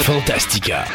[0.00, 0.86] Fantastica.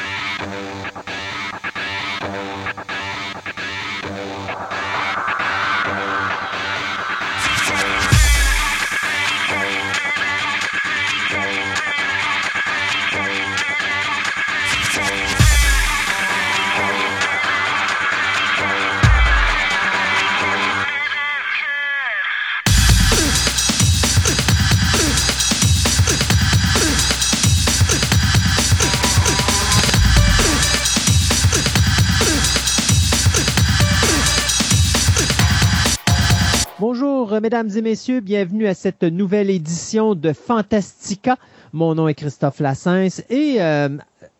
[37.37, 41.37] Bonjour, mesdames et messieurs, bienvenue à cette nouvelle édition de Fantastica.
[41.71, 43.89] Mon nom est Christophe Lassens et euh,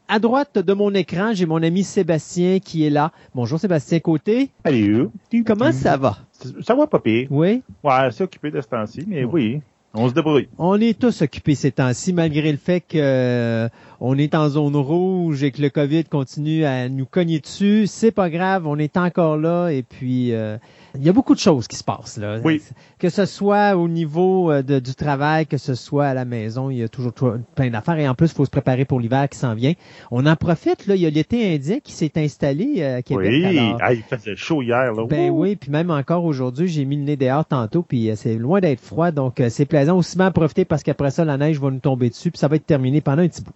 [0.07, 3.11] à droite de mon écran, j'ai mon ami Sébastien qui est là.
[3.35, 4.49] Bonjour Sébastien Côté.
[4.65, 5.09] Salut.
[5.45, 6.17] Comment ça va?
[6.63, 7.27] Ça va pire.
[7.29, 7.61] Oui?
[7.83, 9.61] Ouais, c'est occupé de ce temps-ci, mais oui,
[9.93, 10.49] on se débrouille.
[10.57, 14.75] On est tous occupés ces temps-ci, malgré le fait que euh, on est en zone
[14.75, 17.85] rouge et que le COVID continue à nous cogner dessus.
[17.87, 20.57] C'est pas grave, on est encore là et puis euh,
[20.95, 22.39] il y a beaucoup de choses qui se passent là.
[22.43, 22.61] Oui.
[22.99, 26.69] Que ce soit au niveau euh, de- du travail, que ce soit à la maison,
[26.69, 27.13] il y a toujours
[27.55, 29.73] plein d'affaires et en plus il faut se préparer pour l'hiver qui s'en vient.
[30.11, 33.27] On en profite là, il y a l'été indien qui s'est installé euh, à Québec.
[33.31, 34.93] oui, alors- Ah, il faisait chaud hier.
[34.93, 35.05] Là.
[35.07, 35.41] ben Ouh.
[35.41, 38.79] oui, puis même encore aujourd'hui, j'ai mis le nez dehors tantôt, puis c'est loin d'être
[38.81, 39.97] froid, donc c'est plaisant.
[39.97, 42.47] Aussi bien en profiter parce qu'après ça, la neige va nous tomber dessus, puis ça
[42.47, 43.51] va être terminé pendant un petit bout.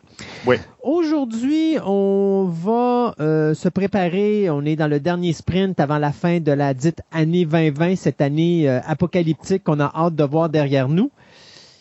[0.46, 0.58] Oui.
[0.82, 4.50] Aujourd'hui, on va euh, se préparer.
[4.50, 8.22] On est dans le dernier sprint avant la fin de la dite année 2020, cette
[8.22, 11.12] année euh, apocalyptique qu'on a hâte de voir derrière nous.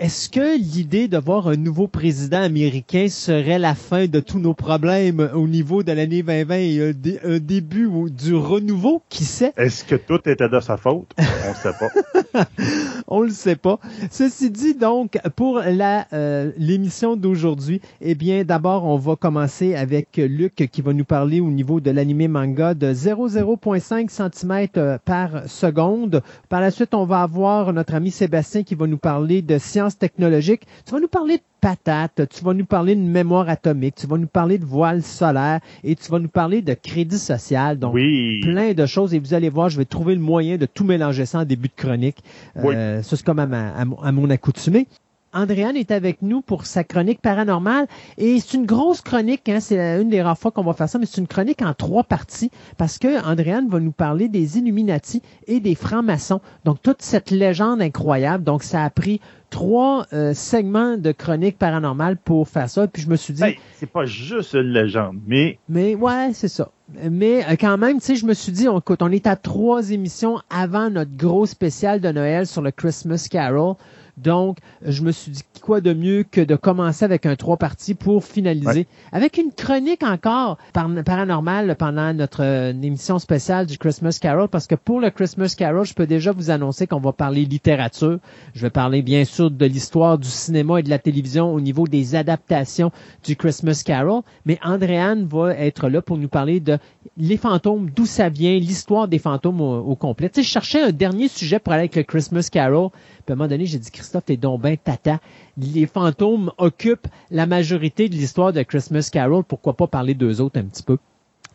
[0.02, 4.54] Est-ce que l'idée de voir un nouveau président américain serait la fin de tous nos
[4.54, 9.02] problèmes au niveau de l'année 2020 et un, dé- un début ou- du renouveau?
[9.10, 9.52] Qui sait?
[9.58, 11.12] Est-ce que tout était de sa faute?
[11.18, 12.44] On sait pas.
[13.08, 13.78] On le sait pas.
[14.10, 20.16] Ceci dit, donc, pour la euh, l'émission d'aujourd'hui, eh bien, d'abord, on va commencer avec
[20.16, 25.46] Luc qui va nous parler au niveau de l'animé manga de 0,05 cm euh, par
[25.46, 26.22] seconde.
[26.48, 29.58] Par la suite, on va avoir notre ami Sébastien qui va nous parler de
[29.90, 30.62] sciences technologiques.
[30.86, 34.16] Tu vas nous parler de patates, tu vas nous parler de mémoire atomique, tu vas
[34.16, 37.78] nous parler de voile solaire et tu vas nous parler de crédit social.
[37.78, 38.40] Donc, Oui.
[38.42, 41.26] plein de choses et vous allez voir, je vais trouver le moyen de tout mélanger
[41.26, 42.18] ça en début de chronique.
[42.56, 44.86] Euh, Ça, c'est comme à, ma- à mon- à mon accoutumée.
[45.32, 47.86] Andréane est avec nous pour sa chronique paranormale
[48.18, 50.98] et c'est une grosse chronique, hein, c'est une des rares fois qu'on va faire ça,
[50.98, 55.22] mais c'est une chronique en trois parties parce que Andréane va nous parler des Illuminati
[55.46, 56.40] et des francs-maçons.
[56.64, 59.20] Donc toute cette légende incroyable, donc ça a pris
[59.50, 62.86] trois euh, segments de chronique paranormale pour faire ça.
[62.86, 63.42] Puis je me suis dit,
[63.74, 66.70] c'est pas juste une légende, mais mais ouais, c'est ça.
[67.08, 69.36] Mais euh, quand même, tu sais, je me suis dit, on, écoute, on est à
[69.36, 73.74] trois émissions avant notre gros spécial de Noël sur le Christmas Carol.
[74.16, 77.94] Donc, je me suis dit, quoi de mieux que de commencer avec un trois parties
[77.94, 78.86] pour finaliser.
[79.12, 84.66] Avec une chronique encore par- paranormale pendant notre euh, émission spéciale du Christmas Carol, parce
[84.66, 88.18] que pour le Christmas Carol, je peux déjà vous annoncer qu'on va parler littérature.
[88.54, 91.86] Je vais parler bien sûr de l'histoire du cinéma et de la télévision au niveau
[91.86, 92.90] des adaptations
[93.24, 96.78] du Christmas Carol, mais Andréane va être là pour nous parler de
[97.16, 100.28] les fantômes, d'où ça vient, l'histoire des fantômes au, au complet.
[100.28, 102.90] Tu sais, je cherchais un dernier sujet pour aller avec le Christmas Carol,
[103.30, 105.20] à un moment donné, j'ai dit, Christophe, t'es donc tata.
[105.56, 110.58] Les fantômes occupent la majorité de l'histoire de Christmas Carol, pourquoi pas parler d'eux autres
[110.58, 110.98] un petit peu?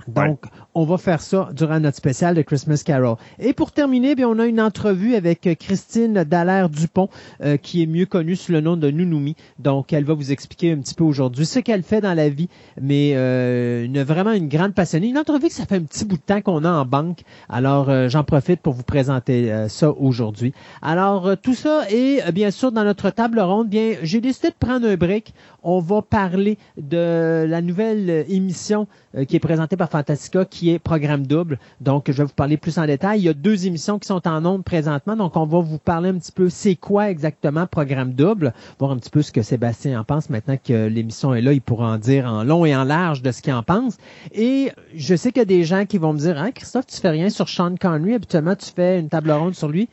[0.08, 0.46] Donc,
[0.76, 3.16] on va faire ça durant notre spécial de Christmas Carol.
[3.40, 7.10] Et pour terminer, bien, on a une entrevue avec euh, Christine Dallaire-Dupont,
[7.42, 9.36] euh, qui est mieux connue sous le nom de Nounoumi.
[9.58, 12.50] Donc, elle va vous expliquer un petit peu aujourd'hui ce qu'elle fait dans la vie,
[12.80, 15.08] mais euh, une, vraiment une grande passionnée.
[15.08, 17.22] Une entrevue que ça fait un petit bout de temps qu'on a en banque.
[17.50, 20.54] Alors, euh, j'en profite pour vous présenter ça aujourd'hui.
[20.82, 24.88] Alors, tout ça et bien sûr, dans notre table ronde, bien, j'ai décidé de prendre
[24.88, 25.34] un break.
[25.64, 28.88] On va parler de la nouvelle émission
[29.24, 31.60] qui est présentée par Fantastica, qui est Programme Double.
[31.80, 33.20] Donc, je vais vous parler plus en détail.
[33.20, 35.16] Il y a deux émissions qui sont en ondes présentement.
[35.16, 38.98] Donc, on va vous parler un petit peu c'est quoi exactement Programme Double, voir un
[38.98, 41.54] petit peu ce que Sébastien en pense maintenant que l'émission est là.
[41.54, 43.98] Il pourra en dire en long et en large de ce qu'il en pense.
[44.34, 46.98] Et je sais qu'il y a des gens qui vont me dire, hein, Christophe, tu
[46.98, 48.16] fais rien sur Sean Connery.
[48.16, 49.90] Habituellement, tu fais une table ronde sur lui.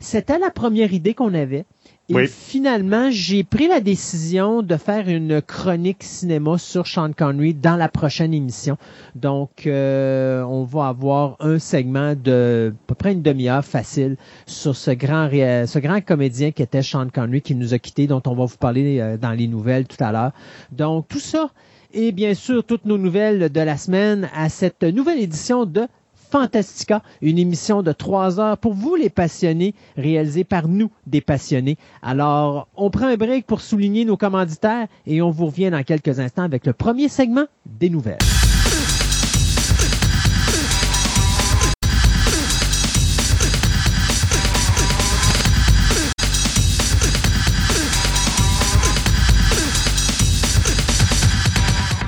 [0.00, 1.64] C'était la première idée qu'on avait.
[2.10, 2.26] Et Oui.
[2.28, 7.88] finalement, j'ai pris la décision de faire une chronique cinéma sur Sean Connery dans la
[7.88, 8.76] prochaine émission.
[9.14, 14.76] Donc, euh, on va avoir un segment de à peu près une demi-heure facile sur
[14.76, 18.34] ce grand, ce grand comédien qui était Sean Connery qui nous a quittés, dont on
[18.34, 20.32] va vous parler euh, dans les nouvelles tout à l'heure.
[20.72, 21.50] Donc, tout ça
[21.94, 25.86] et bien sûr toutes nos nouvelles de la semaine à cette nouvelle édition de
[26.34, 31.78] Fantastica, une émission de trois heures pour vous les passionnés, réalisée par nous des passionnés.
[32.02, 36.18] Alors, on prend un break pour souligner nos commanditaires et on vous revient dans quelques
[36.18, 38.18] instants avec le premier segment des nouvelles.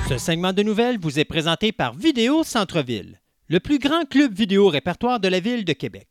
[0.09, 4.67] Ce segment de nouvelles vous est présenté par Vidéo Centre-Ville, le plus grand club vidéo
[4.67, 6.07] répertoire de la ville de Québec.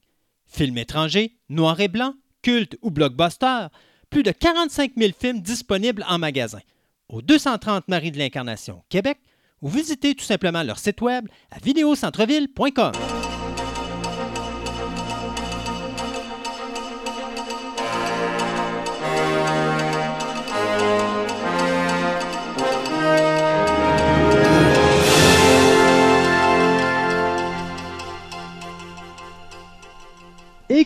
[0.47, 3.67] Films étrangers, noir et blanc, culte ou blockbuster,
[4.11, 6.61] plus de 45 000 films disponibles en magasin.
[7.09, 9.19] Au 230 Marie de l'Incarnation, Québec,
[9.63, 12.93] ou visitez tout simplement leur site web à vidéocentreville.com.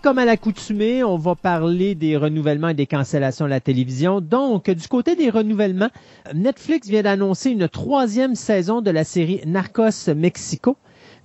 [0.03, 4.21] comme à l'accoutumée, on va parler des renouvellements et des cancellations à la télévision.
[4.21, 5.91] Donc, du côté des renouvellements,
[6.35, 10.77] Netflix vient d'annoncer une troisième saison de la série Narcos Mexico.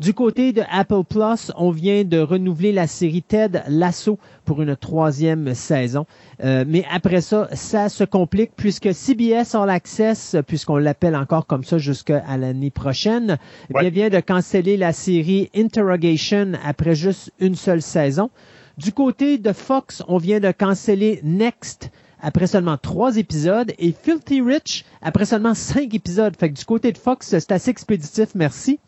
[0.01, 4.75] Du côté de Apple Plus, on vient de renouveler la série Ted Lasso pour une
[4.75, 6.05] troisième saison.
[6.43, 11.63] Euh, mais après ça, ça se complique puisque CBS All Access, puisqu'on l'appelle encore comme
[11.63, 13.37] ça jusqu'à l'année prochaine,
[13.73, 13.89] Ouais.
[13.89, 18.29] vient de canceller la série Interrogation après juste une seule saison.
[18.77, 21.91] Du côté de Fox, on vient de canceller Next
[22.21, 26.35] après seulement trois épisodes et Filthy Rich après seulement cinq épisodes.
[26.37, 28.79] Fait que du côté de Fox, c'est assez expéditif, merci.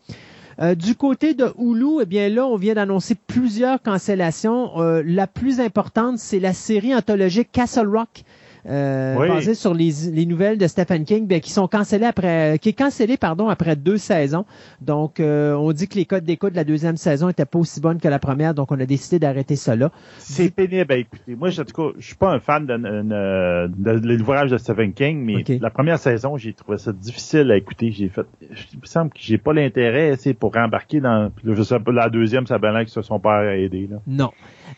[0.60, 4.78] Euh, du côté de Hulu, eh bien là, on vient d'annoncer plusieurs cancellations.
[4.80, 8.24] Euh, la plus importante, c'est la série anthologique Castle Rock.
[8.66, 9.28] Euh, Oui.
[9.28, 12.78] basée sur les, les nouvelles de Stephen King, ben, qui sont cancellées après, qui est
[12.78, 14.44] cancellée pardon après deux saisons.
[14.80, 17.80] Donc, euh, on dit que les codes d'écoute de la deuxième saison étaient pas aussi
[17.80, 19.90] bonnes que la première, donc on a décidé d'arrêter là.
[20.18, 21.34] C'est pénible à écouter.
[21.34, 24.58] Moi, en tout cas, je suis pas un fan de, de, de, de l'ouvrage de
[24.58, 27.90] Stephen King, mais la première saison, j'ai trouvé ça difficile à écouter.
[27.90, 31.76] J'ai fait, il me semble que j'ai pas l'intérêt, c'est pour embarquer dans, je sais
[31.92, 33.96] la deuxième, ça a bien l'air qu'ils se sont pas aidés, là.
[34.06, 34.30] Non.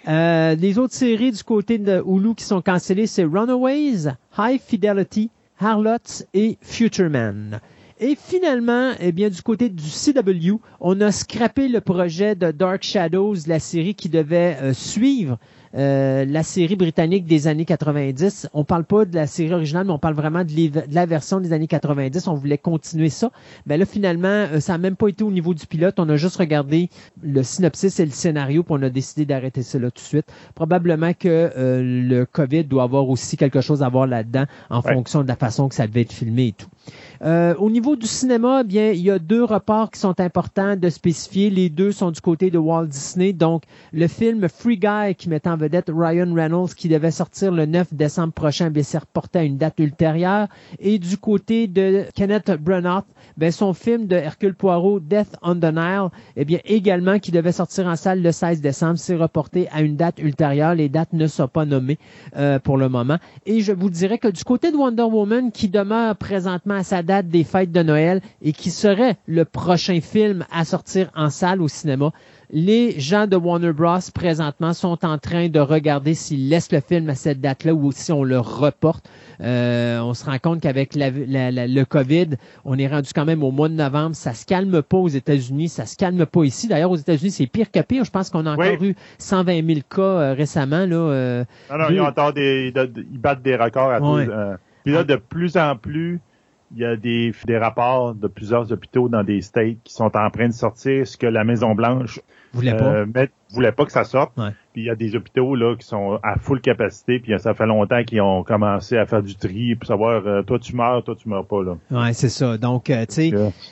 [0.09, 3.25] Euh, les autres séries du côté de Hulu qui sont cancellées, c'est
[3.71, 5.31] High Fidelity,
[5.61, 7.61] Harlots et Future Man.
[8.01, 12.83] Et finalement, eh bien, du côté du CW, on a scrappé le projet de Dark
[12.83, 15.39] Shadows, la série qui devait euh, suivre
[15.77, 18.49] euh, la série britannique des années 90.
[18.55, 21.53] On parle pas de la série originale, mais on parle vraiment de, la version des
[21.53, 22.27] années 90.
[22.27, 23.31] On voulait continuer ça.
[23.67, 25.95] Ben là, finalement, euh, ça n'a même pas été au niveau du pilote.
[25.99, 26.91] On a juste regardé
[27.23, 30.27] le synopsis et le scénario, puis on a décidé d'arrêter ça là tout de suite.
[30.55, 34.95] Probablement que euh, le COVID doit avoir aussi quelque chose à voir là-dedans en Ouais.
[34.95, 36.67] fonction de la façon que ça devait être filmé et tout.
[37.23, 40.89] Euh, au niveau du cinéma, bien, il y a deux reports qui sont importants de
[40.89, 41.51] spécifier.
[41.51, 43.35] Les deux sont du côté de Walt Disney.
[43.35, 47.67] Donc, le film Free Guy qui met en vedette Ryan Reynolds qui devait sortir le
[47.67, 50.49] 9 décembre prochain, bien, s'est reporté à une date ultérieure.
[50.79, 53.05] Et du côté de Kenneth Branagh,
[53.37, 57.53] ben, son film de Hercule Poirot, Death on the Nile, eh bien, également, qui devait
[57.53, 60.75] sortir en salle le 16 décembre, s'est reporté à une date ultérieure.
[60.75, 61.99] Les dates ne sont pas nommées
[62.37, 63.19] euh, pour le moment.
[63.45, 67.03] Et je vous dirais que du côté de Wonder Woman, qui demeure présentement à sa
[67.23, 71.69] des fêtes de Noël et qui serait le prochain film à sortir en salle au
[71.69, 72.11] cinéma,
[72.53, 73.99] les gens de Warner Bros.
[74.13, 78.11] présentement sont en train de regarder s'ils laissent le film à cette date-là ou si
[78.11, 79.09] on le reporte.
[79.41, 82.31] Euh, on se rend compte qu'avec la- la- la- le COVID,
[82.65, 84.17] on est rendu quand même au mois de novembre.
[84.17, 86.67] Ça se calme pas aux États-Unis, ça se calme pas ici.
[86.67, 88.05] D'ailleurs, aux États-Unis, c'est pire que pire.
[88.05, 88.89] Je pense qu'on a encore Oui.
[88.89, 90.87] eu 120 000 cas euh, récemment.
[90.87, 91.95] Là, euh, Non, non, Oui.
[91.95, 94.27] ils ont encore des, de- de- ils battent des records à Ouais.
[94.27, 94.33] tous.
[94.33, 96.19] euh, puis là, de plus en plus,
[96.73, 100.31] il y a des, des rapports de plusieurs hôpitaux dans des states qui sont en
[100.31, 102.21] train de sortir ce que la Maison Blanche
[102.53, 102.85] voulait pas.
[102.93, 104.33] euh, met- voulait pas que ça sorte.
[104.37, 104.51] Ouais.
[104.73, 107.67] Puis il y a des hôpitaux là qui sont à full capacité, puis ça fait
[107.67, 111.17] longtemps qu'ils ont commencé à faire du tri pour savoir euh, toi tu meurs, toi
[111.21, 111.77] tu meurs pas là.
[111.91, 112.57] Ouais, c'est ça.
[112.57, 113.31] Donc, euh, tu sais,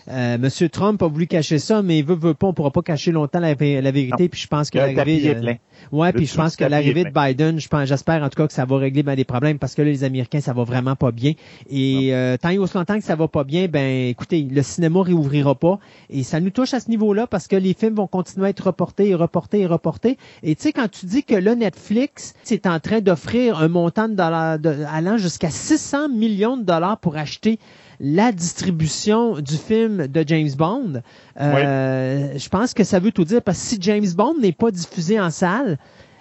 [0.09, 2.83] Euh, Monsieur Trump a voulu cacher ça, mais il veut, veut pas, on pourra pas
[2.83, 4.29] cacher longtemps la, vé- la vérité.
[4.29, 5.59] Puis je pense que l'arrivée,
[5.93, 7.11] ouais, puis je pense que l'arrivée de.
[7.11, 9.77] Biden, je pense, j'espère en tout cas que ça va régler ben, des problèmes parce
[9.77, 11.35] que là, les Américains, ça va vraiment pas bien.
[11.71, 15.03] Et euh, tant et aussi longtemps que ça va pas bien, ben, écoutez, le cinéma
[15.03, 15.79] réouvrira pas.
[16.11, 18.67] Et ça nous touche à ce niveau-là parce que les films vont continuer à être
[18.67, 19.67] reportés et reportés et
[20.43, 24.09] Et tu sais, quand tu dis que là, Netflix, c'est en train d'offrir un montant
[24.09, 27.59] de dollars de- allant jusqu'à 600 millions de dollars pour acheter
[28.01, 31.03] la distribution du film de James Bond,
[31.41, 34.71] euh, je pense que ça veut tout dire parce que si James Bond n'est pas
[34.71, 35.79] diffusé en salle,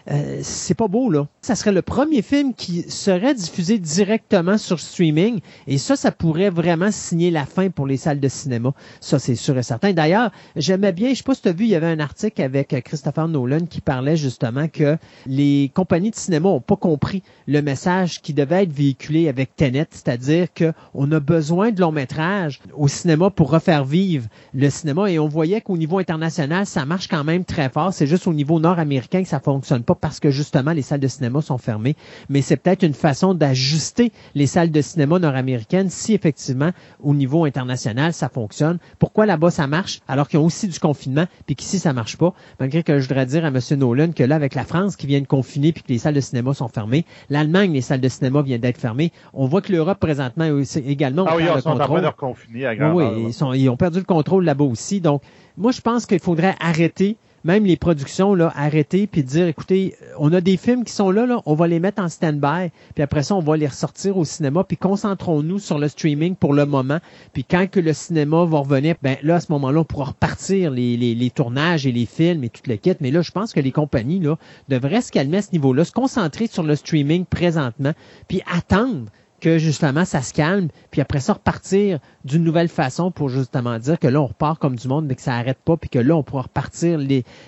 [0.10, 1.28] euh, c'est pas beau, là.
[1.42, 5.40] Ça serait le premier film qui serait diffusé directement sur streaming.
[5.68, 8.74] Et ça, ça pourrait vraiment signer la fin pour les salles de cinéma.
[9.02, 9.94] Ça, c'est sûr et certain.
[9.94, 12.42] D'ailleurs, j'aimais bien, je sais pas si tu as vu, il y avait un article
[12.42, 17.62] avec Christopher Nolan qui parlait justement que les compagnies de cinéma ont pas compris le
[17.62, 22.88] message qui devait être véhiculé avec Tenet, c'est-à-dire qu'on a besoin de long métrage au
[22.88, 25.12] cinéma pour refaire vivre le cinéma.
[25.12, 27.94] Et on voyait qu'au niveau international, ça marche quand même très fort.
[27.94, 31.08] C'est juste au niveau nord-américain que ça fonctionne pas parce que justement les salles de
[31.08, 31.96] cinéma sont fermées.
[32.30, 37.46] Mais c'est peut-être une façon d'ajuster les salles de cinéma nord-américaines si effectivement au niveau
[37.46, 38.78] international ça fonctionne.
[39.00, 42.34] Pourquoi là-bas ça marche alors qu'ils ont aussi du confinement puis qu'ici ça marche pas?
[42.60, 43.60] Malgré que je voudrais dire à M.
[43.72, 46.22] Nolan que là avec la France qui vient de confiner puis que les salles de
[46.22, 49.12] cinéma sont fermées, l'Allemagne les salles de cinéma viennent d'être fermées.
[49.34, 50.46] On voit que l'Europe présentement
[50.86, 53.78] également ah oui, ils sont en train de reconfiner à Oui, ils, sont, ils ont
[53.78, 55.02] perdu le contrôle là-bas aussi.
[55.02, 55.22] Donc
[55.58, 60.34] moi je pense qu'il faudrait arrêter même les productions, là, arrêter puis dire, écoutez, on
[60.34, 63.24] a des films qui sont là, là, on va les mettre en stand-by, puis après
[63.24, 67.00] ça, on va les ressortir au cinéma, puis concentrons-nous sur le streaming pour le moment.
[67.34, 70.72] Puis quand que le cinéma va revenir, ben là, à ce moment-là, on pourra repartir
[70.72, 72.96] les, les, les, tournages et les films et toute le kit.
[73.00, 74.38] Mais là, je pense que les compagnies là,
[74.70, 77.94] devraient se calmer à ce niveau-là, se concentrer sur le streaming présentement,
[78.28, 79.06] puis attendre
[79.40, 84.00] que justement ça se calme, puis après ça repartir d'une nouvelle façon pour justement dire
[84.00, 86.16] que là on repart comme du monde, mais que ça arrête pas, puis que là
[86.16, 87.00] on pourra repartir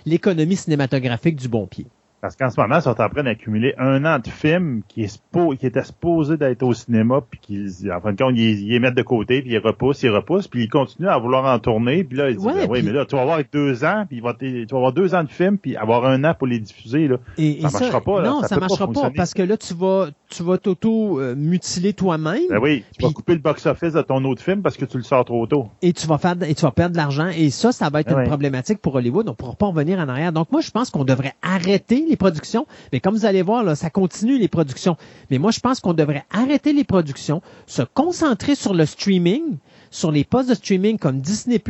[0.05, 1.88] l'économie cinématographique du bon pied.
[2.21, 5.21] Parce qu'en ce moment, ils sont en train d'accumuler un an de films qui, est
[5.59, 8.95] qui était supposé d'être au cinéma, puis qu'ils, en fin de compte, ils, les mettent
[8.95, 12.17] de côté, puis ils repoussent, ils repoussent, puis ils continuent à vouloir en tourner, puis
[12.17, 14.23] là, ils disent, ben oui, mais là, tu vas avoir deux ans, puis tu
[14.71, 17.17] vas avoir deux ans de films, puis avoir un an pour les diffuser, là.
[17.38, 18.29] Et, ça, marchera pas, là.
[18.29, 22.49] Non, ça, marchera pas, parce que là, tu vas, tu vas t'auto-mutiler toi-même.
[22.49, 25.03] Ben oui, tu vas couper le box-office de ton autre film parce que tu le
[25.03, 25.69] sors trop tôt.
[25.81, 28.13] Et tu vas faire, et tu vas perdre de l'argent, et ça, ça va être
[28.13, 30.33] ben une problématique pour Hollywood, on pourra pas revenir en arrière.
[30.33, 32.67] Donc moi, je pense qu'on devrait arrêter les productions.
[32.91, 34.97] Mais comme vous allez voir, là, ça continue les productions.
[35.29, 39.57] Mais moi, je pense qu'on devrait arrêter les productions, se concentrer sur le streaming,
[39.91, 41.61] sur les postes de streaming comme Disney+,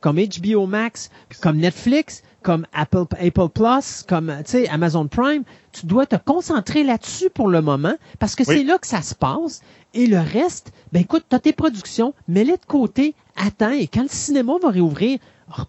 [0.00, 4.32] comme HBO Max, comme Netflix, comme Apple, Apple Plus, comme
[4.70, 5.42] Amazon Prime.
[5.72, 9.14] Tu dois te concentrer là-dessus pour le moment parce que c'est là que ça se
[9.14, 9.62] passe.
[9.94, 14.02] Et le reste, ben écoute, tu as tes productions, mets-les de côté, attends, et quand
[14.02, 15.18] le cinéma va réouvrir,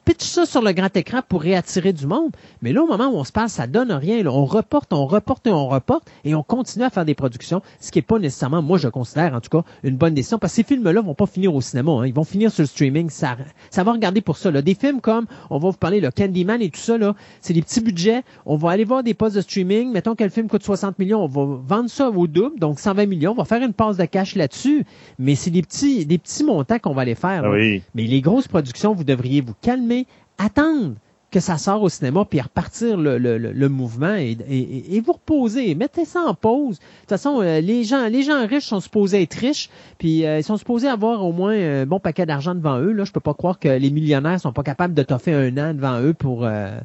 [0.05, 2.31] pitch ça sur le grand écran pour réattirer du monde.
[2.61, 4.25] Mais là, au moment où on se passe, ça donne rien.
[4.25, 7.91] On reporte, on reporte et on reporte et on continue à faire des productions, ce
[7.91, 10.57] qui est pas nécessairement, moi, je considère, en tout cas, une bonne décision parce que
[10.57, 11.91] ces films-là vont pas finir au cinéma.
[11.91, 12.07] Hein.
[12.07, 13.09] Ils vont finir sur le streaming.
[13.09, 13.37] Ça,
[13.69, 14.49] ça va regarder pour ça.
[14.49, 14.61] Là.
[14.61, 17.61] Des films comme, on va vous parler, le Candyman et tout ça, là, c'est des
[17.61, 18.23] petits budgets.
[18.45, 19.91] On va aller voir des postes de streaming.
[19.91, 21.23] Mettons que le film coûte 60 millions.
[21.23, 23.31] On va vendre ça au double, donc 120 millions.
[23.31, 24.85] On va faire une passe de cash là-dessus.
[25.19, 27.43] Mais c'est des petits, des petits montants qu'on va aller faire.
[27.45, 27.83] Ah oui.
[27.93, 30.07] Mais les grosses productions, vous devriez vous calmer,
[30.37, 30.95] attendre
[31.29, 35.75] que ça sort au cinéma, puis repartir le, mouvement et, et, vous reposer.
[35.75, 36.79] Mettez ça en pause.
[36.79, 40.39] De toute façon, euh, les gens les gens riches sont supposés être riches, puis euh,
[40.39, 42.93] ils sont supposés avoir au moins un bon paquet d'argent devant eux.
[42.93, 45.73] Là, je peux pas croire que les millionnaires sont pas capables de toffer un an
[45.73, 46.79] devant eux pour euh,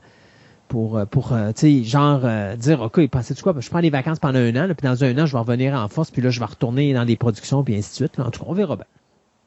[0.67, 2.23] pour pour tu sais genre
[2.57, 3.55] dire ok pensez-tu quoi?
[3.61, 5.87] Je prends des vacances pendant un an puis dans un an je vais revenir en
[5.87, 8.41] force puis là je vais retourner dans des productions puis ainsi de suite en tout
[8.41, 8.87] cas on verra bien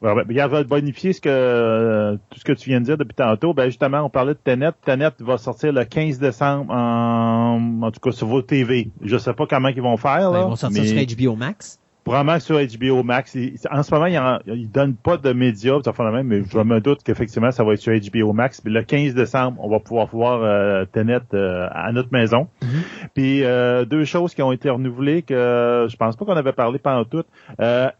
[0.02, 3.54] Ben, regarde, bonifier ce que euh, tout ce que tu viens de dire depuis tantôt.
[3.54, 4.72] Ben justement, on parlait de Tenet.
[4.84, 8.90] Tenet va sortir le 15 décembre en, en tout cas sur vos TV.
[9.02, 10.30] Je sais pas comment ils vont faire.
[10.30, 11.80] Ben, là, ils vont sortir sur HBO Max.
[12.06, 13.36] Probablement sur HBO Max.
[13.68, 14.06] en ce moment,
[14.46, 17.80] ils, ne donnent pas de médias, même, mais je me doute qu'effectivement, ça va être
[17.80, 18.60] sur HBO Max.
[18.60, 22.46] Puis le 15 décembre, on va pouvoir voir euh, Tenet euh, à notre maison.
[22.62, 23.08] Mm-hmm.
[23.12, 26.78] Puis euh, deux choses qui ont été renouvelées que je pense pas qu'on avait parlé
[26.78, 27.24] pendant tout.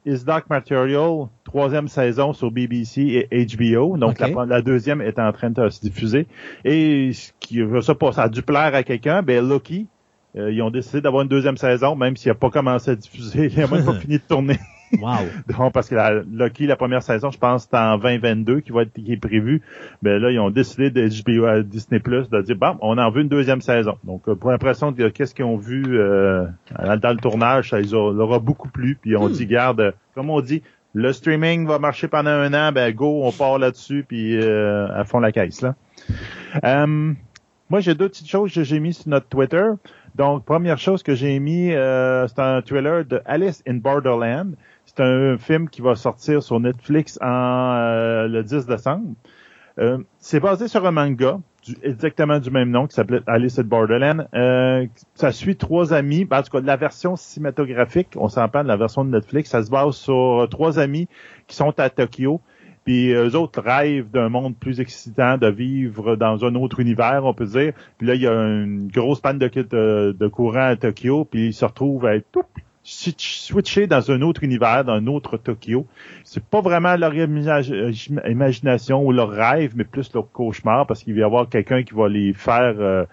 [0.04, 3.96] Is Dark Material, troisième saison sur BBC et HBO.
[3.96, 6.28] Donc la, deuxième est en train de se diffuser.
[6.64, 9.86] Et ce qui ça, ça a dû plaire à quelqu'un, ben Loki,
[10.36, 13.50] euh, ils ont décidé d'avoir une deuxième saison, même s'il n'a pas commencé à diffuser.
[13.52, 14.58] Il n'a même pas fini de tourner.
[15.00, 15.70] Wow.
[15.72, 18.92] parce que la, Loki, la première saison, je pense, c'est en 2022 qui va être
[18.92, 19.62] qui est prévu.
[20.02, 23.10] Mais là, ils ont décidé de HBO à Disney Plus de dire bon, on en
[23.10, 23.96] veut une deuxième saison.
[24.04, 26.46] Donc, euh, pour l'impression de qu'est-ce qu'ils ont vu euh,
[26.78, 28.98] dans le tournage, ça leur aura beaucoup plu.
[29.00, 29.32] Puis on hmm.
[29.32, 30.62] dit, garde, comme on dit,
[30.94, 35.04] le streaming va marcher pendant un an, ben go, on part là-dessus, puis euh, à
[35.04, 35.74] fond la caisse là.
[37.68, 39.64] moi, j'ai deux petites choses que j'ai mis sur notre Twitter.
[40.16, 44.54] Donc, première chose que j'ai mis, euh, c'est un trailer de Alice in Borderland.
[44.86, 49.10] C'est un film qui va sortir sur Netflix en euh, le 10 décembre.
[49.78, 51.38] Euh, c'est basé sur un manga
[51.82, 54.26] exactement du même nom qui s'appelle Alice in Borderland.
[55.14, 56.24] ça suit trois amis.
[56.24, 59.50] Ben, en tout cas, la version cinématographique, on s'en parle de la version de Netflix,
[59.50, 61.08] ça se base sur trois amis
[61.46, 62.40] qui sont à Tokyo
[62.86, 67.34] Puis eux autres rêvent d'un monde plus excitant, de vivre dans un autre univers, on
[67.34, 67.72] peut dire.
[67.98, 71.52] Puis là, il y a une grosse panne de, de courant à Tokyo, puis ils
[71.52, 72.44] se retrouvent à être tout
[72.86, 75.86] switcher dans un autre univers, dans un autre Tokyo.
[76.22, 81.20] C'est pas vraiment leur imagination ou leur rêve, mais plus leur cauchemar, parce qu'il va
[81.20, 83.04] y avoir quelqu'un qui va les faire euh,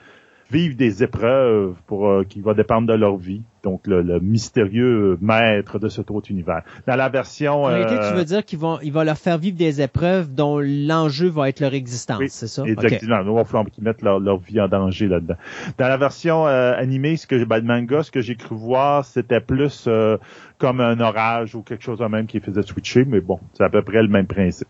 [0.51, 3.41] vivent des épreuves pour euh, qui va dépendre de leur vie.
[3.63, 6.63] Donc le, mystérieux maître de cet autre univers.
[6.85, 9.37] Dans la version, en réalité, tu euh, veux dire qu'il va, il va leur faire
[9.37, 12.63] vivre des épreuves dont l'enjeu va être leur existence, c'est ça?
[12.65, 13.21] Exactement.
[13.21, 13.29] Okay.
[13.29, 15.35] Il va falloir qu'ils mettent leur, vie en danger là-dedans.
[15.77, 18.55] Dans la version euh, animée, ce que j'ai, ben, le manga, ce que j'ai cru
[18.55, 19.87] voir, c'était plus
[20.63, 23.69] comme un orage ou quelque chose de même qui faisait switcher, mais bon, c'est à
[23.69, 24.69] peu près le même principe.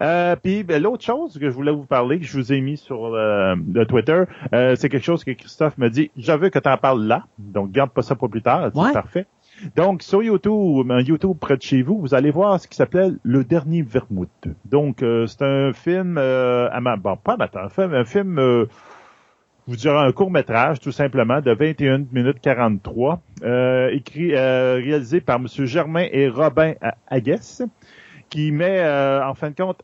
[0.00, 2.76] Euh, puis ben, l'autre chose que je voulais vous parler, que je vous ai mis
[2.76, 4.22] sur euh, le Twitter,
[4.52, 6.12] euh, c'est quelque chose que Christophe me dit.
[6.16, 8.70] Je veux que tu en parles là, donc garde pas ça pour plus tard.
[8.74, 9.26] C'est parfait.
[9.76, 13.18] Donc, sur YouTube, un YouTube près de chez vous, vous allez voir ce qui s'appelle
[13.22, 14.48] Le Dernier Vermouth.
[14.64, 18.66] Donc, c'est un film, euh, bon, pas un film, un film, euh,
[19.68, 23.20] vous direz un court métrage, tout simplement, de 21 minutes 43,
[23.92, 25.46] écrit, réalisé par M.
[25.46, 26.74] Germain et Robin
[27.06, 27.62] Aguès
[28.34, 29.82] qui met, euh, en fin de compte,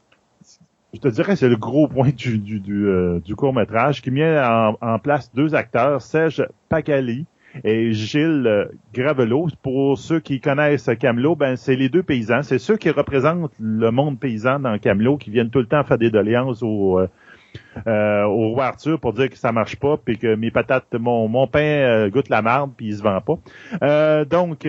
[0.92, 4.40] je te dirais, c'est le gros point du, du, du, euh, court métrage, qui met
[4.40, 7.26] en, place deux acteurs, Serge Pacali
[7.64, 9.48] et Gilles euh, Gravelot.
[9.62, 12.42] Pour ceux qui connaissent Camelot, ben c'est les deux paysans.
[12.42, 15.98] C'est ceux qui représentent le monde paysan dans Camelot, qui viennent tout le temps faire
[15.98, 20.34] des doléances au, euh, au roi Arthur pour dire que ça marche pas, puis que
[20.34, 24.24] mes patates, mon, mon pain goûte la marde, puis il se vend pas.
[24.24, 24.66] donc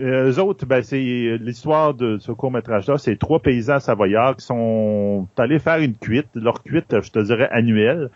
[0.00, 5.28] euh, eux autres, ben, c'est l'histoire de ce court-métrage-là, c'est trois paysans savoyards qui sont
[5.36, 8.10] allés faire une cuite, leur cuite, je te dirais, annuelle.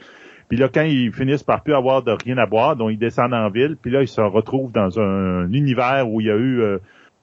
[0.49, 3.35] Puis là, quand ils finissent par plus avoir de rien à boire, donc ils descendent
[3.35, 6.61] en ville, puis là, ils se retrouvent dans un, univers où il y a eu
[6.61, 6.79] euh,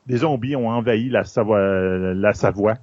[0.07, 2.75] des zombies ont envahi la Savoie, la Savoie.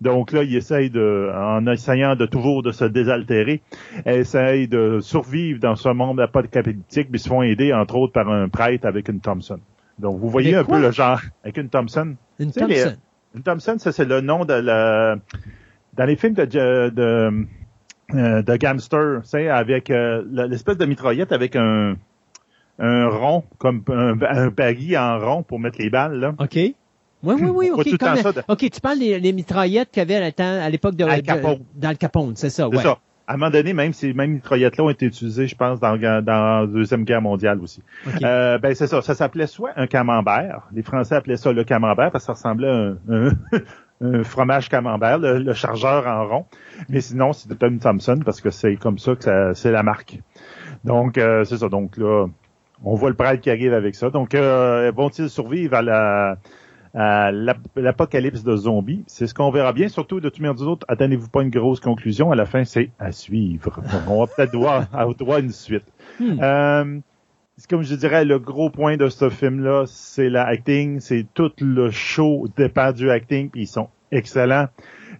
[0.00, 3.62] Donc là, ils essayent de, en essayant de toujours de se désaltérer,
[4.06, 8.28] essayent de survivre dans ce monde apocalyptique, mais ils se font aider, entre autres, par
[8.28, 9.58] un prêtre avec une Thompson.
[9.98, 12.14] Donc, vous voyez un peu le genre avec une Thompson?
[12.38, 12.94] Une Thompson.
[13.34, 15.16] une Thompson, ça, c'est le nom de la...
[15.94, 17.46] Dans les films de,
[18.14, 21.96] euh, de Gamster, c'est avec euh, l'espèce de mitraillette avec un,
[22.78, 26.34] un rond, comme un, un baril en rond pour mettre les balles, là.
[26.38, 26.54] OK.
[26.54, 26.74] Oui,
[27.22, 27.70] oui, oui.
[27.70, 27.86] OK,
[28.48, 32.36] OK, tu parles des, mitraillettes qu'il y avait à l'époque de, de, dans le Capone,
[32.36, 32.76] c'est ça, ouais.
[32.76, 32.98] C'est ça
[33.28, 36.60] à un moment donné, même ces mêmes mitraillettes-là ont été utilisées, je pense, dans, dans
[36.60, 37.82] la Deuxième Guerre mondiale aussi.
[38.22, 39.02] Euh, ben c'est ça.
[39.02, 40.66] Ça s'appelait soit un camembert.
[40.72, 43.30] Les Français appelaient ça le camembert parce que ça ressemblait à un, un,
[44.24, 46.46] fromage camembert, le, chargeur en rond.
[46.88, 50.20] Mais sinon, c'était une Thompson parce que c'est comme ça que c'est la marque.
[50.84, 51.68] Donc, euh, c'est ça.
[51.68, 52.26] Donc là,
[52.84, 54.10] on voit le prêtre qui arrive avec ça.
[54.10, 56.36] Donc, euh, vont-ils survivre à la
[56.94, 59.04] l'apocalypse de zombies?
[59.06, 60.86] C'est ce qu'on verra bien, surtout de tout monde autres.
[60.88, 62.32] Attendez-vous pas une grosse conclusion.
[62.32, 63.80] À la fin, c'est à suivre.
[64.08, 64.86] on va peut-être voir,
[65.20, 65.84] voir une suite.
[66.18, 66.38] Hmm.
[66.40, 66.98] Euh,
[67.66, 71.00] comme je dirais, le gros point de ce film-là, c'est la acting.
[71.00, 74.68] C'est tout le show dépend du acting, puis ils sont excellents.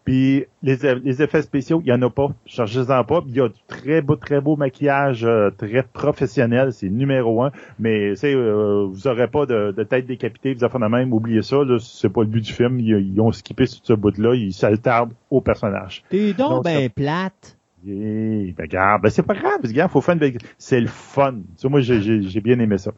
[0.04, 2.28] Puis les, effets spéciaux, il y en a pas.
[2.46, 3.22] Cherchez-en pas.
[3.26, 6.72] Il y a du très beau, très beau maquillage, euh, très professionnel.
[6.72, 7.50] C'est numéro un.
[7.78, 11.12] Mais euh, vous aurez pas de, tête décapitée, vous avez même.
[11.12, 11.58] Oubliez ça.
[11.80, 12.80] C'est pas le but du film.
[12.80, 14.34] Ils, ont skippé ce bout-là.
[14.34, 16.02] Ils s'altardent au personnage.
[16.08, 17.57] T'es donc, ben plate.
[17.84, 20.16] Ben, regarde, ben, c'est pas grave, regarde, faut faire
[20.58, 21.34] C'est le fun.
[21.64, 22.92] moi, j'ai bien aimé ça.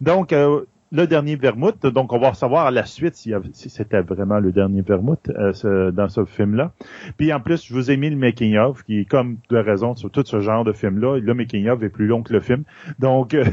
[0.00, 1.84] Donc, euh, le dernier vermouth.
[1.86, 6.08] Donc, on va savoir à la suite si, c'était vraiment le dernier vermouth euh, dans
[6.08, 6.72] ce film-là.
[7.16, 10.10] Puis en plus, je vous ai mis le making-of, qui est comme de raison sur
[10.10, 11.18] tout ce genre de film-là.
[11.18, 12.64] Le making-of est plus long que le film.
[12.98, 13.44] Donc, euh,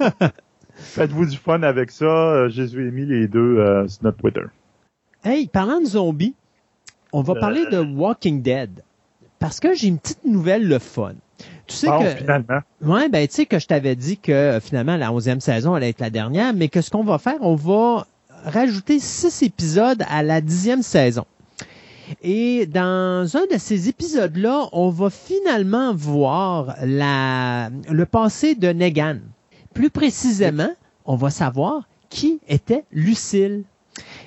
[0.74, 2.04] faites-vous du fun avec ça.
[2.04, 3.56] Euh, je vous ai mis les deux
[3.88, 4.44] sur notre Twitter.
[5.24, 6.36] Hey, parlant de zombies,
[7.12, 8.82] on va parler de Walking Dead.
[9.38, 11.14] Parce que j'ai une petite nouvelle le fun.
[11.66, 12.60] Tu sais que finalement.
[12.82, 15.90] Ouais, ben tu sais que je t'avais dit que euh, finalement la onzième saison allait
[15.90, 18.06] être la dernière, mais que ce qu'on va faire, on va
[18.44, 21.24] rajouter six épisodes à la dixième saison.
[22.22, 29.18] Et dans un de ces épisodes-là, on va finalement voir la, le passé de Negan.
[29.74, 30.70] Plus précisément,
[31.04, 33.64] on va savoir qui était Lucille.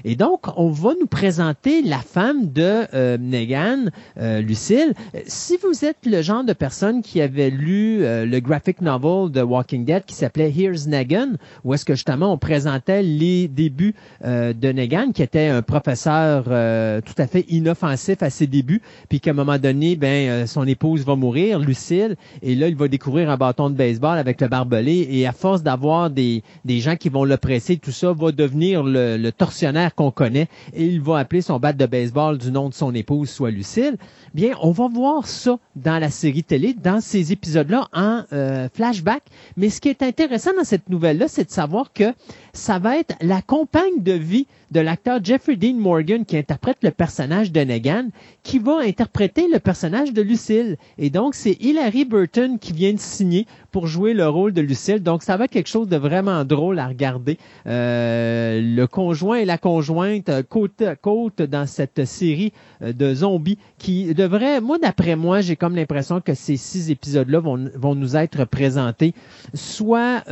[0.06, 3.86] Et donc, on va nous présenter la femme de euh, Negan,
[4.18, 4.94] euh, Lucille.
[5.28, 9.42] Si vous êtes le genre de personne qui avait lu euh, le graphic novel de
[9.42, 11.34] Walking Dead qui s'appelait Here's Negan,
[11.64, 17.14] où est-ce que justement on présentait les débuts de Negan, qui était un professeur tout
[17.18, 21.16] à fait inoffensif à ses débuts, puis qu'à un moment donné, ben son épouse va
[21.16, 25.28] mourir, Lucille, et là il va découvrir un bâton de baseball avec le barbelé, et
[25.28, 29.32] à force d'avoir des, des gens qui vont l'oppresser, tout ça va devenir le, le
[29.32, 32.93] tortionnaire qu'on connaît et il va appeler son bat de baseball du nom de son
[32.93, 33.97] épouse, soit Lucille.
[34.34, 39.23] Bien, on va voir ça dans la série télé, dans ces épisodes-là en euh, flashback.
[39.58, 42.13] Mais ce qui est intéressant dans cette nouvelle-là, c'est de savoir que
[42.60, 46.91] ça va être la compagne de vie de l'acteur Jeffrey Dean Morgan qui interprète le
[46.91, 48.10] personnage de Negan,
[48.43, 50.78] qui va interpréter le personnage de Lucille.
[50.98, 55.02] Et donc, c'est Hilary Burton qui vient de signer pour jouer le rôle de Lucille.
[55.02, 57.38] Donc, ça va être quelque chose de vraiment drôle à regarder.
[57.65, 63.58] Euh, le conjoint et la conjointe euh, côte à côte dans cette série de zombies
[63.78, 68.15] qui devrait, moi d'après moi, j'ai comme l'impression que ces six épisodes-là vont, vont nous
[68.15, 69.13] être présentés,
[69.54, 70.24] soit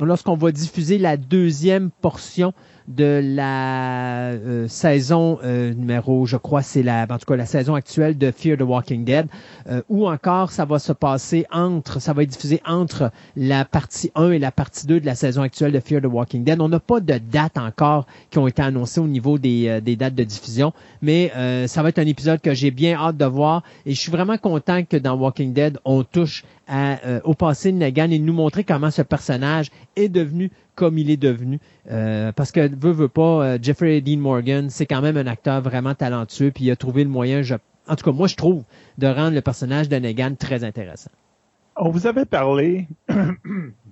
[0.00, 2.52] lorsqu'on va diffuser la deuxième portion
[2.88, 7.74] de la euh, saison euh, numéro, je crois, c'est la, en tout cas la saison
[7.74, 9.26] actuelle de Fear the Walking Dead,
[9.68, 14.10] euh, ou encore ça va se passer entre, ça va être diffusé entre la partie
[14.14, 16.60] 1 et la partie 2 de la saison actuelle de Fear the Walking Dead.
[16.60, 20.14] On n'a pas de date encore qui ont été annoncées au niveau des, des dates
[20.14, 21.32] de diffusion, mais
[21.66, 24.38] ça va être un épisode que j'ai bien hâte de voir et je suis vraiment
[24.38, 26.44] content que dans Walking Dead, on touche
[27.24, 31.16] au passé de Negan et nous montrer comment ce personnage est devenu comme il est
[31.16, 31.60] devenu.
[31.90, 35.60] Euh, parce que veut, veut pas, euh, Jeffrey Dean Morgan, c'est quand même un acteur
[35.60, 37.54] vraiment talentueux, puis il a trouvé le moyen, je,
[37.88, 38.64] en tout cas moi je trouve,
[38.98, 41.10] de rendre le personnage de Negan très intéressant.
[41.76, 42.86] On vous avait parlé,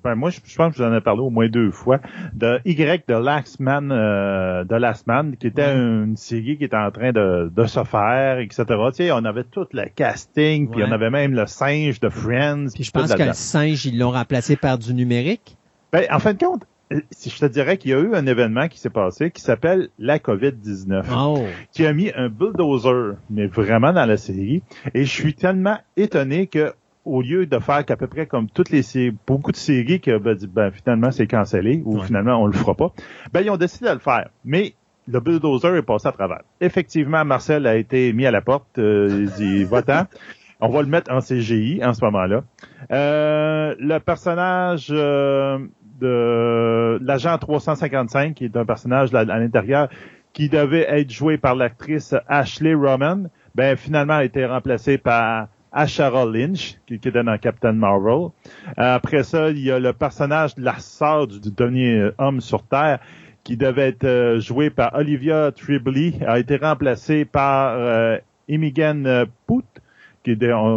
[0.03, 2.01] ben moi je, pense que je vous en ai parlé au moins deux fois,
[2.33, 6.77] de Y de Last Man, euh, de Last Man, qui était une série qui était
[6.77, 8.65] en train de, de se faire, etc.
[8.67, 12.69] Tu sais, on avait tout le casting, puis on avait même le singe de Friends.
[12.75, 15.57] Puis je pense que le singe, ils l'ont remplacé par du numérique.
[15.93, 18.69] Ben, en fin de compte, euh, je te dirais qu'il y a eu un événement
[18.69, 24.07] qui s'est passé qui s'appelle la COVID-19, qui a mis un bulldozer, mais vraiment dans
[24.07, 24.63] la série.
[24.95, 26.75] Et je suis tellement étonné que
[27.11, 30.12] au lieu de faire qu'à peu près comme toutes les séries, beaucoup de séries qui
[30.12, 32.92] ben, dit ben finalement c'est cancellé ou finalement on le fera pas,
[33.33, 34.31] ben ils ont décidé de le faire.
[34.44, 34.75] Mais
[35.09, 36.42] le bulldozer est passé à travers.
[36.61, 38.79] Effectivement, Marcel a été mis à la porte.
[38.79, 39.83] Euh, il dit va
[40.61, 42.44] On va le mettre en CGI en ce moment-là.
[42.92, 45.59] Euh, le personnage euh,
[46.01, 49.88] de l'agent 355, qui est un personnage à l'intérieur,
[50.33, 53.25] qui devait être joué par l'actrice Ashley Roman,
[53.57, 58.30] ben finalement a été remplacé par Ashara Lynch, qui, était dans Captain Marvel.
[58.78, 62.62] Euh, après ça, il y a le personnage de la sœur du, dernier homme sur
[62.62, 62.98] Terre,
[63.44, 68.18] qui devait être euh, joué par Olivia Tribbley, a été remplacé par euh,
[68.50, 69.64] euh, Poot,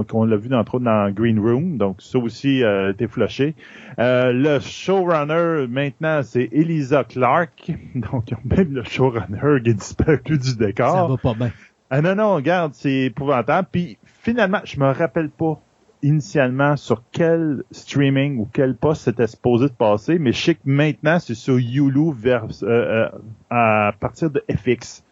[0.10, 3.56] qu'on l'a vu autres dans Green Room, donc ça aussi a été flushé.
[4.00, 10.56] Euh, le showrunner maintenant c'est Elisa Clark, donc même le showrunner qui est disparu du
[10.56, 10.96] décor.
[10.96, 11.52] Ça va pas bien.
[11.96, 13.68] Ah non non, regarde, c'est épouvantable.
[13.72, 15.62] Puis finalement, je me rappelle pas
[16.02, 20.62] initialement sur quel streaming ou quel poste c'était supposé de passer, mais je sais que
[20.66, 23.10] maintenant c'est sur Hulu vers, euh, euh,
[23.52, 25.04] à partir de FX.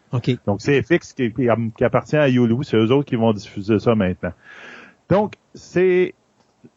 [0.44, 2.64] Donc, c'est FX qui, qui, appartient à Yulu.
[2.64, 4.32] C'est eux autres qui vont diffuser ça maintenant.
[5.08, 6.14] Donc, c'est...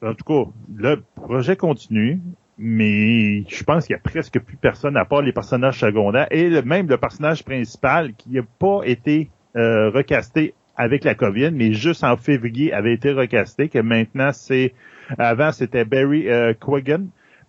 [0.04, 2.22] En tout cas, le projet continue,
[2.60, 6.62] mais je pense qu'il y a presque plus personne à part les personnages secondaires et
[6.62, 12.04] même le personnage principal qui n'a pas été euh, recasté avec la COVID, mais juste
[12.04, 14.74] en février avait été recasté, que maintenant c'est...
[15.18, 16.54] Avant, c'était Barry euh,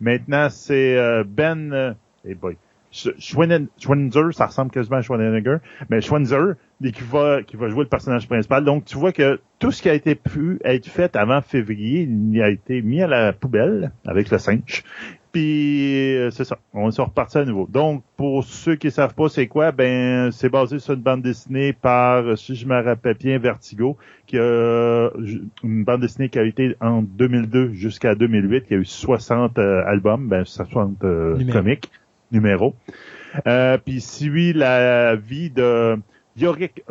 [0.00, 1.72] Maintenant, c'est euh, Ben...
[1.72, 1.92] Euh,
[2.26, 2.56] hey boy,
[4.32, 5.56] ça ressemble quasiment à Schwarzenegger,
[5.90, 8.64] mais Schwinzer, qui va, qui va jouer le personnage principal.
[8.64, 12.42] Donc, tu vois que tout ce qui a été pu être fait avant février, il
[12.42, 14.84] a été mis à la poubelle avec le singe.
[15.36, 16.56] Puis, euh, c'est ça.
[16.72, 17.68] On est reparti à nouveau.
[17.70, 21.74] Donc, pour ceux qui savent pas c'est quoi, ben, c'est basé sur une bande dessinée
[21.74, 25.10] par, si je me rappelle bien, Vertigo, qui a
[25.62, 29.84] une bande dessinée qui a été en 2002 jusqu'à 2008, qui a eu 60 euh,
[29.84, 31.90] albums, ben, 60 euh, comics
[32.32, 32.74] numéro.
[33.46, 35.98] Euh, puis suit la vie de
[36.38, 36.82] Yorick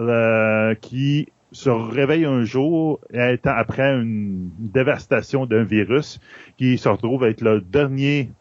[0.81, 6.19] qui se réveille un jour étant après une dévastation d'un virus
[6.57, 8.31] qui se retrouve être le dernier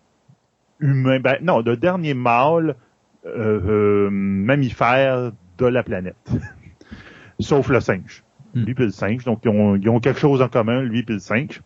[0.81, 2.75] humain, ben, non, le dernier mâle
[3.25, 3.61] euh,
[4.09, 6.17] euh mammifère de la planète,
[7.39, 8.25] sauf le singe.
[8.55, 8.65] Hmm.
[8.65, 11.13] Lui et le singe, donc ils ont, ils ont, quelque chose en commun, lui et
[11.13, 11.63] le singe.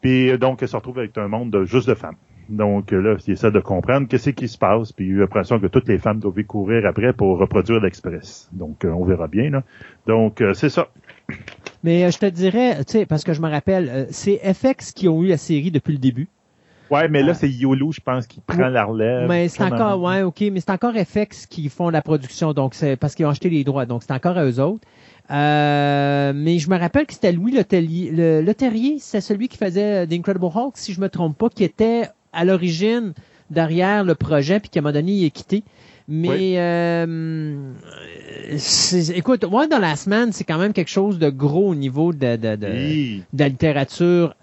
[0.00, 2.16] Puis donc, il se retrouve avec un monde de juste de femmes.
[2.50, 5.68] Donc là, il essaie de comprendre qu'est-ce qui se passe, puis il a l'impression que
[5.68, 8.48] toutes les femmes doivent courir après pour reproduire l'Express.
[8.52, 9.50] Donc euh, on verra bien.
[9.50, 9.62] Là.
[10.08, 10.88] Donc euh, c'est ça.
[11.84, 15.08] Mais euh, je te dirais, tu sais, parce que je me rappelle, c'est FX qui
[15.08, 16.28] ont eu la série depuis le début.
[16.90, 19.28] Ouais, mais là, c'est YOLO, je pense, qui prend la relève.
[19.28, 22.96] Mais c'est encore, ouais, ok, mais c'est encore FX qui font la production, donc c'est
[22.96, 24.84] parce qu'ils ont acheté les droits, donc c'est encore à eux autres.
[25.28, 30.46] mais je me rappelle que c'était Louis Le, le c'est celui qui faisait The Incredible
[30.52, 33.12] Hulk, si je me trompe pas, qui était à l'origine
[33.50, 35.64] derrière le projet, puis qu'à un moment donné, il est quitté.
[36.08, 37.56] Mais euh,
[38.56, 42.12] c'est- écoute, moi dans la semaine, c'est quand même quelque chose de gros au niveau
[42.12, 43.22] de, de, de, Oui.
[43.32, 44.34] de la littérature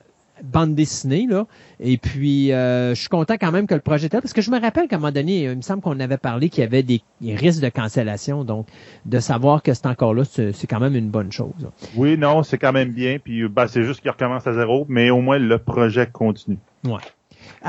[0.43, 1.45] bande dessinée là.
[1.79, 4.41] Et puis euh, je suis content quand même que le projet était là, parce que
[4.41, 6.67] je me rappelle qu'à un moment donné, il me semble qu'on avait parlé qu'il y
[6.67, 8.67] avait des risques de cancellation, donc
[9.05, 11.67] de savoir que c'est encore là, c'est c'est quand même une bonne chose.
[11.95, 13.17] Oui, non, c'est quand même bien.
[13.21, 16.59] Puis ben, c'est juste qu'il recommence à zéro, mais au moins le projet continue.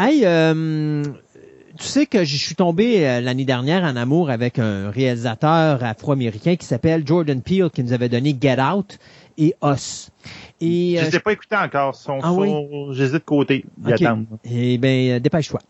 [0.01, 1.03] Hey, euh,
[1.77, 6.55] tu sais que je suis tombé euh, l'année dernière en amour avec un réalisateur afro-américain
[6.55, 8.97] qui s'appelle Jordan Peele qui nous avait donné Get Out
[9.39, 10.11] et Us.
[10.61, 11.97] Et, Je euh, ne les ai pas écoutés encore.
[11.97, 12.49] Sont, Ah oui?
[12.49, 13.65] sont- les ai de côté.
[13.85, 14.03] Ils Ok.
[14.03, 14.27] attendent.
[14.45, 15.61] eh ben, euh, dépêche-toi.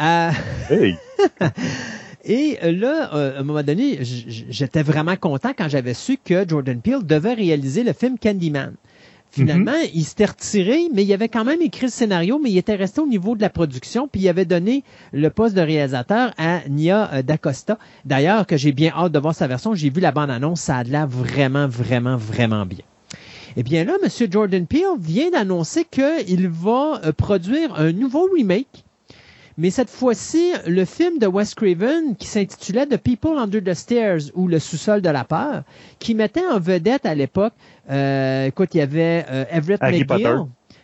[0.00, 0.30] Euh,
[0.68, 0.96] Hey.
[2.28, 6.44] Et euh, là, euh, à un moment donné, j'étais vraiment content quand j'avais su que
[6.48, 8.74] Jordan Peele devait réaliser le film Candyman.
[9.36, 12.74] Finalement, il s'était retiré, mais il avait quand même écrit le scénario, mais il était
[12.74, 16.66] resté au niveau de la production, puis il avait donné le poste de réalisateur à
[16.70, 17.78] Nia euh, D'Acosta.
[18.06, 19.74] D'ailleurs, que j'ai bien hâte de voir sa version.
[19.74, 22.84] J'ai vu la bande-annonce, ça a l'air vraiment, vraiment, vraiment bien.
[23.58, 24.08] Eh bien là, M.
[24.30, 28.84] Jordan Peele vient d'annoncer qu'il va euh, produire un nouveau remake
[29.58, 34.20] mais cette fois-ci, le film de Wes Craven qui s'intitulait The People Under the Stairs
[34.34, 35.62] ou Le sous-sol de la peur,
[35.98, 37.54] qui mettait en vedette à l'époque,
[37.90, 40.06] euh, écoute, il y avait euh, Everett Harry McGill.
[40.06, 40.36] Potter.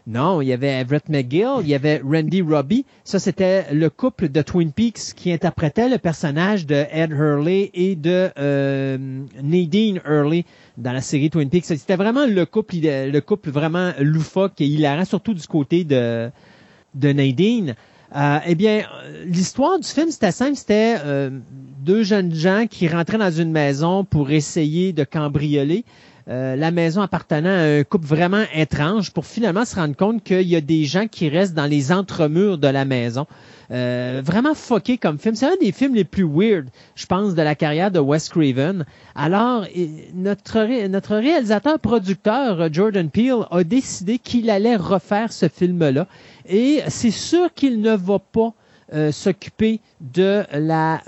[0.04, 2.84] Non, il y avait Everett McGill, il y avait Randy Robbie.
[3.04, 7.94] Ça, c'était le couple de Twin Peaks qui interprétait le personnage de Ed Hurley et
[7.94, 8.98] de euh,
[9.40, 10.44] Nadine Hurley
[10.76, 11.66] dans la série Twin Peaks.
[11.66, 16.30] C'était vraiment le couple, le couple vraiment loufoque et hilarant, surtout du côté de,
[16.94, 17.76] de Nadine.
[18.14, 18.82] Euh, eh bien,
[19.24, 20.56] l'histoire du film, c'était simple.
[20.56, 21.30] C'était euh,
[21.78, 25.84] deux jeunes gens qui rentraient dans une maison pour essayer de cambrioler.
[26.28, 30.48] Euh, la maison appartenant à un couple vraiment étrange pour finalement se rendre compte qu'il
[30.48, 33.26] y a des gens qui restent dans les entremurs de la maison.
[33.70, 35.34] Euh, vraiment fucké comme film.
[35.34, 38.84] C'est un des films les plus weird, je pense, de la carrière de Wes Craven.
[39.14, 39.64] Alors,
[40.14, 46.06] notre, ré- notre réalisateur producteur, euh, Jordan Peele, a décidé qu'il allait refaire ce film-là.
[46.48, 48.52] Et c'est sûr qu'il ne va pas
[49.10, 51.00] s'occuper de la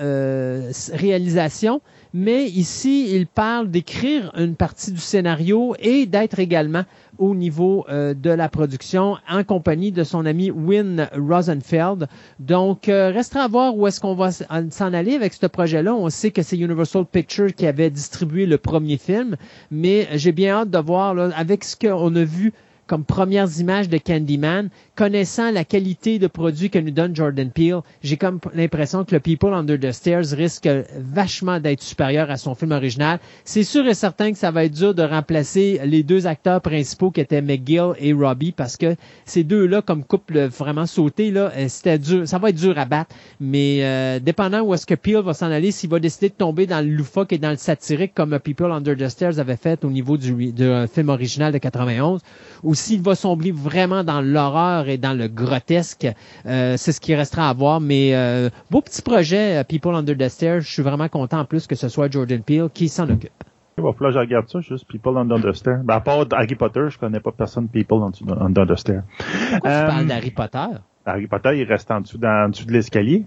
[0.92, 1.82] réalisation,
[2.16, 6.84] mais ici, il parle d'écrire une partie du scénario et d'être également
[7.18, 12.06] au niveau euh, de la production en compagnie de son ami Win Rosenfeld.
[12.38, 15.92] Donc, euh, restera à voir où est-ce qu'on va s'en aller avec ce projet-là.
[15.92, 19.36] On sait que c'est Universal Pictures qui avait distribué le premier film,
[19.72, 22.52] mais j'ai bien hâte de voir avec ce qu'on a vu
[22.86, 27.80] comme premières images de Candyman, connaissant la qualité de produit que nous donne Jordan Peele,
[28.02, 32.54] j'ai comme l'impression que le People Under the Stairs risque vachement d'être supérieur à son
[32.54, 33.18] film original.
[33.44, 37.10] C'est sûr et certain que ça va être dur de remplacer les deux acteurs principaux
[37.10, 41.66] qui étaient McGill et Robbie parce que ces deux-là, comme couple vraiment sauté, là, euh,
[41.68, 43.14] c'était dur, ça va être dur à battre.
[43.40, 46.66] Mais euh, dépendant où est-ce que Peele va s'en aller, s'il va décider de tomber
[46.66, 49.90] dans le loufoque et dans le satirique comme People Under the Stairs avait fait au
[49.90, 52.20] niveau du, euh, film original de 91,
[52.62, 56.06] ou s'il va sombrer vraiment dans l'horreur et dans le grotesque,
[56.46, 57.80] euh, c'est ce qui restera à voir.
[57.80, 60.60] Mais euh, beau petit projet, euh, People Under the Stairs.
[60.60, 63.30] Je suis vraiment content en plus que ce soit Jordan Peele qui s'en occupe.
[63.76, 65.80] Il va falloir que je regarde ça, juste People Under the Stair.
[65.82, 67.98] Ben, à part Harry Potter, je connais pas personne People
[68.40, 69.02] Under the Stair.
[69.50, 70.66] Pourquoi Euh, tu parles d'Harry Potter?
[71.06, 73.24] Harry Potter, il reste en dessous, dans, en dessous de l'escalier.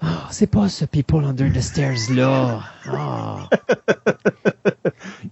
[0.00, 2.60] Ah, c'est pas ce People Under the Stairs là.
[2.88, 3.48] Ah,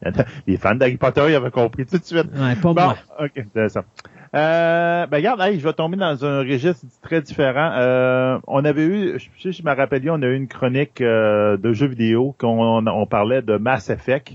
[0.47, 2.27] Les fans d'Harry Potter, ils avaient compris tout de suite.
[2.37, 2.97] ouais, pas Bon, moi.
[3.21, 3.85] ok, ça.
[4.33, 7.73] Euh, ben regarde, hey, je vais tomber dans un registre très différent.
[7.75, 11.57] Euh, on avait eu, je sais, je me rappelle on a eu une chronique euh,
[11.57, 14.33] de jeux vidéo qu'on on parlait de Mass Effect.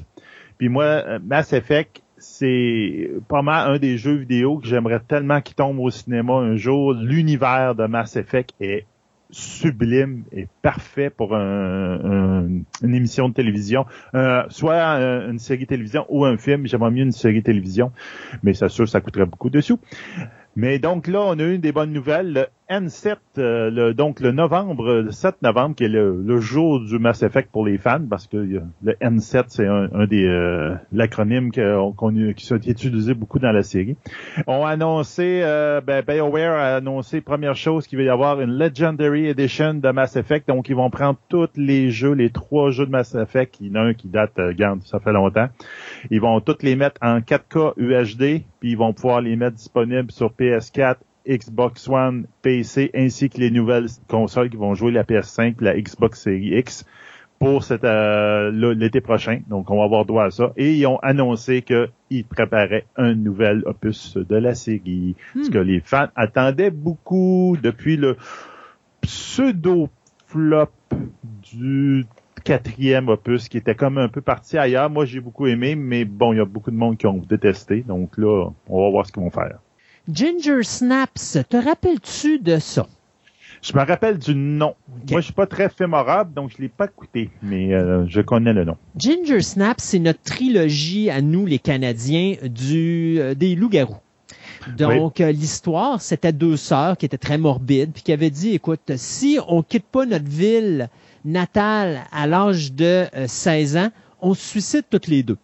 [0.58, 5.40] Puis moi, euh, Mass Effect, c'est pas mal un des jeux vidéo que j'aimerais tellement
[5.40, 6.94] qu'il tombe au cinéma un jour.
[6.94, 8.86] L'univers de Mass Effect est
[9.32, 12.48] sublime et parfait pour un- un-
[12.82, 16.68] une émission de télévision, Euh, soit un- une série télévision ou un film.
[16.68, 17.92] J'aimerais mieux une série télévision,
[18.44, 19.80] mais c'est sûr ça coûterait beaucoup de sous.
[20.56, 22.48] Mais donc là, on a eu des bonnes nouvelles.
[22.68, 26.80] Le N7, euh, le, donc le novembre, le 7 novembre, qui est le, le jour
[26.80, 30.26] du Mass Effect pour les fans, parce que euh, le N7, c'est un, un des
[30.26, 33.96] euh, l'acronyme qu'on a- qui sont utilisé beaucoup dans la série.
[34.48, 38.58] On a annoncé, euh, ben, BioWare a annoncé, première chose, qu'il va y avoir une
[38.58, 40.48] Legendary Edition de Mass Effect.
[40.48, 43.58] Donc, ils vont prendre tous les jeux, les trois jeux de Mass Effect.
[43.62, 45.50] Il y en a un qui date, euh, garde, ça fait longtemps.
[46.10, 50.12] Ils vont tous les mettre en 4K UHD, puis ils vont pouvoir les mettre disponibles
[50.12, 50.96] sur PS4,
[51.28, 56.22] Xbox One, PC, ainsi que les nouvelles consoles qui vont jouer la PS5 la Xbox
[56.22, 56.86] Series X
[57.40, 59.42] pour cette euh, l'été prochain.
[59.50, 60.54] Donc, on va avoir droit à ça.
[60.56, 65.16] Et ils ont annoncé qu'ils préparaient un nouvel opus de la série.
[65.34, 65.52] Ce Hmm.
[65.52, 68.16] que les fans attendaient beaucoup depuis le
[69.02, 69.90] pseudo
[70.28, 70.70] flop
[71.52, 72.06] du
[72.44, 74.90] quatrième opus qui était comme un peu parti ailleurs.
[74.90, 77.82] Moi, j'ai beaucoup aimé, mais bon, il y a beaucoup de monde qui ont détesté.
[77.82, 79.60] Donc là, on va voir ce qu'ils vont faire.
[80.08, 82.88] Ginger Snaps, te rappelles-tu de ça?
[83.64, 84.76] Je me rappelle du nom.
[85.10, 88.54] Moi, je suis pas très fémorable, donc je l'ai pas écouté, mais euh, je connais
[88.54, 88.78] le nom.
[88.96, 93.98] Ginger Snaps, c'est notre trilogie à nous, les Canadiens, du euh, des loups-garous.
[94.78, 98.92] Donc, euh, l'histoire, c'était deux sœurs qui étaient très morbides, puis qui avaient dit, écoute,
[98.98, 100.90] si on quitte pas notre ville
[101.24, 103.90] natale à l'âge de 16 ans,
[104.22, 105.38] on se suicide toutes les deux.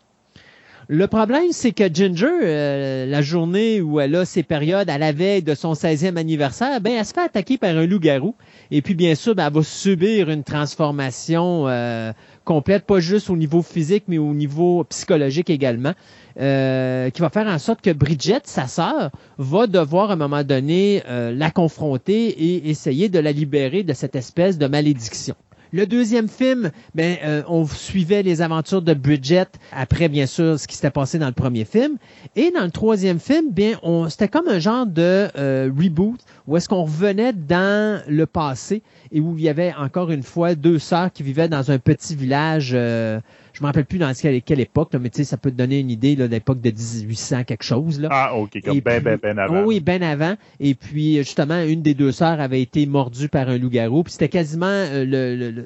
[0.93, 5.13] Le problème, c'est que Ginger, euh, la journée où elle a ses périodes à la
[5.13, 8.35] veille de son 16e anniversaire, ben, elle se fait attaquer par un loup-garou.
[8.71, 12.11] Et puis, bien sûr, ben, elle va subir une transformation euh,
[12.43, 15.93] complète, pas juste au niveau physique, mais au niveau psychologique également,
[16.41, 20.43] euh, qui va faire en sorte que Bridget, sa sœur, va devoir à un moment
[20.43, 25.35] donné la confronter et essayer de la libérer de cette espèce de malédiction.
[25.73, 30.67] Le deuxième film, ben, euh, on suivait les aventures de Bridget après, bien sûr, ce
[30.67, 31.95] qui s'était passé dans le premier film.
[32.35, 36.57] Et dans le troisième film, bien, on, c'était comme un genre de euh, reboot où
[36.57, 40.77] est-ce qu'on revenait dans le passé et où il y avait encore une fois deux
[40.77, 43.21] sœurs qui vivaient dans un petit village euh,
[43.61, 45.55] je me rappelle plus dans quelle, quelle époque, là, mais tu sais, ça peut te
[45.55, 47.99] donner une idée là, d'époque de 1800 quelque chose.
[47.99, 48.07] Là.
[48.09, 49.63] Ah, ok, comme ben, ben, ben avant.
[49.65, 50.33] oui, ben avant.
[50.59, 54.01] Et puis, justement, une des deux sœurs avait été mordue par un loup-garou.
[54.01, 55.65] Puis c'était quasiment euh, le, le, le,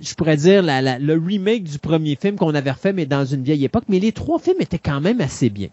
[0.00, 3.24] je pourrais dire, la, la, le remake du premier film qu'on avait refait, mais dans
[3.24, 3.84] une vieille époque.
[3.88, 5.68] Mais les trois films étaient quand même assez bien.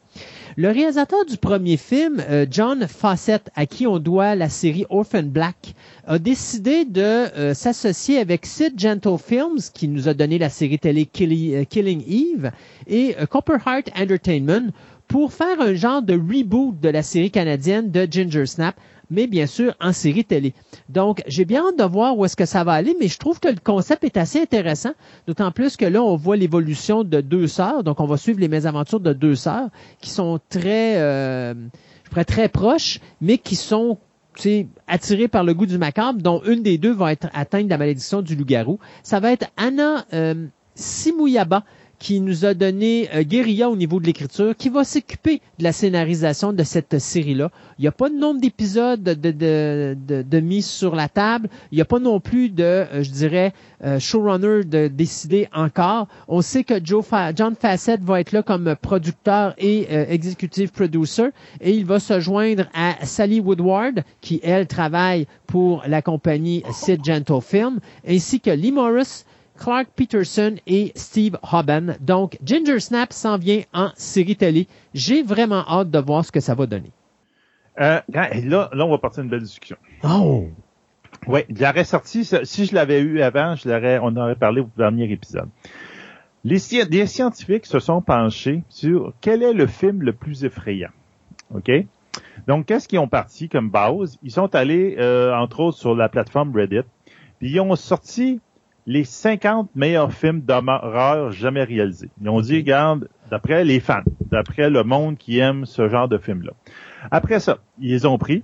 [0.58, 5.24] Le réalisateur du premier film, euh, John Fawcett, à qui on doit la série Orphan
[5.24, 5.74] Black,
[6.10, 10.80] a décidé de euh, s'associer avec Sid Gentle Films, qui nous a donné la série
[10.80, 12.52] télé euh, Killing Eve,
[12.88, 14.72] et Copper Heart Entertainment
[15.08, 18.76] pour faire un genre de reboot de la série canadienne de Ginger Snap
[19.10, 20.54] mais bien sûr en série télé.
[20.88, 23.40] Donc, j'ai bien hâte de voir où est-ce que ça va aller, mais je trouve
[23.40, 24.92] que le concept est assez intéressant,
[25.28, 28.48] d'autant plus que là, on voit l'évolution de deux sœurs, donc on va suivre les
[28.48, 29.70] mésaventures de deux sœurs
[30.02, 31.54] qui sont très, euh,
[32.04, 33.98] je pourrais très proches, mais qui sont
[34.88, 37.78] attirées par le goût du macabre, dont une des deux va être atteinte de la
[37.78, 38.80] malédiction du loup-garou.
[39.04, 40.48] Ça va être Anna euh,
[42.00, 45.74] qui nous a donné euh, Guérilla au niveau de l'écriture, qui va s'occuper de la
[45.74, 47.52] scénarisation de cette série-là.
[47.78, 51.50] Il n'y a pas de nombre d'épisodes de, de, mise sur la table.
[51.72, 56.08] Il n'y a pas non plus de, euh, je dirais, euh, showrunner de décider encore.
[56.28, 61.30] On sait que Joe John Fassett va être là comme producteur et executive producer
[61.62, 67.04] et il va se joindre à Sally Woodward, qui, elle, travaille pour la compagnie Sid
[67.04, 69.26] Gentle Film, ainsi que Lee Morris,
[69.60, 71.96] Clark Peterson et Steve Hoban.
[72.00, 74.68] Donc, Ginger Snap s'en vient en série télé.
[74.94, 76.92] J'ai vraiment hâte de voir ce que ça va donner.
[77.80, 79.78] Euh, là, là, on va partir une belle discussion.
[80.04, 80.48] Oh!
[81.28, 84.70] Oui, il aurait sorti, si je l'avais eu avant, je l'aurais, on aurait parlé au
[84.78, 85.50] dernier épisode.
[86.46, 86.58] Les,
[86.90, 90.92] les, scientifiques se sont penchés sur quel est le film le plus effrayant.
[91.54, 91.70] OK?
[92.48, 94.18] Donc, qu'est-ce qu'ils ont parti comme base?
[94.24, 96.88] Ils sont allés, euh, entre autres, sur la plateforme Reddit,
[97.40, 98.40] puis ils ont sorti
[98.90, 102.10] les 50 meilleurs films d'horreur jamais réalisés.
[102.20, 106.18] Ils ont dit, regarde, d'après les fans, d'après le monde qui aime ce genre de
[106.18, 106.54] film-là.
[107.12, 108.44] Après ça, ils les ont pris,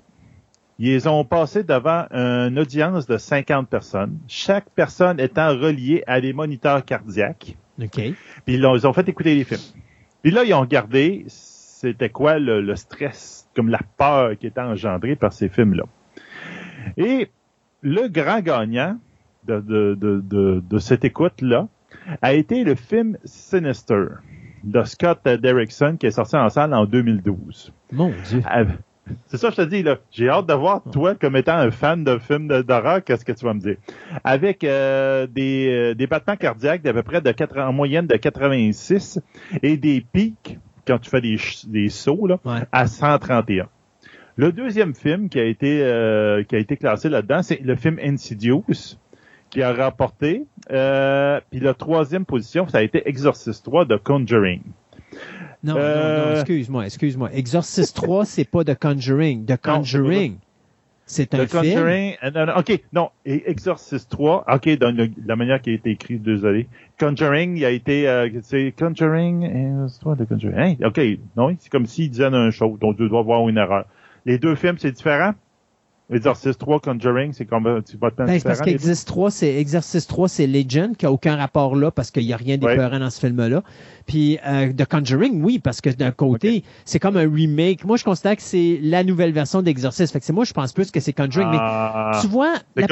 [0.77, 6.21] ils les ont passés devant une audience de 50 personnes, chaque personne étant reliée à
[6.21, 7.57] des moniteurs cardiaques.
[7.81, 7.95] OK.
[7.95, 9.81] Puis ils, ont, fait écouter les films.
[10.21, 14.61] Puis là, ils ont regardé c'était quoi le, le stress, comme la peur qui était
[14.61, 15.85] engendrée par ces films-là.
[16.97, 17.31] Et
[17.81, 18.99] le grand gagnant,
[19.47, 21.67] de, de, de, de cette écoute-là
[22.21, 24.05] a été le film Sinister
[24.63, 27.71] de Scott Derrickson qui est sorti en salle en 2012.
[27.91, 28.41] Mon Dieu.
[29.27, 29.97] C'est ça, je te dis, là.
[30.11, 33.45] J'ai hâte de voir, toi, comme étant un fan de films d'horreur, qu'est-ce que tu
[33.45, 33.77] vas me dire?
[34.23, 38.15] Avec euh, des, euh, des battements cardiaques d'à peu près de 4, en moyenne de
[38.15, 39.19] 86
[39.61, 42.39] et des pics, quand tu fais des, des sauts, là,
[42.71, 43.67] à 131.
[44.37, 47.99] Le deuxième film qui a été, euh, qui a été classé là-dedans, c'est le film
[48.03, 48.97] Insidious
[49.55, 50.45] qui a rapporté.
[50.69, 54.61] Euh, puis la troisième position, ça a été Exorcist 3 de Conjuring.
[55.63, 57.29] Non, non, non, euh, excuse-moi, excuse-moi.
[57.33, 59.45] Exorcist 3, c'est pas de Conjuring.
[59.45, 60.39] The Conjuring.
[61.05, 62.35] C'est un Conjuring, film.
[62.35, 66.67] Euh, OK, non, Exorcist 3, OK, dans la manière qui a été écrit, désolé.
[66.99, 70.75] Conjuring, il a été, euh, c'est Conjuring, histoire de Conjuring.
[70.81, 70.87] Hein?
[70.87, 70.99] OK,
[71.37, 73.85] non, c'est comme s'il disait une chose, donc tu dois voir une erreur.
[74.25, 75.33] Les deux films, c'est différent?
[76.11, 80.45] Exercice 3 Conjuring, c'est comme tu vas ben, parce qu'Exercice 3, c'est Exercice 3, c'est
[80.45, 83.63] Legend qui a aucun rapport là parce qu'il n'y a rien d'épeurant dans ce film-là.
[84.05, 87.85] Puis euh, The Conjuring, oui, parce que d'un côté, c'est comme un remake.
[87.85, 90.11] Moi, je considère que c'est la nouvelle version d'Exercice.
[90.11, 91.49] Fait que c'est moi, je pense plus que c'est Conjuring.
[91.49, 92.85] mais ah, tu vois, la,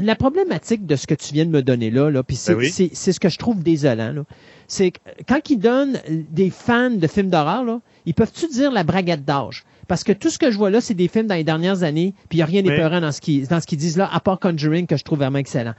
[0.00, 2.60] la problématique de ce que tu viens de me donner là, là puis c'est Ben
[2.60, 2.90] oui.
[2.94, 4.22] ce que je trouve désolant, là,
[4.66, 8.84] c'est que quand ils donnent des fans de films d'horreur, là, ils peuvent-tu dire la
[8.84, 9.64] braguette d'âge?
[9.86, 12.12] Parce que tout ce que je vois là, c'est des films dans les dernières années,
[12.28, 12.68] puis il n'y a rien Oui.
[12.70, 15.18] d'épeurant dans ce qu'ils dans ce qu'ils disent là, à part Conjuring, que je trouve
[15.18, 15.74] vraiment excellent.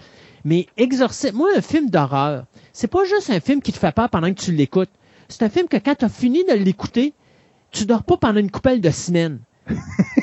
[0.45, 4.09] Mais Exorcist, moi, un film d'horreur, c'est pas juste un film qui te fait peur
[4.09, 4.89] pendant que tu l'écoutes.
[5.27, 7.13] C'est un film que quand tu as fini de l'écouter,
[7.71, 9.39] tu dors pas pendant une coupelle de semaines.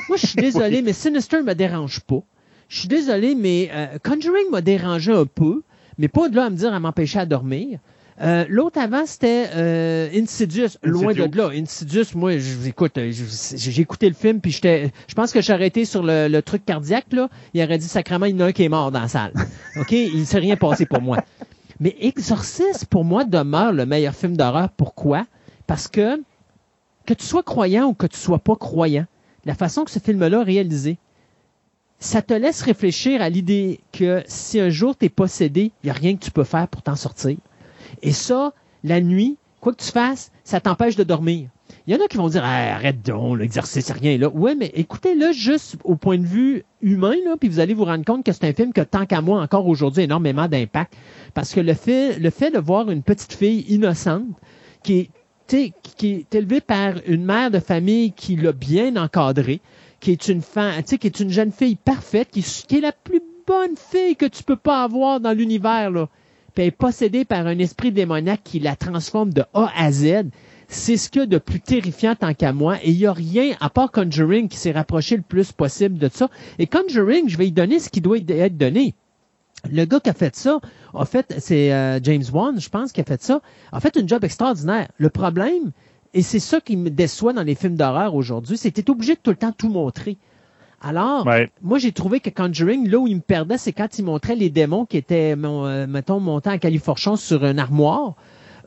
[0.09, 2.21] Moi, je suis désolé, mais Sinister me dérange pas.
[2.69, 5.63] Je suis désolé, mais euh, Conjuring m'a dérangé un peu,
[5.97, 7.79] mais pas de là à me dire à m'empêcher à dormir.
[8.19, 10.69] Euh, L'autre avant, c'était euh, Insidious.
[10.81, 11.27] Loin Insidious.
[11.27, 11.49] de là.
[11.53, 13.11] Insidious, moi, je- écoute, euh,
[13.55, 16.65] j'ai écouté le film, puis j'étais, je pense que j'ai arrêté sur le, le truc
[16.65, 17.29] cardiaque, là.
[17.53, 19.33] Il aurait dit sacrément, il y en a un qui est mort dans la salle.
[19.79, 19.91] OK?
[19.91, 21.17] Il ne s'est rien passé pour moi.
[21.79, 24.69] Mais Exorcist, pour moi, demeure le meilleur film d'horreur.
[24.71, 25.27] Pourquoi?
[25.67, 26.19] Parce que,
[27.05, 29.05] que tu sois croyant ou que tu sois pas croyant,
[29.45, 30.97] la façon que ce film-là est réalisé,
[31.99, 35.89] ça te laisse réfléchir à l'idée que si un jour tu es possédé, il n'y
[35.89, 37.37] a rien que tu peux faire pour t'en sortir.
[38.01, 41.49] Et ça, la nuit, quoi que tu fasses, ça t'empêche de dormir.
[41.85, 44.29] Il y en a qui vont dire Ah, arrête donc, l'exercice, c'est rien là.
[44.29, 48.05] Ouais, mais écoutez-le juste au point de vue humain, là, puis vous allez vous rendre
[48.05, 50.93] compte que c'est un film que tant qu'à moi, encore aujourd'hui, énormément d'impact.
[51.33, 54.25] Parce que le fait, le fait de voir une petite fille innocente
[54.83, 55.09] qui
[55.49, 59.61] est, qui est élevée par une mère de famille qui l'a bien encadrée,
[59.99, 62.91] qui est une femme, tu sais, qui est une jeune fille parfaite, qui, est la
[62.91, 66.09] plus bonne fille que tu peux pas avoir dans l'univers, là.
[66.53, 70.25] Puis elle est possédée par un esprit démoniaque qui la transforme de A à Z.
[70.67, 72.77] C'est ce qu'il y a de plus terrifiant tant qu'à moi.
[72.83, 76.09] Et il n'y a rien, à part Conjuring, qui s'est rapproché le plus possible de
[76.11, 76.29] ça.
[76.57, 78.95] Et Conjuring, je vais y donner ce qui doit être donné.
[79.71, 80.59] Le gars qui a fait ça,
[80.93, 83.41] a fait, c'est euh, James Wan, je pense, qui a fait ça,
[83.71, 84.87] a fait un job extraordinaire.
[84.97, 85.71] Le problème,
[86.13, 89.15] et c'est ça qui me déçoit dans les films d'horreur aujourd'hui, c'est que t'es obligé
[89.15, 90.17] de tout le temps tout montrer.
[90.81, 91.49] Alors, Ouais.
[91.63, 94.49] moi, j'ai trouvé que Conjuring, là où il me perdait, c'est quand il montrait les
[94.51, 98.13] démons qui étaient, euh, mettons, montant en califorchon sur une armoire,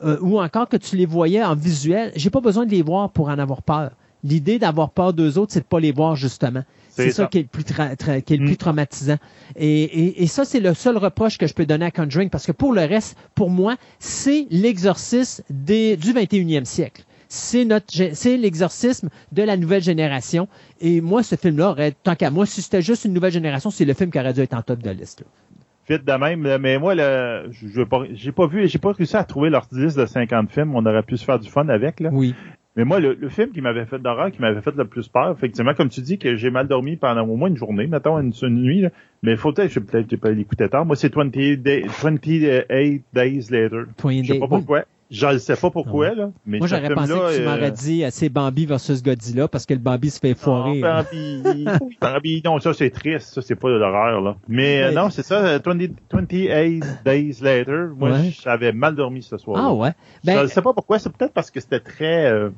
[0.02, 2.10] euh, ou encore que tu les voyais en visuel.
[2.16, 3.92] J'ai pas besoin de les voir pour en avoir peur.
[4.24, 6.62] L'idée d'avoir peur d'eux autres, c'est de pas les voir, justement.
[6.90, 7.26] C'est ça, ça.
[7.28, 8.46] qui est le plus, tra- tra- qui est le Mm.
[8.48, 9.16] plus traumatisant.
[9.56, 12.44] Et, et, et ça, c'est le seul reproche que je peux donner à Conjuring, parce
[12.44, 17.04] que pour le reste, pour moi, c'est l'exorcisme du 21e siècle.
[17.32, 20.48] C'est notre, c'est l'exorcisme de la nouvelle génération.
[20.80, 23.84] Et moi, ce film-là aurait, tant qu'à moi, si c'était juste une nouvelle génération, c'est
[23.84, 25.20] le film qui aurait dû être en top de liste.
[25.20, 25.26] là.
[25.88, 27.68] Vite de même, là, mais moi, le, je,
[28.14, 30.74] j'ai pas vu, j'ai pas réussi à trouver leur liste de 50 films.
[30.74, 32.10] On aurait pu se faire du fun avec, là.
[32.12, 32.34] Oui.
[32.76, 35.32] Mais moi, le, le film qui m'avait fait d'horreur, qui m'avait fait le plus peur,
[35.36, 38.32] effectivement, comme tu dis, que j'ai mal dormi pendant au moins une journée, mettons une,
[38.42, 38.90] une nuit, là.
[39.22, 40.84] mais faut peut-être, je peut-être pas l'écouté tard.
[40.84, 43.82] Moi, c'est 28 day- 28 Days Later.
[43.96, 44.80] Twin Je sais pas oui.
[45.10, 46.30] Je ne sais pas pourquoi, là.
[46.46, 49.66] Mais Moi, j'aurais pensé que tu euh, m'aurais dit, euh, c'est Bambi versus Godzilla, parce
[49.66, 50.80] que le Bambi se fait foirer.
[50.84, 51.64] Ah, Bambi,
[52.00, 54.36] Bambi, non, ça c'est triste, ça c'est pas de l'horreur là.
[54.46, 57.88] Mais euh, non, c'est ça, euh, 20 28 Days Later.
[57.96, 58.30] Moi, Ouais.
[58.40, 59.60] j'avais mal dormi ce soir.
[59.60, 59.90] ah ouais.
[60.22, 62.50] Ben, je ne sais pas pourquoi, c'est peut-être parce que c'était très euh,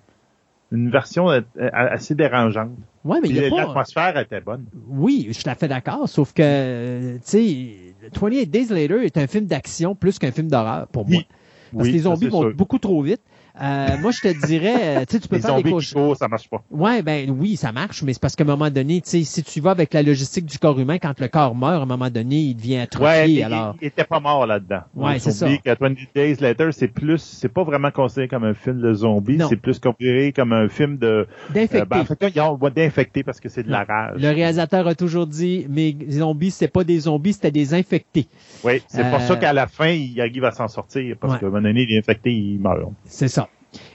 [0.70, 1.40] une version euh,
[1.72, 2.70] assez dérangeante.
[3.04, 3.64] ouais, mais il Puis y a pas...
[3.64, 4.66] l'atmosphère était bonne.
[4.88, 9.04] Oui, je suis tout à fait d'accord, sauf que, euh, tu sais, 28 Days Later
[9.04, 11.16] est un film d'action plus qu'un film d'horreur pour moi.
[11.18, 11.26] Oui.
[11.72, 12.54] Parce Oui, que les zombies vont sûr.
[12.54, 13.22] beaucoup trop vite.
[13.60, 16.48] Euh, moi, je te dirais, euh, tu sais, tu peux Les faire des ça marche
[16.48, 16.62] pas.
[16.70, 19.42] Ouais, ben oui, ça marche, mais c'est parce qu'à un moment donné, tu sais, si
[19.42, 22.08] tu vas avec la logistique du corps humain, quand le corps meurt, à un moment
[22.08, 23.36] donné, il devient Ouais, atrophié.
[23.36, 24.80] mais alors, il, il était pas mort là-dedans.
[24.94, 25.46] Ouais, c'est ça.
[25.48, 29.36] que 20 Days Later, c'est plus, c'est pas vraiment considéré comme un film de zombies,
[29.36, 29.48] Non.
[29.50, 31.84] c'est plus considéré comme un film de, euh, d'infecté.
[31.86, 34.18] ben, en fait, on va d'infecter parce que c'est de la rage.
[34.20, 38.26] Le réalisateur a toujours dit, mes zombies, c'est pas des zombies, c'était des infectés.
[38.64, 41.38] Oui, c'est pour ça qu'à la fin, il arrive à s'en sortir, parce Ouais.
[41.40, 42.80] qu'à un moment donné, il est infecté, il meurt.
[43.04, 43.41] C'est ça.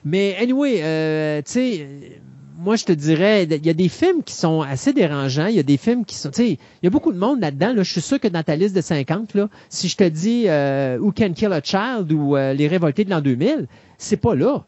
[0.05, 1.87] Mais anyway, euh, tu sais,
[2.57, 5.47] moi je te dirais, il y a des films qui sont assez dérangeants.
[5.47, 7.39] Il y a des films qui sont, tu sais, il y a beaucoup de monde
[7.41, 7.73] là-dedans.
[7.73, 10.45] Là, je suis sûr que dans ta liste de 50, là, si je te dis
[10.47, 13.67] euh, Who Can Kill a Child ou euh, Les Révoltés de l'an 2000,
[13.97, 14.65] c'est pas là.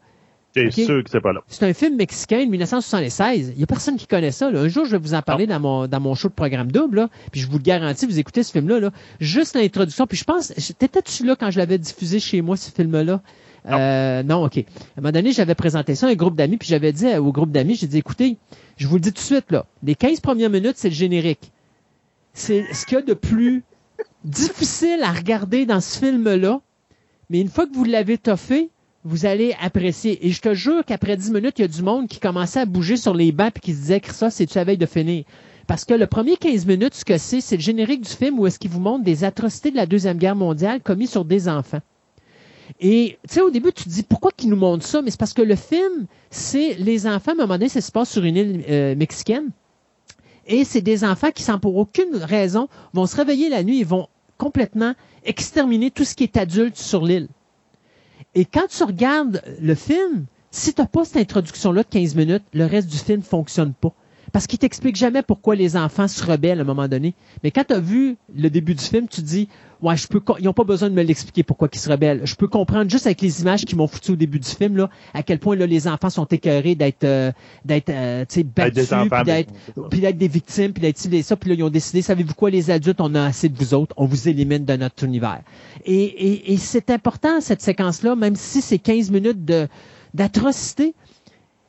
[0.52, 0.72] T'es Ok?
[0.72, 1.42] sûr que c'est pas là.
[1.46, 3.52] C'est un film mexicain de 1976.
[3.54, 4.50] Il y a personne qui connaît ça.
[4.50, 4.58] Là.
[4.60, 6.96] Un jour, je vais vous en parler dans mon, dans mon show de programme double.
[6.96, 7.08] Là.
[7.30, 8.80] Puis je vous le garantis, vous écoutez ce film-là.
[8.80, 8.90] Là.
[9.20, 10.08] Juste l'introduction.
[10.08, 13.22] Puis je pense, t'étais-tu là quand je l'avais diffusé chez moi, ce film-là?
[13.68, 13.76] Non.
[13.78, 14.58] Euh, non, OK.
[14.58, 17.32] À un moment donné, j'avais présenté ça à un groupe d'amis, puis j'avais dit au
[17.32, 18.36] groupe d'amis, j'ai dit, écoutez,
[18.76, 21.52] je vous le dis tout de suite, là, les 15 premières minutes, c'est le générique.
[22.32, 23.62] C'est ce qu'il y a de plus
[24.24, 26.60] difficile à regarder dans ce film-là,
[27.28, 28.70] mais une fois que vous l'avez toffé,
[29.04, 30.26] vous allez apprécier.
[30.26, 32.66] Et je te jure qu'après 10 minutes, il y a du monde qui commençait à
[32.66, 35.24] bouger sur les bancs et qui se disait que ça, c'est-tu la veille de finir?
[35.66, 38.46] Parce que le premier 15 minutes, ce que c'est, c'est le générique du film où
[38.46, 41.80] est-ce qu'il vous montre des atrocités de la Deuxième Guerre mondiale commises sur des enfants.
[42.78, 45.02] Et, tu sais, au début, tu te dis, pourquoi qu'ils nous montrent ça?
[45.02, 47.90] Mais c'est parce que le film, c'est les enfants, à un moment donné, ça se
[47.90, 49.50] passe sur une île euh, mexicaine.
[50.46, 53.84] Et c'est des enfants qui, sans pour aucune raison, vont se réveiller la nuit et
[53.84, 54.08] vont
[54.38, 54.94] complètement
[55.24, 57.28] exterminer tout ce qui est adulte sur l'île.
[58.34, 62.44] Et quand tu regardes le film, si tu n'as pas cette introduction-là de 15 minutes,
[62.52, 63.92] le reste du film fonctionne pas.
[64.32, 67.14] Parce qu'il t'explique jamais pourquoi les enfants se rebellent à un moment donné.
[67.42, 69.48] Mais quand tu as vu le début du film, tu te dis,
[69.82, 72.22] ouais, je peux, ils n'ont pas besoin de me l'expliquer pourquoi ils se rebellent.
[72.24, 74.90] Je peux comprendre juste avec les images qui m'ont foutu au début du film, là,
[75.14, 77.32] à quel point, là, les enfants sont écœurés d'être, euh,
[77.64, 79.52] d'être, euh, tu sais, battus, puis d'être,
[79.90, 82.70] puis d'être des victimes, puis d'être ça, puis là, ils ont décidé, savez-vous quoi, les
[82.70, 85.42] adultes, on a assez de vous autres, on vous élimine de notre univers.
[85.84, 89.68] Et, et, et c'est important, cette séquence-là, même si c'est 15 minutes de,
[90.14, 90.94] d'atrocité,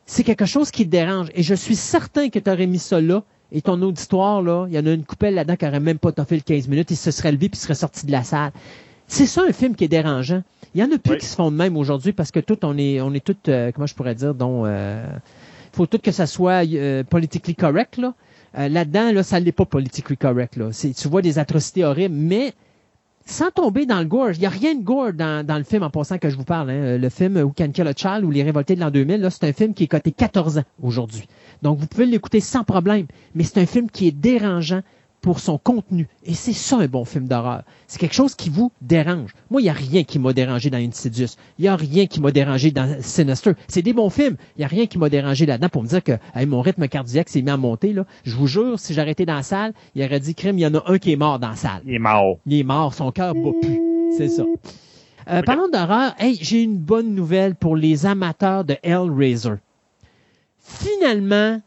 [0.06, 1.28] c'est quelque chose qui te dérange.
[1.36, 4.74] Et je suis certain que tu aurais mis ça là, et ton auditoire, là, il
[4.74, 6.98] y en a une coupelle là-dedans qui aurait même pas toffé le 15 minutes, il
[6.98, 8.52] se serait levé puis serait sorti de la salle.
[9.08, 10.42] C'est ça un film qui est dérangeant.
[10.74, 12.78] Il y en a plus qui se font de même aujourd'hui parce que tout, on
[12.78, 15.04] est, on est tout, euh, comment je pourrais dire, dont, euh,
[15.74, 18.14] faut tout que ça soit euh, politically correct, là.
[18.58, 20.70] Euh, là-dedans, là, ça n'est pas politically correct, là.
[20.74, 22.54] Tu vois des atrocités horribles, mais
[23.32, 24.32] sans tomber dans le gore.
[24.34, 26.44] Il n'y a rien de gore dans, dans, le film en passant que je vous
[26.44, 26.70] parle.
[26.70, 26.98] Hein.
[26.98, 29.54] Le film Who Can Kill a Child ou Les Révoltés de l'an 2000, c'est un
[29.54, 31.28] film qui est coté 14 ans aujourd'hui.
[31.62, 34.82] Donc vous pouvez l'écouter sans problème, mais c'est un film qui est dérangeant
[35.22, 36.08] pour son contenu.
[36.26, 37.64] Et c'est ça un bon film d'horreur.
[37.88, 39.34] C'est quelque chose qui vous dérange.
[39.50, 41.36] Moi, il n'y a rien qui m'a dérangé dans Insidious.
[41.60, 43.52] Il n'y a rien qui m'a dérangé dans Sinister.
[43.68, 44.38] C'est des bons films.
[44.58, 46.14] Il n'y a rien qui m'a dérangé là-dedans pour me dire que
[46.46, 47.94] mon rythme cardiaque s'est mis à monter.
[47.94, 48.06] Là.
[48.24, 50.74] Je vous jure, si j'arrêtais dans la salle, il aurait dit crime, il y en
[50.74, 51.82] a un qui est mort dans la salle.
[51.86, 52.38] Il est mort.
[52.46, 53.80] Il est mort, son cœur bat plus.
[54.18, 54.44] C'est ça.
[55.30, 59.54] Euh, Parlons d'horreur, hey, j'ai une bonne nouvelle pour les amateurs de Hellraiser.
[60.60, 61.62] Finalement,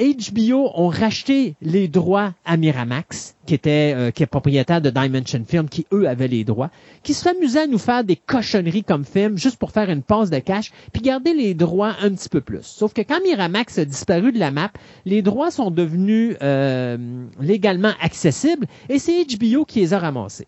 [0.00, 5.44] HBO ont racheté les droits à Miramax, qui était euh, qui est propriétaire de Dimension
[5.46, 6.70] Film, qui eux avaient les droits,
[7.02, 10.38] qui s'amusaient à nous faire des cochonneries comme film juste pour faire une passe de
[10.38, 12.62] cash, puis garder les droits un petit peu plus.
[12.62, 14.70] Sauf que quand Miramax a disparu de la map,
[15.04, 16.96] les droits sont devenus euh,
[17.38, 20.46] légalement accessibles et c'est HBO qui les a ramassés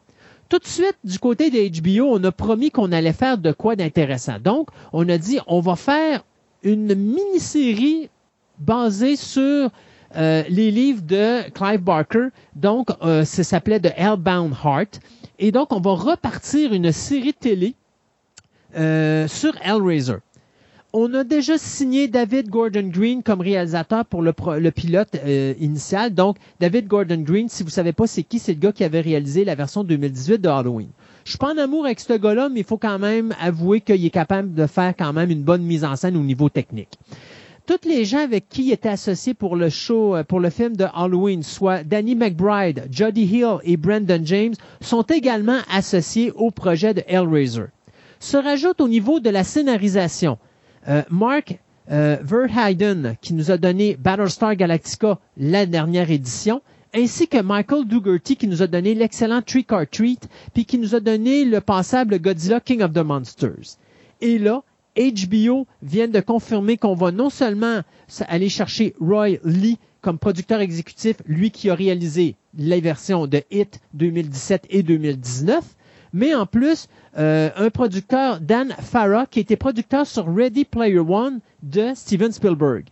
[0.49, 3.75] tout de suite, du côté de HBO, on a promis qu'on allait faire de quoi
[3.75, 4.37] d'intéressant.
[4.39, 6.25] Donc, on a dit, on va faire
[6.63, 8.11] une mini-série
[8.65, 9.71] basé sur
[10.17, 12.29] euh, les livres de Clive Barker.
[12.55, 15.01] Donc, euh, ça s'appelait The Hellbound Heart.
[15.39, 17.75] Et donc, on va repartir une série télé
[18.77, 20.17] euh, sur Hellraiser.
[20.95, 25.17] On a déjà signé David Gordon Green comme réalisateur pour le, le pilote
[25.59, 26.13] initial.
[26.13, 29.01] Donc, David Gordon Green, si vous savez pas c'est qui, c'est le gars qui avait
[29.01, 30.91] réalisé la version 2018 de Halloween.
[31.25, 34.05] Je suis pas en amour avec ce gars-là, mais il faut quand même avouer qu'il
[34.05, 36.99] est capable de faire quand même une bonne mise en scène au niveau technique.
[37.65, 40.77] Toutes les gens avec qui il était associé pour le show, euh, pour le film
[40.77, 46.93] de Halloween, soit Danny McBride, Jody Hill et Brandon James, sont également associés au projet
[46.93, 47.67] de Hellraiser.
[48.19, 50.39] Se rajoute au niveau de la scénarisation
[50.89, 51.61] euh, Mark
[51.93, 58.37] euh, Verheiden, qui nous a donné Battlestar Galactica, la dernière édition, ainsi que Michael Dougherty,
[58.37, 62.19] qui nous a donné l'excellent Trick or Treat, puis qui nous a donné le passable
[62.19, 63.79] Godzilla King of the Monsters.
[64.21, 64.65] Et là,
[64.97, 67.81] HBO vient de confirmer qu'on va non seulement
[68.29, 73.81] aller chercher Roy Lee comme producteur exécutif, lui qui a réalisé les versions de Hit
[73.95, 75.65] 2017 et 2019,
[76.13, 81.41] mais en plus euh, un producteur Dan Farah qui était producteur sur Ready Player One
[81.63, 82.85] de Steven Spielberg.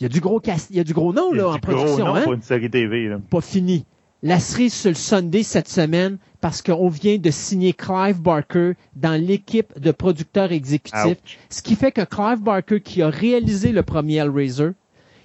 [0.00, 0.40] Il y a du gros
[0.70, 3.08] il y a du gros nom là en production, gros nom Pour une série TV,
[3.08, 3.20] là.
[3.30, 3.84] Pas fini
[4.24, 9.20] la cerise sur le Sunday cette semaine parce qu'on vient de signer Clive Barker dans
[9.20, 11.18] l'équipe de producteurs exécutifs.
[11.50, 14.70] Ce qui fait que Clive Barker, qui a réalisé le premier Hellraiser,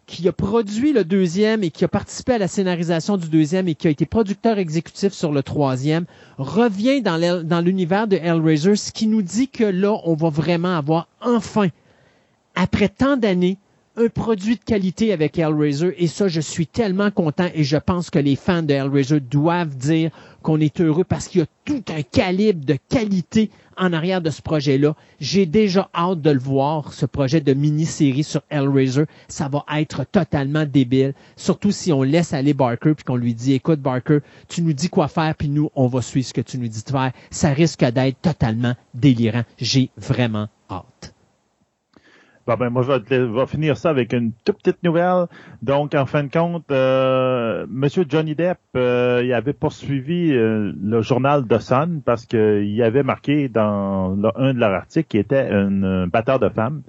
[0.06, 3.76] qui a produit le deuxième et qui a participé à la scénarisation du deuxième et
[3.76, 6.06] qui a été producteur exécutif sur le troisième,
[6.38, 11.08] revient dans l'univers de Hellraiser, ce qui nous dit que là, on va vraiment avoir
[11.22, 11.70] enfin,
[12.56, 13.60] après tant d'années,
[14.00, 18.10] un produit de qualité avec Hellraiser et ça, je suis tellement content et je pense
[18.10, 21.84] que les fans de Hellraiser doivent dire qu'on est heureux parce qu'il y a tout
[21.90, 24.96] un calibre de qualité en arrière de ce projet-là.
[25.20, 29.04] J'ai déjà hâte de le voir, ce projet de mini-série sur Hellraiser.
[29.28, 33.54] Ça va être totalement débile, surtout si on laisse aller Barker puis qu'on lui dit,
[33.54, 36.58] écoute Barker, tu nous dis quoi faire puis nous, on va suivre ce que tu
[36.58, 37.12] nous dis de faire.
[37.32, 39.44] Ça risque d'être totalement délirant.
[39.58, 41.14] J'ai vraiment hâte.
[42.58, 45.26] Ben, moi, je vais, finir ça avec une toute petite nouvelle.
[45.62, 51.02] Donc, en fin de compte, euh, Monsieur Johnny Depp, euh, il avait poursuivi euh, le
[51.02, 56.08] journal The Sun parce qu'il avait marqué dans un de leurs articles qu'il était un
[56.08, 56.82] batteur de femmes.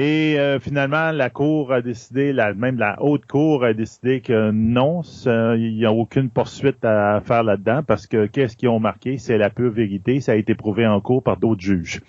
[0.00, 4.52] Et euh, finalement, la Cour a décidé, la, même la Haute Cour a décidé que
[4.52, 9.18] non, il n'y a aucune poursuite à faire là-dedans parce que qu'est-ce qu'ils ont marqué?
[9.18, 10.20] C'est la pure vérité.
[10.20, 12.00] Ça a été prouvé en cours par d'autres juges.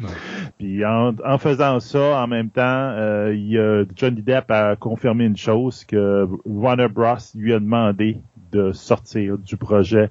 [0.60, 3.60] Puis en, en, faisant ça, en même temps, euh, il
[3.96, 7.16] Johnny Depp a confirmé une chose que Warner Bros.
[7.34, 8.20] lui a demandé
[8.52, 10.10] de sortir du projet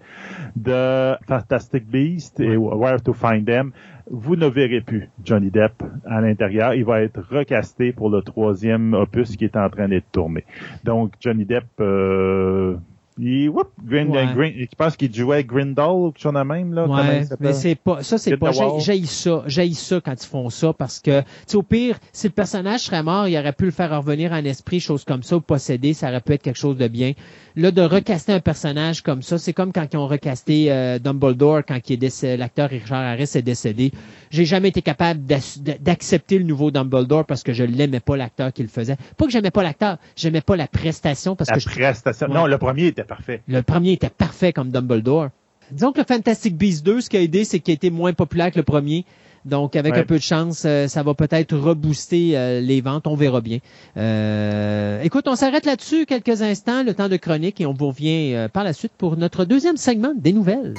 [0.56, 3.72] de Fantastic Beast et Where to Find Them.
[4.10, 6.74] Vous ne verrez plus Johnny Depp à l'intérieur.
[6.74, 10.44] Il va être recasté pour le troisième opus qui est en train d'être tourné.
[10.84, 12.76] Donc Johnny Depp euh,
[13.18, 14.26] il, whoop, Green, ouais.
[14.34, 16.86] Green, je pense qu'il jouait Grindal ou quelque chose de même, là.
[16.86, 20.72] Ouais, mais c'est pas, ça, c'est pas, j'ai ça, j'ai ça quand ils font ça
[20.72, 23.70] parce que, tu sais, au pire, si le personnage serait mort, il aurait pu le
[23.70, 26.76] faire revenir en esprit, chose comme ça, ou posséder, ça aurait pu être quelque chose
[26.76, 27.12] de bien.
[27.56, 31.62] Là, de recaster un personnage comme ça, c'est comme quand ils ont recasté euh, Dumbledore
[31.66, 33.90] quand il est l'acteur Richard Harris est décédé.
[34.30, 38.62] J'ai jamais été capable d'accepter le nouveau Dumbledore parce que je l'aimais pas l'acteur qui
[38.62, 38.96] le faisait.
[39.16, 42.28] Pas que j'aimais pas l'acteur, j'aimais pas la prestation parce la que prestation.
[42.28, 43.42] Non, le premier était parfait.
[43.48, 45.28] Le premier était parfait comme Dumbledore.
[45.72, 48.12] Disons que le Fantastic Beasts 2, ce qui a aidé, c'est qu'il a été moins
[48.12, 49.04] populaire que le premier.
[49.44, 50.00] Donc, avec Ouais.
[50.00, 53.06] un peu de chance, euh, ça va peut-être rebooster euh, les ventes.
[53.06, 53.58] On verra bien.
[53.96, 58.34] Euh, écoute, on s'arrête là-dessus quelques instants, le temps de chronique, et on vous revient
[58.34, 60.74] euh, par la suite pour notre deuxième segment des nouvelles.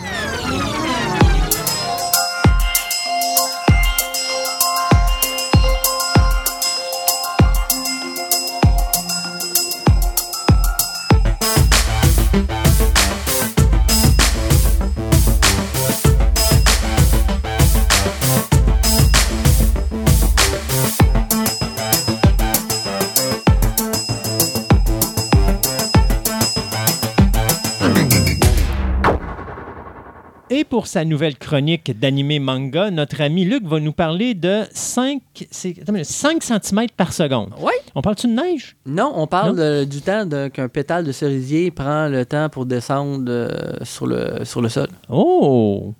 [30.59, 35.21] Et pour sa nouvelle chronique d'animé manga, notre ami Luc va nous parler de 5,
[35.51, 37.53] 5 cm par seconde.
[37.61, 37.71] Oui.
[37.95, 38.75] On parle-tu de neige?
[38.85, 39.85] Non, on parle Non?
[39.85, 43.47] du temps qu'un pétale de cerisier prend le temps pour descendre euh,
[43.83, 44.89] sur, le, sur le sol.
[45.07, 45.93] Oh!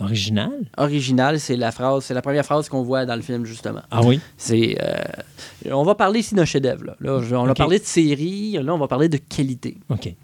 [0.00, 0.52] Original?
[0.78, 3.82] Original, c'est la phrase, c'est la première phrase qu'on voit dans le film justement.
[3.90, 4.20] Ah oui?
[4.38, 6.94] C'est, euh, on va parler ici d'un chef-d'œuvre.
[6.98, 7.20] Là.
[7.32, 9.76] On a parlé de série, là on va parler de qualité.
[9.90, 10.14] OK.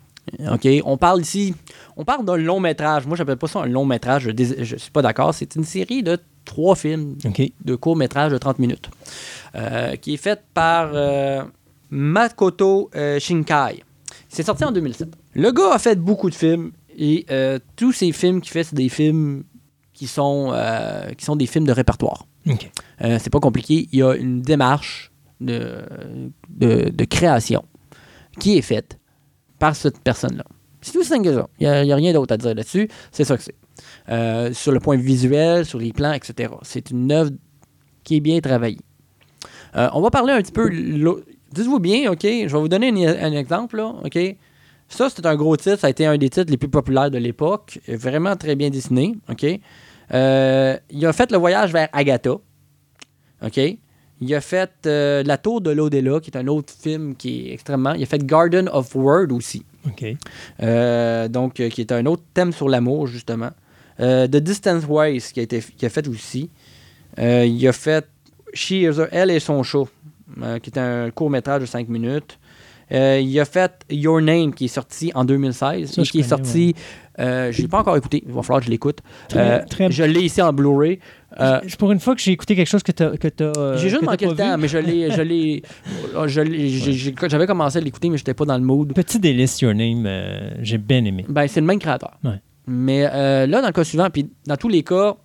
[0.51, 1.55] Ok, on parle ici,
[1.97, 3.07] on parle d'un long métrage.
[3.07, 4.31] Moi, j'appelle pas ça un long métrage.
[4.37, 5.35] Je, je suis pas d'accord.
[5.35, 7.16] C'est une série de trois films
[7.64, 8.91] de court métrage de 30 minutes,
[9.55, 11.43] euh, qui est faite par euh,
[11.91, 13.83] Makoto euh, Shinkai.
[14.29, 15.09] C'est sorti en 2007.
[15.35, 17.27] Le gars a fait beaucoup de films et
[17.77, 19.45] tous ces films qu'il fait, c'est des films
[19.93, 20.53] qui sont,
[21.16, 22.27] qui sont des films de répertoire.
[22.49, 22.70] OK.
[23.03, 23.89] Euh, c'est pas compliqué.
[23.93, 25.11] Il y a une démarche
[25.41, 25.79] de,
[26.49, 27.64] de, de création
[28.39, 28.99] qui est faite
[29.65, 30.45] par cette personne-là.
[30.83, 31.49] C'est tout simple que ça.
[31.59, 32.87] Il n'y a, rien d'autre à dire là-dessus.
[33.11, 33.55] C'est ça que c'est.
[34.11, 36.53] Euh, sur le point visuel, sur les plans, etc.
[36.61, 37.31] C'est une œuvre
[38.03, 38.85] qui est bien travaillée.
[39.75, 40.69] Euh, on va parler un petit peu.
[41.51, 42.25] Dites-vous bien, OK?
[42.25, 44.19] Je vais vous donner un, un exemple, là, OK?
[44.91, 45.79] Ça, c'est un gros titre.
[45.79, 47.81] Ça a été un des titres les plus populaires de l'époque.
[47.89, 49.47] Vraiment très bien dessiné, OK?
[50.12, 52.35] Euh, il a fait le voyage vers Agatha.
[53.43, 53.61] OK?
[54.21, 57.55] Il a fait euh, La Tour de l'Au-delà, qui est un autre film qui est
[57.55, 57.93] extrêmement.
[57.95, 59.65] Il a fait Garden of Word aussi.
[59.87, 60.05] OK.
[60.62, 63.51] Euh, donc, euh, qui est un autre thème sur l'amour, justement.
[64.01, 66.51] Euh, The Distance Ways, qui a, été, qui a fait aussi.
[67.19, 68.07] Il a fait
[68.53, 69.62] She is Elle et son
[70.43, 72.39] euh, qui est un court-métrage de 5 minutes.
[72.91, 76.23] Il a fait Your Name, qui est sorti en 2016, Ça, et je qui est
[76.23, 76.75] sorti.
[77.19, 78.99] je ne l'ai pas encore écouté, il va falloir que je l'écoute.
[79.31, 81.01] Je l'ai ici en Blu-ray.
[81.41, 83.16] Euh, Pour une fois que j'ai écouté quelque chose que tu as.
[83.16, 85.62] Que t'as, euh, j'ai juste manqué le temps, mais je l'ai.
[86.28, 88.93] j'ai- J'avais commencé à l'écouter, mais je n'étais pas dans le mood.
[88.95, 91.24] Petit délice, Your Name, euh, j'ai bien aimé.
[91.28, 92.18] Ben, c'est le même créateur.
[92.24, 92.41] Ouais.
[92.66, 95.16] Mais euh, là, dans le cas suivant, puis dans tous les cas,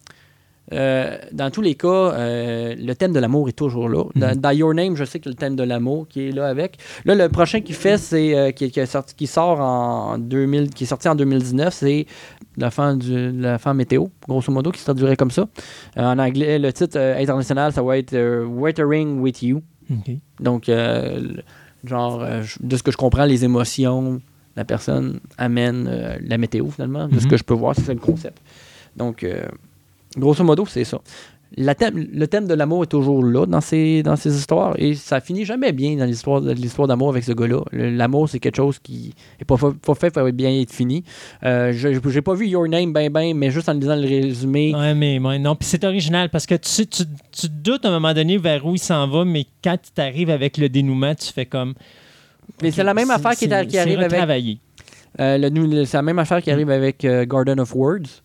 [0.74, 4.04] euh, dans tous les cas, euh, le thème de l'amour est toujours là.
[4.16, 4.42] Dans, Mhm.
[4.42, 6.78] dans Your Name, je sais que le thème de l'amour qui est là avec.
[7.06, 10.84] Là, le prochain qu'il fait, c'est euh, qui, qui sorti, qui sort en 2000, qui
[10.84, 12.06] est sorti en 2019, c'est
[12.58, 15.48] la fin du la fin météo, grosso modo, qui se traduirait comme ça.
[15.98, 18.16] En anglais, le titre international, ça va être
[18.46, 19.62] Weathering with You.
[20.40, 20.70] Donc,
[21.84, 22.26] genre,
[22.60, 24.22] de ce que je comprends, les émotions,
[24.56, 27.08] la personne amène la météo, finalement.
[27.08, 27.32] De ce Mhm.
[27.32, 28.40] que je peux voir, c'est ça le concept.
[28.98, 29.26] Donc,
[30.18, 31.00] grosso modo, c'est ça.
[31.58, 34.94] La thème, le thème de l'amour est toujours là dans ces, dans ces histoires et
[34.94, 37.62] ça finit jamais bien dans l'histoire l'histoire d'amour avec ce gars-là.
[37.72, 41.04] L'amour, c'est quelque chose qui n'est pas, pas fait pour bien être fini.
[41.44, 44.76] Euh, je j'ai pas vu Your Name ben ben, mais juste en lisant le résumé,
[44.76, 45.56] Ouais, mais ouais, non.
[45.56, 48.64] Puis c'est original parce que tu, tu, tu te doutes à un moment donné vers
[48.68, 51.74] où il s'en va, mais quand tu arrives avec le dénouement, tu fais comme.
[52.62, 54.58] mais c'est la même affaire qui, est- arrive avec.
[55.20, 58.22] Euh, le- c'est la même affaire qui arrive avec euh, Garden of Words.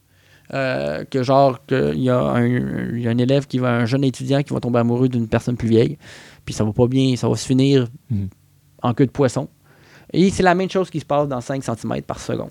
[0.52, 3.70] Euh, que genre, que il y, a un, il y a un élève qui va,
[3.70, 5.96] un jeune étudiant qui va tomber amoureux d'une personne plus vieille,
[6.44, 8.28] puis ça va pas bien, ça va se finir Mhm.
[8.82, 9.48] en queue de poisson.
[10.12, 12.50] Et c'est la même chose qui se passe dans 5 cm par seconde.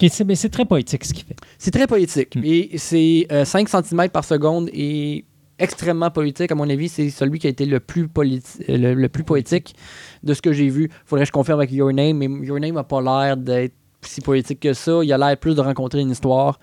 [0.00, 1.36] C'est, mais c'est très poétique ce qu'il fait.
[1.58, 2.34] C'est très poétique.
[2.36, 2.42] Mhm.
[2.46, 5.24] Et c'est euh, 5 cm par seconde et
[5.58, 9.08] extrêmement politique, à mon avis, c'est celui qui a été le plus, euh, le, le
[9.10, 9.76] plus poétique
[10.22, 10.90] de ce que j'ai vu.
[11.04, 14.20] Faudrait que je confirme avec Your Name, mais Your Name n'a pas l'air d'être si
[14.22, 15.00] politique que ça.
[15.02, 16.58] Il a l'air plus de rencontrer une histoire.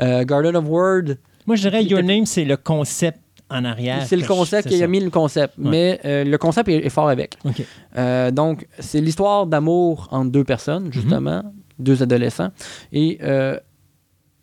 [0.00, 1.16] Euh, Garden of Word,
[1.46, 3.18] Moi, je dirais Qui Your Name, c'est le concept
[3.50, 4.04] en arrière.
[4.06, 5.56] c'est le concept qu'il a mis le concept.
[5.58, 5.70] Ouais.
[5.70, 7.36] Mais euh, le concept est, est fort avec.
[7.44, 7.62] OK.
[7.96, 11.42] Euh, donc, c'est l'histoire d'amour entre deux personnes, justement,
[11.78, 12.48] deux adolescents.
[12.92, 13.58] Et euh,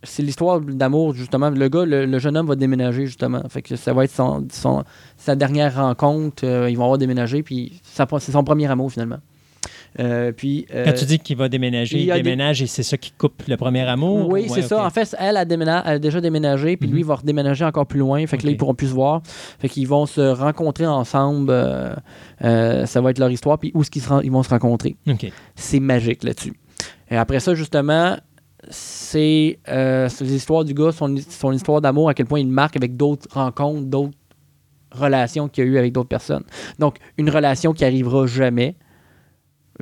[0.03, 1.49] c'est l'histoire d'amour, justement.
[1.49, 3.41] Le gars, le, le jeune homme va déménager, justement.
[3.49, 4.83] Fait que ça va être son, son-
[5.17, 6.43] sa dernière rencontre.
[6.69, 9.17] Ils vont avoir déménagé, puis c'est son premier amour, finalement.
[9.99, 12.97] Euh, puis, euh, Quand tu dis qu'il va déménager, il des- déménage et c'est ça
[12.97, 14.29] qui coupe le premier amour?
[14.29, 14.85] Oui, c'est ça.
[14.85, 16.99] En fait, elle a, déména- elle a déjà déménagé, puis lui, Mhm.
[16.99, 18.25] il va redéménager encore plus loin.
[18.25, 19.21] Fait que là, ils pourront plus se voir.
[19.59, 21.51] Fait qu'ils vont se rencontrer ensemble.
[21.51, 24.49] euh, ça va être leur histoire, puis où est-ce qu'ils se ren- ils vont se
[24.49, 24.95] rencontrer.
[25.07, 25.27] OK.
[25.55, 26.53] C'est magique là-dessus.
[27.09, 28.17] Et après ça, justement,
[28.69, 29.59] c'est
[30.21, 33.81] l'histoire du gars, son, son histoire d'amour, à quel point il marque avec d'autres rencontres,
[33.87, 34.13] d'autres
[34.91, 36.43] relations qu'il y a eu avec d'autres personnes.
[36.79, 38.75] Donc, une relation qui arrivera jamais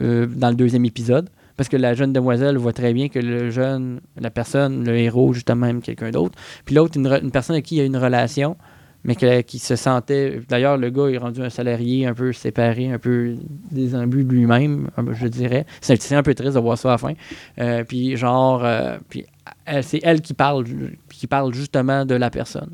[0.02, 1.30] euh, dans le deuxième épisode.
[1.58, 5.34] Parce que la jeune demoiselle voit très bien que le jeune, la personne, le héros,
[5.34, 6.40] justement, aime quelqu'un d'autre.
[6.64, 8.56] Puis l'autre, une, une personne avec qui il y a une relation,
[9.04, 10.42] mais qui se sentait.
[10.50, 13.36] D'ailleurs, le gars est rendu un salarié un peu séparé, un peu
[13.72, 15.66] désembu lui-même, je dirais.
[15.82, 17.14] C'est un peu triste de voir ça à la fin.
[17.60, 19.26] Euh, puis, genre, euh, puis
[19.82, 20.66] c'est elle qui parle,
[21.10, 22.72] qui parle justement de la personne.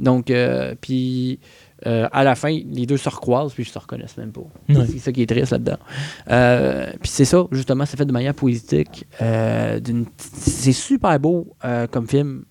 [0.00, 1.38] Donc, euh, puis
[1.86, 4.40] euh, à la fin, les deux se recroisent, puis ils se reconnaissent même pas.
[4.68, 4.86] Ouais.
[4.86, 5.78] C'est ça qui est triste là-dedans.
[6.30, 9.06] Euh, puis c'est ça, justement, c'est fait de manière poétique.
[9.22, 9.78] euh,
[10.16, 11.54] c'est super beau
[11.90, 12.44] comme film.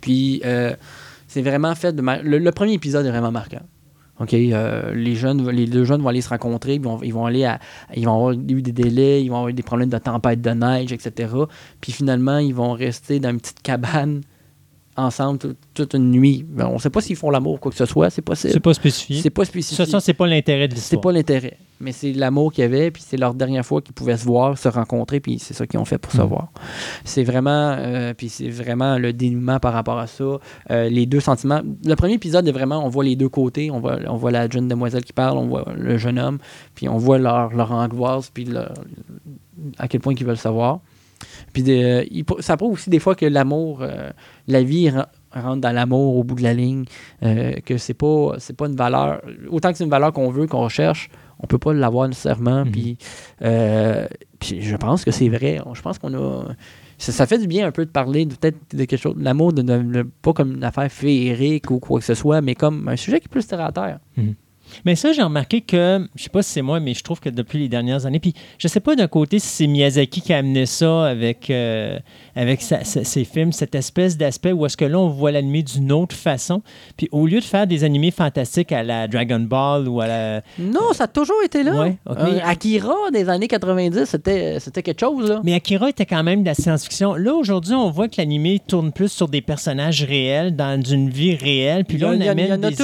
[0.00, 0.42] Puis
[1.28, 3.62] c'est vraiment fait de le, le premier épisode est vraiment marquant.
[4.18, 7.44] OK, les jeunes, les deux jeunes vont aller se rencontrer, ils vont, ils vont aller
[7.46, 7.58] à,
[7.96, 10.92] ils vont avoir eu des délais, ils vont avoir des problèmes de tempête de neige,
[10.92, 11.32] etc.
[11.80, 14.20] Puis finalement, ils vont rester dans une petite cabane
[15.00, 16.44] ensemble tout- toute une nuit.
[16.48, 18.52] Ben, on ne sait pas s'ils font l'amour ou quoi que ce soit, c'est possible.
[18.52, 19.20] C'est pas spécifié.
[19.20, 21.00] C'est pas toute façon, c'est pas l'intérêt de C'est l'histoire.
[21.00, 21.56] pas l'intérêt.
[21.82, 24.58] Mais c'est l'amour qu'il y avait, puis c'est leur dernière fois qu'ils pouvaient se voir,
[24.58, 26.26] se rencontrer, puis c'est ça qu'ils ont fait pour se Mm.
[26.26, 26.48] voir.
[27.04, 30.24] C'est vraiment, euh, puis c'est vraiment le dénouement par rapport à ça.
[30.70, 31.62] Euh, les deux sentiments.
[31.86, 33.70] Le premier épisode est vraiment, on voit les deux côtés.
[33.70, 36.38] On voit, on voit la jeune demoiselle qui parle, on voit le jeune homme,
[36.74, 38.74] puis on voit leur, leur angoisse, puis leur-
[39.78, 40.80] à quel point ils veulent savoir.
[41.52, 44.10] Puis de- il ça prouve aussi des fois que l'amour, euh,
[44.46, 46.84] la vie ren- rentre dans l'amour au bout de la ligne,
[47.22, 49.20] euh, que c'est pas c'est pas une valeur.
[49.48, 51.08] Autant que c'est une valeur qu'on veut, qu'on recherche,
[51.40, 52.64] on peut pas l'avoir nécessairement.
[52.64, 52.70] Mhm.
[52.72, 52.98] Puis,
[53.42, 54.06] euh,
[54.38, 55.60] puis je pense que c'est vrai.
[55.74, 56.44] Je pense qu'on a.
[56.98, 59.24] Ça, ça fait du bien un peu de parler de peut-être de quelque chose, de
[59.24, 62.54] l'amour, de, de- de- pas comme une affaire féerique ou quoi que ce soit, mais
[62.54, 64.00] comme un sujet qui est plus terre à terre.
[64.84, 67.28] Mais ça, j'ai remarqué que, je sais pas si c'est moi, mais je trouve que
[67.30, 70.38] depuis les dernières années, puis je sais pas d'un côté si c'est Miyazaki qui a
[70.38, 71.98] amené ça avec, euh,
[72.36, 75.62] avec sa- sa- ses films, cette espèce d'aspect où est-ce que là, on voit l'animé
[75.62, 76.62] d'une autre façon.
[76.96, 80.42] Puis au lieu de faire des animés fantastiques à la Dragon Ball ou à la...
[80.58, 81.72] Non, ça a toujours été là.
[81.80, 81.96] Ouais.
[82.08, 85.28] Euh, Akira des années 90, c'était c'était quelque chose.
[85.28, 85.40] Là.
[85.44, 87.14] Mais Akira était quand même de la science-fiction.
[87.14, 91.34] Là, aujourd'hui, on voit que l'animé tourne plus sur des personnages réels, dans une vie
[91.34, 91.84] réelle.
[91.84, 92.74] Puis là, on amène des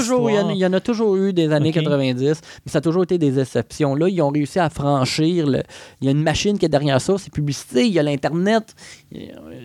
[0.55, 1.73] il y en a- toujours eu des années.
[1.83, 3.95] 90, mais ça a toujours été des exceptions.
[3.95, 5.47] Là, ils ont réussi à franchir.
[5.47, 5.63] le-
[6.01, 8.75] il y a une machine qui est derrière ça, c'est publicité, il y a l'Internet.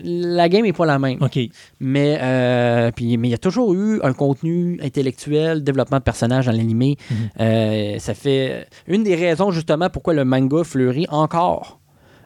[0.04, 1.18] La game n'est pas la même.
[1.22, 1.38] OK.
[1.80, 6.46] Mais euh, puis, mais il y a toujours eu un contenu intellectuel, développement de personnages
[6.46, 6.96] dans l'animé.
[7.10, 7.16] Mhm.
[7.40, 11.80] Euh, ça fait une des raisons justement pourquoi le manga fleurit encore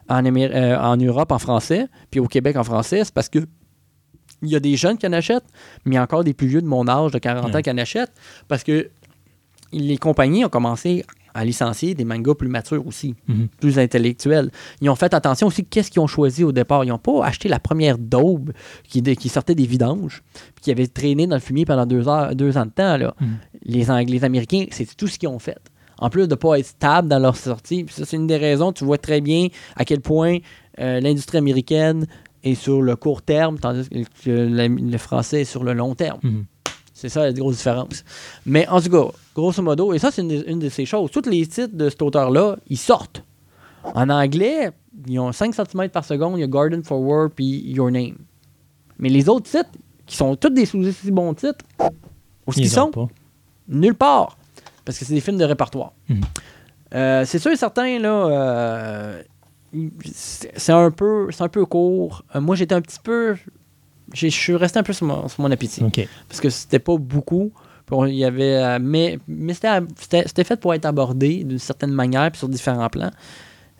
[0.09, 3.39] en, euh, en Europe en français, puis au Québec en français, c'est parce que
[4.43, 5.43] il y a des jeunes qui en achètent,
[5.83, 7.71] mais il y a encore des plus vieux de mon âge, de 40 ans, qui
[7.71, 8.11] en achètent,
[8.47, 8.89] parce que
[9.71, 11.03] les compagnies ont commencé
[11.33, 13.47] à licencier des mangas plus matures aussi, Mhm.
[13.59, 14.49] plus intellectuels.
[14.81, 16.83] Ils ont fait attention aussi qu'est-ce qu'ils ont choisi au départ.
[16.83, 18.53] Ils n'ont pas acheté la première daube
[18.87, 20.23] qui, sortait des vidanges,
[20.55, 22.97] puis qui avait traîné dans le fumier pendant deux, heures, deux ans de temps.
[22.97, 23.13] Là.
[23.19, 23.27] Mhm.
[23.65, 25.57] Les Anglais, les Américains, c'est tout ce qu'ils ont fait.
[25.99, 27.83] En plus de ne pas être stable dans leur sortie.
[27.83, 28.71] Puis ça, c'est une des raisons.
[28.71, 30.37] Tu vois très bien à quel point
[30.79, 32.07] euh, l'industrie américaine
[32.43, 33.87] est sur le court terme, tandis
[34.23, 36.19] que le français est sur le long terme.
[36.23, 36.45] Mhm.
[36.93, 38.03] C'est ça la grosse différence.
[38.45, 39.11] Mais en tout cas,
[39.41, 41.11] grosso modo, et ça, c'est une, une de ces choses.
[41.11, 43.23] Tous les titres de cet auteur-là, ils sortent.
[43.93, 44.71] En anglais,
[45.07, 48.17] ils ont 5 cm par seconde, il y a Garden Forward puis Your Name.
[48.99, 49.69] Mais les autres titres,
[50.05, 52.91] qui sont tous des sous-aussi bons titres, où Ils qu'ils ont sont?
[52.91, 53.07] pas.
[53.69, 54.37] Nulle part.
[54.85, 55.93] Parce que c'est des films de répertoire.
[56.09, 56.21] Mhm.
[56.95, 59.21] Euh, c'est sûr et certain, là, euh,
[60.13, 62.23] c'est un, peu- c'est un peu court.
[62.35, 63.35] Euh, moi, j'étais un petit peu.
[64.13, 65.81] Je suis resté un peu sur mon, sur mon appétit.
[66.29, 67.51] Parce que c'était pas beaucoup.
[68.07, 71.91] Il y avait, euh, mais mais c'était c'était- c'était fait pour être abordé d'une certaine
[71.91, 73.11] manière, puis sur différents plans.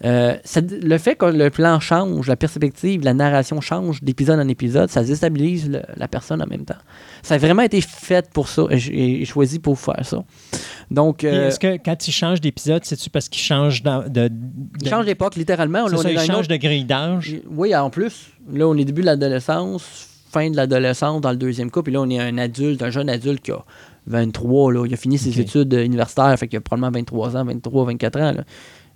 [0.06, 4.48] Euh, ça- le fait que le plan change, la perspective, la narration change d'épisode en
[4.48, 6.78] épisode, ça déstabilise le- la personne en même temps.
[7.24, 10.24] Ça a vraiment été fait pour ça et, et choisi pour faire ça.
[10.92, 14.30] Donc, euh, Est-ce que quand il change d'épisode, c'est-tu parce qu'il change de, de-
[14.84, 15.88] il change d'époque, littéralement.
[15.88, 17.36] Là, on ça, il change autre- de grille d'âge?
[17.50, 21.72] Oui, en plus, là, on est début de l'adolescence, fin de l'adolescence dans le deuxième
[21.72, 23.64] couple, et là, on est un adulte, un jeune adulte qui a
[24.08, 27.46] 23, là, il a fini ses études euh, universitaires, fait qu'il a probablement 23 ans,
[27.46, 28.32] 23, 24 ans.
[28.32, 28.44] là.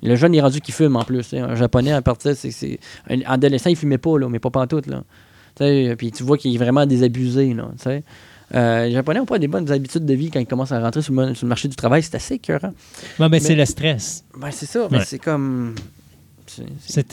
[0.04, 1.34] Le jeune il est rendu qui fume en plus.
[1.34, 1.48] hein.
[1.50, 2.50] Un japonais, à partir, c'est.
[2.52, 4.88] c'est- Un adolescent, il fumait pas, là, mais pas pantoute.
[4.88, 5.04] Là.
[5.56, 7.54] Tu sais, Puis tu vois qu'il est vraiment désabusé.
[7.54, 7.70] Là.
[8.54, 11.02] Euh, les Japonais n'ont pas des bonnes habitudes de vie quand ils commencent à rentrer
[11.02, 12.02] sur le, mon- sur le marché du travail.
[12.04, 12.74] C'est assez écœurant.
[13.20, 14.26] Ouais, ben, c'est le stress.
[14.38, 15.76] Ben, c'est ça, mais c'est comme.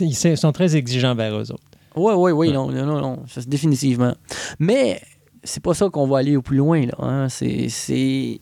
[0.01, 1.63] Ils sont très exigeants vers eux autres.
[1.95, 2.55] oui, oui, oui, Ouais.
[2.55, 4.15] non, non, non, non, ça, c'est définitivement.
[4.59, 5.01] Mais
[5.49, 6.95] c'est pas ça qu'on va aller au plus loin, là.
[6.99, 7.29] hein.
[7.29, 8.41] C'est, c'est-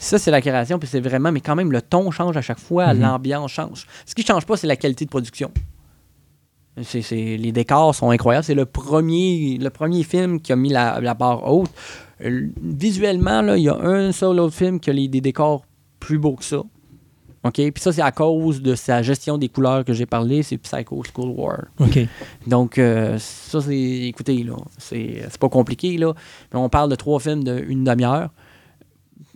[0.00, 2.60] Ça, c'est la création, puis c'est vraiment, mais quand même, le ton change à chaque
[2.60, 3.00] fois, Mhm.
[3.00, 3.86] l'ambiance change.
[4.06, 5.50] Ce qui change pas, c'est la qualité de production.
[6.82, 8.44] C'est, c'est- les décors sont incroyables.
[8.44, 11.70] C'est le premier, le premier film qui a mis la, la barre haute.
[12.24, 15.64] Euh, Visuellement, il y a un seul autre film qui a les- des décors
[15.98, 16.62] plus beaux que ça.
[17.48, 17.54] OK?
[17.54, 20.42] Puis ça, c'est à cause de sa gestion des couleurs que j'ai parlé.
[20.42, 21.64] C'est Psycho School War.
[21.80, 21.98] OK.
[22.46, 23.76] Donc, euh, ça, c'est.
[23.76, 26.14] Écoutez, là, c'est c'est pas compliqué, là.
[26.52, 28.30] Mais on parle de trois films d'une demi-heure.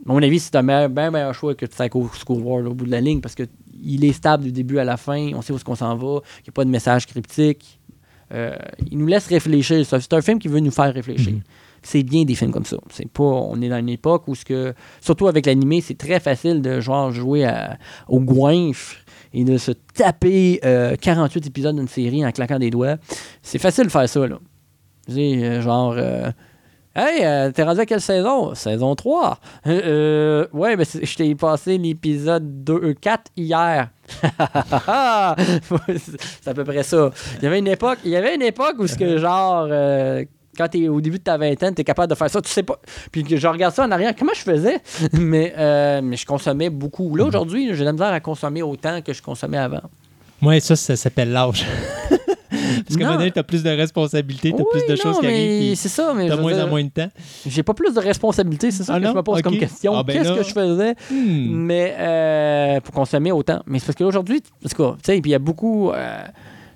[0.05, 2.75] À mon avis, c'est un meilleur, bien meilleur choix que Psycho School War là, au
[2.75, 5.31] bout de la ligne parce qu'il est stable du début à la fin.
[5.35, 6.21] On sait où est-ce qu'on s'en va.
[6.39, 7.79] Il n'y a pas de message cryptique.
[8.35, 8.57] Euh,
[8.91, 9.85] il nous laisse réfléchir.
[9.87, 11.35] C'est un film qui veut nous faire réfléchir.
[11.35, 11.43] Mhm.
[11.83, 12.77] C'est bien des films comme ça.
[12.91, 13.23] C'est pas.
[13.25, 14.73] On est dans une époque où ce que.
[15.01, 17.47] Surtout avec l'animé, c'est très facile de genre jouer
[18.09, 18.97] au goinfre
[19.35, 22.97] et de se taper euh, 48 épisodes d'une série en claquant des doigts.
[23.43, 24.39] C'est facile de faire ça, là.
[25.09, 25.95] Sais, euh, genre.
[25.97, 26.31] euh,
[26.95, 28.55] Hey, euh, t'es rendu à quelle saison?
[28.55, 29.39] Saison 3.
[29.67, 33.89] Euh, euh, ouais, mais je t'ai passé l'épisode 2, euh, 4 hier.
[35.97, 37.11] c'est à peu près ça.
[37.39, 39.69] Il y avait une époque, il y avait une époque où ce genre
[40.57, 42.79] quand t'es au début de ta vingtaine, t'es capable de faire ça, tu sais pas.
[43.11, 44.81] Puis que je regarde ça en arrière, comment je faisais?
[45.13, 47.15] mais, euh, mais je consommais beaucoup.
[47.17, 49.83] Là, aujourd'hui, j'ai de la misère à consommer autant que je consommais avant.
[50.41, 51.65] Moi, ça, ça s'appelle l'âge.
[52.85, 55.21] Parce qu'à un moment donné, t'as plus de responsabilités, t'as Oui, plus de non, choses
[55.21, 57.09] qui arrivent, C'est ça, mais t'as moins dire, en moins de temps.
[57.47, 59.11] j'ai pas plus de responsabilités, c'est ça Ah que non?
[59.13, 59.95] je me pose comme question.
[59.97, 60.95] Ah ben Qu'est-ce que je faisais?
[61.11, 61.49] Hmm.
[61.51, 63.63] Mais euh, pour consommer autant.
[63.67, 65.91] Mais c'est parce qu'aujourd'hui, tout cas, tu sais, puis il y a beaucoup.
[65.93, 66.23] euh,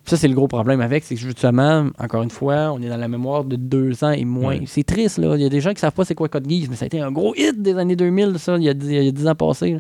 [0.07, 2.97] ça, c'est le gros problème avec, c'est que justement, encore une fois, on est dans
[2.97, 4.59] la mémoire de deux ans et moins.
[4.67, 5.35] C'est triste, là.
[5.37, 6.87] Il y a des gens qui savent pas c'est quoi Code Geass, mais ça a
[6.87, 9.11] été un gros hit des années 2000, ça, il y a dix, il y a
[9.11, 9.73] dix ans passés.
[9.73, 9.79] là.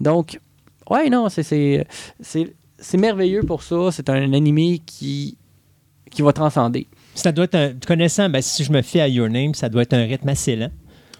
[0.00, 0.40] Donc,
[0.90, 1.86] ouais, non, c'est- c'est
[2.20, 3.90] c'est- c'est merveilleux pour ça.
[3.92, 5.36] C'est un animé qui,
[6.10, 6.86] qui va transcender.
[7.14, 7.72] Ça doit être un.
[7.86, 10.54] Connaissant, ben, si je me fie à Your Name, ça doit être un rythme assez
[10.56, 10.70] lent.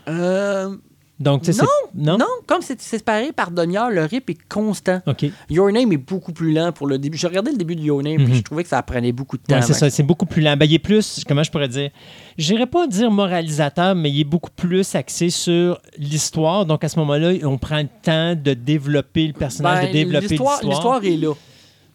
[0.09, 0.77] Euh,
[1.21, 1.63] Donc, c'est-
[1.95, 2.19] non?
[2.19, 5.01] non, comme c'est séparé par demi-heure, le rythme est constant.
[5.07, 5.27] OK.
[5.49, 7.17] Your Name est beaucoup plus lent pour le début.
[7.17, 8.25] J'ai regardé le début de Your Name, Mhm.
[8.25, 9.55] puis je trouvais que ça prenait beaucoup de temps.
[9.55, 10.57] Ouais, c'est ça, c'est beaucoup plus lent.
[10.57, 11.91] Ben, il est plus, comment je pourrais dire,
[12.37, 16.67] j'irais pas dire moralisateur, mais il est beaucoup plus axé sur l'histoire.
[16.67, 20.27] Donc, à ce moment-là, on prend le temps de développer le personnage, Ben, de développer
[20.29, 21.05] l'histoire, l'histoire.
[21.05, 21.33] est là.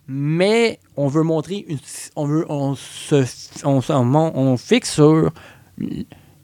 [0.08, 1.78] Mais on veut montrer, une,
[2.16, 3.26] on, veut, on, se,
[3.66, 5.30] on, on on fixe sur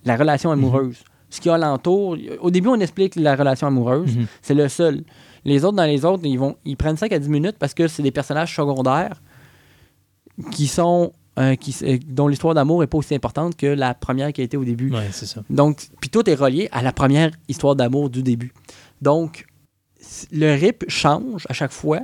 [0.03, 0.97] la relation amoureuse.
[1.35, 2.17] Ce qu'il y a alentour.
[2.39, 4.15] Au début, on explique la relation amoureuse.
[4.15, 4.27] Mhm.
[4.41, 5.03] C'est le seul.
[5.43, 7.87] Les autres, dans les autres, ils, vont, ils prennent 5 à 10 minutes parce que
[7.89, 9.21] c'est des personnages secondaires
[10.51, 14.31] qui sont, euh, qui, euh, dont l'histoire d'amour n'est pas aussi importante que la première
[14.31, 14.91] qui a été au début.
[14.91, 15.43] Ouais, c'est ça.
[15.49, 18.53] Donc, puis tout est relié à la première histoire d'amour du début.
[19.01, 19.45] Donc,
[20.31, 21.99] le RIP change à chaque fois,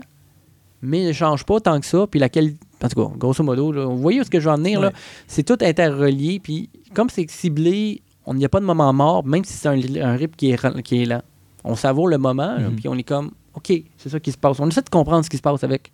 [0.82, 2.06] mais il ne change pas tant que ça.
[2.08, 4.52] Puis laquelle, en tout cas, grosso modo, là, vous voyez où ce que je veux
[4.52, 4.92] en venir, là?
[5.28, 6.40] C'est tout interrelié.
[6.40, 9.80] Puis comme c'est ciblé, on n'y a pas de moment mort, même si c'est un,
[10.02, 11.22] un RIP qui est, qui est lent.
[11.64, 12.76] On savoure le moment, Mhm.
[12.76, 14.60] puis on est comme, OK, c'est ça qui se passe.
[14.60, 15.92] On essaie de comprendre ce qui se passe avec.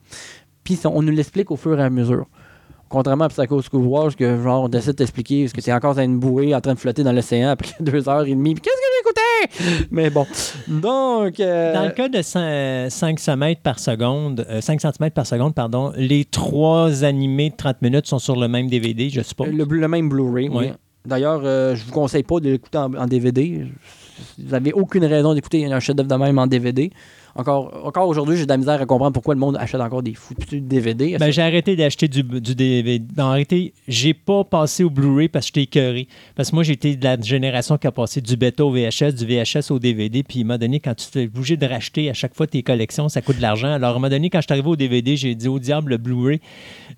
[0.64, 2.26] Puis on nous l'explique au fur et à mesure.
[2.90, 6.02] Contrairement à Psycho School que genre, on essaie de t'expliquer, parce que t'es encore dans
[6.02, 8.54] une bouée en train de flotter dans l'océan après deux heures et demie.
[8.54, 9.88] Puis qu'est-ce que j'ai écouté?
[9.92, 10.26] Mais bon.
[10.70, 11.40] Donc.
[11.42, 15.92] euh, Dans le cas de 500 mètres par seconde, euh, 5 cm par seconde, pardon,
[15.98, 19.50] les trois animés de 30 minutes sont sur le même DVD, je suppose.
[19.50, 20.72] Le, le même Blu-ray, oui.
[21.08, 23.66] D'ailleurs, euh, je vous conseille pas de l'écouter en, DVD.
[24.38, 26.92] Vous n'avez aucune raison d'écouter un chef-d'œuvre de même en DVD.
[27.36, 30.16] Encore, encore aujourd'hui, j'ai de la misère à comprendre pourquoi le monde achète encore des
[30.16, 31.18] foutus DVD.
[31.20, 33.06] Ben, j'ai arrêté d'acheter du, DVD.
[33.22, 36.08] En réalité, j'ai pas passé au Blu-ray parce que j'étais écœuré.
[36.36, 39.26] Parce que moi, j'étais de la génération qui a passé du bêta au VHS, du
[39.28, 40.24] VHS au DVD.
[40.24, 43.08] Puis, il m'a donné, quand tu t'es obligé de racheter à chaque fois tes collections,
[43.08, 43.72] ça coûte de l'argent.
[43.72, 45.98] Alors, il m'a donné, quand je suis arrivé au DVD, j'ai dit au diable, le
[45.98, 46.42] Blu-ray.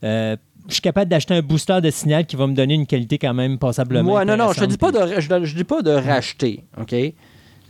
[0.05, 0.37] euh,
[0.69, 3.33] je suis capable d'acheter un booster de signal qui va me donner une qualité quand
[3.33, 4.03] même passablement.
[4.09, 6.95] Moi, non, non, je ne dis pas de, je, je dis pas de racheter, OK?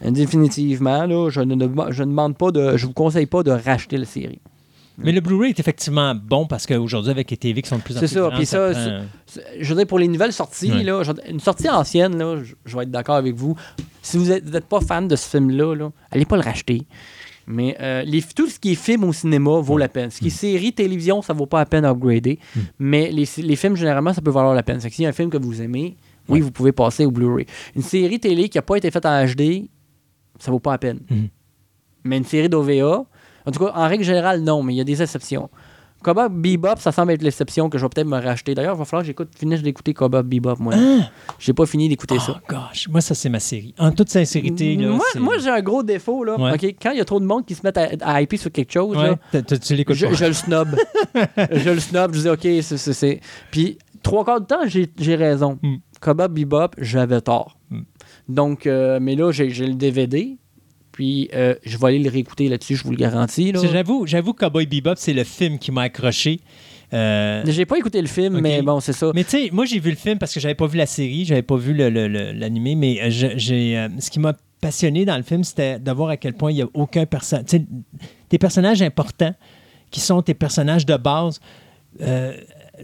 [0.01, 1.53] Définitivement, là, je ne,
[1.91, 2.77] je ne demande pas de.
[2.77, 4.39] Je vous conseille pas de racheter la série.
[5.01, 7.95] Mais le Blu-ray est effectivement bon parce qu'aujourd'hui, avec les TV qui sont de plus
[7.95, 10.33] en C'est plus ça, grandes, puis ça, prend- C'est- Je veux dire, pour les nouvelles
[10.33, 10.83] sorties, Ouais.
[10.83, 13.55] là, une sortie ancienne, là, je, je vais être d'accord avec vous.
[14.01, 16.81] Si vous n'êtes pas fan de ce film-là, là, allez pas le racheter.
[17.51, 20.11] Mais euh, les, tout ce qui est film au cinéma vaut la peine.
[20.11, 22.37] Ce qui est série, télévision, ça vaut pas la peine d'upgrader.
[22.77, 24.79] Mais les, les films, généralement, ça peut valoir la peine.
[24.79, 25.97] Fait que s'il y a un film que vous aimez,
[26.29, 27.47] oui, vous pouvez passer au Blu-ray.
[27.75, 29.67] Une série télé qui n'a pas été faite en HD,
[30.37, 30.99] ça vaut pas la peine.
[31.09, 31.29] Mhm.
[32.03, 33.05] Mais une série d'OVA,
[33.45, 35.49] en tout cas, en règle générale, non, mais il y a des exceptions.
[36.03, 38.55] Cowboy Bebop, ça semble être l'exception que je vais peut-être me racheter.
[38.55, 40.73] D'ailleurs, il va falloir que j'écoute, finisse d'écouter Cowboy Bebop, moi.
[41.39, 42.41] J'ai pas fini d'écouter Oh ça.
[42.47, 43.73] gosh, moi, ça, c'est ma série.
[43.77, 46.23] En toute sincérité, là, moi, j'ai un gros défaut.
[46.23, 46.39] Là.
[46.39, 46.75] Ouais.
[46.81, 48.71] Quand il y a trop de monde qui se met à, à hyper sur quelque
[48.71, 50.13] chose, Ouais, là, tu l'écoutes je, pas.
[50.13, 50.75] je le snob.
[51.51, 52.13] je le snob.
[52.15, 53.19] Je dis, OK, c'est-
[53.51, 55.59] Puis, trois quarts du temps, j'ai raison.
[55.61, 55.75] Mm.
[55.99, 57.57] Cowboy Bebop, j'avais tort.
[57.69, 57.81] Mm.
[58.29, 60.37] Donc, euh, mais là, j'ai le DVD.
[60.99, 63.53] Puis, euh, je vais aller le réécouter là-dessus, je vous le garantis.
[63.71, 66.41] J'avoue, j'avoue que Cowboy Bebop, c'est le film qui m'a accroché.
[66.93, 69.09] Euh, J'ai pas écouté le film, mais bon, c'est ça.
[69.15, 71.23] Mais tu sais, moi j'ai vu le film parce que j'avais pas vu la série,
[71.23, 75.23] j'avais pas vu l'animé, mais euh, je- j'ai euh, ce qui m'a passionné dans le
[75.23, 77.45] film, c'était de voir à quel point il n'y a aucun personnage.
[78.27, 79.33] Tes personnages importants,
[79.91, 81.39] qui sont tes personnages de base,
[82.01, 82.33] euh,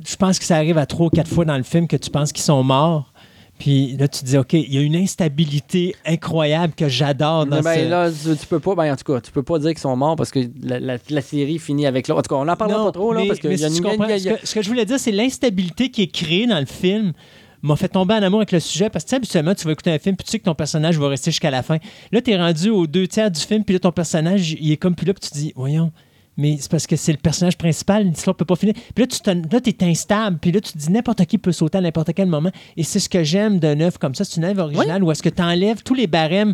[0.08, 2.10] je pense que ça arrive à trois ou quatre fois dans le film que tu
[2.10, 3.12] penses qu'ils sont morts.
[3.58, 7.62] Puis là, tu te dis, OK, il y a une instabilité incroyable que j'adore dans
[7.62, 7.90] Ben, ce...
[7.90, 10.18] là, tu, peux pas, ben, en tout cas, tu peux pas dire qu'ils sont morts
[10.18, 12.20] parce que la, la- la série finit avec l'autre.
[12.20, 13.64] En tout cas, on en parlera Non, pas trop, là, mais- parce que mais y
[13.64, 16.02] a si une comprends, a- ce, que, ce que je voulais dire, c'est l'instabilité qui
[16.04, 17.14] est créée dans le film
[17.62, 19.72] m'a fait tomber en amour avec le sujet parce que tu sais, habituellement, tu vas
[19.72, 21.78] écouter un film puis tu sais que ton personnage va rester jusqu'à la fin.
[22.12, 24.78] Là, tu es rendu aux deux tiers du film puis là, ton personnage, il est
[24.78, 25.92] comme plus là puis tu te dis, voyons,
[26.38, 28.76] mais c'est parce que c'est le personnage principal, l'histoire peut pas finir.
[28.94, 31.82] Puis là, tu es instable, puis là, tu te dis n'importe qui peut sauter à
[31.82, 32.52] n'importe quel moment.
[32.78, 34.24] Et c'est ce que j'aime d'un œuvre comme ça.
[34.24, 36.54] C'est une œuvre originale où est-ce que tu enlèves tous les barèmes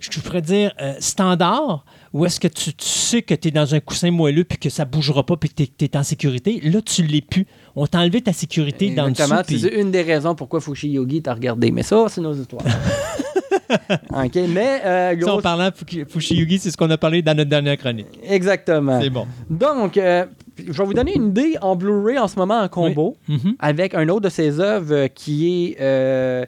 [0.00, 3.74] je pourrais dire, euh, standard, ou est-ce que tu, tu sais que tu es dans
[3.74, 6.60] un coussin moelleux puis que ça bougera pas puis que tu es, en sécurité?
[6.62, 7.46] Là, tu l'es plus.
[7.76, 9.32] On t'a enlevé ta sécurité dans le dessous.
[9.46, 11.70] Puis- c'est une des raisons pourquoi Fushi Yogi t'a regardé.
[11.70, 12.62] Mais ça, c'est nos histoires.
[14.24, 15.70] OK, mais euh, Ça, en parlant
[16.08, 18.18] Fushiyugi, c'est ce qu'on a parlé dans notre dernière chronique.
[18.28, 19.00] Exactement.
[19.00, 19.26] C'est bon.
[19.50, 20.26] Donc, euh,
[20.58, 23.54] je vais vous donner une idée en Blu-ray en ce moment en combo Mhm.
[23.58, 26.44] avec un autre de ses œuvres euh, qui est euh,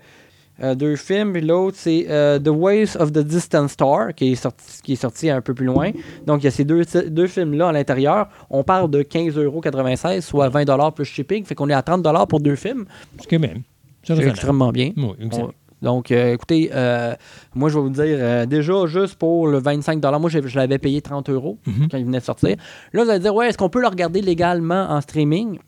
[0.62, 1.32] euh, deux films.
[1.32, 4.96] puis L'autre, c'est euh, The Ways of the Distant Star, qui est, sorti, qui est
[4.96, 5.90] sorti un peu plus loin.
[6.26, 8.28] Donc, il y a ces deux, deux films-là à l'intérieur.
[8.50, 11.44] On parle de 15,96 soit 20 plus shipping.
[11.44, 12.84] Fait qu'on est à 30 pour deux films.
[13.18, 13.62] C'est quand même.
[14.02, 14.92] C'est extrêmement bien.
[14.96, 15.50] Oui, excellent.
[15.82, 17.14] On- Donc, euh, écoutez, euh,
[17.54, 20.78] moi, je vais vous dire, euh, déjà, juste pour le 25 moi, j'ai- je l'avais
[20.78, 21.88] payé 30 euros Mhm.
[21.90, 22.56] quand il venait de sortir.
[22.92, 25.58] Là, vous allez dire, ouais, est-ce qu'on peut le regarder légalement en streaming?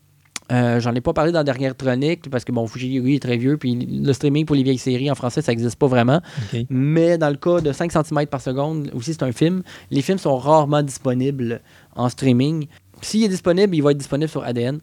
[0.51, 3.57] J'en ai pas parlé dans la dernière chronique parce que, bon, Fujiyugi est très vieux,
[3.57, 6.21] puis le streaming pour les vieilles séries en français, ça n'existe pas vraiment.
[6.69, 9.63] Mais dans le cas de 5 cm par seconde, aussi, c'est un film.
[9.89, 11.59] Les films sont rarement disponibles
[11.95, 12.67] en streaming.
[13.03, 14.79] S'il est disponible, il va être disponible sur ADN.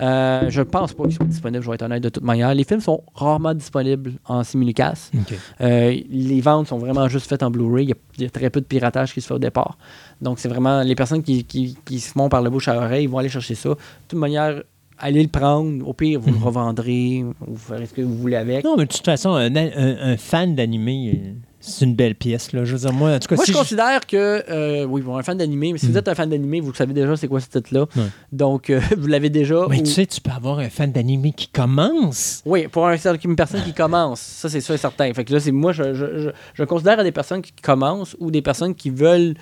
[0.00, 2.54] Euh, je pense pas qu'il soit disponible, je vais être honnête de toute manière.
[2.54, 5.12] Les films sont rarement disponibles en simulcast.
[5.60, 7.84] Euh, les ventes sont vraiment juste faites en Blu-ray.
[7.84, 9.78] Il y a- Il y, a très peu de piratage qui se fait au départ.
[10.20, 13.04] Donc, c'est vraiment les personnes qui, qui, qui se font par le bouche à oreille,
[13.04, 13.70] ils vont aller chercher ça.
[13.70, 14.62] De toute manière,
[14.98, 15.88] allez le prendre.
[15.88, 17.24] Au pire, vous le revendrez.
[17.40, 18.64] Vous ferez ce que vous voulez avec.
[18.64, 21.32] Non, mais de toute façon, un, un- un fan d'animé, euh,
[21.64, 22.52] c'est une belle pièce.
[22.52, 22.64] Là.
[22.64, 25.16] Je veux dire, moi, en tout cas, Moi, si je considère que, euh, oui, bon,
[25.16, 25.96] un fan d'animé, mais si vous Mm.
[25.98, 27.86] êtes un fan d'animé, vous savez déjà c'est quoi ce titre-là.
[27.96, 28.02] Ouais.
[28.32, 29.66] Donc, euh, vous l'avez déjà.
[29.70, 32.42] Mais ou- tu sais, tu peux avoir un fan d'animé qui commence.
[32.44, 35.12] Oui, pour un- une personne qui commence, ça c'est sûr et certain.
[35.14, 38.16] Fait que là, c'est moi, je, je, je, je considère à des personnes qui commencent
[38.18, 39.34] ou des personnes qui veulent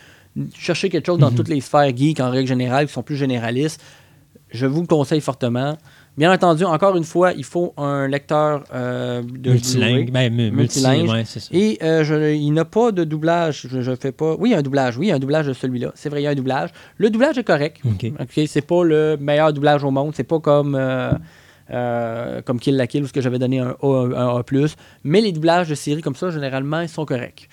[0.55, 1.37] chercher quelque chose dans Mhm.
[1.37, 3.81] toutes les sphères geeks en règle générale, qui sont plus généralistes.
[4.53, 5.77] Je vous le conseille fortement.
[6.21, 10.11] Bien entendu, encore une fois, il faut un lecteur euh, de Multilingue.
[10.13, 11.09] Ben, mu- Multilingue.
[11.09, 11.41] ouais, ça.
[11.51, 13.67] Et euh, je- il n'a pas de doublage.
[13.69, 14.37] Je, je fais pas.
[14.39, 14.99] Oui, il y a un doublage.
[14.99, 15.93] Oui, il y a un doublage de celui-là.
[15.95, 16.71] C'est vrai, il y a un doublage.
[16.99, 17.79] Le doublage est correct.
[17.87, 18.13] OK.
[18.21, 20.13] OK, c'est pas le meilleur doublage au monde.
[20.15, 21.11] C'est pas comme, euh,
[21.71, 24.45] euh, comme Kill la Kill où ce que j'avais donné un A, un A+.
[25.05, 27.49] Mais les doublages de séries comme ça, généralement, ils sont corrects.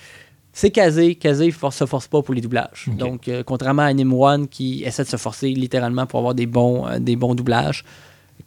[0.51, 1.15] C'est casé.
[1.15, 2.89] Casé ne se force pas pour les doublages.
[2.97, 6.47] Donc, euh, contrairement à Anime One qui essaie de se forcer littéralement pour avoir des
[6.47, 7.86] bons, euh, des bons doublages,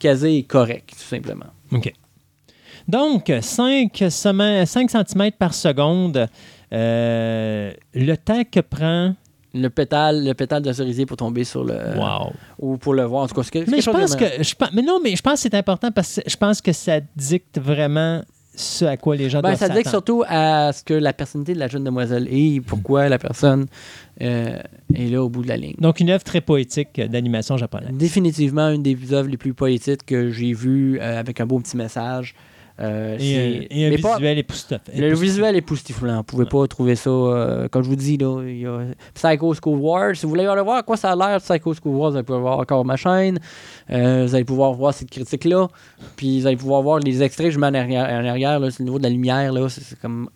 [0.00, 1.46] Casé est correct, tout simplement.
[1.72, 1.92] OK.
[2.88, 6.26] Donc, 5, 5 cm par seconde,
[6.72, 9.14] euh, le temps que prend.
[9.52, 11.74] Le pétale, le pétale de cerisier pour tomber sur le.
[11.96, 12.32] Wow.
[12.60, 13.24] Ou pour le voir.
[13.24, 14.42] En tout cas, c'est quelque Mais je pense de- que.
[14.42, 17.00] Je mais non, mais je pense que c'est important parce que je pense que ça
[17.16, 18.22] dicte vraiment
[18.54, 19.90] ce à quoi les gens Ben, doivent ça dit s'attendre.
[19.90, 23.66] surtout à ce que la personnalité de la jeune demoiselle est et pourquoi la personne
[24.20, 24.58] euh,
[24.94, 25.76] est là au bout de la ligne.
[25.78, 27.92] Donc, une œuvre très poétique d'animation japonaise.
[27.92, 31.76] Définitivement une des œuvres les plus poétiques que j'ai vues euh, avec un beau petit
[31.76, 32.34] message.
[32.80, 34.78] Euh, Et, un- et un mais pas- visuel époustouflant.
[34.96, 36.16] le visuel est époustouflant.
[36.16, 37.10] Vous pouvez pas trouver ça.
[37.10, 38.80] euh, comme je vous dis, là, il y a
[39.14, 40.16] Psycho School Wars.
[40.16, 42.24] Si vous voulez aller voir à quoi ça a l'air, Psycho School Wars, vous allez
[42.24, 43.38] pouvoir voir encore ma chaîne.
[43.90, 45.68] Euh, vous allez pouvoir voir cette critique-là.
[46.16, 48.04] Puis vous allez pouvoir voir les extraits que je mets en arrière.
[48.08, 49.52] En arrière là, c'est le niveau de la lumière.
[49.52, 50.30] là, C'est comme.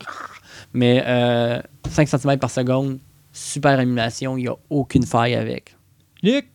[0.72, 2.99] Mais euh, 5 cm par seconde,
[3.32, 4.36] super animation.
[4.36, 5.74] Il n'y a aucune faille avec.
[6.22, 6.47] Luc,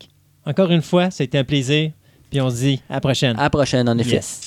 [0.46, 1.92] encore une fois, ça a été un plaisir.
[2.30, 3.36] Puis on se dit à la prochaine.
[3.40, 4.18] À la prochaine, en effet.
[4.18, 4.40] Yes.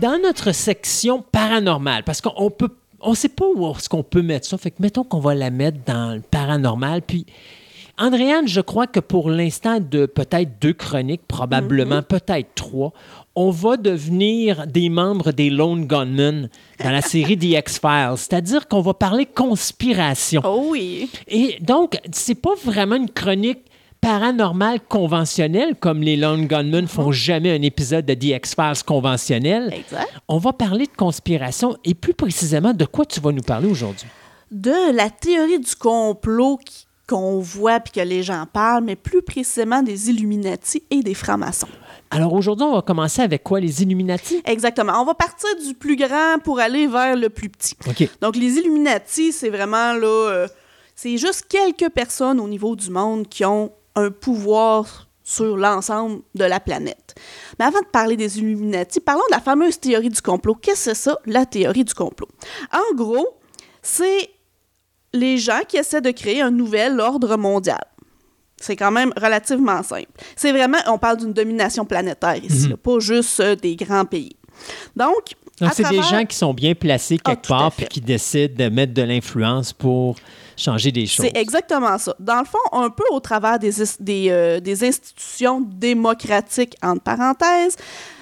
[0.00, 2.70] Dans notre section paranormale, parce qu'on peut,
[3.00, 5.50] on sait pas où est-ce qu'on peut mettre ça, fait que mettons qu'on va la
[5.50, 7.26] mettre dans le paranormal, puis
[7.96, 12.92] Andréane, je crois que pour l'instant de peut-être deux chroniques, probablement peut-être trois,
[13.36, 16.48] on va devenir des membres des Lone Gunmen
[16.82, 18.16] dans la série The X-Files.
[18.16, 20.42] C'est-à-dire qu'on va parler conspiration.
[20.44, 21.08] Oh oui.
[21.28, 23.60] Et donc, c'est pas vraiment une chronique
[24.08, 29.72] paranormale conventionnelle comme les Lone Gunmen font jamais un épisode de The X-Files conventionnel.
[29.72, 30.12] Exact.
[30.28, 34.06] On va parler de conspiration et plus précisément de quoi tu vas nous parler aujourd'hui?
[34.50, 39.22] De la théorie du complot qui- qu'on voit puis que les gens parlent, mais plus
[39.22, 41.68] précisément des Illuminati et des francs-maçons.
[42.10, 43.58] Alors aujourd'hui, on va commencer avec quoi?
[43.58, 44.42] Les Illuminati?
[44.44, 45.00] Exactement.
[45.00, 47.74] On va partir du plus grand pour aller vers le plus petit.
[47.88, 48.06] OK.
[48.20, 50.06] Donc, les Illuminati, c'est vraiment là.
[50.30, 50.48] euh,
[50.94, 56.44] c'est juste quelques personnes au niveau du monde qui ont un pouvoir sur l'ensemble de
[56.44, 57.14] la planète.
[57.58, 60.54] Mais avant de parler des Illuminati, parlons de la fameuse théorie du complot.
[60.54, 62.28] Qu'est-ce que c'est ça, la théorie du complot?
[62.72, 63.38] En gros,
[63.80, 64.28] c'est
[65.14, 67.82] les gens qui essaient de créer un nouvel ordre mondial.
[68.60, 70.10] C'est quand même relativement simple.
[70.36, 74.36] C'est vraiment, on parle d'une domination planétaire ici, là, pas juste euh, des grands pays.
[74.94, 75.34] Donc,
[75.72, 78.94] c'est des gens qui sont bien placés Ah, quelque part puis qui décident de mettre
[78.94, 80.16] de l'influence pour
[80.56, 81.26] changer des choses.
[81.26, 82.14] C'est exactement ça.
[82.18, 83.72] Dans le fond, un peu au travers des,
[84.30, 87.76] euh, des institutions démocratiques, entre parenthèses,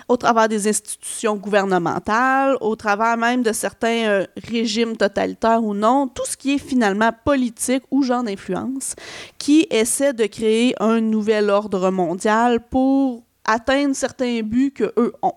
[0.08, 6.08] au travers des institutions gouvernementales, au travers même de certains euh, régimes totalitaires ou non,
[6.08, 8.94] tout ce qui est finalement politique ou genre d'influence,
[9.38, 15.34] qui essaie de créer un nouvel ordre mondial pour atteindre certains buts que eux ont.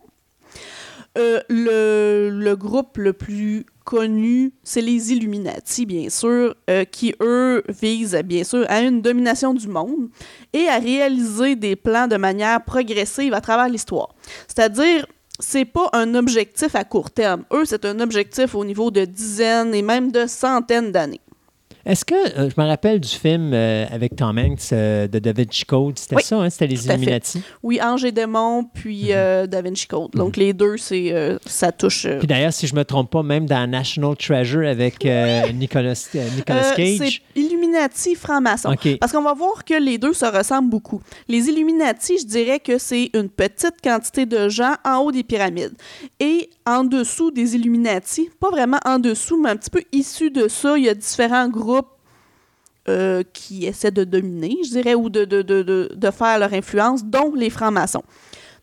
[1.18, 7.64] Euh, le, le groupe le plus connu, c'est les Illuminati, bien sûr, euh, qui, eux,
[7.70, 10.10] visent, bien sûr, à une domination du monde
[10.52, 14.14] et à réaliser des plans de manière progressive à travers l'histoire.
[14.48, 15.06] C'est-à-dire,
[15.40, 17.44] c'est pas un objectif à court terme.
[17.54, 21.22] Eux, c'est un objectif au niveau de dizaines et même de centaines d'années.
[21.86, 25.52] Est-ce que, euh, je me rappelle du film euh, avec Tom Hanks euh, de David
[25.68, 26.50] Code, c'était Oui, ça, hein?
[26.50, 26.84] c'était les.
[26.84, 27.44] Illuminati?
[27.62, 30.10] Oui, Ange et Démon, puis euh, Da Vinci Code.
[30.14, 31.14] Donc, les deux, c'est,
[31.46, 32.08] ça touche...
[32.18, 35.06] Puis d'ailleurs, si je me trompe pas, même dans National Treasure avec
[35.54, 36.98] Nicolas, Nicolas Cage.
[36.98, 38.74] c'est Illuminati, franc-maçon.
[39.00, 41.02] Parce qu'on va voir que les deux se ressemblent beaucoup.
[41.28, 45.74] Les Illuminati, je dirais que c'est une petite quantité de gens en haut des pyramides.
[46.20, 50.48] Et en dessous des Illuminati, pas vraiment en dessous, mais un petit peu issus de
[50.48, 51.75] ça, il y a différents groupes
[52.88, 56.54] euh, qui essaient de dominer, je dirais, ou de, de, de, de, de faire leur
[56.54, 58.04] influence, dont les francs-maçons.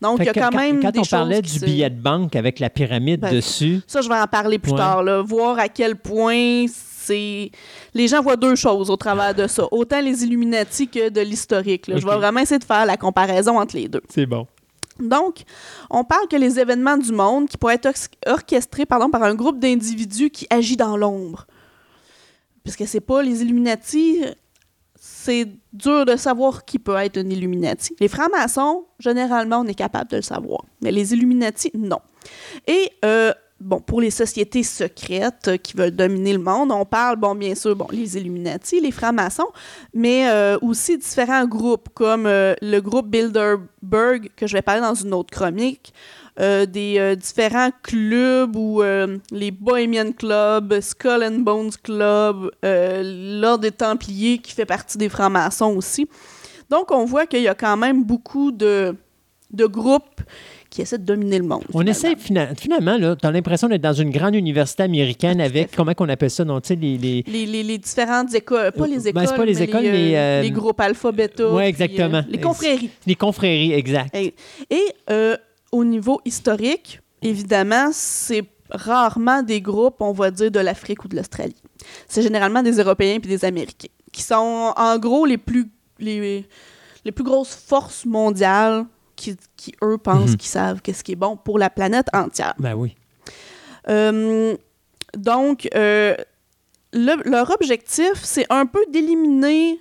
[0.00, 2.34] Donc, il y a que quand même quand des on parlait du billet de banque
[2.34, 4.78] avec la pyramide Ben, dessus, ça, je vais en parler plus Ouais.
[4.78, 7.50] tard, là, voir à quel point c'est.
[7.94, 9.64] Les gens voient deux choses au travers de ça.
[9.70, 11.84] Autant les Illuminati que de l'historique.
[11.88, 14.02] Je vais vraiment essayer de faire la comparaison entre les deux.
[14.08, 14.46] c'est bon.
[15.00, 15.42] Donc,
[15.90, 19.34] on parle que les événements du monde qui pourraient être or- orchestrés pardon, par un
[19.34, 21.46] groupe d'individus qui agit dans l'ombre.
[22.62, 24.24] Puisque c'est pas les Illuminati,
[25.04, 27.96] c'est dur de savoir qui peut être un Illuminati.
[27.98, 30.64] Les francs-maçons, généralement, on est capable de le savoir.
[30.80, 31.98] Mais les Illuminati, non.
[32.68, 37.34] Et, euh, bon, pour les sociétés secrètes qui veulent dominer le monde, on parle, bon,
[37.34, 39.48] bien sûr, bon, les Illuminati, les francs-maçons,
[39.92, 44.94] mais euh, aussi différents groupes, comme euh, le groupe Bilderberg, que je vais parler dans
[44.94, 45.92] une autre chronique,
[46.40, 53.62] euh, des euh, différents clubs ou euh, les Bohemian Club, Skull and Bones Club, l'Ordre
[53.62, 56.08] des Templiers qui fait partie des francs-maçons aussi.
[56.70, 58.96] Donc, on voit qu'il y a quand même beaucoup de,
[59.52, 60.22] de groupes
[60.70, 61.64] qui essaient de dominer le monde.
[61.74, 61.90] On finalement.
[61.90, 66.08] essaie fina- finalement, tu as l'impression d'être dans une grande université américaine avec, comment qu'on
[66.08, 66.76] appelle ça, non, les...
[66.96, 69.82] les- Les, les- les différentes écoles, pas les Ben, écoles, c'est pas les mais écoles,
[69.82, 71.44] les, mais, euh, les groupes alpha, bêta.
[71.54, 72.18] Puis, exactement.
[72.18, 72.88] euh, les confréries.
[73.06, 74.16] les confréries, exact.
[74.16, 74.32] Et,
[74.70, 75.36] et, euh,
[75.72, 81.16] au niveau historique, évidemment, c'est rarement des groupes, on va dire, de l'Afrique ou de
[81.16, 81.56] l'Australie.
[82.08, 86.46] C'est généralement des Européens puis des Américains, qui sont en gros les plus, les,
[87.04, 88.84] les plus grosses forces mondiales
[89.16, 90.36] qui, qui, eux, pensent Mhm.
[90.36, 92.54] qu'ils savent qu'est-ce qui est bon pour la planète entière.
[92.58, 92.96] Ben oui.
[93.88, 94.56] Euh,
[95.16, 96.14] donc, euh,
[96.92, 99.80] le- leur objectif, c'est un peu d'éliminer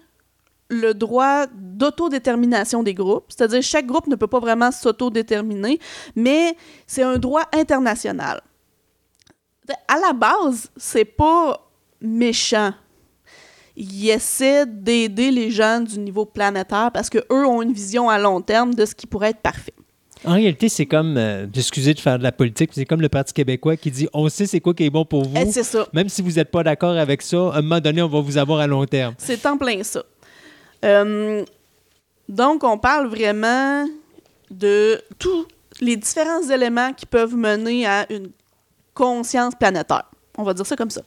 [0.71, 3.25] le droit d'autodétermination des groupes.
[3.27, 5.79] C'est-à-dire, chaque groupe ne peut pas vraiment s'autodéterminer,
[6.15, 6.55] mais
[6.87, 8.41] c'est un droit international.
[9.87, 11.69] À la base, c'est pas
[11.99, 12.73] méchant.
[13.75, 18.17] Ils essaient d'aider les gens du niveau planétaire parce que eux ont une vision à
[18.17, 19.73] long terme de ce qui pourrait être parfait.
[20.23, 23.33] En réalité, c'est comme, euh, excusez de faire de la politique, c'est comme le Parti
[23.33, 25.35] québécois qui dit on sait c'est quoi qui est bon pour vous.
[25.35, 25.87] Eh, c'est ça.
[25.93, 28.37] Même si vous n'êtes pas d'accord avec ça, à un moment donné, on va vous
[28.37, 29.15] avoir à long terme.
[29.17, 30.03] C'est en plein ça.
[30.85, 31.45] Euh,
[32.29, 33.87] donc, on parle vraiment
[34.49, 35.47] de tous
[35.79, 38.29] les différents éléments qui peuvent mener à une
[38.93, 40.09] conscience planétaire.
[40.37, 41.01] On va dire ça comme ça.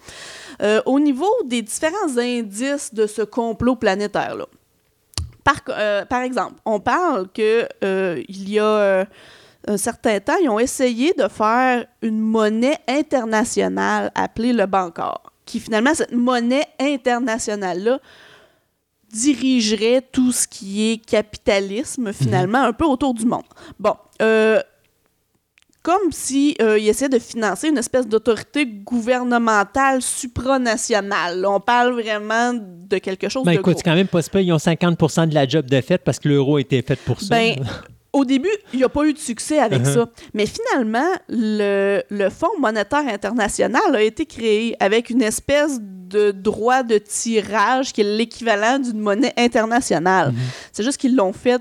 [0.63, 4.47] Euh, au niveau des différents indices de ce complot planétaire-là,
[5.43, 9.07] par, euh, exemple, on parle que euh, il y a
[9.67, 15.61] un certain temps, ils ont essayé de faire une monnaie internationale appelée le Bancor, qui
[15.61, 17.99] finalement, cette monnaie internationale-là,
[19.15, 23.45] dirigerait tout ce qui est capitalisme, finalement, un peu autour du monde.
[23.79, 24.61] Bon, euh,
[25.83, 31.41] comme si euh, il essaie de financer une espèce d'autorité gouvernementale supranationale.
[31.41, 34.21] Là, On parle vraiment de quelque chose Ben de écoute, c'est quand même pas.
[34.41, 37.29] Ils ont 50 de la job de fait parce que l'euro était fait pour ça.
[37.37, 37.57] Ben,
[38.15, 39.95] au début, il n'y a pas eu de succès avec Uh-huh.
[39.95, 40.09] ça.
[40.33, 46.83] Mais finalement, le, le Fonds monétaire international a été créé avec une espèce de droit
[46.83, 50.33] de tirage qui est l'équivalent d'une monnaie internationale.
[50.73, 51.61] C'est juste qu'ils l'ont fait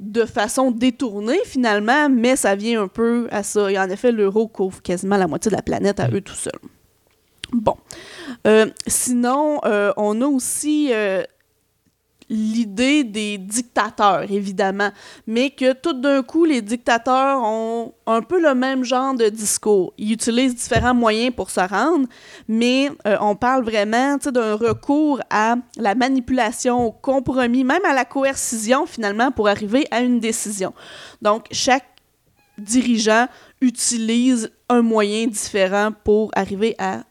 [0.00, 3.70] de façon détournée finalement, mais ça vient un peu à ça.
[3.70, 6.52] Et en effet, l'euro couvre quasiment la moitié de la planète à eux tout seuls.
[7.52, 7.76] Bon.
[8.46, 11.22] Euh, sinon, euh, on a aussi euh,
[12.32, 14.90] l'idée des dictateurs, évidemment,
[15.26, 19.92] mais que tout d'un coup, les dictateurs ont un peu le même genre de discours.
[19.98, 22.08] Ils utilisent différents moyens pour se rendre,
[22.48, 28.06] mais euh, on parle vraiment d'un recours à la manipulation, au compromis, même à la
[28.06, 30.72] coercition, finalement, pour arriver à une décision.
[31.20, 31.84] Donc, chaque
[32.56, 33.28] dirigeant
[33.60, 37.04] utilise un moyen différent pour arriver à,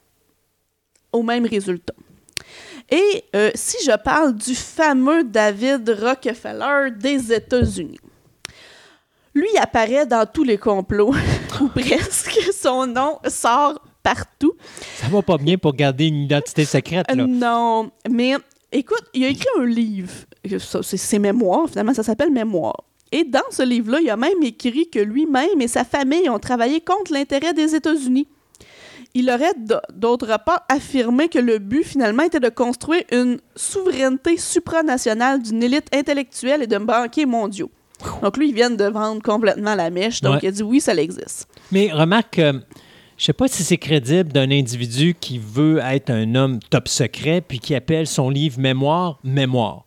[1.11, 1.93] au même résultat.
[2.91, 7.99] Et euh, si je parle du fameux David Rockefeller des États-Unis,
[9.33, 11.13] lui apparaît dans tous les complots,
[11.61, 12.37] ou presque.
[12.53, 14.53] Son nom sort partout.
[14.97, 17.23] Ça va pas bien pour garder une identité secrète, là.
[17.23, 18.33] Euh, Non, mais
[18.71, 20.11] écoute, il a écrit un livre.
[20.59, 22.83] C'est ses mémoires, finalement, ça s'appelle Mémoires.
[23.11, 26.81] Et dans ce livre-là, il a même écrit que lui-même et sa famille ont travaillé
[26.81, 28.27] contre l'intérêt des États-Unis.
[29.13, 29.53] Il aurait
[29.93, 35.87] d'autre part affirmé que le but finalement était de construire une souveraineté supranationale d'une élite
[35.93, 37.69] intellectuelle et de banquiers mondiaux.
[38.23, 40.39] Donc lui, il vient de vendre complètement la mèche, donc Ouais.
[40.43, 41.47] il a dit oui, ça existe.
[41.71, 42.53] Mais remarque, euh,
[43.17, 47.41] je sais pas si c'est crédible d'un individu qui veut être un homme top secret
[47.41, 49.85] puis qui appelle son livre Mémoire Mémoire.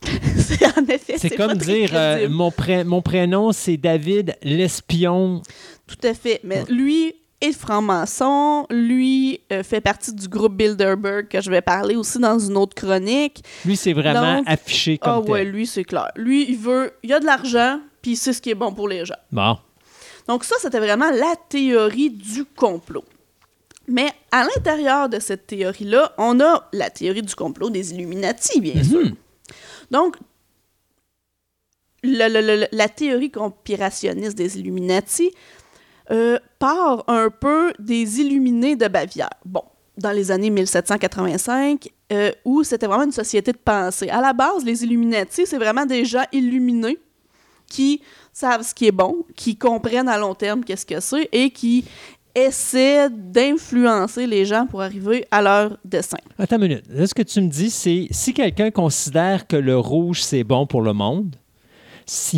[0.36, 1.14] c'est en effet.
[1.18, 5.42] C'est pas comme dire euh, mon, pré- mon prénom c'est David l'espion.
[5.86, 6.40] Tout à fait.
[6.44, 8.66] Mais lui est franc-maçon.
[8.70, 12.74] Lui euh, fait partie du groupe Bilderberg que je vais parler aussi dans une autre
[12.74, 13.42] chronique.
[13.64, 15.30] Lui c'est vraiment Donc, affiché comme Ah tel.
[15.30, 16.10] ouais, lui, c'est clair.
[16.16, 16.92] Lui, il veut...
[17.02, 19.14] Il a de l'argent, puis c'est ce qui est bon pour les gens.
[19.32, 19.56] Bon.
[20.26, 23.04] Donc ça, c'était vraiment la théorie du complot.
[23.86, 28.82] Mais à l'intérieur de cette théorie-là, on a la théorie du complot des Illuminati, bien
[28.84, 29.00] sûr.
[29.06, 29.14] Mhm.
[29.90, 30.16] Donc,
[32.02, 35.30] le- le- le- la théorie conspirationniste des Illuminati
[36.10, 39.30] euh, part un peu des Illuminés de Bavière.
[39.44, 39.62] Bon,
[39.96, 44.08] dans les années 1785, euh, où c'était vraiment une société de pensée.
[44.08, 46.98] À la base, les Illuminati, c'est vraiment des gens illuminés
[47.68, 48.00] qui
[48.32, 51.84] savent ce qui est bon, qui comprennent à long terme qu'est-ce que c'est et qui
[52.34, 56.18] essaient d'influencer les gens pour arriver à leur dessin.
[56.38, 56.84] Attends une minute.
[56.88, 60.66] Là, ce que tu me dis, c'est si quelqu'un considère que le rouge, c'est bon
[60.66, 61.34] pour le monde,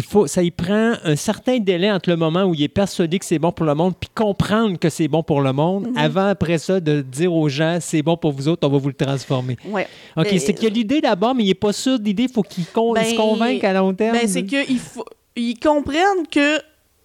[0.03, 3.25] faut, ça y prend un certain délai entre le moment où il est persuadé que
[3.25, 5.97] c'est bon pour le monde puis comprendre que c'est bon pour le monde, Mhm.
[5.97, 8.89] avant, après ça, de dire aux gens, c'est bon pour vous autres, on va vous
[8.89, 9.57] le transformer.
[9.67, 9.87] Ouais.
[10.17, 12.25] OK, Ben, c'est qu'il y a l'idée d'abord, mais il n'est pas sûr de l'idée.
[12.25, 14.17] Il faut qu'il con- Ben, se convainque à long terme.
[14.19, 15.05] Ben, c'est qu'ils faut-
[15.37, 16.57] ils comprennent que,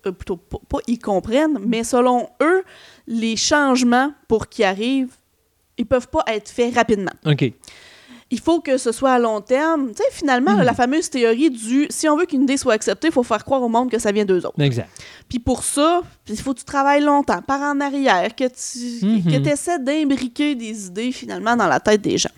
[0.08, 2.64] euh, plutôt pas, pas ils comprennent, mais selon eux,
[3.08, 5.14] les changements pour qu'ils arrivent,
[5.78, 7.12] ils peuvent pas être faits rapidement.
[7.26, 7.52] OK.
[8.32, 9.90] Il faut que ce soit à long terme.
[9.92, 13.14] Tu sais, finalement, la fameuse théorie du si on veut qu'une idée soit acceptée, il
[13.14, 14.60] faut faire croire au monde que ça vient d'eux autres.
[14.60, 14.90] Exact.
[15.30, 19.46] Puis pour ça, il faut que tu travailles longtemps, par en arrière, que tu Mhm.
[19.48, 22.32] essaies d'imbriquer des idées finalement dans la tête des gens.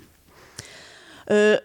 [1.31, 1.57] Euh,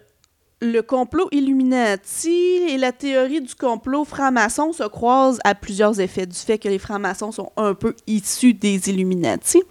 [0.61, 2.29] le complot Illuminati
[2.69, 6.79] et la théorie du complot franc-maçon se croisent à plusieurs effets du fait que les
[6.79, 9.61] francs-maçons sont un peu issus des Illuminati.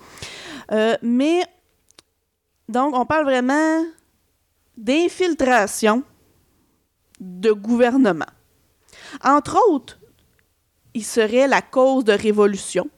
[0.72, 1.40] Euh, mais,
[2.68, 3.82] donc, on parle vraiment
[4.76, 6.02] d'infiltration
[7.20, 8.26] de gouvernement.
[9.22, 9.98] Entre autres,
[10.94, 12.88] il serait la cause de révolution,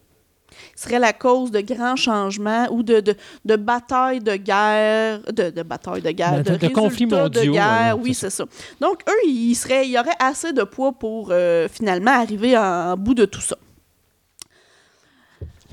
[0.77, 3.15] il serait la cause de grands changements ou de, de,
[3.45, 7.97] de batailles de guerre, de, de batailles de guerre, De- conflits résultats de mondiaux, guerre,
[7.97, 8.45] ouais, oui, c'est ça.
[8.81, 12.93] Donc, eux, il, serait, il y aurait assez de poids pour euh, finalement arriver en,
[12.93, 13.57] en bout de tout ça.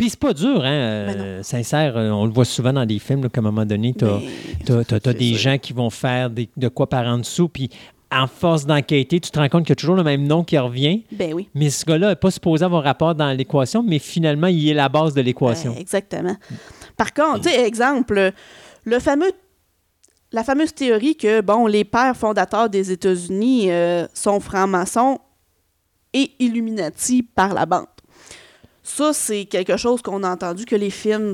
[0.02, 0.72] Puis c'est pas dur, hein?
[0.72, 3.94] euh, Ben sincère, euh, on le voit souvent dans des films, qu'à un moment donné,
[3.94, 7.70] tu as, des gens qui vont faire des- de quoi par en dessous, puis
[8.12, 10.58] en force d'enquêter, tu te rends compte qu'il y a toujours le même nom qui
[10.58, 11.50] revient, Ben oui.
[11.54, 14.90] mais ce gars-là n'est pas supposé avoir rapport dans l'équation, mais finalement, il est la
[14.90, 15.74] base de l'équation.
[15.74, 16.36] Ouais, exactement.
[16.98, 18.32] Par contre, tu sais, exemple,
[18.84, 19.32] le fameux,
[20.32, 25.20] la fameuse théorie que, bon, les pères fondateurs des États-Unis euh, sont francs-maçons
[26.12, 27.86] et Illuminati par la bande.
[28.84, 31.34] Ça, c'est quelque chose qu'on a entendu que les films,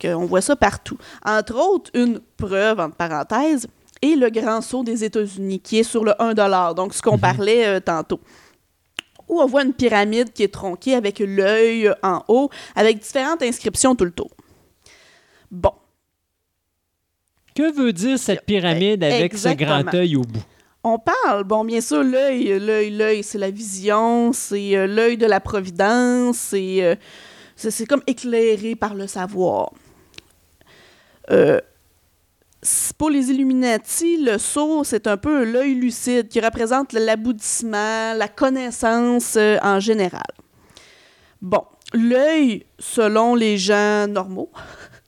[0.00, 0.96] qu'on voit ça partout.
[1.24, 3.66] Entre autres, une preuve, entre parenthèses,
[4.00, 6.34] est le grand saut des États-Unis, qui est sur le 1
[6.74, 8.20] donc ce qu'on parlait euh, tantôt
[9.28, 13.94] où on voit une pyramide qui est tronquée avec l'œil en haut, avec différentes inscriptions
[13.94, 14.30] tout le tour.
[15.50, 15.72] Bon,
[17.54, 20.44] Que veut dire cette pyramide avec ce grand œil au bout?
[20.84, 25.26] On parle, bon, bien sûr, l'œil, l'œil, l'œil, c'est la vision, c'est euh, l'œil de
[25.26, 26.94] la providence, c'est, euh,
[27.56, 29.72] c'est, c'est comme éclairé par le savoir.
[31.30, 31.60] Euh,
[32.96, 39.36] pour les Illuminati, le sceau, c'est un peu l'œil lucide qui représente l'aboutissement, la connaissance
[39.36, 40.26] en général.
[41.40, 44.50] Bon, l'œil, selon les gens normaux,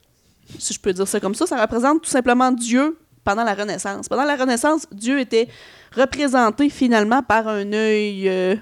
[0.59, 4.07] si je peux dire ça comme ça, ça représente tout simplement Dieu pendant la Renaissance.
[4.09, 5.47] Pendant la Renaissance, Dieu était
[5.95, 8.55] représenté finalement par un œil euh,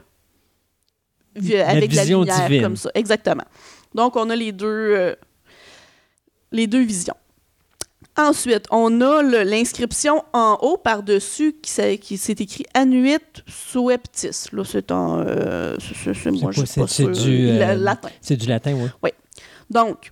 [1.36, 2.62] La avec la vision lumière divine.
[2.64, 2.90] comme ça.
[2.96, 3.46] Exactement.
[3.96, 5.16] Donc on a les deux euh,
[6.52, 7.16] les deux visions.
[8.18, 14.48] Ensuite, on a l'inscription en haut par-dessus qui, s'est- qui s'est écrit Annuit Sueptis.
[14.52, 15.24] Là, c'est en.
[15.26, 18.10] euh, c'est- moi, je pas c'est- du, euh, La- latin.
[18.20, 19.12] C'est du latin, oui.
[19.70, 20.12] Donc,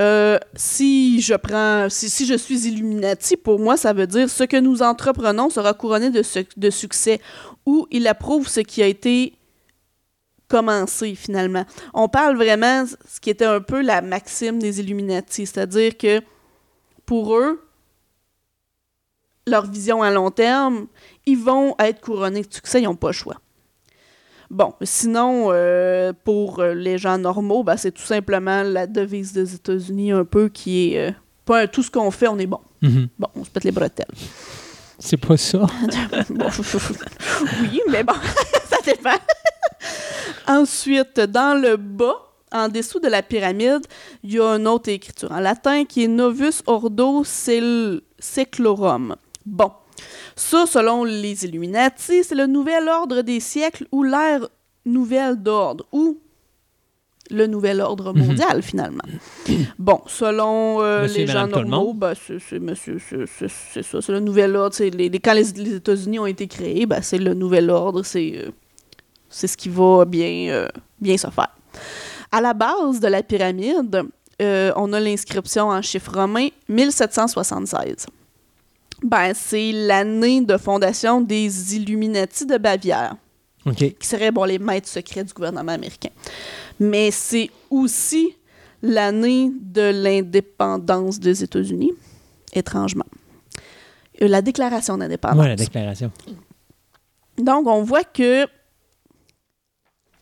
[0.00, 4.44] euh, si je prends, si, si je suis Illuminati, pour moi, ça veut dire ce
[4.44, 6.22] que nous entreprenons sera couronné de,
[6.56, 7.20] de succès
[7.64, 9.34] ou il approuve ce qui a été
[10.48, 11.64] commencé finalement.
[11.94, 16.20] On parle vraiment ce qui était un peu la maxime des Illuminati, c'est-à-dire que
[17.04, 17.62] pour eux,
[19.46, 20.88] leur vision à long terme,
[21.24, 23.40] ils vont être couronnés de succès, ils n'ont pas le choix.
[24.50, 29.54] Bon, sinon, euh, pour euh, les gens normaux, ben, c'est tout simplement la devise des
[29.54, 31.12] États-Unis un peu qui est euh,
[31.44, 32.60] pas tout ce qu'on fait, on est bon.
[32.82, 33.08] Mhm.
[33.18, 34.06] Bon, on se pète les bretelles.
[34.98, 35.58] C'est pas ça.
[36.30, 36.46] Bon,
[37.60, 38.14] oui, mais bon,
[38.70, 39.18] ça dépend.
[40.46, 43.84] Ensuite, dans le bas, en dessous de la pyramide,
[44.22, 49.16] il y a une autre écriture en latin qui est Novus Ordo Seclorum.
[49.44, 49.72] Bon,
[50.36, 54.46] ça, selon les Illuminati, c'est le nouvel ordre des siècles ou l'ère
[54.84, 56.18] nouvelle d'ordre, ou
[57.30, 58.24] le nouvel ordre Mhm.
[58.26, 59.02] mondial, finalement.
[59.78, 62.38] Bon, selon euh, les gens normaux, ben, c'est
[63.82, 64.76] ça, c'est le nouvel ordre.
[64.78, 68.32] Les, les- quand les, les États-Unis ont été créés, ben, c'est le nouvel ordre, c'est
[68.36, 68.50] euh,
[69.28, 70.68] c'est ce qui va bien, euh,
[71.00, 71.48] bien se faire.
[72.30, 74.02] À la base de la pyramide,
[74.40, 78.06] on a l'inscription en chiffre romain 1776.
[79.02, 83.16] Ben, c'est l'année de fondation des Illuminati de Bavière
[83.74, 86.10] qui seraient bon, les maîtres secrets du gouvernement américain.
[86.78, 88.36] Mais c'est aussi
[88.82, 91.92] l'année de l'indépendance des États-Unis,
[92.52, 93.06] étrangement.
[94.22, 95.36] Euh, La déclaration d'indépendance.
[95.36, 96.12] Voilà la déclaration.
[97.38, 98.46] Donc, on voit que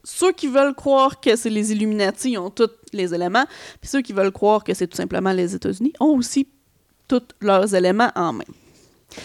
[0.03, 3.45] ceux qui veulent croire que c'est les Illuminati ils ont tous les éléments,
[3.81, 6.49] puis ceux qui veulent croire que c'est tout simplement les États-Unis ont aussi
[7.09, 8.45] tous leurs éléments en main.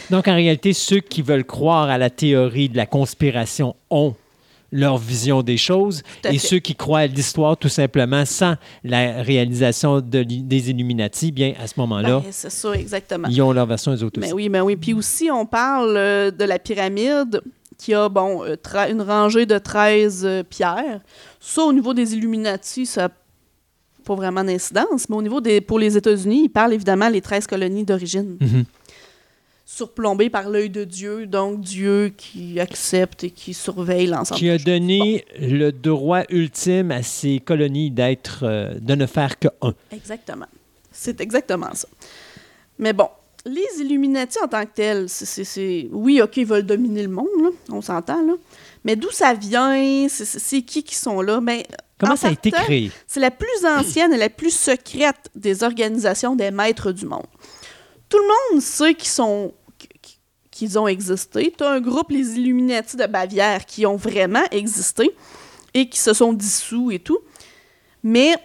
[0.10, 4.16] Donc, en réalité, ceux qui veulent croire à la théorie de la conspiration ont
[4.72, 8.54] leur vision des choses et ceux qui croient à l'histoire tout simplement sans
[8.84, 13.28] la réalisation de l'i- des Illuminati, bien à ce moment-là, Ben, c'est ça, exactement.
[13.32, 14.36] ils ont leur version des autres Mais aussi.
[14.36, 14.76] oui, mais oui.
[14.76, 17.42] Puis aussi, on parle euh, de la pyramide
[17.80, 18.58] qui a, bon, euh,
[18.92, 21.00] une rangée de 13 euh, pierres.
[21.40, 23.10] Ça, au niveau des Illuminati, ça n'a
[24.06, 25.10] pas vraiment d'incidence.
[25.10, 25.62] Mais au niveau des...
[25.62, 28.38] Pour les États-Unis, ils parlent évidemment les 13 colonies d'origine.
[28.40, 28.66] Mhm.
[29.72, 34.40] Surplombées par l'œil de Dieu, donc Dieu qui accepte et qui surveille l'ensemble.
[34.40, 39.48] Qui a donné le droit ultime à ces colonies d'être, euh, de ne faire que
[39.62, 39.76] un.
[39.92, 40.48] Exactement.
[40.92, 41.88] C'est exactement ça.
[42.80, 43.10] Mais bon,
[43.46, 45.88] les Illuminati en tant que tels, c'est-.
[45.92, 48.34] Oui, OK, ils veulent dominer le monde, là, on s'entend, là.
[48.84, 50.08] Mais d'où ça vient?
[50.10, 51.40] C'est- qui qui sont là?
[51.42, 51.62] Ben,
[52.00, 52.90] Comment en ça a été créé?
[53.06, 57.28] C'est la plus ancienne et la plus secrète des organisations des maîtres du monde.
[58.10, 59.54] Tout le monde sait qu'ils sont
[60.60, 61.54] qu'ils ont existé.
[61.58, 65.10] Tu as un groupe, les Illuminati de Bavière, qui ont vraiment existé
[65.74, 67.20] et qui se sont dissous et tout.
[68.04, 68.36] Mais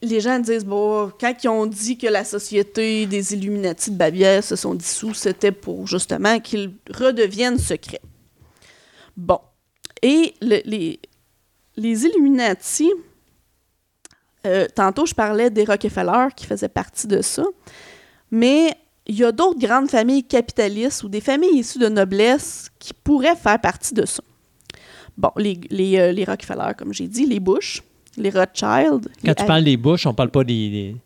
[0.00, 4.42] les gens disent, bon, quand ils ont dit que la société des Illuminati de Bavière
[4.42, 8.00] se sont dissous, c'était pour justement qu'ils redeviennent secrets.
[9.16, 9.40] Bon.
[10.00, 11.00] Et le- les,
[11.76, 12.90] les Illuminati,
[14.46, 17.44] euh, tantôt je parlais des Rockefeller qui faisaient partie de ça,
[18.30, 18.76] mais
[19.08, 23.36] il y a d'autres grandes familles capitalistes ou des familles issues de noblesse qui pourraient
[23.36, 24.22] faire partie de ça.
[25.16, 27.82] Bon, les, les, euh, les Rockefeller, comme j'ai dit, les Bush,
[28.16, 29.08] les Rothschild.
[29.24, 30.96] Quand les tu parles des Bush, on parle pas des, des-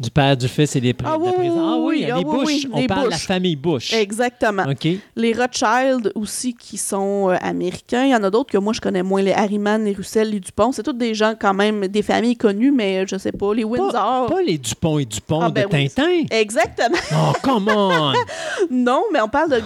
[0.00, 1.50] du père, du fils et des Ah de oui.
[1.54, 2.46] Ah oui, les ah Bush.
[2.46, 3.92] oui, on les parle de la famille Bush.
[3.92, 4.64] Exactement.
[4.66, 4.88] OK.
[5.14, 8.04] Les Rothschild aussi qui sont euh, américains.
[8.04, 9.20] Il y en a d'autres que moi je connais moins.
[9.20, 10.72] Les Harriman, les Russell, les Dupont.
[10.72, 13.52] C'est tous des gens quand même, des familles connues, mais je sais pas.
[13.52, 14.26] Les Windsor.
[14.26, 15.90] Pas les Dupont et Dupont Ah, ben de oui.
[15.90, 16.24] Tintin.
[16.30, 16.96] Exactement.
[17.12, 18.12] Oh, come on!
[18.70, 19.60] Non, mais on parle de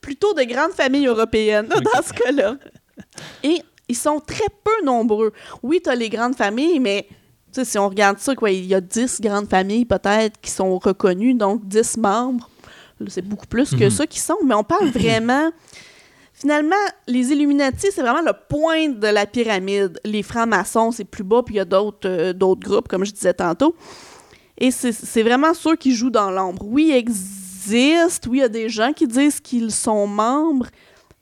[0.00, 2.54] plutôt de grandes familles européennes dans ce cas-là.
[3.42, 5.32] Et ils sont très peu nombreux.
[5.64, 7.08] Oui, tu as les grandes familles, mais
[7.52, 11.34] si on regarde ça, quoi, il y a 10 grandes familles peut-être qui sont reconnues,
[11.34, 12.48] donc 10 membres.
[13.08, 13.90] C'est beaucoup plus que Mhm.
[13.90, 15.50] ça qui sont, mais on parle vraiment.
[16.34, 19.98] Finalement, les Illuminati, c'est vraiment le point de la pyramide.
[20.04, 23.34] Les francs-maçons, c'est plus bas, puis il y a d'autres euh, groupes, comme je disais
[23.34, 23.74] tantôt.
[24.56, 26.62] Et c'est- c'est vraiment ceux qui jouent dans l'ombre.
[26.66, 28.30] Oui, ils existent.
[28.30, 30.66] Oui, il y a des gens qui disent qu'ils sont membres,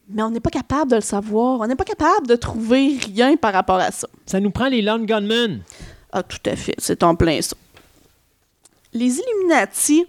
[0.09, 1.61] mais on n'est pas capable de le savoir.
[1.61, 4.09] On n'est pas capable de trouver rien par rapport à ça.
[4.27, 5.61] Ça nous prend les Lone Gunmen.
[6.13, 6.75] Ah, tout à fait.
[6.79, 7.57] C'est en plein ça.
[8.93, 10.07] Les Illuminati,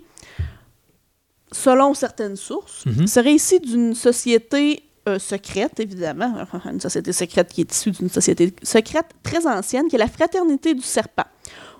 [1.52, 3.08] selon certaines sources, Mhm.
[3.08, 6.46] seraient ici d'une société euh, secrète, évidemment.
[6.72, 10.76] Une société secrète qui est issue d'une société secrète très ancienne, qui est la Fraternité
[10.76, 11.24] du Serpent,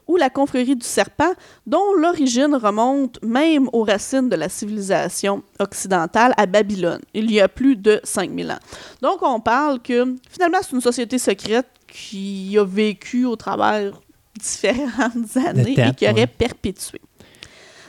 [0.08, 1.34] ou la Confrérie du Serpent,
[1.68, 7.48] dont l'origine remonte même aux racines de la civilisation occidentale à Babylone, il y a
[7.48, 8.60] plus de 5000 ans.
[9.02, 14.00] Donc, on parle que finalement, c'est une société secrète qui a vécu au travers
[14.40, 16.28] différentes années et qui aurait ouais.
[16.28, 17.02] perpétué.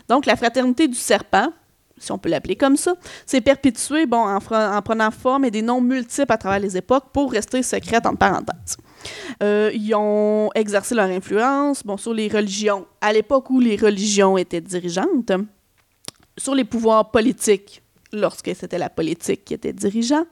[0.09, 1.53] Donc, la Fraternité du Serpent,
[1.97, 2.95] si on peut l'appeler comme ça,
[3.27, 7.07] s'est perpétuée bon, en, en prenant forme et des noms multiples à travers les époques
[7.13, 8.77] pour rester secrète entre parenthèses.
[9.43, 14.37] Euh, ils ont exercé leur influence bon, sur les religions, à l'époque où les religions
[14.37, 15.33] étaient dirigeantes,
[16.37, 17.83] sur les pouvoirs politiques,
[18.13, 20.25] lorsque c'était la politique qui était dirigeant,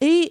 [0.00, 0.30] et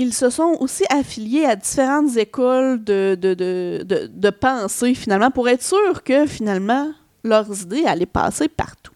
[0.00, 5.30] ils se sont aussi affiliés à différentes écoles de, de, de, de, de pensée, finalement,
[5.30, 6.90] pour être sûr que, finalement,
[7.22, 8.94] leurs idées allaient passer partout.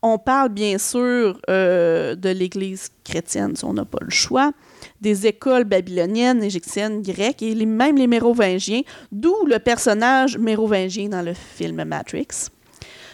[0.00, 4.52] On parle bien sûr euh, de l'Église chrétienne, si on n'a pas le choix,
[5.00, 8.80] des écoles babyloniennes, égyptiennes, grecques et même les mérovingiens,
[9.12, 12.48] d'où le personnage mérovingien dans le film Matrix.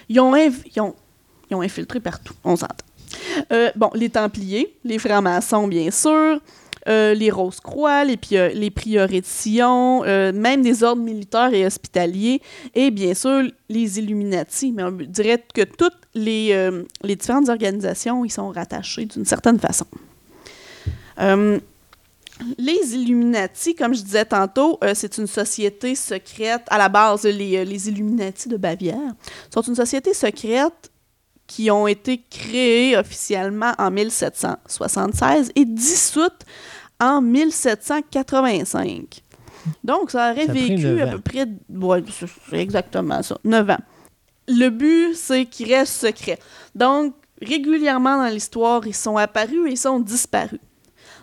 [0.09, 0.95] Ils ont, ils ont,
[1.51, 2.87] ils ont infiltré partout, on s'entend.
[3.51, 6.39] Euh, bon, les Templiers, les francs-maçons, bien sûr,
[6.87, 8.19] les Rose-Croix, les,
[8.55, 12.41] les prieurés Sion, euh, même des ordres militaires et hospitaliers,
[12.75, 14.73] et bien sûr les Illuminati.
[14.73, 19.59] Mais on dirait que toutes les, euh, les différentes organisations, ils sont rattachés d'une certaine
[19.59, 19.87] façon.
[21.21, 21.59] Euh,
[22.59, 26.63] les Illuminati, comme je disais tantôt, euh, c'est une société secrète.
[26.69, 29.15] À la base, les, euh, les Illuminati de Bavière
[29.53, 30.91] sont une société secrète
[31.47, 36.45] qui ont été créées officiellement en 1776 et dissoutes
[37.01, 39.23] en 1785.
[39.83, 41.47] Donc, ça aurait Ça vécu à peu près...
[41.71, 42.03] Ouais,
[42.51, 43.79] c'est exactement ça, 9 ans.
[44.49, 46.39] Le but, c'est qu'ils restent secrets.
[46.75, 50.61] Donc, régulièrement dans l'histoire, ils sont apparus et ils sont disparus.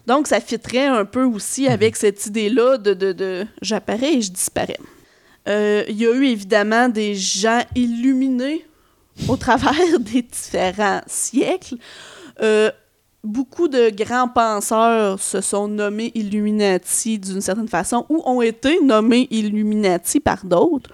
[0.07, 4.31] Donc, ça fitterait un peu aussi avec cette idée-là de, de, de j'apparais et je
[4.31, 4.80] disparais.
[5.48, 8.65] Euh, Il y a eu évidemment des gens illuminés
[9.27, 11.76] au travers des différents siècles.
[12.41, 12.72] Euh,
[13.23, 19.27] beaucoup de grands penseurs se sont nommés Illuminati d'une certaine façon ou ont été nommés
[19.31, 20.89] Illuminati par d'autres.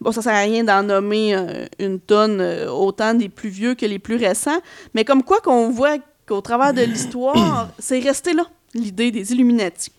[0.00, 3.74] Bon, ça sert à rien d'en nommer euh, une tonne, euh, autant des plus vieux
[3.74, 4.60] que les plus récents,
[4.94, 5.96] mais comme quoi qu'on voit
[6.26, 9.90] qu'au travers de l'histoire, c'est resté là, l'idée des Illuminati.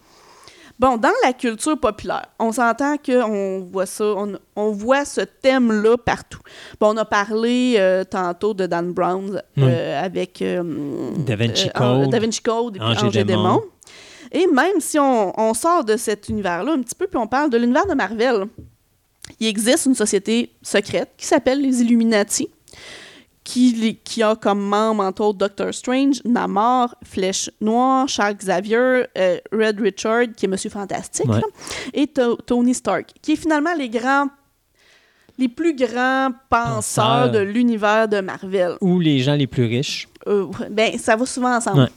[0.80, 5.97] Bon, dans la culture populaire, on s'entend qu'on voit ça, on, on voit ce thème-là
[5.97, 6.39] partout.
[6.80, 11.72] Bon, on a parlé euh, tantôt de Dan Brown euh, avec euh, Da Vinci euh,
[11.77, 12.10] Code.
[12.10, 13.43] Da Vinci Code et puis Ange et Ange et Démon.
[13.43, 13.61] Démon.
[14.31, 17.49] Et même si on, on sort de cet univers-là un petit peu, puis on parle
[17.49, 18.45] de l'univers de Marvel,
[19.39, 22.47] il existe une société secrète qui s'appelle les Illuminati,
[23.51, 29.38] qui, qui a comme membres, entre autres, Doctor Strange, Namor, Flèche Noire, Charles Xavier, euh,
[29.51, 31.38] Red Richard, qui est Monsieur Fantastique, Ouais.
[31.39, 31.47] là,
[31.93, 34.27] et To- Tony Stark, qui est finalement les grands,
[35.39, 36.76] les plus grands penseurs
[37.26, 37.31] Penseurs.
[37.31, 38.76] de l'univers de Marvel.
[38.81, 40.07] Ou les gens les plus riches.
[40.27, 41.81] Euh, ben, ça va souvent ensemble.
[41.81, 41.89] Ouais.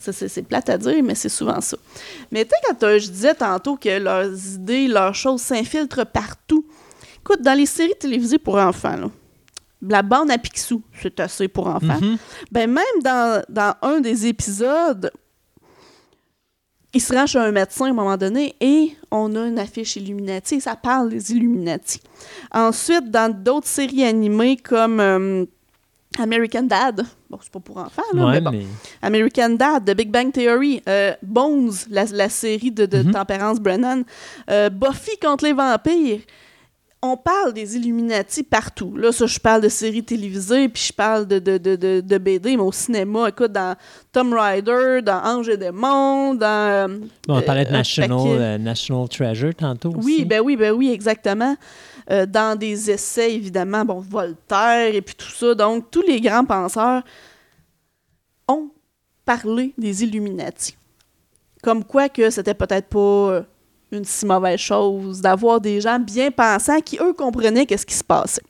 [0.00, 1.76] Ça, c'est, c'est plate à dire, mais c'est souvent ça.
[2.32, 6.64] Mais tu sais, quand euh, je disais tantôt que leurs idées, leurs choses s'infiltrent partout.
[7.20, 9.10] Écoute, dans les séries télévisées pour enfants, là,
[9.82, 12.00] la bande à Picsou, c'est assez pour enfants.
[12.00, 12.16] Mhm.
[12.50, 15.10] Ben, même dans, dans un des épisodes,
[16.94, 19.96] il se rend chez un médecin à un moment donné et on a une affiche
[19.96, 22.00] Illuminati et ça parle des Illuminati.
[22.52, 25.44] Ensuite, dans d'autres séries animées comme euh,
[26.18, 28.50] American Dad, bon, c'est pas pour enfants, là, Ouais, mais bon.
[28.52, 28.66] mais-
[29.02, 33.12] American Dad, The Big Bang Theory, euh, Bones, la, la série de, de Mhm.
[33.12, 34.02] Tempérance Brennan,
[34.50, 36.20] euh, Buffy contre les vampires.
[37.00, 38.96] On parle des Illuminati partout.
[38.96, 42.18] Là, ça, je parle de séries télévisées, puis je parle de, de, de, de, de
[42.18, 43.76] BD, mais au cinéma, écoute, dans
[44.10, 46.44] Tomb Raider, dans Ange et Démons, dans...
[46.90, 46.98] euh,
[47.28, 50.90] Bon, on parlait de euh, National, euh, National Treasure tantôt Oui, ben oui, ben oui,
[50.90, 51.56] exactement.
[52.10, 55.54] Euh, dans des essais, évidemment, bon, Voltaire et puis tout ça.
[55.54, 57.02] Donc, tous les grands penseurs
[58.48, 58.70] ont
[59.24, 60.76] parlé des Illuminati.
[61.62, 63.44] Comme quoi que c'était peut-être pas
[63.90, 68.04] une si mauvaise chose d'avoir des gens bien pensants qui, eux, comprenaient qu'est-ce qui se
[68.04, 68.42] passait.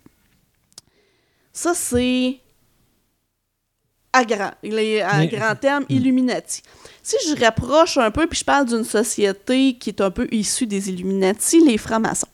[1.52, 2.38] Ça, c'est
[4.12, 5.92] à grand, les- à Mais- grand terme, Hmm.
[5.92, 6.62] Illuminati.
[7.02, 10.66] Si je rapproche un peu, puis je parle d'une société qui est un peu issue
[10.66, 12.26] des Illuminati, les francs-maçons.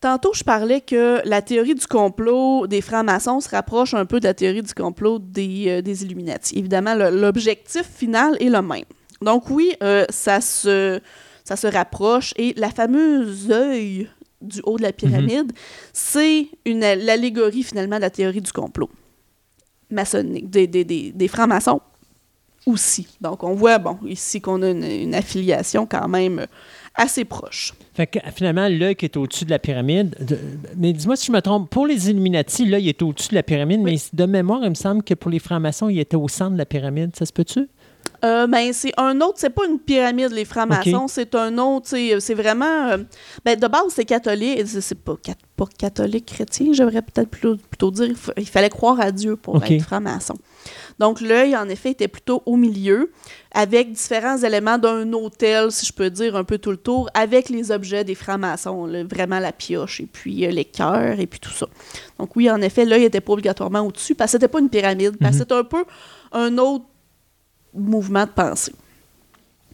[0.00, 4.26] Tantôt, je parlais que la théorie du complot des francs-maçons se rapproche un peu de
[4.26, 6.58] la théorie du complot des, euh, des Illuminati.
[6.58, 8.84] Évidemment, l'objectif final est le même.
[9.22, 11.00] Donc oui, euh, ça, se,
[11.46, 12.34] ça se rapproche.
[12.36, 14.08] Et la fameuse œil
[14.42, 15.52] du haut de la pyramide,
[15.92, 18.90] c'est l'allégorie finalement de la théorie du complot
[19.90, 21.80] maçonnique, des, des, des, des francs-maçons
[22.66, 23.06] aussi.
[23.20, 26.46] Donc on voit, bon, ici qu'on a une, une affiliation quand même
[26.96, 27.74] assez proche.
[27.94, 30.16] Fait que finalement, l'œil qui est au-dessus de la pyramide.
[30.20, 30.38] de-
[30.76, 33.80] mais dis-moi si je me trompe, pour les Illuminati, l'œil est au-dessus de la pyramide,
[33.82, 33.92] Oui.
[34.12, 36.58] mais de mémoire, il me semble que pour les francs-maçons, il était au centre de
[36.58, 37.14] la pyramide.
[37.14, 37.68] Ça se peut-tu?
[38.24, 42.34] Euh, ben, c'est un autre, c'est pas une pyramide, les francs-maçons, c'est un autre, c'est
[42.34, 42.88] vraiment.
[42.90, 42.98] euh,
[43.44, 45.14] ben, de base, c'est catholique, c'est pas,
[45.56, 49.36] pas catholique chrétien, j'aimerais peut-être plutôt, plutôt dire, il, fa- il fallait croire à Dieu
[49.36, 50.34] pour être franc-maçon.
[50.98, 53.12] Donc, l'œil, en effet, était plutôt au milieu,
[53.52, 57.48] avec différents éléments d'un hôtel, si je peux dire, un peu tout le tour, avec
[57.50, 61.50] les objets des francs-maçons, vraiment la pioche, et puis euh, les cœurs, et puis tout
[61.52, 61.66] ça.
[62.18, 65.16] Donc, oui, en effet, l'œil était pas obligatoirement au-dessus, parce que c'était pas une pyramide,
[65.18, 65.40] parce que Mhm.
[65.40, 65.84] c'était un peu
[66.32, 66.84] un autre
[67.76, 68.74] mouvement de pensée.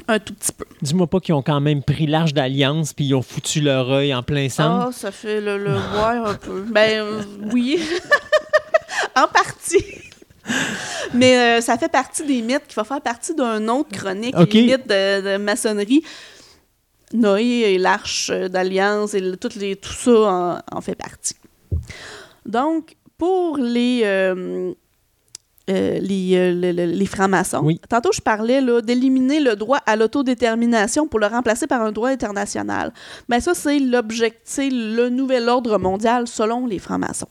[0.09, 0.65] Un tout petit peu.
[0.81, 4.13] Dis-moi pas qu'ils ont quand même pris l'arche d'alliance puis ils ont foutu leur œil
[4.15, 4.87] en plein centre.
[4.89, 6.63] Ah, ça fait le, le voir un peu.
[6.63, 7.23] Ben euh,
[7.53, 7.79] oui.
[9.17, 9.85] en partie.
[11.15, 14.55] Mais euh, ça fait partie des mythes qui va faire partie d'un autre chronique, Ok.
[14.55, 16.03] les mythes de, de maçonnerie.
[17.13, 17.43] Noé
[17.75, 20.11] et l'arche d'alliance et le- toutes les, tout ça
[20.73, 21.35] en, en fait partie.
[22.47, 24.73] Donc, pour les, euh,
[25.73, 27.81] euh, les, euh, le- le- les francs-maçons, Oui.
[27.89, 32.11] tantôt je parlais là, d'éliminer le droit à l'autodétermination pour le remplacer par un droit
[32.11, 32.93] international.
[33.29, 37.29] Mais ça, c'est l'objectif, le nouvel ordre mondial selon les francs-maçons.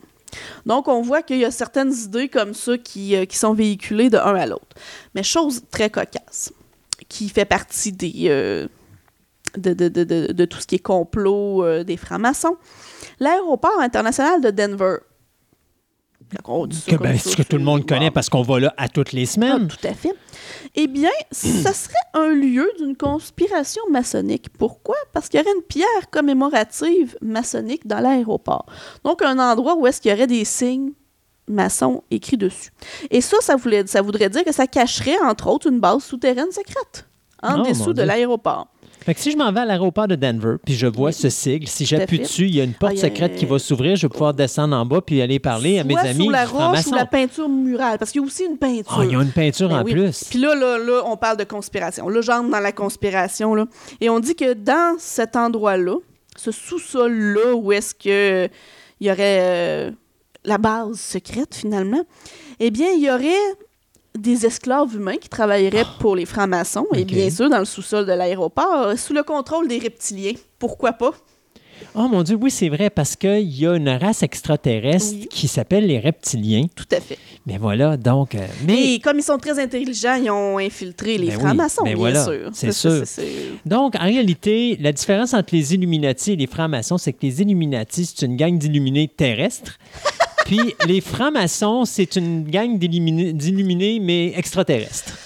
[0.65, 4.09] Donc, on voit qu'il y a certaines idées comme ça qui, euh, qui sont véhiculées
[4.09, 4.75] de un à l'autre.
[5.13, 6.51] Mais chose très cocasse,
[7.09, 8.29] qui fait partie des,
[9.57, 12.55] de, de- de- de- de tout ce qui est complot des francs-maçons,
[13.19, 14.97] l'aéroport international de Denver.
[16.87, 18.11] Que, ben, ça, que tout le monde connaît Wow.
[18.11, 19.67] parce qu'on va là à toutes les Ah, semaines.
[19.67, 20.15] tout à fait.
[20.75, 24.47] Eh bien, ça serait un lieu d'une conspiration maçonnique.
[24.57, 24.95] Pourquoi?
[25.13, 28.65] Parce qu'il y aurait une pierre commémorative maçonnique dans l'aéroport.
[29.03, 30.91] Donc, un endroit où est-ce qu'il y aurait des signes
[31.47, 32.69] maçons écrits dessus.
[33.09, 36.51] Et ça, ça, voulait, ça voudrait dire que ça cacherait, entre autres, une base souterraine
[36.51, 37.05] secrète
[37.43, 38.67] en Oh, dessous de l'aéroport.
[39.03, 41.13] Fait que si je m'en vais à l'aéroport de Denver puis je vois Oui.
[41.13, 43.57] ce sigle, si j'appuie dessus, il y a une porte Ah, a- secrète qui va
[43.57, 46.45] s'ouvrir, je vais pouvoir descendre en bas puis aller parler à mes amis sur la
[46.45, 48.95] roche ou la peinture murale, parce qu'il y a aussi une peinture.
[48.99, 49.93] Ah, il y a une peinture Ben en oui.
[49.93, 50.23] plus.
[50.29, 52.07] Puis là, là, là, on parle de conspiration.
[52.09, 53.55] Là, j'entre dans la conspiration.
[53.55, 53.65] Là.
[54.01, 55.95] Et on dit que dans cet endroit-là,
[56.37, 58.47] ce sous-sol-là, où est-ce que
[58.99, 59.91] il y aurait euh,
[60.45, 62.03] la base secrète, finalement,
[62.59, 63.33] eh bien, il y aurait
[64.17, 68.11] des esclaves humains qui travailleraient pour les francs-maçons, et bien sûr, dans le sous-sol de
[68.13, 70.33] l'aéroport, euh, sous le contrôle des reptiliens.
[70.59, 71.11] Pourquoi pas?
[71.95, 75.27] Oh mon Dieu, oui, c'est vrai, parce qu'il y a une race extraterrestre Oui.
[75.29, 76.67] qui s'appelle les reptiliens.
[76.75, 77.17] Tout à fait.
[77.47, 78.35] Mais voilà, donc.
[78.35, 81.89] euh, mais Et comme ils sont très intelligents, ils ont infiltré les Ben francs-maçons, ben
[81.89, 82.49] bien voilà, sûr.
[82.53, 83.01] c'est sûr.
[83.05, 83.23] c'est-
[83.65, 88.05] Donc, en réalité, la différence entre les Illuminati et les francs-maçons, c'est que les Illuminati,
[88.05, 89.79] c'est une gang d'illuminés terrestres.
[90.45, 95.17] Puis les francs-maçons, c'est une gang d'illuminés, mais extraterrestres.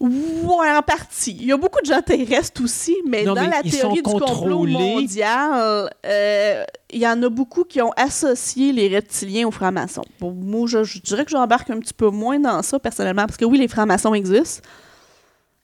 [0.00, 1.36] Ouais, en partie.
[1.40, 4.02] Il y a beaucoup de gens terrestres aussi, mais Non, dans mais la théorie du
[4.02, 10.04] complot mondial, euh, il y en a beaucoup qui ont associé les reptiliens aux francs-maçons.
[10.20, 13.36] Bon, moi, je, je dirais que j'embarque un petit peu moins dans ça, personnellement, parce
[13.36, 14.62] que oui, les francs-maçons existent.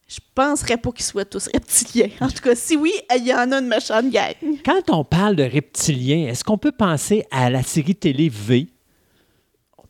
[0.06, 2.10] Je penserais pas qu'ils soient tous reptiliens.
[2.20, 4.34] En tout cas, si oui, il y en a une méchante gang.
[4.64, 8.68] Quand on parle de reptiliens, est-ce qu'on peut penser à la série télé V?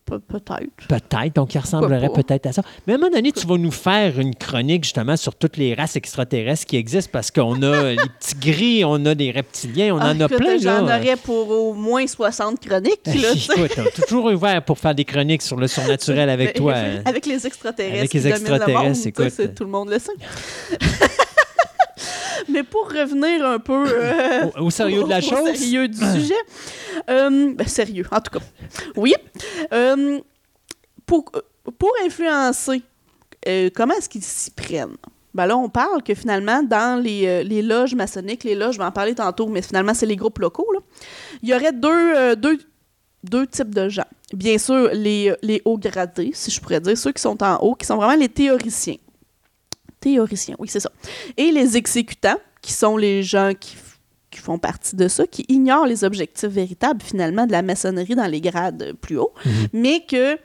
[0.07, 0.87] Pe- Peut-être.
[0.87, 2.63] Peut-être, donc il ressemblerait peut-être à ça.
[2.87, 5.73] Mais à un moment donné, tu vas nous faire une chronique justement sur toutes les
[5.73, 9.99] races extraterrestres qui existent parce qu'on a les petits gris, on a des reptiliens, on
[10.01, 10.59] Ah, en a écoute, plein.
[10.59, 13.01] J'en aurais pour au moins 60 chroniques.
[13.07, 13.13] Là.
[13.35, 16.75] Écoute, on est toujours ouvert pour faire des chroniques sur le surnaturel avec toi.
[16.77, 17.03] hein.
[17.07, 17.99] Avec les extraterrestres.
[17.99, 19.31] Avec les dominent le extraterrestres, monde, écoute.
[19.31, 20.13] c'est- Tout le monde le sait.
[22.49, 25.99] Mais pour revenir un peu euh, Au, au sérieux de la au chose, sérieux du
[25.99, 26.35] sujet,
[27.11, 28.45] euh, ben, sérieux, en tout cas.
[28.97, 29.15] Oui.
[29.73, 30.21] Euh,
[31.07, 31.25] pour,
[31.79, 32.83] pour influencer,
[33.49, 34.97] euh, comment est-ce qu'ils s'y prennent?
[35.35, 38.85] Ben là, on parle que finalement, dans les, les loges maçonniques, les loges, je vais
[38.85, 40.79] en parler tantôt, mais finalement, c'est les groupes locaux, là.
[41.43, 42.57] il y aurait deux, deux,
[43.25, 44.07] deux types de gens.
[44.33, 47.75] Bien sûr, les, les hauts gradés, si je pourrais dire, ceux qui sont en haut,
[47.75, 48.97] qui sont vraiment les théoriciens.
[50.05, 50.91] Théoriciens, oui, c'est ça.
[51.39, 53.77] Et les exécutants, qui sont les gens qui,
[54.37, 58.41] font partie de ça, qui ignorent les objectifs véritables, finalement, de la maçonnerie dans les
[58.43, 59.33] grades plus hauts,
[59.73, 60.37] mais que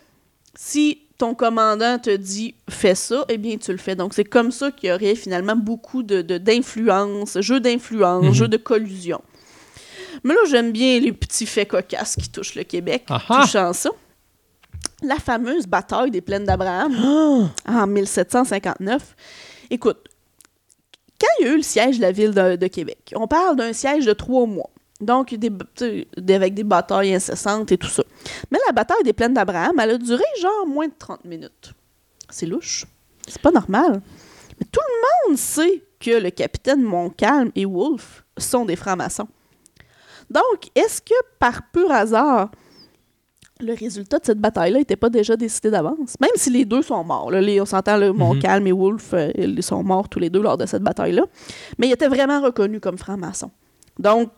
[0.56, 3.96] si ton commandant te dit fais ça, eh bien tu le fais.
[3.98, 8.34] Donc c'est comme ça qu'il y aurait finalement beaucoup de, d'influence, jeu d'influence, Mhm.
[8.34, 9.22] jeu de collusion.
[10.24, 13.42] Mais là, j'aime bien les petits faits cocasses qui touchent le Québec, Ah ah!
[13.42, 13.90] touchant ça.
[15.04, 16.94] La fameuse bataille des plaines d'Abraham
[17.66, 17.82] Ah!
[17.84, 19.16] en 1759.
[19.70, 20.08] Écoute,
[21.20, 23.74] quand il y a eu le siège de la ville de, Québec, on parle d'un
[23.74, 24.70] siège de trois mois.
[25.02, 28.04] Donc, avec des batailles incessantes et tout ça.
[28.52, 31.74] Mais la bataille des plaines d'Abraham, elle a duré genre moins de 30 minutes.
[32.30, 32.86] C'est louche.
[33.28, 34.02] C'est pas normal.
[34.60, 39.28] Mais tout le monde sait que le capitaine Montcalm et Wolfe sont des francs-maçons.
[40.30, 42.52] Donc, est-ce que par pur hasard,
[43.62, 46.16] le résultat de cette bataille-là n'était pas déjà décidé d'avance?
[46.22, 47.30] Même si les deux sont morts.
[47.30, 50.42] Là, les- on s'entend, le Montcalm et Wolfe, euh, ils sont morts tous les deux
[50.42, 51.24] lors de cette bataille-là.
[51.78, 53.52] Mais ils étaient vraiment reconnus comme francs-maçons.
[54.00, 54.30] Donc,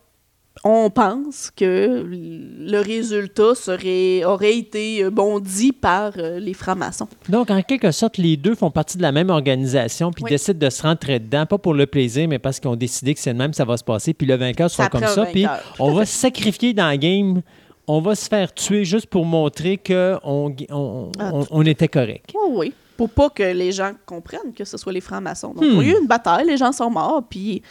[0.64, 7.08] on pense que le résultat serait, aurait été euh, bondi par euh, les francs-maçons.
[7.30, 10.32] Donc, en quelque sorte, les deux font partie de la même organisation puis Oui.
[10.32, 13.20] décident de se rentrer dedans, pas pour le plaisir, mais parce qu'ils ont décidé que
[13.20, 14.16] c'est le même, ça va se passer.
[14.16, 15.28] Puis le vainqueur sera comme ça.
[15.28, 15.46] Puis
[15.80, 17.42] on va se sacrifier dans la game.
[17.88, 21.88] On va se faire tuer juste pour montrer qu'on on, on, Ah, on- on était
[21.88, 22.30] correct.
[22.34, 22.74] Oui, oui.
[22.98, 25.54] Pour pas que les gens comprennent que ce soit les francs-maçons.
[25.54, 25.82] Donc, Hmm.
[25.82, 27.64] il y a eu une bataille, les gens sont morts, puis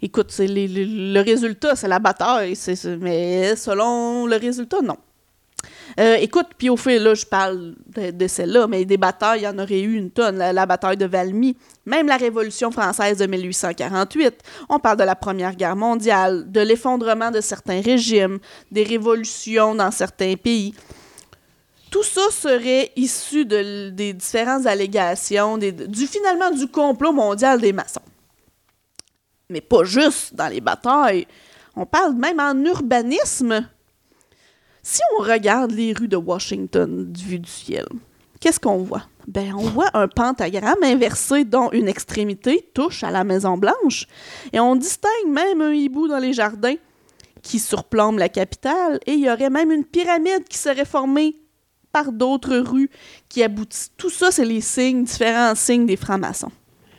[0.00, 4.80] écoute, c'est les- les- le résultat, c'est la bataille, c'est- c'est- mais selon le résultat,
[4.80, 4.96] non.
[6.00, 9.48] Euh, écoute, puis au fait, là, je parle de, celle-là, mais des batailles, il y
[9.48, 10.38] en aurait eu une tonne.
[10.38, 11.56] La, bataille de Valmy,
[11.86, 14.34] même la Révolution française de 1848.
[14.68, 18.38] On parle de la Première Guerre mondiale, de l'effondrement de certains régimes,
[18.70, 20.74] des révolutions dans certains pays.
[21.90, 28.00] Tout ça serait issu de- des différentes allégations, du finalement du complot mondial des maçons.
[29.50, 31.26] Mais pas juste dans les batailles.
[31.76, 33.68] On parle même en urbanisme.
[34.82, 37.86] Si on regarde les rues de Washington du vue du ciel,
[38.40, 39.04] qu'est-ce qu'on voit?
[39.28, 44.06] Ben, on voit un pentagramme inversé dont une extrémité touche à la Maison Blanche.
[44.52, 46.74] Et on distingue même un hibou dans les jardins
[47.42, 48.98] qui surplombe la capitale.
[49.06, 51.36] Et il y aurait même une pyramide qui serait formée
[51.92, 52.90] par d'autres rues
[53.28, 53.92] qui aboutissent.
[53.96, 56.50] Tout ça, c'est les signes, différents signes des francs-maçons.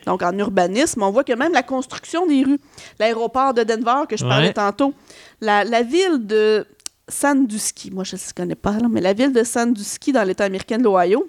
[0.06, 2.60] Donc, en urbanisme, on voit que même la construction des rues,
[3.00, 4.54] l'aéroport de Denver que je parlais Ouais.
[4.54, 4.94] tantôt,
[5.42, 6.66] la, la ville de
[7.10, 10.78] Sandusky, moi je ne connais pas, là, mais la ville de Sandusky dans l'État américain
[10.78, 11.28] de l'Ohio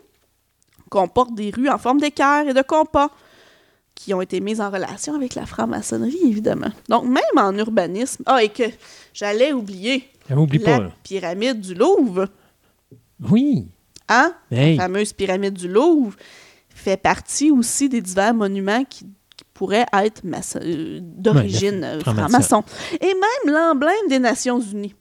[0.91, 3.11] comporte des rues en forme d'équerre et de compas
[3.95, 6.71] qui ont été mises en relation avec la franc-maçonnerie, évidemment.
[6.89, 8.25] Donc, même en urbanisme.
[8.27, 8.65] Ah, et que
[9.13, 10.79] j'allais oublier Oublie la pas.
[10.85, 10.91] là.
[11.03, 12.29] pyramide du Louvre.
[13.31, 13.69] Oui.
[14.09, 14.35] Hein?
[14.51, 14.77] Hey.
[14.77, 16.17] La fameuse pyramide du Louvre
[16.71, 19.05] fait partie aussi des divers monuments qui,
[19.37, 20.23] qui pourraient être
[20.57, 22.65] euh, d'origine Ouais, euh, franc-maçon.
[23.01, 24.95] Et même l'emblème des Nations Unies.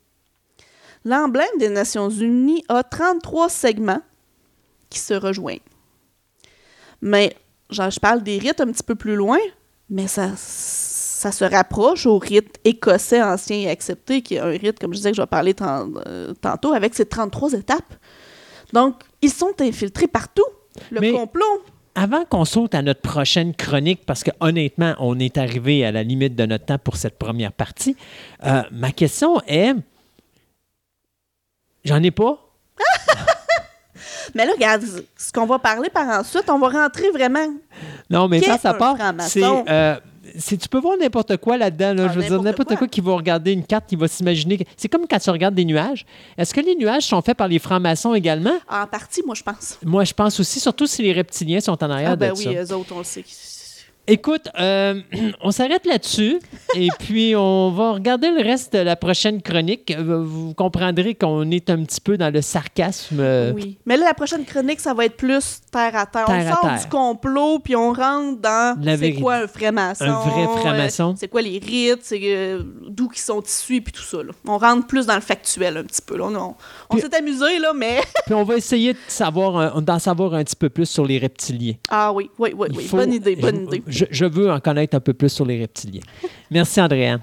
[1.06, 4.02] L'emblème des Nations Unies a 33 segments
[4.90, 5.60] qui se rejoignent.
[7.02, 7.36] Mais,
[7.70, 9.40] genre, je parle des rites un petit peu plus loin,
[9.90, 14.80] mais ça, ça se rapproche au rite écossais ancien et accepté, qui est un rite,
[14.80, 17.94] comme je disais, que je vais parler euh, tantôt, avec ses 33 étapes.
[18.72, 20.46] Donc, ils sont infiltrés partout.
[20.92, 21.64] Le Mais- complot.
[21.96, 26.02] Avant qu'on saute à notre prochaine chronique, parce que honnêtement, on est arrivé à la
[26.02, 27.96] limite de notre temps pour cette première partie,
[28.46, 29.76] euh, ma question est.
[31.84, 32.38] J'en ai pas.
[34.36, 34.84] Mais là, regarde,
[35.18, 37.46] ce qu'on va parler par ensuite, on va rentrer vraiment.
[38.10, 39.44] Non, mais à un part, c'est.
[39.44, 39.96] euh,
[40.48, 41.94] tu peux voir n'importe quoi là-dedans.
[41.94, 42.06] là.
[42.10, 42.78] Ah, je veux dire, n'importe quoi.
[42.78, 42.88] quoi.
[42.88, 44.66] qui va regarder une carte, qui va s'imaginer.
[44.78, 46.06] C'est comme quand tu regardes des nuages.
[46.38, 48.54] Est-ce que les nuages sont faits par les francs-maçons également?
[48.70, 49.78] En partie, moi, je pense.
[49.84, 52.44] Moi, je pense aussi, surtout si les reptiliens sont en arrière Ah, ben de oui,
[52.46, 52.52] ça.
[52.52, 53.24] eux autres, on le sait.
[54.06, 55.00] Écoute, euh,
[55.42, 56.40] on s'arrête là-dessus
[56.76, 59.92] et puis on va regarder le reste de la prochaine chronique.
[59.92, 63.18] Euh, Vous comprendrez qu'on est un petit peu dans le sarcasme.
[63.22, 63.78] euh, Oui.
[63.86, 66.26] Mais là, la prochaine chronique, ça va être plus terre à terre.
[66.26, 66.80] Terre on sort terre.
[66.82, 70.04] du complot, puis on rentre dans c'est quoi un franc-maçon.
[70.04, 71.12] Un vrai franc-maçon.
[71.12, 74.18] euh, c'est quoi les rites, c'est euh, d'où qu'ils sont issus, puis tout ça.
[74.18, 74.32] là.
[74.46, 76.18] On rentre plus dans le factuel un petit peu.
[76.18, 76.26] Là.
[76.26, 76.56] On, on-
[76.90, 78.02] on Puis- s'est amusé, là, mais...
[78.26, 81.18] Puis on va essayer de savoir, un- d'en savoir un petit peu plus sur les
[81.20, 81.74] reptiliens.
[81.90, 82.84] Ah oui, oui, oui, oui.
[82.86, 83.82] faut- bonne idée, bonne idée.
[83.94, 86.02] Je, veux en connaître un peu plus sur les reptiliens.
[86.50, 87.20] Merci, Andréane.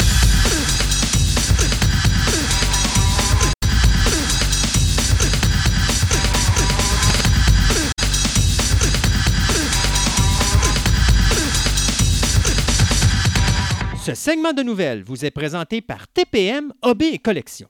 [14.04, 17.68] Ce segment de nouvelles vous est présenté par TPM OB et Collection.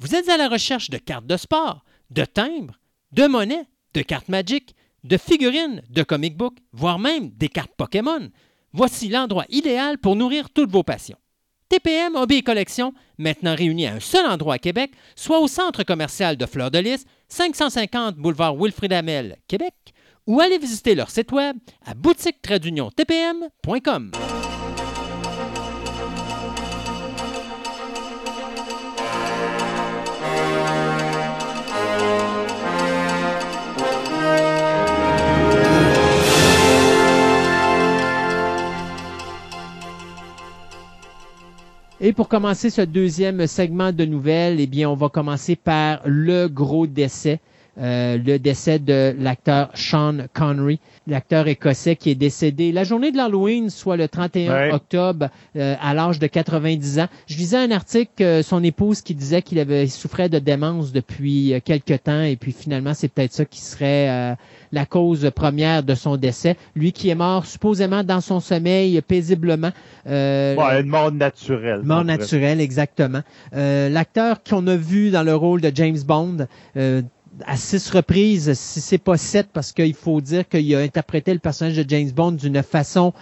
[0.00, 2.78] Vous êtes à la recherche de cartes de sport, de timbres,
[3.12, 8.28] de monnaies, de cartes Magic, de figurines, de comic book, voire même des cartes Pokémon.
[8.72, 11.16] Voici l'endroit idéal pour nourrir toutes vos passions.
[11.68, 15.82] TPM OB et Collection, maintenant réunis à un seul endroit à Québec, soit au centre
[15.82, 19.74] commercial de Fleur de Lys, 550 boulevard Wilfrid Amel, Québec,
[20.26, 24.12] ou allez visiter leur site web à boutique-tpm.com.
[42.00, 46.46] Et pour commencer ce deuxième segment de nouvelles, eh bien, on va commencer par le
[46.46, 47.40] gros décès.
[47.80, 53.16] Euh, le décès de l'acteur Sean Connery, l'acteur écossais qui est décédé la journée de
[53.16, 54.72] l'Halloween, soit le 31 Ouais.
[54.72, 57.08] octobre, euh, à l'âge de 90 ans.
[57.26, 60.92] Je lisais un article, euh, son épouse qui disait qu'il avait il souffrait de démence
[60.92, 64.34] depuis euh, quelque temps, et puis finalement, c'est peut-être ça qui serait euh,
[64.72, 66.56] la cause première de son décès.
[66.74, 69.70] Lui qui est mort supposément dans son sommeil paisiblement.
[70.06, 71.80] Euh, une mort naturelle.
[71.84, 73.20] Mort naturelle, exactement.
[73.54, 76.46] Euh, L'acteur qu'on a vu dans le rôle de James Bond
[76.76, 77.02] euh,
[77.46, 81.38] à six reprises, si c'est pas sept, parce qu'il faut dire qu'il a interprété le
[81.38, 83.12] personnage de James Bond d'une façon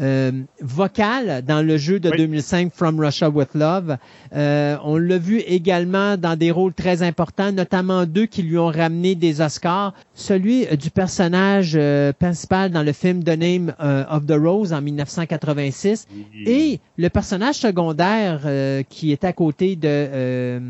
[0.00, 0.30] euh,
[0.60, 2.18] vocale dans le jeu de Oui.
[2.18, 3.96] 2005 From Russia with Love.
[4.34, 8.66] Euh, on l'a vu également dans des rôles très importants, notamment deux qui lui ont
[8.70, 9.94] ramené des Oscars.
[10.14, 14.72] Celui euh, du personnage euh, principal dans le film The Name euh, of the Rose
[14.72, 16.06] en 1986
[16.44, 20.60] et le personnage secondaire euh, qui était à côté de, euh,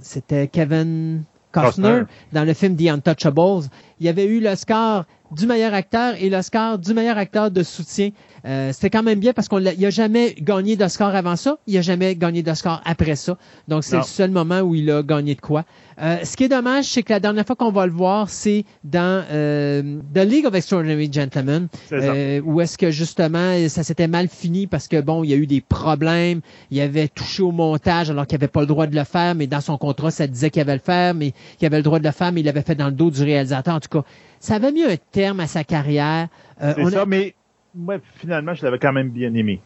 [0.00, 1.22] c'était Kevin
[1.52, 2.02] Costner,
[2.32, 3.68] dans le film The Untouchables.
[4.00, 8.10] Il y avait eu l'Oscar du meilleur acteur et l'Oscar du meilleur acteur de soutien.
[8.44, 11.58] Euh, C'était quand même bien parce qu'on l'a- il a jamais gagné d'Oscar avant ça,
[11.66, 13.38] il a jamais gagné d'Oscar après ça.
[13.68, 15.64] Donc c'est le seul moment où il a gagné de quoi.
[16.00, 18.64] Euh, ce qui est dommage, c'est que la dernière fois qu'on va le voir, c'est
[18.82, 24.08] dans euh, The League of Extraordinary Gentlemen, C'est euh, où est-ce que justement ça s'était
[24.08, 26.40] mal fini parce que bon, il y a eu des problèmes,
[26.70, 29.46] il avait touché au montage alors qu'il avait pas le droit de le faire, mais
[29.46, 32.04] dans son contrat ça disait qu'il avait le faire, mais qu'il avait le droit de
[32.04, 33.74] le faire, mais il l'avait fait dans le dos du réalisateur.
[33.76, 34.04] En tout cas,
[34.40, 36.26] ça avait mis un terme à sa carrière.
[36.60, 37.34] Euh, C'est a- ça, mais
[37.74, 39.60] moi, finalement, je l'avais quand même bien aimé.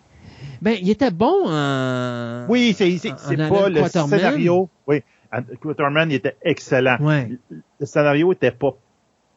[0.61, 2.47] ben, il était bon en.
[2.49, 4.69] Oui, c'est c'est- pas le scénario.
[4.87, 5.03] Oui,
[5.61, 6.97] Quaterman, il était excellent.
[7.01, 7.31] Ouais.
[7.81, 8.74] Le scénario était pas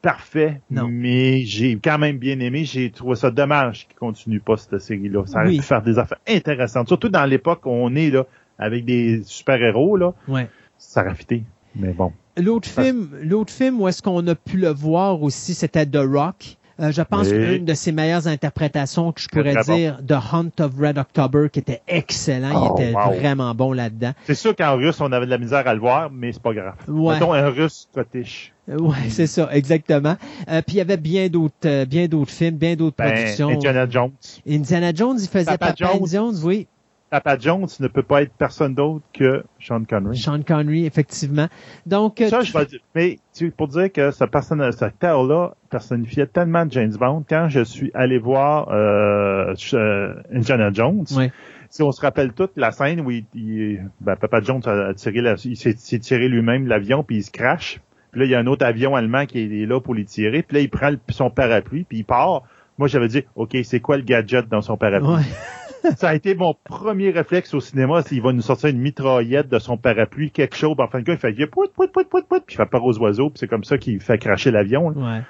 [0.02, 0.88] parfait, Non.
[0.90, 2.64] mais j'ai quand même bien aimé.
[2.64, 5.26] J'ai trouvé ça dommage qu'il continue pas cette série-là.
[5.26, 5.58] Ça aurait Oui.
[5.58, 8.26] pu faire des affaires intéressantes, surtout dans l'époque où on est là
[8.58, 10.14] avec des super-héros là.
[10.28, 10.48] Ouais.
[10.78, 11.44] Ça aurait fité.
[11.76, 12.14] Mais bon.
[12.38, 16.56] L'autre film, l'autre film où est-ce qu'on a pu le voir aussi, c'était The Rock.
[16.80, 17.58] Euh, je pense Oui.
[17.58, 19.76] une de ses meilleures interprétations que je pourrais Très bon.
[19.76, 22.52] dire, The Hunt of Red October, qui était excellent.
[22.56, 23.14] Oh, il était wow.
[23.20, 24.12] vraiment bon là-dedans.
[24.26, 26.54] C'est sûr qu'en russe, on avait de la misère à le voir, mais c'est pas
[26.54, 26.76] grave.
[26.88, 27.16] Ouais.
[27.16, 28.54] Mettons un russe scottish.
[28.70, 30.16] Euh, Ouais, c'est ça, exactement.
[30.50, 33.50] Euh, puis il y avait bien d'autres, euh, bien d'autres films, bien d'autres Ben, productions.
[33.50, 34.12] Indiana Jones.
[34.48, 36.08] Indiana Jones, il faisait Papa Papa, Jones.
[36.08, 36.68] Jones, oui.
[37.10, 40.18] Papa Jones ne peut pas être personne d'autre que Sean Connery.
[40.18, 41.48] Sean Connery, effectivement.
[41.86, 42.80] Donc, euh, Ça, je vais dire.
[42.94, 47.64] Mais tu, pour dire que ce personnage, cet acteur-là personnifiait tellement James Bond, quand je
[47.64, 51.32] suis allé voir euh, euh, Indiana Jones, Ouais.
[51.70, 55.22] si on se rappelle toute la scène où il, il- ben, Papa Jones a tiré
[55.22, 57.80] la, il s'est s'est tiré lui-même l'avion puis il se crache.
[58.12, 60.42] Puis là, il y a un autre avion allemand qui est là pour les tirer.
[60.44, 62.44] Puis là, il prend son parapluie puis il part.
[62.80, 65.10] Moi, j'avais dit, OK, c'est quoi le gadget dans son parapluie?
[65.10, 65.22] Ouais.
[65.98, 68.02] Ça a été mon premier réflexe au cinéma.
[68.02, 70.76] s'il va nous sortir une mitraillette de son parapluie, quelque chose.
[70.78, 72.84] En fin de compte, il fait, pout, pout, pout, pout, pout, puis il fait peur
[72.84, 73.30] aux oiseaux.
[73.30, 74.88] Puis c'est comme ça qu'il fait cracher l'avion.
[74.88, 75.22] Ouais.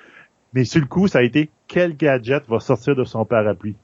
[0.53, 3.76] Mais sur le coup, ça a été quel gadget va sortir de son parapluie?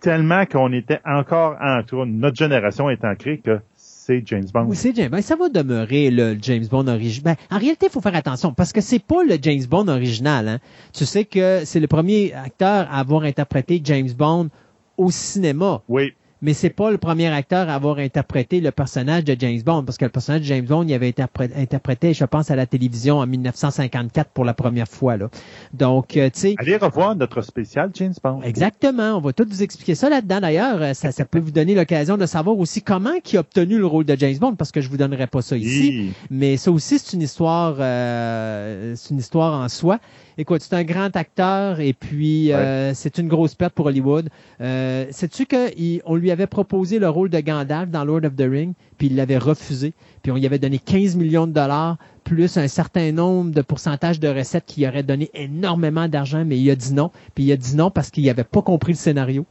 [0.00, 4.66] Tellement qu'on était encore en notre génération est ancrée que c'est James Bond.
[4.68, 5.22] Oui, c'est James Bond.
[5.22, 7.36] Ça va demeurer le James Bond original.
[7.36, 10.48] Ben, en réalité, il faut faire attention parce que c'est pas le James Bond original.
[10.48, 10.58] Hein.
[10.92, 14.48] Tu sais que c'est le premier acteur à avoir interprété James Bond
[14.96, 15.82] au cinéma.
[15.88, 16.12] Oui,
[16.42, 19.96] mais c'est pas le premier acteur à avoir interprété le personnage de James Bond, parce
[19.96, 22.66] que le personnage de James Bond, il avait été interpré- interprété, je pense, à la
[22.66, 25.16] télévision en 1954 pour la première fois.
[25.16, 25.30] Là.
[25.72, 28.42] Donc, euh, tu sais, allez revoir notre spécial James Bond.
[28.42, 29.16] Exactement.
[29.16, 30.40] On va tout vous expliquer ça là-dedans.
[30.40, 33.78] D'ailleurs, euh, ça, ça peut vous donner l'occasion de savoir aussi comment il a obtenu
[33.78, 35.88] le rôle de James Bond, parce que je vous donnerai pas ça ici.
[35.88, 36.12] Oui.
[36.30, 39.98] Mais ça aussi, c'est une histoire, euh, c'est une histoire en soi.
[40.38, 44.28] Écoute, c'est un grand acteur et puis euh, c'est une grosse perte pour Hollywood.
[44.60, 48.74] Euh, Sais-tu qu'on lui avait proposé le rôle de Gandalf dans Lord of the Ring,
[48.98, 52.68] puis il l'avait refusé, puis on lui avait donné 15 millions de dollars plus un
[52.68, 56.92] certain nombre de pourcentages de recettes qui aurait donné énormément d'argent, mais il a dit
[56.92, 57.12] non.
[57.34, 59.46] Puis il a dit non parce qu'il n'avait pas compris le scénario.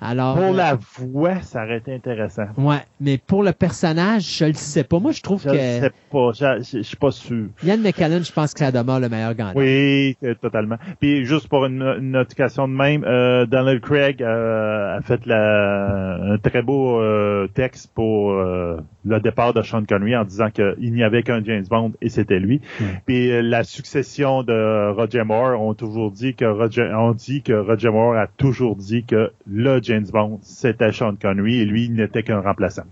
[0.00, 2.46] Alors, Pour euh, la voix, ça aurait été intéressant.
[2.56, 5.00] ouais, mais pour le personnage, je le sais pas.
[5.00, 7.46] Moi, je trouve Je que sais pas, je, je- je suis pas sûr.
[7.64, 9.56] Yann McCallum, je pense que ça demeure le meilleur Gandalf.
[9.56, 10.76] Oui, euh, totalement.
[11.00, 16.32] Puis juste pour une, une notification de même, euh, Donald Craig euh, a fait la,
[16.32, 20.92] un très beau euh, texte pour euh, le départ de Sean Connery en disant qu'il
[20.92, 22.60] n'y avait qu'un James Bond et c'était lui.
[23.06, 27.52] Puis euh, la succession de Roger Moore ont toujours dit que Roger, on dit que
[27.52, 31.94] Roger Moore a toujours dit que le James Bond c'était Sean Connery et lui il
[31.94, 32.84] n'était qu'un remplaçant.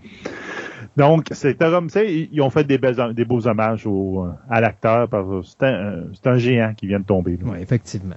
[0.95, 5.07] Donc, c'est comme ça, ils ont fait des, belles, des beaux hommages au, à l'acteur
[5.07, 7.37] parce que c'est un, géant qui vient de tomber.
[7.43, 8.15] Oui, effectivement.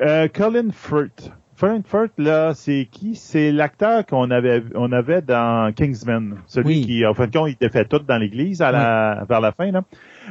[0.00, 1.32] Euh, Colin Firth.
[1.58, 3.16] Colin Firth, là, c'est qui?
[3.16, 6.36] C'est l'acteur qu'on avait, on avait dans Kingsman.
[6.46, 6.86] Celui Oui.
[6.86, 9.50] qui, en fin de compte, il était fait tout dans l'église à la, vers la
[9.50, 9.82] fin, là.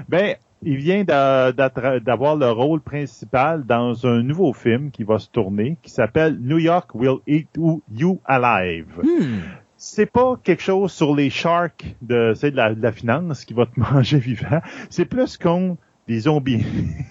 [0.07, 0.35] Ben,
[0.65, 5.91] il vient d'avoir le rôle principal dans un nouveau film qui va se tourner, qui
[5.91, 7.47] s'appelle New York Will Eat
[7.93, 8.87] You Alive.
[9.03, 9.39] Hmm.
[9.77, 13.65] C'est pas quelque chose sur les sharks de, de la, de la finance qui va
[13.65, 14.61] te manger vivant.
[14.89, 15.77] C'est plus contre
[16.07, 16.63] des zombies.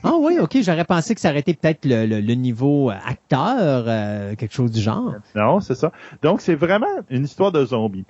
[0.04, 2.94] Ah oui, ok, j'aurais pensé que ça aurait été peut-être le, le- le niveau euh,
[3.06, 5.14] acteur, euh, quelque chose du genre.
[5.34, 5.90] Non, c'est ça.
[6.22, 8.04] Donc, c'est vraiment une histoire de zombies.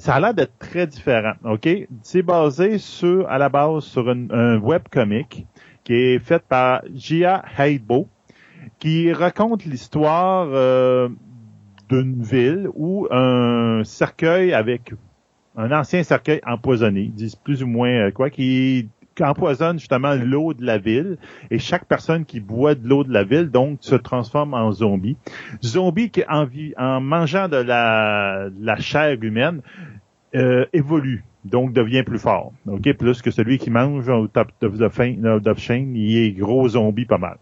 [0.00, 1.68] Ça a l'air d'être très différent, OK?
[2.02, 5.46] C'est basé sur, à la base, sur un webcomic
[5.84, 8.08] qui est fait par Gia Heibo,
[8.78, 11.10] qui raconte l'histoire euh,
[11.90, 14.94] d'une ville où un cercueil avec
[15.58, 18.88] un ancien cercueil empoisonné, disent plus ou moins euh, quoi, qui
[19.22, 21.18] empoisonne justement l'eau de la ville
[21.50, 25.16] et chaque personne qui boit de l'eau de la ville donc se transforme en zombie.
[25.62, 26.46] Zombie qui en,
[26.78, 29.60] en mangeant de la, de la chair humaine
[30.34, 32.52] euh, évolue donc devient plus fort.
[32.66, 35.14] OK, plus que celui qui mange au top of the, fin,
[35.56, 37.38] chain, il est gros zombie pas mal.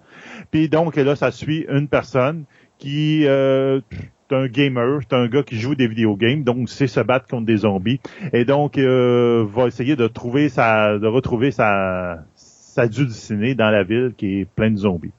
[0.50, 2.44] Puis donc là ça suit une personne
[2.78, 3.80] qui euh,
[4.28, 7.46] c'est un gamer, c'est un gars qui joue des vidéogames, donc sait se battre contre
[7.46, 8.00] des zombies
[8.32, 14.12] et donc euh, va essayer de trouver sa de retrouver sa sa dans la ville
[14.16, 15.12] qui est pleine de zombies.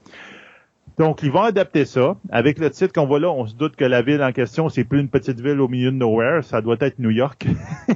[0.97, 2.17] Donc, ils vont adapter ça.
[2.29, 4.83] Avec le titre qu'on voit là, on se doute que la ville en question, c'est
[4.83, 7.47] plus une petite ville au milieu de nowhere, ça doit être New York.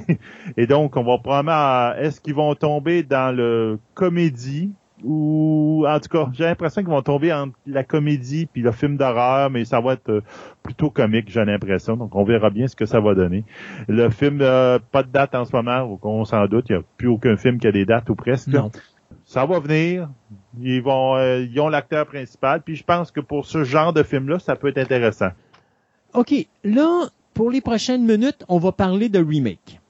[0.56, 1.94] Et donc, on va probablement...
[1.96, 4.72] Est-ce qu'ils vont tomber dans le comédie
[5.04, 5.84] ou...
[5.86, 9.50] En tout cas, j'ai l'impression qu'ils vont tomber entre la comédie puis le film d'horreur,
[9.50, 10.22] mais ça va être euh,
[10.62, 11.96] plutôt comique, j'ai l'impression.
[11.96, 13.44] Donc, on verra bien ce que ça va donner.
[13.88, 16.66] Le film, euh, pas de date en ce moment, on s'en doute.
[16.70, 18.48] Il n'y a plus aucun film qui a des dates ou presque.
[18.48, 18.70] Non.
[19.24, 20.08] Ça va venir.
[20.60, 22.62] Ils vont, euh, ils ont l'acteur principal.
[22.62, 25.30] Puis je pense que pour ce genre de film-là, ça peut être intéressant.
[26.14, 29.80] OK, là, pour les prochaines minutes, on va parler de remake.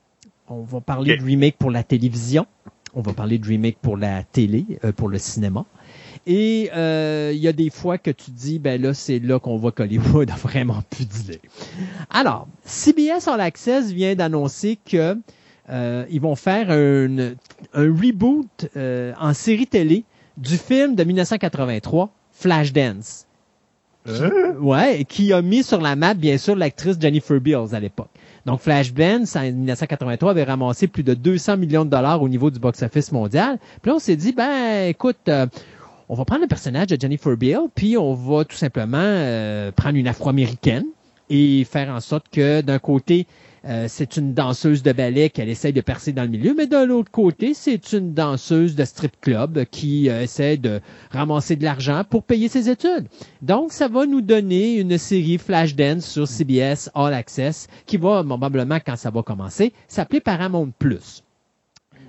[0.48, 2.46] On va parler de remake pour la télévision.
[2.94, 5.64] On va parler de remake pour la télé, euh, pour le cinéma.
[6.26, 9.56] Et euh, il y a des fois que tu dis, ben là, c'est là qu'on
[9.56, 11.40] voit qu'Hollywood a vraiment plus d'idées.
[12.10, 15.18] Alors, CBS All Access vient d'annoncer que
[15.70, 17.34] euh, ils vont faire un,
[17.74, 20.04] un reboot euh, en série télé
[20.36, 23.26] du film de 1983, Flashdance.
[24.06, 24.30] Hein?
[24.60, 28.10] Ouais, qui a mis sur la map, bien sûr, l'actrice Jennifer Beals à l'époque.
[28.46, 32.58] Donc, Flashdance, en 1983, avait ramassé plus de 200 millions de dollars au niveau du
[32.58, 33.58] box-office mondial.
[33.80, 35.46] Puis là, on s'est dit, ben, écoute, euh,
[36.08, 39.96] on va prendre le personnage de Jennifer Beals, puis on va tout simplement euh, prendre
[39.96, 40.84] une afro-américaine
[41.30, 43.26] et faire en sorte que d'un côté,
[43.66, 46.84] euh, c'est une danseuse de ballet qu'elle essaie de percer dans le milieu, mais de
[46.84, 50.80] l'autre côté, c'est une danseuse de strip club qui euh, essaie de
[51.10, 53.06] ramasser de l'argent pour payer ses études.
[53.40, 58.78] Donc, ça va nous donner une série Flashdance sur CBS All Access qui va probablement,
[58.84, 61.22] quand ça va commencer, s'appeler Paramount Plus.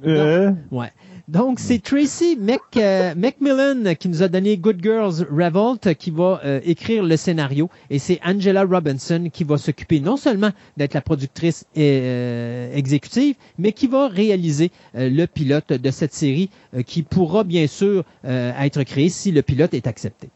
[0.06, 0.92] Euh, Ouais.
[1.28, 6.40] Donc, c'est Tracy Mc, euh, Macmillan qui nous a donné Good Girls Revolt qui va
[6.46, 11.02] euh, écrire le scénario et c'est Angela Robinson qui va s'occuper non seulement d'être la
[11.02, 16.50] productrice euh, exécutive, mais qui va réaliser le pilote de cette série
[16.86, 20.30] qui pourra bien sûr être créé si le pilote est accepté.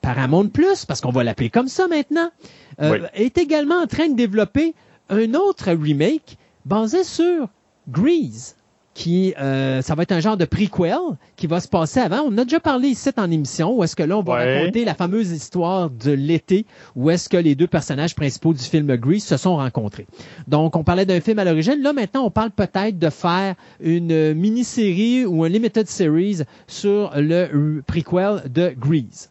[0.00, 2.30] Paramount Plus, parce qu'on va l'appeler comme ça maintenant,
[2.80, 2.98] Oui.
[3.14, 4.74] est également en train de développer
[5.10, 7.48] un autre remake basé sur
[7.88, 8.56] Grease
[8.98, 10.98] qui euh, ça va être un genre de prequel
[11.36, 12.22] qui va se passer avant.
[12.26, 14.58] On a déjà parlé ici en émission où est-ce que là on va Ouais.
[14.58, 16.66] raconter la fameuse histoire de l'été
[16.96, 20.08] où est-ce que les deux personnages principaux du film Grease se sont rencontrés.
[20.48, 24.34] Donc on parlait d'un film à l'origine, là maintenant on parle peut-être de faire une
[24.34, 29.30] mini-série ou un limited series sur le prequel de Grease.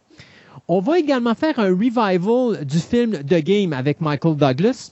[0.69, 4.91] On va également faire un revival du film The Game avec Michael Douglas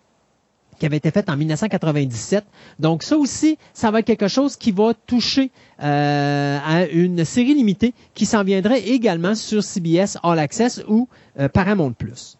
[0.80, 2.44] qui avait été fait en 1997.
[2.80, 7.54] Donc ça aussi, ça va être quelque chose qui va toucher euh, à une série
[7.54, 11.08] limitée qui s'en viendrait également sur CBS All Access ou
[11.40, 12.38] euh, Paramount Plus.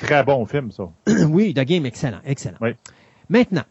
[0.00, 0.84] très bon film, ça.
[1.28, 2.58] oui, The Game, excellent, excellent.
[2.60, 2.70] Oui.
[3.28, 3.64] Maintenant,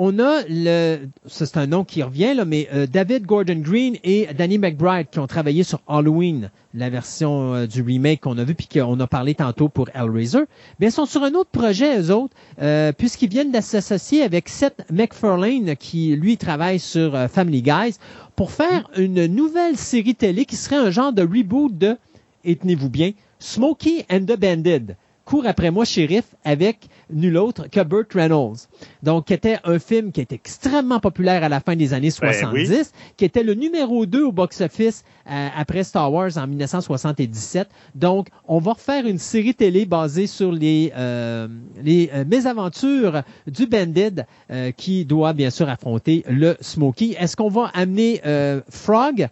[0.00, 4.28] on a le, c'est un nom qui revient là, mais euh, David Gordon Green et
[4.32, 8.54] Danny McBride qui ont travaillé sur Halloween, la version euh, du remake qu'on a vu
[8.54, 10.44] puis qu'on a parlé tantôt pour Hellraiser.
[10.78, 14.48] Bien, ils sont sur un autre projet eux autres, euh, puisqu'ils viennent de s'associer avec
[14.48, 17.96] Seth MacFarlane qui lui travaille sur Family Guys
[18.36, 21.96] pour faire une nouvelle série télé qui serait un genre de reboot de,
[22.44, 23.10] et tenez-vous bien,
[23.40, 24.94] Smokey and the Bandit.
[25.28, 28.60] Cours après moi, shérif, avec nul autre que Burt Reynolds.
[29.02, 32.32] Donc, qui était un film qui était extrêmement populaire à la fin des années Ben
[32.32, 32.82] 70, oui.
[33.18, 37.68] qui était le numéro 2 au box-office euh, après Star Wars en 1977.
[37.94, 41.46] Donc, on va refaire une série télé basée sur les, euh,
[41.84, 47.16] les euh, mésaventures du Bandit euh, qui doit bien sûr affronter le Smokey.
[47.18, 49.28] Est-ce qu'on va amener euh, Frog?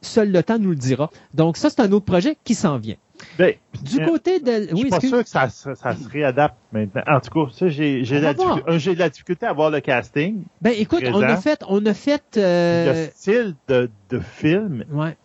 [0.00, 1.10] Seul le temps nous le dira.
[1.34, 2.96] Donc, ça, c'est un autre projet qui s'en vient.
[3.38, 4.68] Ben, Du euh, côté de...
[4.70, 7.02] je suis pas sûr que ça, se- ça se réadapte maintenant.
[7.06, 10.42] En tout cas, ça, j'ai la, euh, de la difficulté à voir le casting.
[10.62, 11.62] Ben, écoute, on a fait...
[11.68, 15.16] On a fait euh, Le style de, de film, ouais.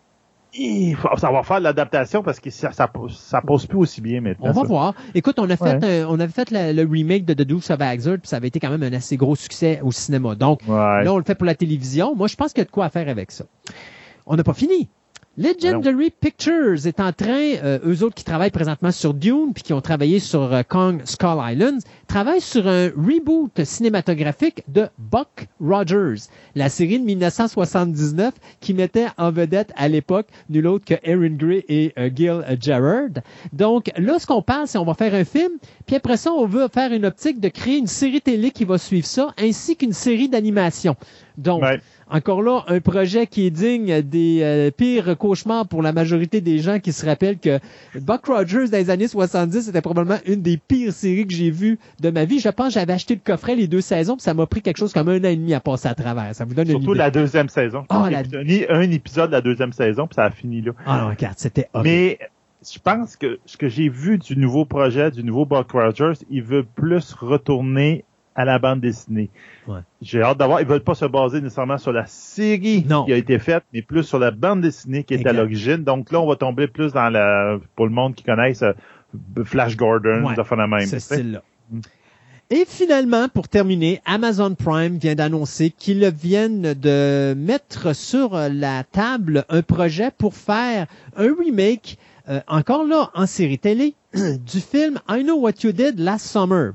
[0.54, 4.00] il faut- ça va faire de l'adaptation parce que ça, ça, ça pose plus aussi
[4.02, 4.48] bien maintenant.
[4.50, 4.66] On va ça.
[4.66, 4.94] voir.
[5.14, 6.00] Écoute, on a fait, Ouais.
[6.02, 8.48] un- on avait fait la- le remake de The Dukes of Hazzard, puis ça avait
[8.48, 10.34] été quand même un assez gros succès au cinéma.
[10.34, 11.04] Donc, Ouais.
[11.04, 12.14] là, on le fait pour la télévision.
[12.14, 13.44] Moi, je pense qu'il y a de quoi à faire avec ça.
[14.26, 14.90] On n'a pas fini.
[15.38, 19.72] Legendary Pictures est en train, euh, eux autres qui travaillent présentement sur Dune, puis qui
[19.72, 26.24] ont travaillé sur euh, Kong Skull Islands, travaillent sur un reboot cinématographique de Buck Rogers,
[26.54, 31.64] la série de 1979 qui mettait en vedette à l'époque nul autre que Erin Gray
[31.66, 33.22] et euh, Gil Gerard.
[33.54, 35.52] Donc là, ce qu'on parle, c'est on va faire un film,
[35.86, 38.76] puis après ça, on veut faire une optique de créer une série télé qui va
[38.76, 40.94] suivre ça, ainsi qu'une série d'animation.
[41.38, 41.80] Donc, Ouais.
[42.10, 46.58] Encore là, un projet qui est digne des euh, pires cauchemars pour la majorité des
[46.58, 47.58] gens qui se rappellent que
[48.00, 51.78] Buck Rogers dans les années 70, c'était probablement une des pires séries que j'ai vues
[52.00, 52.38] de ma vie.
[52.40, 54.76] Je pense que j'avais acheté le coffret les deux saisons, puis ça m'a pris quelque
[54.78, 56.34] chose comme un an et demi à passer à travers.
[56.34, 56.98] Ça vous donne une Surtout idée.
[56.98, 57.84] la deuxième saison.
[57.90, 60.72] Y la- un, un épisode de la deuxième saison, puis ça a fini là.
[60.86, 61.88] Ah non, regarde, c'était horrible.
[61.94, 62.18] Mais
[62.72, 66.42] je pense que ce que j'ai vu du nouveau projet, du nouveau Buck Rogers, il
[66.42, 68.04] veut plus retourner
[68.34, 69.30] à la bande dessinée.
[69.66, 69.80] Ouais.
[70.00, 70.60] J'ai hâte d'avoir.
[70.60, 73.04] Ils veulent pas se baser nécessairement sur la série Non.
[73.04, 75.84] qui a été faite, mais plus sur la bande dessinée qui est à l'origine.
[75.84, 78.72] Donc là, on va tomber plus dans la, pour le monde qui connaisse euh,
[79.44, 80.86] Flash Gordon, Ouais, de la même.
[80.86, 81.42] ce style-là.
[81.70, 81.80] Mm.
[82.50, 89.46] Et finalement, pour terminer, Amazon Prime vient d'annoncer qu'ils viennent de mettre sur la table
[89.48, 90.86] un projet pour faire
[91.16, 91.96] un remake,
[92.28, 96.72] euh, encore là, en série télé, du film I Know What You Did Last Summer.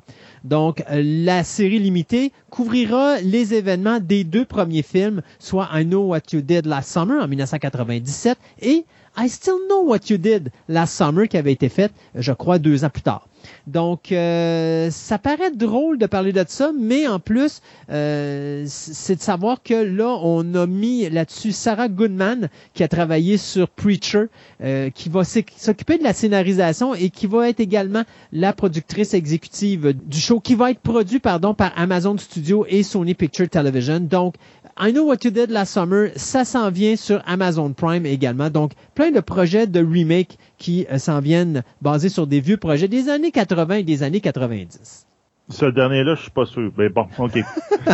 [0.48, 6.08] Donc, euh, la série limitée couvrira les événements des deux premiers films, soit I Know
[6.08, 8.86] What You Did Last Summer en 1997 et
[9.18, 12.86] I Still Know What You Did Last Summer qui avait été fait, je crois, deux
[12.86, 13.27] ans plus tard.
[13.68, 17.62] Donc, euh, ça paraît drôle de parler de ça, mais en plus,
[17.92, 23.36] euh, c'est de savoir que là, on a mis là-dessus Sarah Goodman, qui a travaillé
[23.38, 24.28] sur Preacher,
[24.64, 29.14] euh, qui va s'oc- s'occuper de la scénarisation et qui va être également la productrice
[29.14, 34.00] exécutive du show, qui va être produit, pardon, par Amazon Studios et Sony Picture Television.
[34.00, 34.36] Donc,
[34.80, 38.50] I Know What You Did Last Summer, ça s'en vient sur Amazon Prime également.
[38.50, 42.88] Donc, plein de projets de remake qui euh, s'en viennent basés sur des vieux projets
[42.88, 45.08] des années 80 et des années 90.
[45.50, 46.72] Ce dernier-là, je suis pas sûr.
[46.78, 47.40] Mais bon, OK.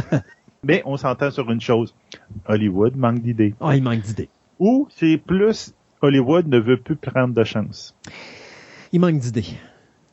[0.64, 1.93] Mais on s'entend sur une chose.
[2.47, 3.53] Hollywood manque d'idées.
[3.60, 4.30] Oh, il manque d'idées.
[4.60, 7.95] Ou c'est plus Hollywood ne veut plus prendre de chance.
[8.91, 9.45] Il manque d'idées.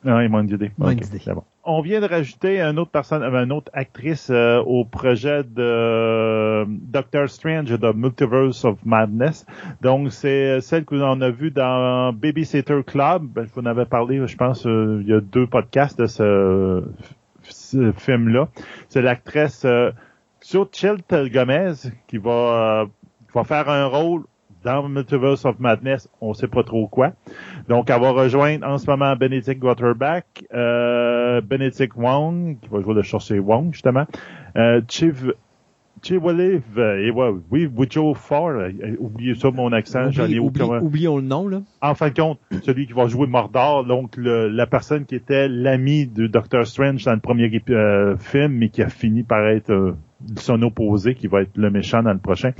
[0.04, 0.70] Non, il manque d'idées.
[0.78, 1.20] Il manque Ok, d'idées.
[1.24, 1.44] c'est bon.
[1.62, 5.60] On vient de rajouter une autre personne, euh, une autre actrice euh, au projet de
[5.60, 9.44] euh, Doctor Strange The Multiverse of Madness.
[9.82, 13.24] Donc c'est celle que l'on a vue dans Babysitter Club.
[13.26, 16.06] Ben, je vous en avais parlé, je pense, euh, il y a deux podcasts de
[16.06, 16.82] ce,
[17.98, 18.48] film-là.
[18.88, 19.90] C'est l'actrice euh,
[20.42, 21.74] Xochitl Gomez
[22.08, 22.86] qui va,
[23.26, 24.24] qui va faire un rôle
[24.64, 27.12] dans Multiverse of Madness, on sait pas trop quoi.
[27.68, 32.94] Donc, elle va rejoindre en ce moment Benedict Waterback, euh, Benedict Wong, qui va jouer
[32.94, 34.04] le sorcier Wong, justement,
[34.56, 35.32] euh, Chiv,
[36.02, 40.62] Chiwalev, euh, et ouais, oui, Wujo Far, euh, oubliez ça, mon accent, j'en ai Oublie-
[40.62, 40.80] aucun.
[40.80, 41.60] oublions le nom, là.
[41.82, 45.46] En fin de compte, celui qui va jouer Mordor, donc le- la personne qui était
[45.48, 49.70] l'ami de Doctor Strange dans le premier euh, film, mais qui a fini par être
[49.70, 49.94] euh,
[50.36, 52.52] son opposé, qui va être le méchant dans le prochain.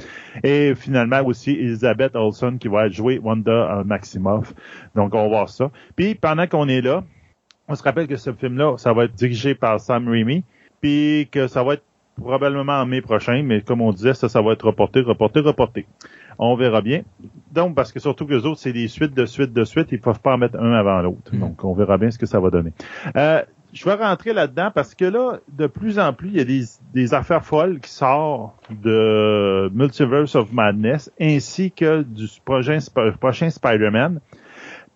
[0.42, 4.54] Et finalement aussi Elizabeth Olsen qui va être jouée Wanda euh, Maximoff.
[4.94, 5.70] Donc on va voir ça.
[5.96, 7.04] Puis pendant qu'on est là,
[7.68, 10.42] on se rappelle que ce film-là, ça va être dirigé par Sam Raimi,
[10.80, 11.84] puis que ça va être
[12.20, 15.86] probablement en mai prochain, mais comme on disait, ça, ça va être reporté, reporté, reporté.
[16.38, 17.02] On verra bien.
[17.52, 20.00] Donc, parce que surtout que les autres, c'est des suites de suites de suites, ils
[20.00, 21.34] peuvent pas en mettre un avant l'autre.
[21.34, 21.38] Mm.
[21.38, 22.72] Donc, on verra bien ce que ça va donner.
[23.16, 23.42] Euh,
[23.72, 26.64] je vais rentrer là-dedans parce que là, de plus en plus, il y a des,
[26.92, 32.78] des affaires folles qui sortent de Multiverse of Madness ainsi que du prochain,
[33.20, 34.20] prochain Spider-Man.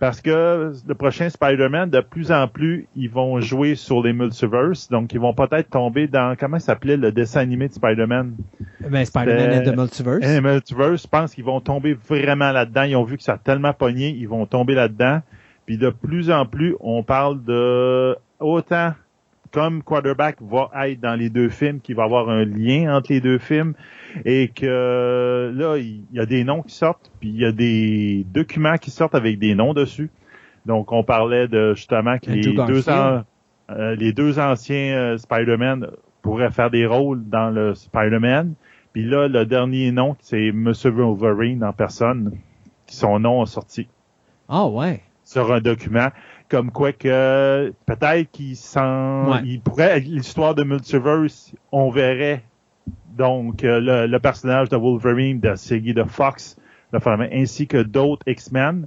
[0.00, 4.88] Parce que le prochain Spider-Man, de plus en plus, ils vont jouer sur les multiverses.
[4.88, 8.34] Donc, ils vont peut-être tomber dans, comment s'appelait le dessin animé de Spider-Man?
[8.80, 10.20] Ben, Spider-Man and the Multiverse.
[10.20, 12.82] Les multiverse, je pense qu'ils vont tomber vraiment là-dedans.
[12.82, 15.20] Ils ont vu que ça a tellement pogné, ils vont tomber là-dedans.
[15.64, 18.92] Puis de plus en plus, on parle de autant
[19.52, 23.12] comme quarterback va être dans les deux films, qu'il va y avoir un lien entre
[23.12, 23.74] les deux films
[24.24, 28.26] et que là, il y a des noms qui sortent, puis il y a des
[28.32, 30.10] documents qui sortent avec des noms dessus.
[30.66, 32.88] Donc, on parlait de justement que les Andrew deux, Garfield.
[32.88, 33.22] an-
[33.70, 35.86] euh, les deux anciens euh, Spider-Man
[36.22, 38.54] pourraient faire des rôles dans le Spider-Man.
[38.92, 42.32] Puis là, le dernier nom, c'est Monsieur Wolverine en personne,
[42.86, 43.86] qui son nom a sorti
[44.48, 45.00] Ah, ouais.
[45.22, 46.08] sur un document,
[46.48, 49.40] comme quoi que peut-être qu'il sent, Ouais.
[49.44, 52.42] il pourrait, l'histoire de Multiverse, on verrait
[53.16, 56.56] donc euh, le, le personnage de Wolverine de série de Fox,
[56.92, 58.86] le fameux, ainsi que d'autres X-Men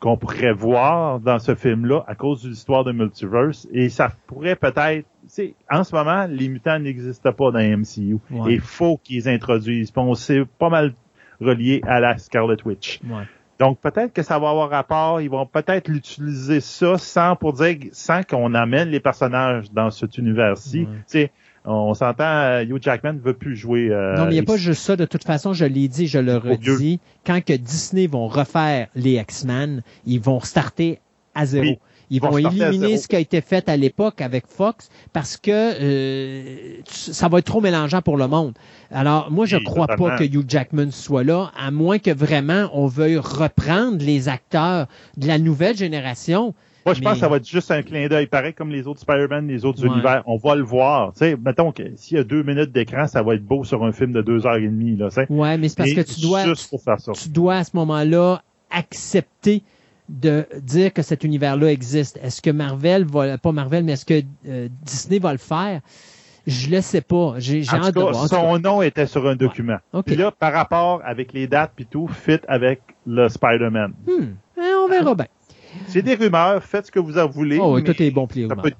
[0.00, 3.66] qu'on pourrait voir dans ce film-là à cause de l'histoire de Multiverse.
[3.72, 8.18] Et ça pourrait peut-être, tu sais, en ce moment, les mutants n'existent pas dans MCU.
[8.30, 8.54] Ouais.
[8.54, 9.90] Il faut qu'ils introduisent.
[9.90, 10.94] Puis on s'est pas mal
[11.40, 13.00] relié à la Scarlet Witch.
[13.08, 13.24] Ouais.
[13.58, 17.76] Donc peut-être que ça va avoir rapport, ils vont peut-être l'utiliser ça sans pour dire
[17.92, 20.80] sans qu'on amène les personnages dans cet univers-ci.
[20.80, 20.86] Ouais.
[20.86, 21.30] Tu sais,
[21.64, 23.88] on s'entend, euh, Hugh Jackman ne veut plus jouer.
[23.90, 24.96] euh, Non, mais il n'y a pas juste ça.
[24.96, 27.00] De toute façon, je l'ai dit, je le redis.
[27.26, 31.00] Quand que Disney vont refaire les X-Men, ils vont starter
[31.34, 31.64] à zéro.
[31.64, 31.78] Oui.
[32.10, 36.76] Ils vont éliminer ce qui a été fait à l'époque avec Fox parce que euh,
[36.86, 38.54] ça va être trop mélangeant pour le monde.
[38.90, 40.08] Alors, moi, je Oui, crois totalement.
[40.10, 44.86] pas que Hugh Jackman soit là, à moins que vraiment on veuille reprendre les acteurs
[45.16, 46.54] de la nouvelle génération.
[46.86, 49.00] Moi, je pense que ça va être juste un clin d'œil, pareil comme les autres
[49.00, 49.90] Spider-Man, les autres Ouais.
[49.92, 50.22] univers.
[50.24, 51.12] On va le voir.
[51.12, 53.84] Tu sais, mettons que s'il y a deux minutes d'écran, ça va être beau sur
[53.84, 54.96] un film de deux heures et demie.
[54.96, 55.08] Là.
[55.28, 56.44] Ouais, mais c'est parce Et que tu dois,
[57.12, 59.62] tu dois à ce moment-là accepter
[60.08, 62.18] de dire que cet univers-là existe.
[62.22, 65.80] Est-ce que Marvel va, pas Marvel, mais est-ce que euh, Disney va le faire?
[66.46, 67.34] Je le sais pas.
[67.38, 68.26] J'ai hâte de voir.
[68.26, 69.78] Son nom était sur un document.
[70.06, 73.92] Puis là, par rapport avec les dates puis tout, fit avec le Spider-Man.
[74.06, 75.26] hmm, eh, on verra bien.
[75.86, 77.58] C'est des rumeurs, faites ce que vous en voulez.
[77.60, 78.72] Oh, oui, mais tout est bon pour les Ça rumeurs.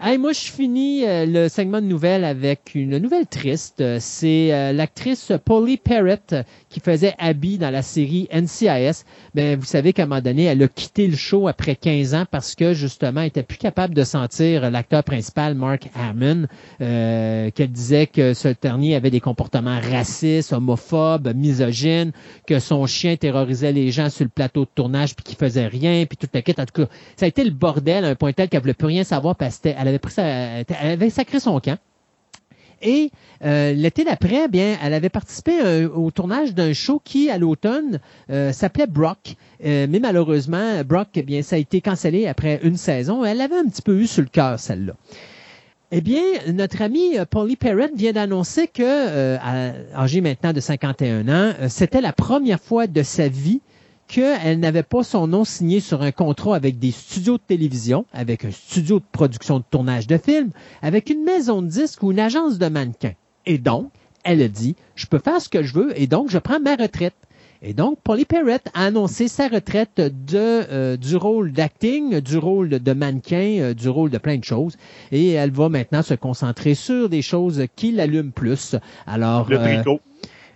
[0.00, 3.80] Hey, moi, je finis euh, le segment de nouvelles avec une nouvelle triste.
[3.80, 9.04] Euh, C'est euh, l'actrice Polly Parrott euh, qui faisait Abby dans la série NCIS.
[9.34, 12.24] Ben, vous savez qu'à un moment donné, elle a quitté le show après 15 ans
[12.30, 16.46] parce que, justement, elle était plus capable de sentir l'acteur principal, Mark Hammond,
[16.80, 22.12] euh, qu'elle disait que ce dernier avait des comportements racistes, homophobes, misogynes,
[22.46, 26.04] que son chien terrorisait les gens sur le plateau de tournage puis qu'il faisait rien,
[26.06, 26.54] puis tout le kit.
[26.58, 28.86] En tout cas, ça a été le bordel à un point tel qu'elle voulait plus
[28.86, 31.78] rien savoir parce qu'elle avait pris elle avait sacré son camp.
[32.82, 33.10] Et
[33.44, 38.00] euh, l'été d'après, bien, elle avait participé un- au tournage d'un show qui, à l'automne,
[38.30, 39.34] euh, s'appelait Brock.
[39.64, 43.22] Euh, mais malheureusement, Brock, eh bien, ça a été cancellé après une saison.
[43.24, 44.94] Elle avait un petit peu eu sur le cœur, celle-là.
[45.92, 46.22] Eh bien,
[46.54, 49.36] notre amie euh, Polly Parrott vient d'annoncer que, euh,
[49.94, 53.60] âgée maintenant de 51 ans, euh, c'était la première fois de sa vie
[54.10, 58.44] qu'elle n'avait pas son nom signé sur un contrat avec des studios de télévision, avec
[58.44, 60.50] un studio de production de tournage de films,
[60.82, 63.14] avec une maison de disques ou une agence de mannequins.
[63.46, 63.90] Et donc,
[64.24, 66.74] elle a dit, je peux faire ce que je veux et donc je prends ma
[66.74, 67.14] retraite.
[67.62, 72.70] Et donc, Polly Perrette a annoncé sa retraite de, euh, du rôle d'acting, du rôle
[72.70, 74.76] de mannequin, euh, du rôle de plein de choses.
[75.12, 78.76] Et elle va maintenant se concentrer sur des choses qui l'allument plus.
[79.06, 79.82] Alors, Le euh.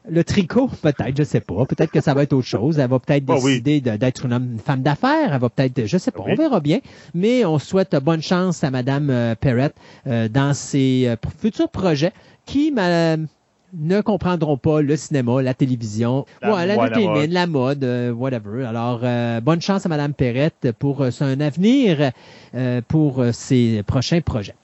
[0.09, 1.65] Le tricot, peut-être, je sais pas.
[1.65, 2.79] Peut-être que ça va être autre chose.
[2.79, 5.33] Elle va peut-être Ah décider de- d'être une, femme d'affaires.
[5.33, 6.23] Elle va peut-être, je sais pas.
[6.27, 6.33] Oui.
[6.33, 6.81] On verra bien.
[7.15, 9.75] Mais on souhaite bonne chance à Madame euh, Perrette
[10.07, 12.13] euh, dans ses euh, futurs projets
[12.45, 17.31] qui ne comprendront pas le cinéma, la télévision, La- ouais, la la mode.
[17.31, 18.65] la mode, euh, whatever.
[18.67, 22.13] Alors, euh, bonne chance à Madame Perrette pour son avenir,
[22.55, 24.55] euh, pour ses prochains projets.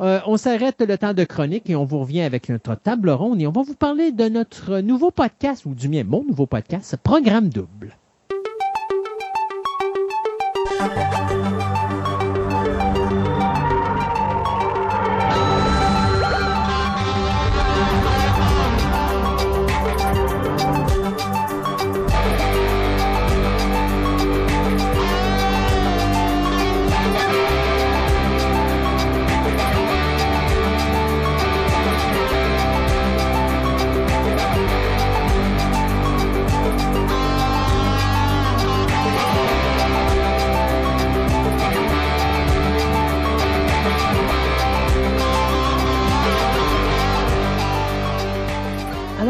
[0.00, 3.40] Euh, on s'arrête le temps de chronique et on vous revient avec notre table ronde
[3.40, 6.96] et on va vous parler de notre nouveau podcast, ou du mien, mon nouveau podcast,
[7.02, 7.96] Programme Double.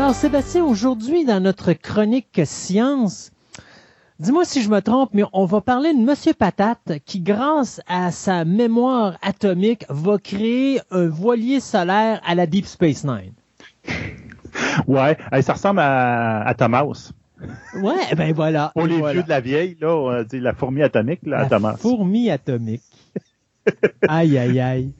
[0.04, 3.32] Alors, Sébastien, aujourd'hui, dans notre chronique science,
[4.18, 8.10] dis-moi si je me trompe, mais on va parler de Monsieur Patate qui, grâce à
[8.10, 13.32] sa mémoire atomique, va créer un voilier solaire à la Deep Space Nine.
[14.86, 16.84] Ouais, ça ressemble à, à Thomas.
[17.80, 18.72] Ouais, ben voilà.
[18.74, 19.14] Pour les Voilà.
[19.14, 21.78] vieux de la vieille, là, on dit la fourmi atomique, là, La Thomas.
[21.78, 22.82] fourmi atomique.
[24.06, 24.92] aïe, aïe, aïe.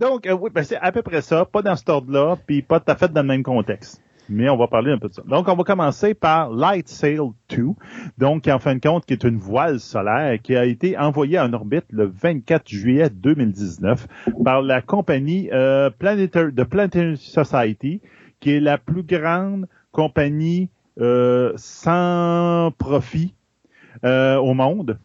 [0.00, 2.80] Donc, euh, oui, ben, c'est à peu près ça, pas dans cet ordre-là, puis pas
[2.80, 4.02] tout à fait dans le même contexte.
[4.28, 5.22] Mais on va parler un peu de ça.
[5.26, 7.18] Donc, on va commencer par Light Sail
[7.50, 7.64] 2,
[8.16, 11.52] donc en fin de compte, qui est une voile solaire qui a été envoyée en
[11.52, 14.06] orbite le 24 juillet 2019
[14.42, 18.00] par la compagnie euh, Planetary Society,
[18.40, 20.70] qui est la plus grande compagnie
[21.00, 23.34] euh, sans profit
[24.04, 24.98] euh, au monde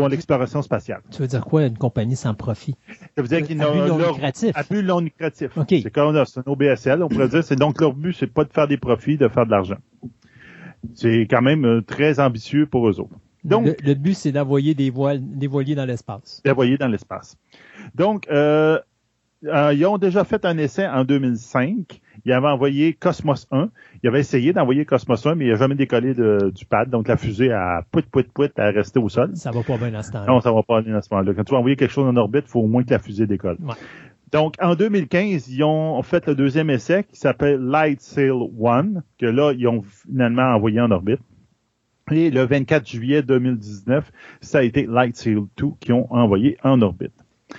[0.00, 1.00] pour l'exploration spatiale.
[1.10, 2.76] Tu veux dire quoi, une compagnie sans profit?
[3.16, 4.52] Ça veut dire qu'ils n'ont non leur- lucratif.
[4.54, 5.50] à but non lucratif.
[5.68, 7.42] C'est comme c'est un OBSL, on pourrait dire.
[7.44, 9.78] C'est donc leur but, c'est pas de faire des profits, de faire de l'argent.
[10.94, 13.16] C'est quand même euh, très ambitieux pour eux autres.
[13.42, 16.42] Donc, le, le but, c'est d'envoyer des, voiles, des voiliers dans l'espace.
[16.48, 17.36] envoyé dans l'espace.
[17.94, 18.78] Donc, euh,
[19.44, 22.00] euh, ils ont déjà fait un essai en 2005.
[22.24, 23.68] Ils avaient envoyé Cosmos 1.
[24.02, 26.90] Ils avaient essayé d'envoyer Cosmos 1, mais il n'a jamais décollé de- du pad.
[26.90, 29.30] Donc, la fusée a pouit, pouit, pouit, à rester au sol.
[29.34, 30.26] Ça va pas bien dans ce temps-là.
[30.26, 31.34] Non, ça va pas aller à ce moment-là.
[31.34, 33.26] Quand tu vas envoyer quelque chose en orbite, il faut au moins que la fusée
[33.26, 33.56] décolle.
[33.60, 33.74] Ouais.
[34.32, 38.30] Donc, en 2015, ils ont fait le deuxième essai qui s'appelle Light Sail
[38.64, 41.20] 1, que là, ils ont finalement envoyé en orbite.
[42.10, 44.10] Et le 24 juillet 2019,
[44.40, 47.12] ça a été Light Sail 2 qui ont envoyé en orbite.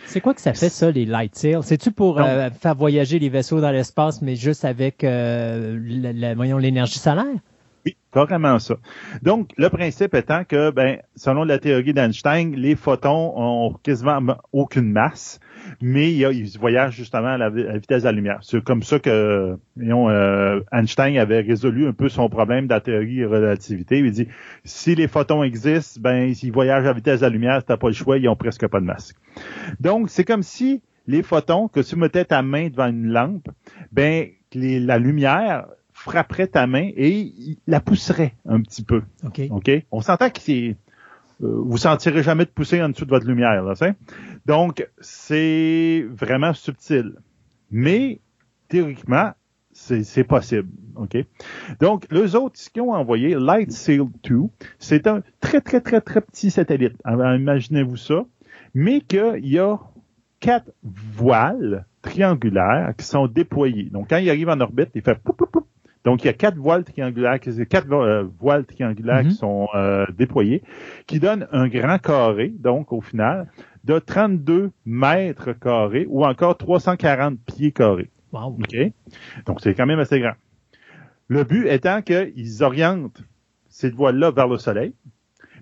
[0.04, 1.64] C'est quoi que ça fait, ça, les light sails?
[1.64, 6.36] C'est-tu pour euh, faire voyager les vaisseaux dans l'espace, mais juste avec euh, la- la-
[6.36, 7.26] voyons, l'énergie solaire?
[7.86, 8.76] Oui, carrément ça.
[9.22, 14.20] Donc, le principe étant que, ben, selon la théorie d'Einstein, les photons ont quasiment
[14.52, 15.40] aucune masse,
[15.82, 18.40] mais il ils voyagent justement à la, vi- à la vitesse de la lumière.
[18.42, 23.20] C'est comme ça que euh, Einstein avait résolu un peu son problème de la théorie
[23.20, 24.00] de relativité.
[24.00, 24.28] Il dit,
[24.64, 27.78] si les photons existent, ben, s'ils voyagent à la vitesse de la lumière, si t'as
[27.78, 29.14] pas le choix, ils ont presque pas de masse.
[29.80, 33.48] Donc, c'est comme si les photons, que tu mettais ta main devant une lampe,
[33.92, 39.02] ben, les- la lumière frapperait ta main et il la pousserait un petit peu.
[39.24, 39.42] OK.
[39.50, 39.72] OK?
[39.92, 40.76] On s'entend que c'est.
[41.44, 43.74] Euh, vous sentirez jamais de pousser en dessous de votre lumière, là.
[44.46, 47.16] Donc, c'est vraiment subtil.
[47.72, 48.20] Mais,
[48.70, 49.32] théoriquement,
[49.72, 50.70] c'est possible.
[50.96, 51.18] OK?
[51.82, 54.44] Donc, les autres, ce qu'ils ont envoyé, Light Sail 2,
[54.80, 56.96] c'est un très, très, très, très petit satellite.
[57.04, 58.26] Alors, Imaginez-vous ça.
[58.74, 59.78] Mais qu'il y a
[60.40, 63.90] quatre voiles triangulaires qui sont déployées.
[63.90, 65.68] Donc, quand il arrive en orbite, il fait poup, poup, poup.
[66.06, 69.30] Donc, il y a quatre voiles triangulaires, qui- quatre euh, voiles triangulaires Mhm.
[69.30, 70.62] qui sont euh, déployées,
[71.08, 73.48] qui donnent un grand carré, donc au final,
[73.84, 78.10] de 32 mètres carrés ou encore 340 pieds carrés.
[78.32, 78.58] Wow.
[78.60, 78.76] OK?
[79.46, 80.34] Donc, c'est quand même assez grand.
[81.28, 83.24] Le but étant qu'ils orientent
[83.68, 84.94] cette voile-là vers le Soleil,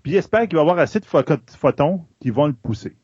[0.03, 1.23] puis ils espèrent qu'il va y avoir assez de pho-
[1.57, 2.97] photons qui vont le pousser.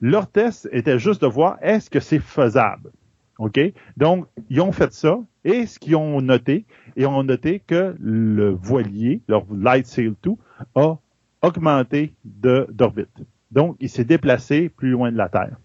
[0.00, 2.90] Leur test était juste de voir est-ce que c'est faisable.
[3.38, 3.60] OK?
[3.96, 6.66] Donc, ils ont fait ça et ce qu'ils ont noté,
[6.96, 10.32] ils ont noté que le voilier, leur Light Sail 2,
[10.74, 10.96] a
[11.42, 13.08] augmenté d'orbite.
[13.50, 15.56] Donc, il s'est déplacé plus loin de la Terre.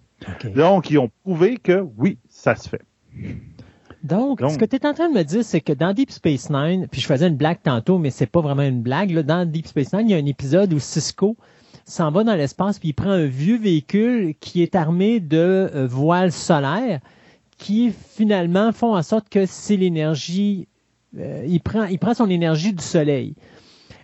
[0.55, 2.81] Donc, ils ont prouvé que oui, ça se fait.
[4.03, 6.11] Donc, Donc- ce que tu es en train de me dire, c'est que dans Deep
[6.11, 9.23] Space Nine, puis je faisais une blague tantôt, mais c'est pas vraiment une blague, là,
[9.23, 11.35] dans Deep Space Nine, il y a un épisode où Cisco
[11.85, 15.85] s'en va dans l'espace puis il prend un vieux véhicule qui est armé de euh,
[15.85, 17.01] voiles solaires
[17.63, 20.67] qui finalement font en sorte que c'est l'énergie,
[21.17, 23.35] euh, il, prend, il prend son énergie du soleil.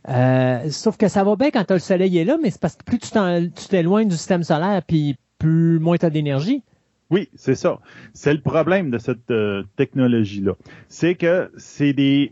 [0.08, 2.86] Euh, sauf que ça va bien quand le soleil est là, mais c'est parce que
[2.86, 6.64] plus tu t'éloignes du système solaire, puis plus moins tu as d'énergie.
[7.10, 7.80] Oui, c'est ça.
[8.14, 10.54] C'est le problème de cette euh, technologie-là.
[10.88, 12.32] C'est que c'est des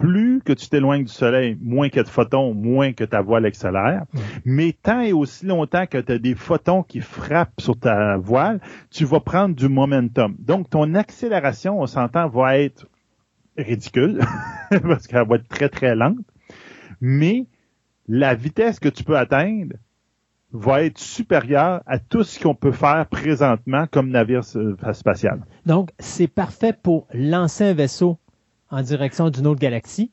[0.00, 4.04] plus que tu t'éloignes du soleil, moins a de photons, moins que ta voile accélère.
[4.46, 8.60] Mais tant et aussi longtemps que tu as des photons qui frappent sur ta voile,
[8.90, 10.34] tu vas prendre du momentum.
[10.38, 12.86] Donc, ton accélération, on s'entend, va être
[13.58, 14.20] ridicule
[14.70, 16.16] parce qu'elle va être très, très lente.
[17.02, 17.46] Mais
[18.08, 19.74] la vitesse que tu peux atteindre
[20.52, 25.42] va être supérieure à tout ce qu'on peut faire présentement comme navire euh, spatial.
[25.66, 28.18] Donc, c'est parfait pour lancer un vaisseau
[28.70, 30.10] en direction d'une autre galaxie.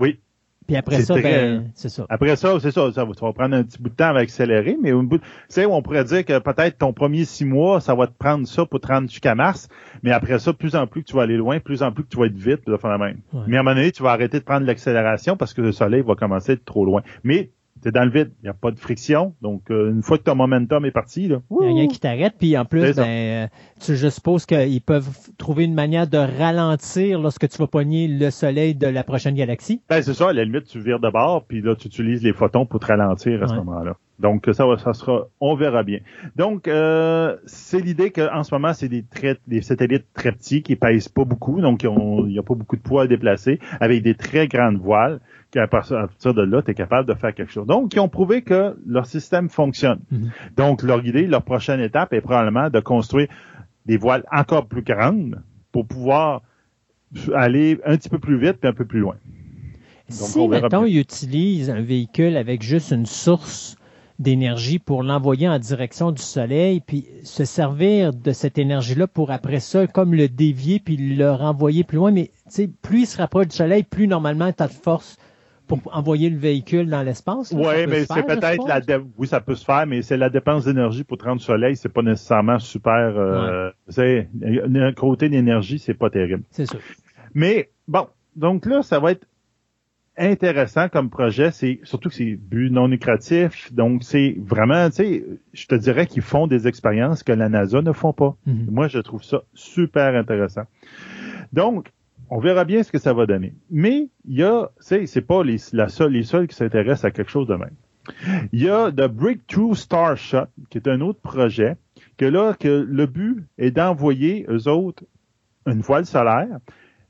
[0.00, 0.18] Oui.
[0.66, 2.04] Puis après ça, très- ben, c'est ça.
[2.10, 4.92] Après ça, c'est ça, ça va, prendre un petit bout de temps à accélérer, mais
[4.92, 8.06] au bout, tu sais, on pourrait dire que peut-être ton premier six mois, ça va
[8.06, 9.68] te prendre ça pour te rendre jusqu'à mars,
[10.02, 12.10] mais après ça, plus en plus que tu vas aller loin, plus en plus que
[12.10, 13.20] tu vas être vite, puis la même.
[13.32, 13.40] Ouais.
[13.46, 16.02] Mais à un moment donné, tu vas arrêter de prendre l'accélération parce que le soleil
[16.02, 17.00] va commencer à être trop loin.
[17.24, 17.48] Mais
[17.82, 20.24] t'es dans le vide, il n'y a pas de friction, donc euh, une fois que
[20.24, 22.34] ton momentum est parti, là, Il n'y a rien qui t'arrête.
[22.38, 23.46] Puis en plus, ben, euh,
[23.80, 28.30] tu, je suppose qu'ils peuvent trouver une manière de ralentir lorsque tu vas pogner le
[28.30, 29.80] soleil de la prochaine galaxie.
[29.88, 32.32] Ben, c'est ça, à la limite, tu vires de bord, puis là, tu utilises les
[32.32, 33.96] photons pour te ralentir à ce moment-là.
[34.18, 36.00] Donc, ça, va- ça sera, on verra bien.
[36.34, 40.74] Donc, euh, c'est l'idée qu'en ce moment, c'est des, très, des satellites très petits qui
[40.74, 41.90] pèsent pas beaucoup, donc il
[42.26, 46.08] n'y a pas beaucoup de poids à déplacer, avec des très grandes voiles, qu'à partir
[46.34, 47.66] de là, tu es capable de faire quelque chose.
[47.66, 50.00] Donc, ils ont prouvé que leur système fonctionne.
[50.10, 50.30] Mhm.
[50.56, 53.28] Donc, leur idée, leur prochaine étape est probablement de construire
[53.86, 55.42] des voiles encore plus grandes
[55.72, 56.42] pour pouvoir
[57.34, 59.16] aller un petit peu plus vite puis un peu plus loin.
[60.08, 63.76] si, mettons, ils utilisent un véhicule avec juste une source
[64.18, 69.60] d'énergie pour l'envoyer en direction du soleil, puis se servir de cette énergie-là pour après
[69.60, 72.10] ça, comme le dévier, puis le renvoyer plus loin.
[72.10, 72.32] Mais
[72.82, 75.16] plus il se rapproche du soleil, plus normalement tu as de force
[75.76, 77.52] pour envoyer le véhicule dans l'espace.
[77.52, 80.64] Oui, mais c'est peut-être la dé- oui, ça peut se faire, mais c'est la dépense
[80.64, 83.12] d'énergie pour te rendre au soleil, c'est pas nécessairement super.
[83.16, 86.42] Euh, c'est un côté d'énergie, c'est pas terrible.
[86.50, 86.80] C'est sûr.
[87.34, 89.26] Mais bon, donc là, ça va être
[90.16, 91.50] intéressant comme projet.
[91.52, 96.06] C'est surtout que c'est but non lucratif, donc c'est vraiment, tu sais, je te dirais
[96.06, 98.36] qu'ils font des expériences que la NASA ne font pas.
[98.46, 98.66] Mhm.
[98.70, 100.64] Moi, je trouve ça super intéressant.
[101.52, 101.92] Donc,
[102.30, 103.54] on verra bien ce que ça va donner.
[103.70, 107.10] Mais il y a, c'est, c'est pas les, la seule, les seuls qui s'intéressent à
[107.10, 107.74] quelque chose de même.
[108.52, 111.76] Il y a The Breakthrough Starshot, qui est un autre projet,
[112.16, 115.04] que là, que le but est d'envoyer eux autres
[115.66, 116.58] une voile solaire,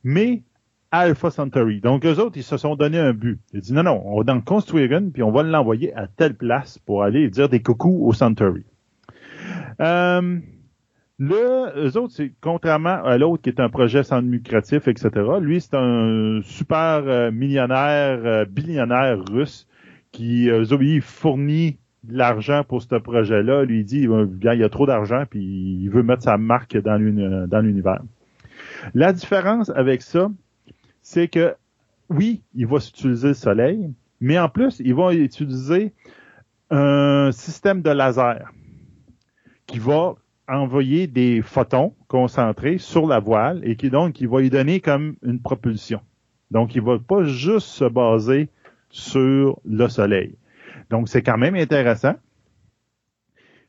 [0.02, 0.42] mais
[0.90, 1.80] Alpha Centauri.
[1.80, 3.38] Donc, eux autres, ils se sont donné un but.
[3.52, 6.34] Ils disent, non, non, on va en construire une, puis on va l'envoyer à telle
[6.34, 8.64] place pour aller dire des coucous au Centauri.
[9.80, 10.38] Euh,
[11.18, 15.10] le, eux autres, contrairement à l'autre qui est un projet sans lucratif, etc.
[15.40, 19.66] Lui, c'est un super euh, millionnaire, euh, billionnaire russe
[20.12, 23.64] qui, euh, il fournit de l'argent pour ce projet-là.
[23.64, 26.96] Lui, il dit, il y a trop d'argent, puis il veut mettre sa marque dans
[26.96, 28.00] l'univers.
[28.94, 30.30] La différence avec ça,
[31.02, 31.54] c'est que,
[32.08, 33.90] oui, il va utiliser le soleil,
[34.20, 35.92] mais en plus, il va utiliser
[36.70, 38.52] un système de laser
[39.66, 40.14] qui va
[40.48, 45.16] envoyer des photons concentrés sur la voile et qui donc il va lui donner comme
[45.22, 46.00] une propulsion.
[46.50, 48.48] Donc il va pas juste se baser
[48.90, 50.36] sur le soleil.
[50.90, 52.14] Donc c'est quand même intéressant.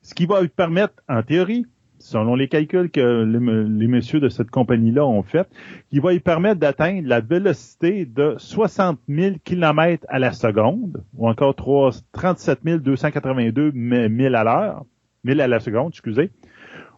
[0.01, 1.65] Ce qui va lui permettre, en théorie,
[1.99, 5.47] selon les calculs que les, messieurs de cette compagnie-là ont fait,
[5.89, 11.27] qui va lui permettre d'atteindre la vélocité de 60 000 km à la seconde, ou
[11.27, 14.85] encore 3, 37 282 000 à l'heure,
[15.25, 16.31] 1000 à la seconde, excusez,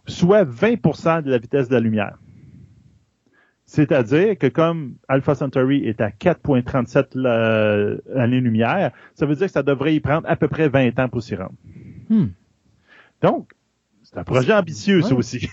[0.08, 2.18] soit 20% de la vitesse de la lumière.
[3.66, 9.64] C'est-à-dire que comme Alpha Centauri est à 4.37 la- années-lumière, ça veut dire que ça
[9.64, 11.54] devrait y prendre à peu près 20 ans pour s'y rendre.
[12.10, 12.28] Hmm.
[13.22, 13.54] Donc,
[14.04, 15.48] c'est un projet ambitieux, ça aussi.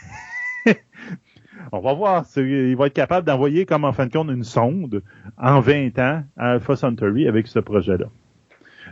[1.72, 2.24] On va voir.
[2.36, 5.02] Il va être capable d'envoyer, comme en fin de compte, une sonde
[5.36, 8.06] en 20 ans à Alpha Centauri avec ce projet-là.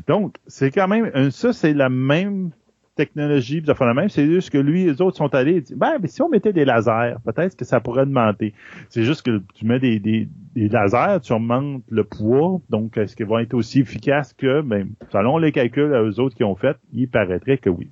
[0.06, 2.50] Donc, c'est quand même, ça, c'est la même
[2.97, 4.09] technologie, puis ça même.
[4.09, 6.52] C'est juste que lui, les autres sont allés, ils disent, ben, mais si on mettait
[6.52, 8.55] des lasers, peut-être que ça pourrait augmenter.
[8.89, 13.14] C'est juste que tu mets des, des, des lasers, tu augmentes le poids, donc est-ce
[13.14, 16.56] qu'ils vont être aussi efficaces que, ben, selon les calculs à eux autres qui ont
[16.56, 17.89] fait, il paraîtrait que oui.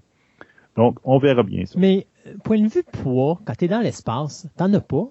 [0.77, 1.79] Donc, on verra bien ça.
[1.79, 2.07] Mais,
[2.43, 5.09] point de vue poids, quand tu es dans l'espace, t'en as pas?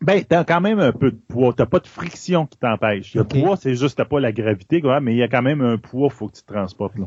[0.00, 1.54] Ben, t'as quand même un peu de poids.
[1.56, 3.14] T'as pas de friction qui t'empêche.
[3.14, 5.60] Le poids, c'est juste t'as pas la gravité, quoi, mais il y a quand même
[5.62, 6.98] un poids, faut que tu te transportes.
[6.98, 7.06] là.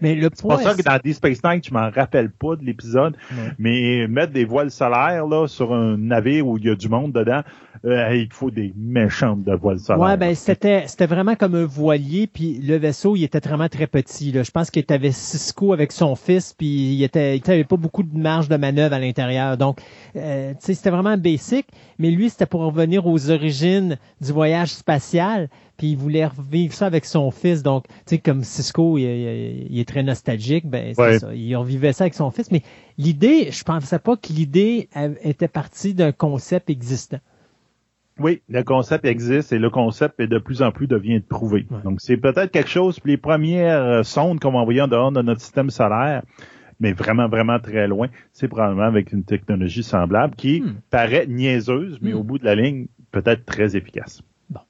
[0.00, 0.56] Mais le C'est poids.
[0.56, 3.52] pour ça que dans Deep Space Nine, je m'en rappelle pas de l'épisode, Ouais.
[3.58, 7.12] mais mettre des voiles solaires là sur un navire où il y a du monde
[7.12, 7.42] dedans,
[7.84, 10.02] euh, il faut des méchantes de voiles solaires.
[10.04, 13.86] Ouais, ben c'était c'était vraiment comme un voilier, puis le vaisseau il était vraiment très
[13.88, 14.30] petit.
[14.32, 14.42] Là.
[14.44, 18.02] Je pense qu'il avait Cisco avec son fils, puis il était il avait pas beaucoup
[18.04, 19.56] de marge de manœuvre à l'intérieur.
[19.56, 19.80] Donc,
[20.16, 21.66] euh, tu sais, c'était vraiment basic.
[22.02, 26.86] Mais lui, c'était pour revenir aux origines du voyage spatial, puis il voulait revivre ça
[26.86, 27.62] avec son fils.
[27.62, 31.18] Donc, tu sais, comme Cisco, il, il- il est très nostalgique, ben Ouais.
[31.20, 31.32] ça.
[31.34, 32.50] Il revivait ça avec son fils.
[32.50, 32.62] Mais
[32.98, 34.88] l'idée, je pensais pas que l'idée
[35.22, 37.20] était partie d'un concept existant.
[38.18, 41.66] Oui, le concept existe et le concept est de plus en plus devient prouvé.
[41.70, 41.78] Ouais.
[41.84, 45.22] Donc c'est peut-être quelque chose pour les premières sondes qu'on va envoyer en dehors de
[45.22, 46.22] notre système solaire,
[46.82, 48.08] mais vraiment, vraiment très loin.
[48.32, 50.74] C'est probablement avec une technologie semblable qui Hmm.
[50.90, 52.16] paraît niaiseuse, mais Hmm.
[52.18, 54.20] au bout de la ligne, peut-être très efficace.
[54.50, 54.60] Bon.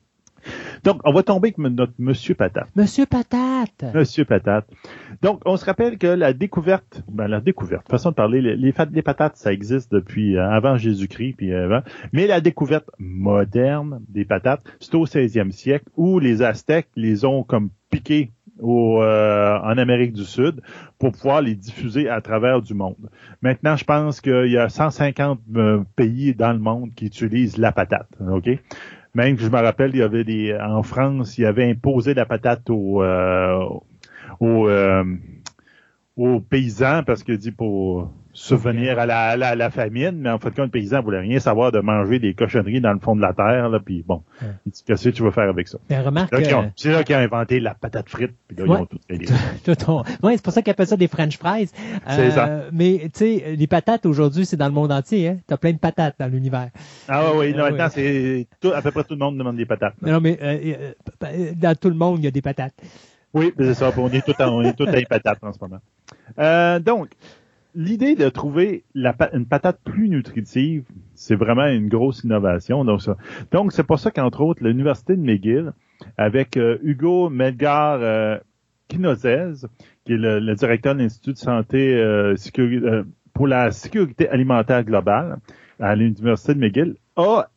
[0.84, 2.68] Donc, on va tomber avec notre Monsieur Patate.
[2.76, 3.84] Monsieur Patate!
[3.94, 4.66] Monsieur Patate.
[5.22, 8.72] Donc, on se rappelle que la découverte, ben, la découverte, façon de parler, les,
[9.02, 11.80] patates, ça existe depuis euh, avant Jésus-Christ, puis avant.
[12.12, 17.42] Mais la découverte moderne des patates, c'est au 16e siècle où les Aztèques les ont
[17.42, 18.32] comme piqués
[18.62, 20.60] euh, en Amérique du Sud
[20.98, 23.10] pour pouvoir les diffuser à travers du monde.
[23.42, 27.72] Maintenant, je pense qu'il y a 150 euh, pays dans le monde qui utilisent la
[27.72, 28.08] patate.
[28.20, 28.48] OK?
[29.14, 32.14] Même que je me rappelle, il y avait des en France, il y avait imposé
[32.14, 33.68] la patate aux euh,
[34.40, 34.68] aux,
[36.16, 40.30] aux paysans parce que dit pour subvenir à la, à la, à la famine, mais
[40.30, 43.14] en fait, quand le paysan voulait rien savoir de manger des cochonneries dans le fond
[43.14, 44.48] de la terre, là, puis bon, Ouais.
[44.66, 45.78] il dit qu'est-ce que tu veux faire avec ça?
[45.88, 46.36] Ben, remarque, C'est
[46.90, 48.78] là qu'ils euh, ont- inventé la patate frite, puis là, Ouais.
[48.78, 48.98] ils ont tout
[49.76, 51.68] tout on- ouais, c'est pour ça qu'ils appellent ça des French fries.
[52.08, 52.62] C'est ça.
[52.72, 55.28] Mais tu sais, les patates aujourd'hui, c'est dans le monde entier.
[55.28, 55.36] Hein?
[55.46, 56.70] T'as plein de patates dans l'univers.
[57.08, 59.94] Ah oui, Ah, maintenant, c'est à peu près tout le monde demande des patates.
[60.00, 60.92] Non, mais euh, euh,
[61.24, 62.74] euh, dans tout le monde, il y a des patates.
[63.34, 63.92] Oui, c'est ça.
[63.92, 65.80] puis On est tout en, on est tout à les patates en ce moment.
[66.38, 67.08] Euh, donc,
[67.74, 70.84] l'idée de trouver la, une patate plus nutritive,
[71.14, 72.84] c'est vraiment une grosse innovation.
[72.84, 73.00] Donc,
[73.50, 75.72] donc c'est pour ça qu'entre autres, l'université de McGill,
[76.16, 78.38] avec euh, Hugo Melgar euh,
[78.88, 84.84] qui est le, directeur de l'Institut de santé euh, sécuri- euh, pour la sécurité alimentaire
[84.84, 85.38] globale
[85.80, 87.48] à l'université de McGill, a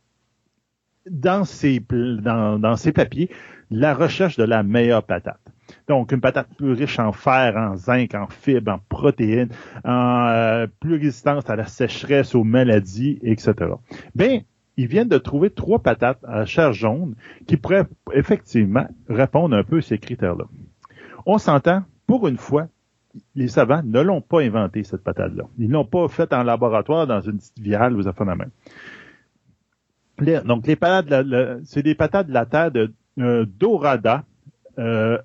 [1.10, 3.30] dans ses, dans, dans ses papiers
[3.70, 5.40] la recherche de la meilleure patate.
[5.88, 9.50] Donc, une patate plus riche en fer, en zinc, en fibres, en protéines,
[9.84, 13.54] en euh, plus résistante à la sécheresse, aux maladies, etc.
[14.16, 14.42] Ben,
[14.78, 17.16] ils viennent de trouver trois patates à chair jaune
[17.48, 20.46] qui pourraient effectivement répondre un peu à ces critères-là.
[21.28, 22.68] On s'entend, pour une fois,
[23.36, 25.44] les savants ne l'ont pas inventé, cette patate-là.
[25.58, 28.48] Ils l'ont pas faite en laboratoire dans une petite viale aux affaires de main.
[30.46, 34.24] Donc, les patates, la- la- c'est des patates de la terre de euh, Dorada,
[34.80, 35.18] euh,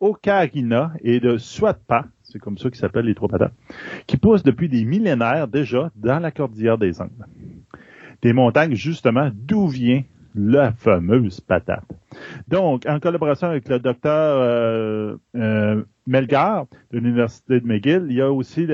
[0.00, 3.54] Ocarina et de Suatpa, c'est comme ça qu'ils s'appellent les trois patates,
[4.06, 7.26] qui poussent depuis des millénaires déjà dans la cordillère des Andes.
[8.22, 10.02] Des montagnes, justement, d'où vient
[10.34, 11.84] la fameuse patate.
[12.48, 18.20] Donc, en collaboration avec le docteur euh, euh, Melgar de l'Université de McGill, il y
[18.20, 18.66] a aussi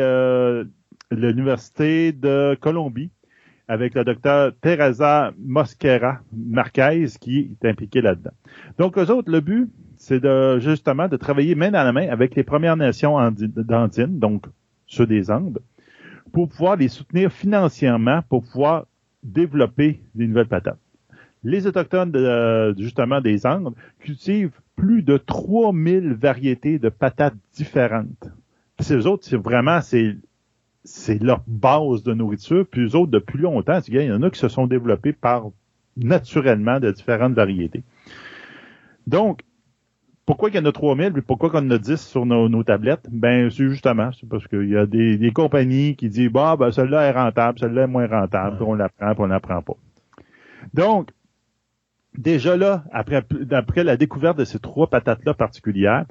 [1.11, 3.11] l'Université de Colombie
[3.69, 8.33] avec le docteur Teresa Mosquera Marquez qui est impliqué là-dedans.
[8.79, 9.71] Donc, eux autres, le but,
[10.03, 14.19] c'est de justement de travailler main dans la main avec les Premières Nations andi- d'Andine,
[14.19, 14.47] donc
[14.89, 15.61] ceux des Andes,
[16.33, 18.87] pour pouvoir les soutenir financièrement, pour pouvoir
[19.23, 20.81] développer des nouvelles patates.
[21.45, 28.29] Les Autochtones, de, justement, des Andes, cultivent plus de 3000 variétés de patates différentes.
[28.77, 30.17] Puis eux autres, c'est vraiment, c'est
[30.83, 32.67] c'est leur base de nourriture.
[32.69, 35.45] Puis eux autres, depuis longtemps, il y en a qui se sont développés par
[35.97, 37.85] naturellement de différentes variétés.
[39.07, 39.43] Donc,
[40.25, 42.63] pourquoi il y en a 3000 puis pourquoi qu'on en a 10 sur nos, nos
[42.63, 43.07] tablettes?
[43.11, 46.71] Ben, c'est justement, c'est parce qu'il y a des, des compagnies qui disent, bah, ben,
[46.71, 49.63] celle-là est rentable, celle-là est moins rentable, puis on la prend, puis on la prend
[49.63, 49.77] pas.
[50.75, 51.11] Donc,
[52.17, 56.05] déjà là, après, après la découverte de ces trois patates-là particulières,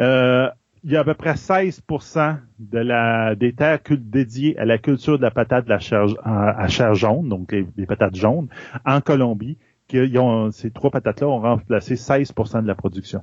[0.00, 0.48] euh,
[0.84, 5.16] il y a à peu près 16% de la, des terres dédiées à la culture
[5.16, 8.48] de la patate de la chair, à, à chair jaune, donc les, les patates jaunes,
[8.84, 13.22] en Colombie, qui ont, ces trois patates-là ont remplacé 16% de la production.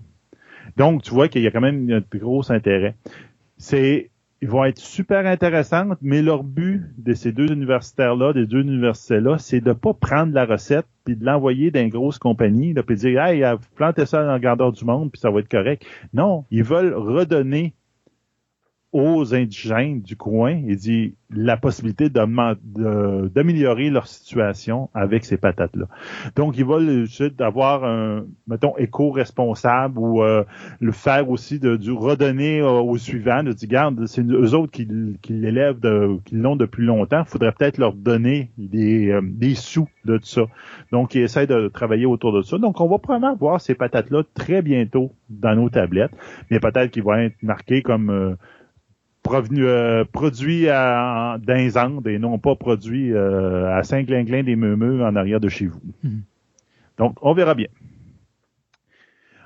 [0.77, 2.95] Donc, tu vois qu'il y a quand même un gros intérêt.
[3.57, 4.09] c'est
[4.41, 9.37] ils vont être super intéressantes, mais leur but de ces deux universitaires-là, des deux universités-là,
[9.37, 13.21] c'est de pas prendre la recette puis de l'envoyer dans une grosse compagnie, puis dire
[13.21, 15.85] Hey, euh, plantez ça dans le grandeur du monde, puis ça va être correct.
[16.13, 17.73] Non, ils veulent redonner
[18.91, 25.85] aux indigènes du coin et dit la possibilité d'améliorer leur situation avec ces patates-là.
[26.35, 27.07] Donc, ils veulent
[27.37, 30.43] d'avoir un, mettons, éco-responsable ou euh,
[30.79, 34.87] le faire aussi de, redonner aux suivants, de dire, garde, c'est eux autres qui,
[35.21, 35.79] qui l'élèvent,
[36.25, 40.41] qui l'ont depuis longtemps, il faudrait peut-être leur donner des, euh, des sous de ça.
[40.91, 42.57] Donc, ils essaient de travailler autour de ça.
[42.57, 46.11] Donc, on va probablement voir ces patates-là très bientôt dans nos tablettes,
[46.49, 48.35] mais peut-être qu'ils vont être marqués comme...
[49.29, 55.03] Euh, provenu, euh, produit à, dans et non pas produit euh, à Saint-Glinglin des Meumeux
[55.03, 55.81] en arrière de chez vous.
[56.03, 56.21] Mhm.
[56.97, 57.67] Donc, on verra bien.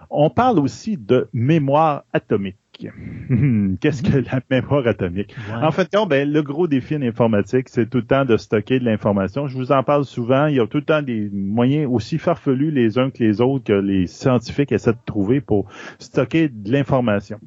[0.09, 2.57] On parle aussi de mémoire atomique.
[3.81, 5.35] Qu'est-ce que la mémoire atomique?
[5.51, 8.85] En fait, ben, le gros défi en informatique, c'est tout le temps de stocker de
[8.85, 9.47] l'information.
[9.47, 10.47] Je vous en parle souvent.
[10.47, 13.65] Il y a tout le temps des moyens aussi farfelus les uns que les autres
[13.65, 15.67] que les scientifiques essaient de trouver pour
[15.99, 17.39] stocker de l'information.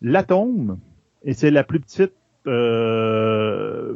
[0.00, 0.78] L'atome,
[1.24, 2.12] et c'est la plus petite
[2.46, 3.94] euh,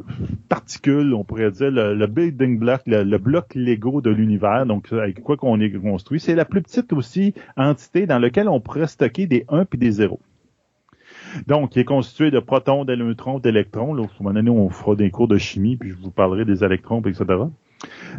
[0.48, 5.36] particule, on pourrait dire, le, building block, le, bloc Lego de l'univers, donc avec quoi
[5.36, 6.20] qu'on est construit.
[6.20, 9.92] C'est la plus petite aussi entité dans laquelle on pourrait stocker des 1 puis des
[9.92, 10.20] 0.
[11.46, 13.94] Donc, il est constitué de protons, d'électrons, d'électrons.
[13.94, 16.44] Là, à un moment donné, on fera des cours de chimie, puis je vous parlerai
[16.44, 17.24] des électrons, etc.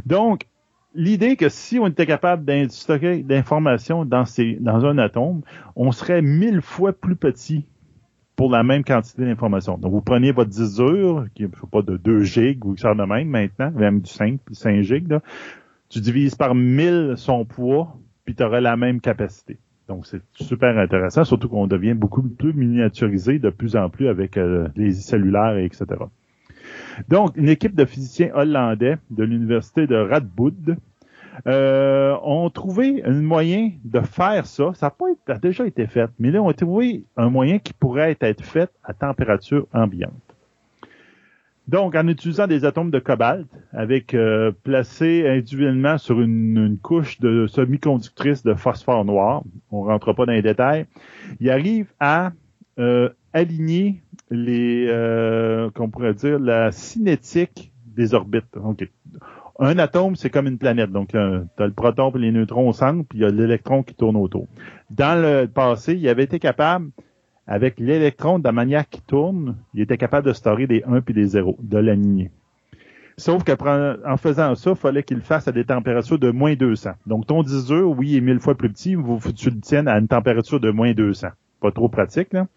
[0.05, 0.47] Donc,
[0.95, 4.23] l'idée que si on était capable de stocker d'informations dans,
[4.59, 5.41] dans un atome,
[5.75, 7.65] on serait mille fois plus petit
[8.35, 9.77] pour la même quantité d'informations.
[9.77, 13.03] Donc, vous prenez votre disque dur, qui est pas de 2 gigs ou ça de
[13.03, 15.17] même maintenant, même du 5, 5 gigs,
[15.89, 19.57] tu divises par 1000 son poids, puis tu auras la même capacité.
[19.87, 24.35] Donc, c'est super intéressant, surtout qu'on devient beaucoup plus miniaturisé de plus en plus avec
[24.37, 25.85] euh, les cellulaires, et etc.
[27.07, 30.77] Donc, une équipe de physiciens hollandais de l'université de Radboud
[31.47, 34.71] euh, ont trouvé un moyen de faire ça.
[34.75, 38.17] Ça a, pas déjà été fait, mais là, on a trouvé un moyen qui pourrait
[38.19, 40.13] être fait à température ambiante.
[41.67, 47.47] Donc, en utilisant des atomes de cobalt, avec euh, placés individuellement sur une, couche de
[47.47, 50.85] semi-conductrice de phosphore noir, on rentre pas dans les détails,
[51.39, 52.33] il arrive à
[52.77, 58.45] euh, aligner les, euh, qu'on pourrait dire, la cinétique des orbites.
[59.59, 60.91] Un atome, c'est comme une planète.
[60.91, 63.83] Donc, tu as le proton et les neutrons au centre, puis il y a l'électron
[63.83, 64.47] qui tourne autour.
[64.89, 66.89] Dans le passé, il avait été capable,
[67.47, 71.13] avec l'électron, de la manière qui tourne, il était capable de stocker des 1 puis
[71.13, 72.31] des 0, de l'aligner.
[73.17, 76.91] Sauf qu'en faisant ça, il fallait qu'il le fasse à des températures de moins 200.
[77.05, 80.09] Donc, ton diseur, oui, est mille fois plus petit, vous, tu le tiennes à une
[80.09, 81.29] température de moins 200.
[81.61, 82.47] Pas trop pratique, là.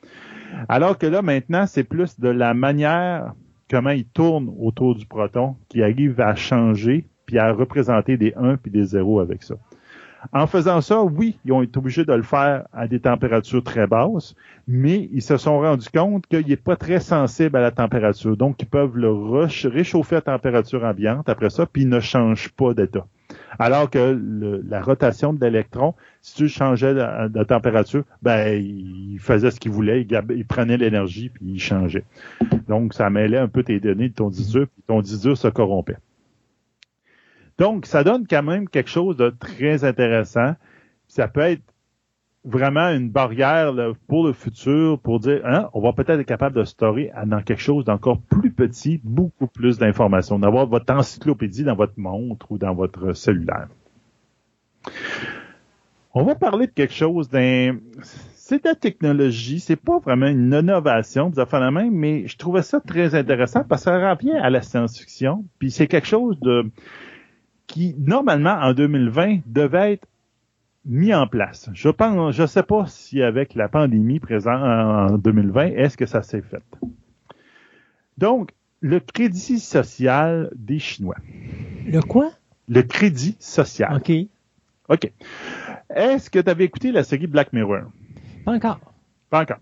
[0.68, 3.34] Alors que là, maintenant, c'est plus de la manière
[3.70, 8.56] comment il tourne autour du proton qui arrive à changer puis à représenter des 1
[8.56, 9.56] puis des 0 avec ça.
[10.32, 13.86] En faisant ça, oui, ils ont été obligés de le faire à des températures très
[13.86, 14.34] basses,
[14.66, 18.36] mais ils se sont rendus compte qu'il n'est pas très sensible à la température.
[18.36, 19.12] Donc, ils peuvent le
[19.68, 23.06] réchauffer à température ambiante après ça, puis il ne change pas d'état.
[23.58, 24.18] Alors que
[24.68, 30.02] la rotation de l'électron, si tu changeais de, température, ben il faisait ce qu'il voulait,
[30.02, 32.04] il, prenait l'énergie puis il changeait.
[32.68, 35.96] Donc ça mêlait un peu tes données de ton diseur, puis ton diseur se corrompait.
[37.58, 40.54] Donc ça donne quand même quelque chose de très intéressant.
[41.08, 41.62] Ça peut être
[42.44, 43.74] vraiment une barrière
[44.06, 47.60] pour le futur pour dire hein, on va peut-être être capable de storer dans quelque
[47.60, 52.74] chose d'encore plus petit, beaucoup plus d'informations, d'avoir votre encyclopédie dans votre montre ou dans
[52.74, 53.68] votre cellulaire.
[56.14, 57.78] On va parler de quelque chose d'un
[58.48, 62.62] c'est de la technologie, c'est pas vraiment une innovation, vous la même, mais je trouvais
[62.62, 66.64] ça très intéressant parce que ça revient à la science-fiction, puis c'est quelque chose de
[67.66, 70.08] qui normalement en 2020 devait être
[70.88, 71.70] mis en place.
[71.74, 76.22] Je pense, je sais pas si avec la pandémie présente en 2020, est-ce que ça
[76.22, 76.62] s'est fait?
[78.16, 78.50] Donc,
[78.80, 81.16] le crédit social des Chinois.
[81.86, 82.30] Le quoi?
[82.68, 83.96] Le crédit social.
[83.96, 84.12] OK.
[84.88, 85.12] OK.
[85.94, 87.90] Est-ce que tu avais écouté la série Black Mirror?
[88.44, 88.80] Pas encore.
[89.30, 89.58] Pas encore.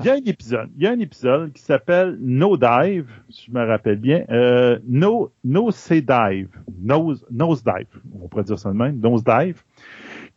[0.00, 3.46] Il y a un épisode, il y a un épisode qui s'appelle No Dive, si
[3.48, 6.48] je me rappelle bien, euh, No No Say Dive,
[6.80, 9.62] Nose Nose Dive, on pourrait dire ça de même, Nose Dive,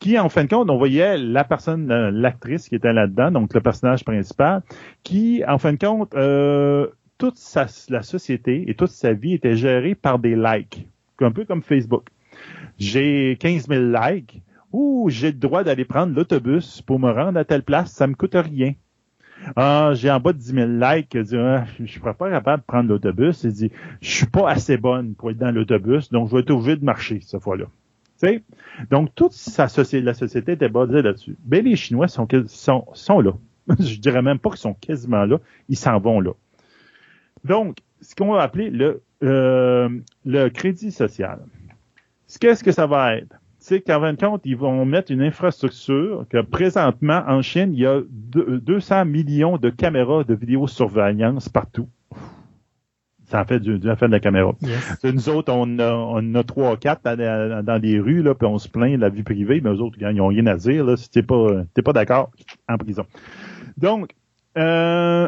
[0.03, 3.53] qui, en fin de compte, on voyait la personne, euh, l'actrice qui était là-dedans, donc
[3.53, 4.61] le personnage principal,
[5.01, 9.55] qui, en fin de compte, euh, toute sa, la société et toute sa vie était
[9.55, 10.89] gérée par des likes,
[11.21, 12.09] un peu comme Facebook.
[12.77, 14.41] J'ai 15 000 likes,
[14.73, 18.13] ou j'ai le droit d'aller prendre l'autobus pour me rendre à telle place, ça me
[18.13, 18.73] coûte rien.
[19.55, 21.17] Ah, j'ai en bas de 10 000 likes.
[21.33, 23.45] Ah, je suis pas capable de prendre l'autobus.
[23.45, 23.71] Il dit,
[24.01, 26.83] je suis pas assez bonne pour être dans l'autobus, donc je vais être obligé de
[26.83, 27.67] marcher cette fois-là.
[28.89, 31.35] Donc, toute la société était basée là-dessus.
[31.43, 32.27] Ben, les Chinois sont,
[33.21, 33.33] là.
[33.79, 35.39] je dirais même pas qu'ils sont quasiment là.
[35.69, 36.31] Ils s'en vont là.
[37.43, 39.89] Donc, ce qu'on va appeler le, euh,
[40.25, 41.39] le crédit social.
[42.39, 43.35] Qu'est-ce que ça va être?
[43.59, 47.79] C'est qu'en fin de compte, ils vont mettre une infrastructure que présentement, en Chine, il
[47.79, 51.87] y a 200 millions de caméras de vidéosurveillance partout.
[53.33, 54.53] Ça en fait du, du fait de la caméra.
[55.03, 58.59] Nous autres, on a, on a trois, quatre dans, dans, les rues, là, puis on
[58.59, 60.85] se plaint de la vie privée, mais eux autres, ils n'ont rien à dire.
[60.85, 62.29] Là, si t'es pas, t'es pas d'accord,
[62.69, 63.07] en prison.
[63.75, 64.11] Donc,
[64.55, 65.27] euh,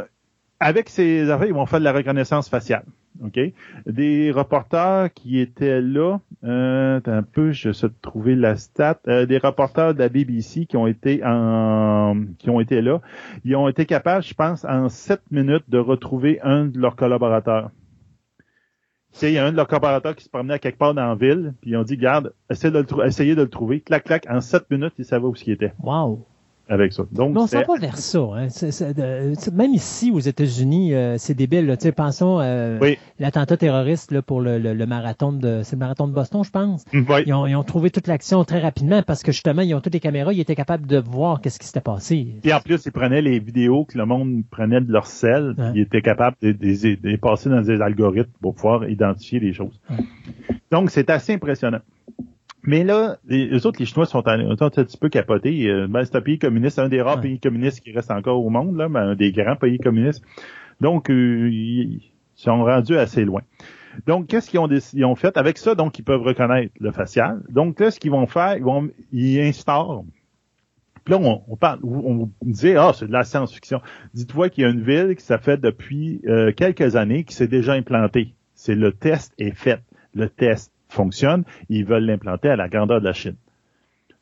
[0.60, 2.84] avec ces affaires, ils vont faire de la reconnaissance faciale.
[3.23, 3.40] OK?
[3.88, 9.40] Des reporters qui étaient là, euh, un peu, je sais trouver la stat, euh, des
[9.40, 13.02] reporters de la BBC qui ont été en, qui ont été là,
[13.45, 17.72] ils ont été capables, je pense, en sept minutes de retrouver un de leurs collaborateurs.
[19.21, 21.15] Il y a un de leurs collaborateurs qui se promenait à quelque part dans la
[21.15, 23.81] ville, puis ils ont dit, garde, essayez de le, essayez de le trouver.
[23.81, 25.73] Clac, clac, en sept minutes, ils savaient où il était.
[25.81, 26.25] Wow
[26.67, 27.03] avec ça.
[27.11, 28.19] Donc, Mais on s'en va vers ça.
[28.19, 28.47] Hein.
[29.53, 31.65] même ici, aux États-Unis, euh, c'est débile.
[31.67, 31.75] Là.
[31.95, 32.79] Pensons euh,
[33.19, 36.85] l'attentat terroriste là, pour le, le, marathon de c'est le marathon de Boston, je pense.
[36.93, 37.03] Oui.
[37.25, 39.93] Ils, ont, ils, ont, trouvé toute l'action très rapidement parce que justement, ils ont toutes
[39.93, 42.35] les caméras, ils étaient capables de voir qu'est-ce qui s'était passé.
[42.43, 45.81] Et en plus, ils prenaient les vidéos que le monde prenait de leur sel, ils
[45.81, 46.55] étaient capables de,
[47.03, 49.79] les passer dans des algorithmes pour pouvoir identifier les choses.
[50.71, 51.79] Donc, c'est assez impressionnant.
[52.67, 55.69] Mais là, les, autres, les Chinois sont, un, un petit peu capotés.
[55.69, 58.49] Euh, ben, c'est un pays communiste, un des rares pays communistes qui reste encore au
[58.49, 60.23] monde, là, ben, un des grands pays communistes.
[60.81, 62.01] Donc, euh, ils
[62.35, 63.41] sont rendus assez loin.
[64.07, 65.37] Donc, qu'est-ce qu'ils ont, ils ont fait?
[65.37, 65.75] Avec ça?
[65.75, 67.41] Donc, ils peuvent reconnaître le facial.
[67.49, 70.03] Donc, là, ce qu'ils vont faire, ils vont, ils instaurent.
[71.05, 73.79] Puis là, on, on parle, on disait, ah, c'est de la science-fiction.
[74.15, 77.47] Dites-toi qu'il y a une ville qui s'est fait depuis euh, quelques années, qui s'est
[77.47, 78.33] déjà implantée.
[78.55, 79.81] C'est le test est fait.
[80.15, 83.35] Le test fonctionne, ils veulent l'implanter à la grandeur de la Chine.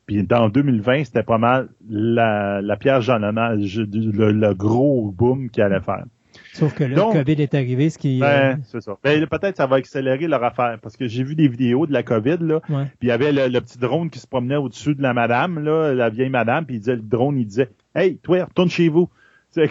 [0.06, 5.62] Puis dans 2020, c'était pas mal la, la pierre jalonnage, le, le gros boom qu'ils
[5.62, 6.04] allaient faire.
[6.52, 8.20] Sauf que là, le COVID est arrivé, ce qui...
[8.20, 8.96] Ben, euh, c'est ça.
[9.02, 12.02] Ben, peut-être ça va accélérer leur affaire, parce que j'ai vu des vidéos de la
[12.02, 15.14] COVID, là, puis il y avait le, petit drone qui se promenait au-dessus de la
[15.14, 18.68] madame, là, la vieille madame, puis il disait, le drone, il disait, «Hey, toi, retourne
[18.68, 19.08] chez vous.»
[19.54, 19.68] T'as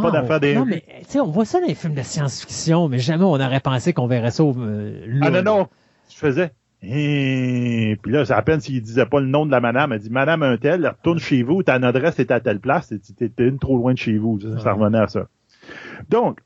[0.00, 0.54] pas d'affaire des...
[0.54, 3.34] Non, mais, tu sais, on voit ça dans les films de science-fiction, mais jamais on
[3.34, 5.26] aurait pensé qu'on verrait ça euh, là.
[5.26, 5.68] Ah non, non,
[6.10, 6.52] je faisais?
[6.82, 9.92] Et puis là, c'est à peine s'il disait pas le nom de la madame.
[9.92, 13.30] Elle dit Madame un tel, retourne chez vous, ta adresse est à telle place, t'es
[13.38, 14.40] une trop loin de chez vous.
[14.58, 15.28] Ça, revenait à ça.
[16.08, 16.40] Donc,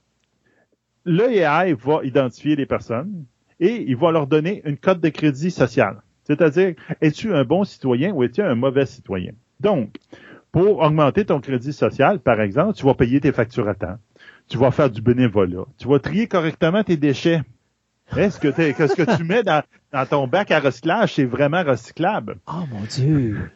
[1.05, 3.27] l'EAI va identifier les personnes
[3.61, 6.03] et il va leur donner une cote de crédit social.
[6.25, 9.33] C'est-à-dire, es-tu un bon citoyen ou es-tu un mauvais citoyen?
[9.61, 9.97] Donc,
[10.51, 13.99] pour augmenter ton crédit social, par exemple, tu vas payer tes factures à temps.
[14.49, 15.65] Tu vas faire du bénévolat.
[15.79, 17.43] Tu vas trier correctement tes déchets.
[18.17, 19.63] Est-ce que, ce que tu mets dans,
[19.93, 22.39] dans, ton bac à recyclage, c'est vraiment recyclable?
[22.47, 23.51] Oh mon Dieu!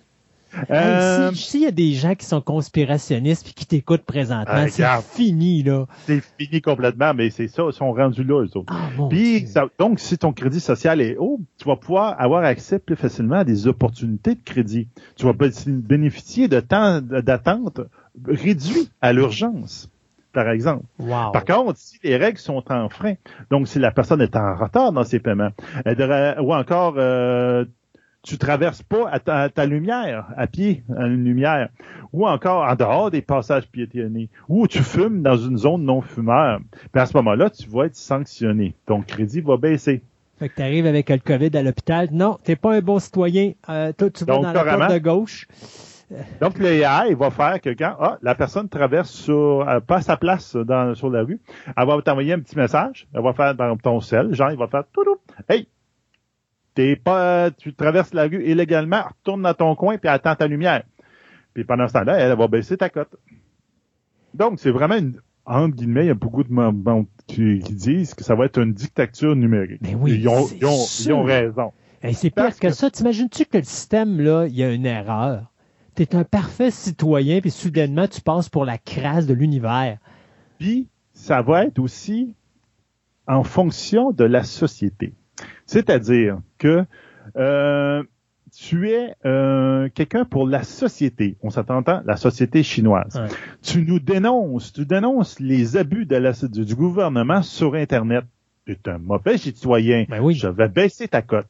[0.70, 4.86] Euh, S'il y a des gens qui sont conspirationnistes et qui t'écoutent présentement, euh, c'est
[5.02, 5.86] fini, là.
[6.06, 8.72] C'est fini complètement, mais c'est ça, ils sont rendus là, eux autres.
[8.74, 9.46] Ah, Puis,
[9.78, 13.44] donc, si ton crédit social est haut, tu vas pouvoir avoir accès plus facilement à
[13.44, 14.88] des opportunités de crédit.
[15.16, 15.34] Tu vas
[15.66, 17.80] bénéficier de temps d'attente
[18.26, 19.90] réduit à l'urgence
[20.38, 20.84] par exemple.
[21.08, 23.14] Par contre, si les règles sont en frein,
[23.50, 25.50] donc si la personne est en retard dans ses paiements,
[26.40, 27.64] ou encore euh,
[28.22, 29.18] tu traverses pas à
[29.48, 31.70] ta, lumière, à pied, à une lumière,
[32.12, 36.60] ou encore en dehors des passages piétonnés, ou tu fumes dans une zone non fumeur,
[36.92, 38.76] puis à ce moment-là, tu vas être sanctionné.
[38.86, 40.02] Ton crédit va baisser.
[40.38, 42.10] Fait que tu arrives avec le COVID à l'hôpital.
[42.12, 43.54] Non, t'es pas un bon citoyen.
[43.68, 45.48] Euh, toi, tu vas dans la porte de gauche.
[46.40, 50.56] Donc, l'AI va faire que quand ah, la personne traverse sur, euh, pas sa place
[50.56, 51.40] dans, sur la rue,
[51.76, 53.06] elle va t'envoyer un petit message.
[53.14, 55.04] Elle va faire dans ton sel, genre, il va faire tout,
[55.48, 55.68] Hey!
[56.74, 60.84] T'es pas, tu traverses la rue illégalement, retourne dans ton coin puis attends ta lumière.
[61.52, 63.16] Puis pendant ce temps-là, elle, va baisser ta cote.
[64.32, 68.22] Donc, c'est vraiment une, entre guillemets, il y a beaucoup de gens qui, disent que
[68.22, 69.80] ça va être une dictature numérique.
[69.82, 71.72] Mais oui, ils, ont, ils, ont, ils ont raison.
[72.12, 72.90] c'est pire que, que ça.
[72.90, 75.50] T'imagines-tu que le système, là, il y a une erreur?
[76.06, 79.98] Tu un parfait citoyen, puis soudainement, tu passes pour la crasse de l'univers.
[80.58, 82.34] Puis, ça va être aussi
[83.26, 85.14] en fonction de la société.
[85.66, 86.84] C'est-à-dire que
[87.36, 88.02] euh,
[88.56, 91.36] tu es euh, quelqu'un pour la société.
[91.42, 93.20] On s'attend la société chinoise.
[93.62, 98.24] Tu nous dénonces, tu dénonces les abus de la, du gouvernement sur Internet
[98.72, 100.04] es un mauvais citoyen.
[100.08, 100.34] Ben oui.
[100.34, 101.48] Je vais baisser ta cote.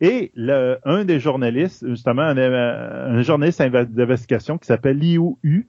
[0.00, 5.66] Et le, un des journalistes, justement, un, un journaliste d'investigation qui s'appelle Liu Yu,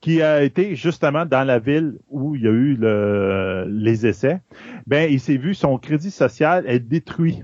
[0.00, 4.40] qui a été justement dans la ville où il y a eu le, les essais,
[4.86, 7.42] ben il s'est vu son crédit social être détruit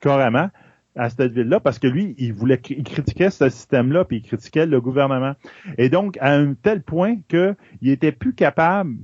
[0.00, 0.50] carrément
[0.96, 4.66] à cette ville-là parce que lui, il voulait, il critiquait ce système-là puis il critiquait
[4.66, 5.32] le gouvernement.
[5.78, 8.96] Et donc à un tel point que il était plus capable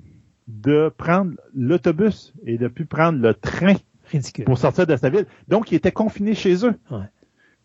[0.51, 3.75] de prendre l'autobus et de plus prendre le train
[4.11, 4.45] Ridicule.
[4.45, 5.27] pour sortir de sa ville.
[5.49, 6.75] Donc il était confiné chez eux.
[6.91, 7.05] Ouais.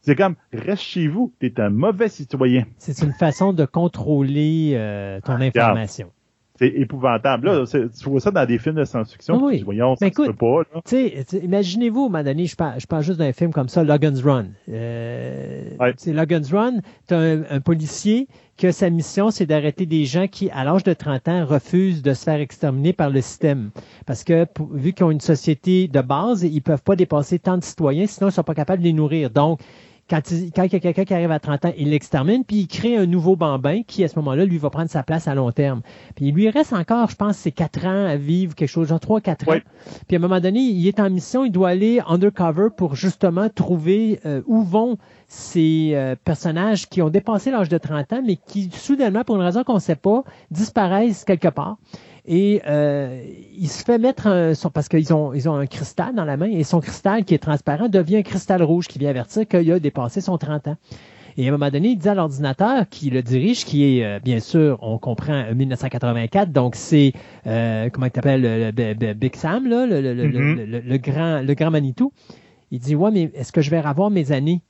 [0.01, 2.65] C'est comme reste chez vous, t'es un mauvais citoyen.
[2.77, 6.11] C'est une façon de contrôler euh, ton Ah, information.
[6.57, 7.47] C'est épouvantable.
[7.47, 9.43] Là, tu vois ça dans des films de science-fiction.
[9.43, 9.53] Oui.
[9.53, 11.37] tu dis, Voyons, ça Mais se peut écoute, pas.
[11.43, 14.21] Imaginez-vous, à un moment donné, je parle, je parle juste d'un film comme ça, Logan's
[14.23, 14.45] Run.
[14.69, 15.93] Euh, Ouais.
[16.13, 18.27] Logan's Run, tu as un, un policier
[18.57, 22.13] que sa mission, c'est d'arrêter des gens qui, à l'âge de 30 ans, refusent de
[22.13, 23.71] se faire exterminer par le système.
[24.05, 27.57] Parce que, pour- vu qu'ils ont une société de base, ils peuvent pas dépasser tant
[27.57, 29.29] de citoyens, sinon ils sont pas capables de les nourrir.
[29.29, 29.59] Donc,
[30.09, 32.57] quand, il, quand il y a quelqu'un qui arrive à 30 ans, il l'extermine, puis
[32.57, 35.33] il crée un nouveau bambin qui, à ce moment-là, lui, va prendre sa place à
[35.35, 35.81] long terme.
[36.15, 38.99] Puis il lui reste encore, je pense, c'est 4 ans à vivre, quelque chose, genre
[38.99, 39.57] 3-4 Ouais.
[39.57, 39.61] ans.
[40.07, 43.49] Puis à un moment donné, il est en mission, il doit aller undercover pour justement
[43.49, 48.35] trouver euh, où vont ces euh, personnages qui ont dépassé l'âge de 30 ans, mais
[48.35, 51.77] qui, soudainement, pour une raison qu'on ne sait pas, disparaissent quelque part.
[52.27, 53.23] Et euh,
[53.55, 56.37] il se fait mettre un, son- parce qu'ils ont, ils ont un cristal dans la
[56.37, 59.71] main, et son cristal qui est transparent devient un cristal rouge qui vient avertir qu'il
[59.71, 60.77] a dépassé son 30 ans.
[61.37, 64.19] Et à un moment donné, il dit à l'ordinateur qui le dirige, qui est, euh,
[64.23, 67.11] bien sûr, on comprend, euh, 1984, donc c'est,
[67.45, 70.55] euh, comment tu appelles, le, le- le- Big Sam, là, le, le- le- Mhm.
[70.55, 72.11] le- le- le grand, le grand Manitou.
[72.71, 74.61] Il dit, ouais, mais est-ce que je vais revoir mes années?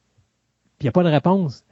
[0.78, 1.64] Puis il n'y a pas de réponse.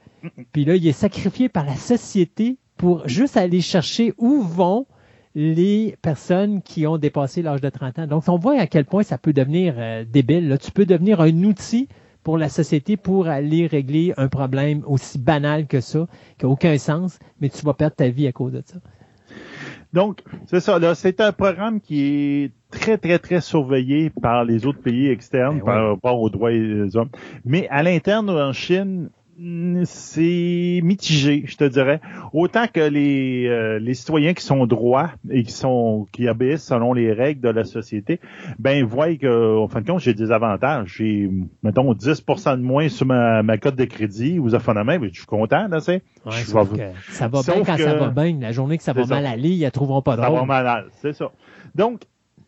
[0.52, 4.86] Puis là, il est sacrifié par la société pour juste aller chercher où vont
[5.34, 8.06] les personnes qui ont dépassé l'âge de 30 ans.
[8.06, 10.48] Donc, on voit à quel point ça peut devenir euh, débile.
[10.48, 10.58] là.
[10.58, 11.88] Tu peux devenir un outil
[12.22, 16.06] pour la société pour aller régler un problème aussi banal que ça,
[16.38, 18.78] qui n'a aucun sens, mais tu vas perdre ta vie à cause de ça.
[19.92, 20.78] Donc, c'est ça.
[20.78, 25.58] Là, c'est un programme qui est très, très, très surveillé par les autres pays externes
[25.58, 27.10] Ben par rapport aux droits des hommes.
[27.44, 29.10] Mais à l'interne en Chine,
[29.84, 32.00] c'est mitigé, je te dirais.
[32.32, 36.92] Autant que les, euh, les citoyens qui sont droits et qui sont qui obéissent selon
[36.92, 38.20] les règles de la société,
[38.58, 40.94] ben voient que, en fin de compte, j'ai des avantages.
[40.98, 41.30] J'ai,
[41.62, 45.26] mettons, 10% de moins sur ma, ma cote de crédit ou ça mais je suis
[45.26, 46.02] content, là, c'est.
[46.24, 48.38] Ouais, ça va Sauf bien quand ça va bien.
[48.40, 49.14] La journée que ça va ça.
[49.14, 50.46] mal aller, ils ne trouveront pas Ça va drôle.
[50.46, 51.30] malade, c'est ça.
[51.74, 52.02] Donc,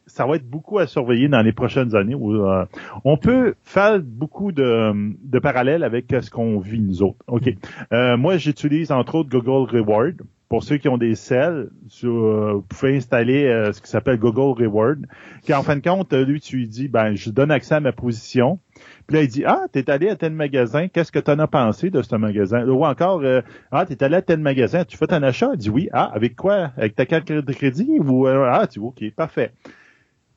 [0.07, 2.15] ça va être beaucoup à surveiller dans les prochaines années.
[2.15, 2.65] où, euh,
[3.05, 7.19] on peut faire beaucoup de, de parallèles avec ce qu'on vit nous autres.
[7.27, 7.49] OK.
[7.93, 10.23] Euh, moi, j'utilise entre autres Google Reward.
[10.49, 11.71] Pour ceux qui ont des selles,
[12.05, 15.05] euh, vous pouvez installer euh, ce qui s'appelle Google Reward.
[15.43, 17.91] Qui en fin de compte, lui, tu lui dis, ben, je donne accès à ma
[17.91, 18.61] position.
[19.09, 21.91] Puis là, il dit, ah, t'es allé à tel magasin, qu'est-ce que t'en as pensé
[21.91, 22.65] de ce magasin?
[22.69, 23.41] Ou encore, euh,
[23.73, 25.51] ah, t'es allé à tel magasin, tu fais un achat?
[25.55, 25.89] Il dit oui.
[25.93, 26.71] Ah, avec quoi?
[26.77, 27.99] Avec ta carte de crédit?
[27.99, 29.51] Ou, ah, tu dis, OK, parfait.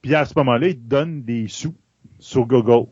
[0.02, 1.76] Puis à ce moment-là, il te donne des sous
[2.20, 2.88] sur Google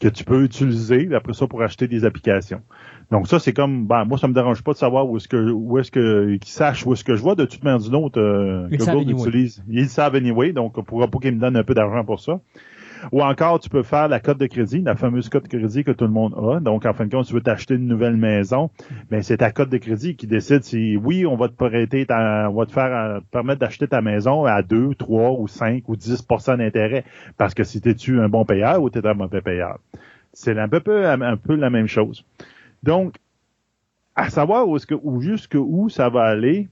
[0.00, 2.62] que tu peux utiliser après ça pour acheter des applications.
[3.10, 5.50] Donc ça, c'est comme, ben, moi, ça me dérange pas de savoir où est-ce que,
[5.50, 7.34] où est-ce que, qu'ils sachent où est-ce que je vois.
[7.34, 9.28] De toute manière d'une autre, euh, Ils Google anyway.
[9.28, 9.62] utilise.
[9.68, 12.20] Ils le savent anyway, donc on pourra pas qu'ils me donnent un peu d'argent pour
[12.20, 12.40] ça.
[13.12, 15.90] Ou encore, tu peux faire la cote de crédit, la fameuse cote de crédit que
[15.90, 16.60] tout le monde a.
[16.60, 18.70] Donc, en fin de compte, tu veux t'acheter une nouvelle maison,
[19.10, 22.48] ben c'est ta cote de crédit qui décide si oui, on va te prêter, ta,
[22.50, 25.88] on va te faire euh, te permettre d'acheter ta maison à 2, 3 ou 5
[25.88, 27.04] ou 10% d'intérêt.
[27.36, 29.78] Parce que si t'es-tu un bon payeur ou t'es un mauvais payeur.
[30.32, 32.24] C'est un peu, un peu la même chose.
[32.82, 33.16] Donc,
[34.16, 36.68] à savoir où est-ce que, ou jusque où ça va aller,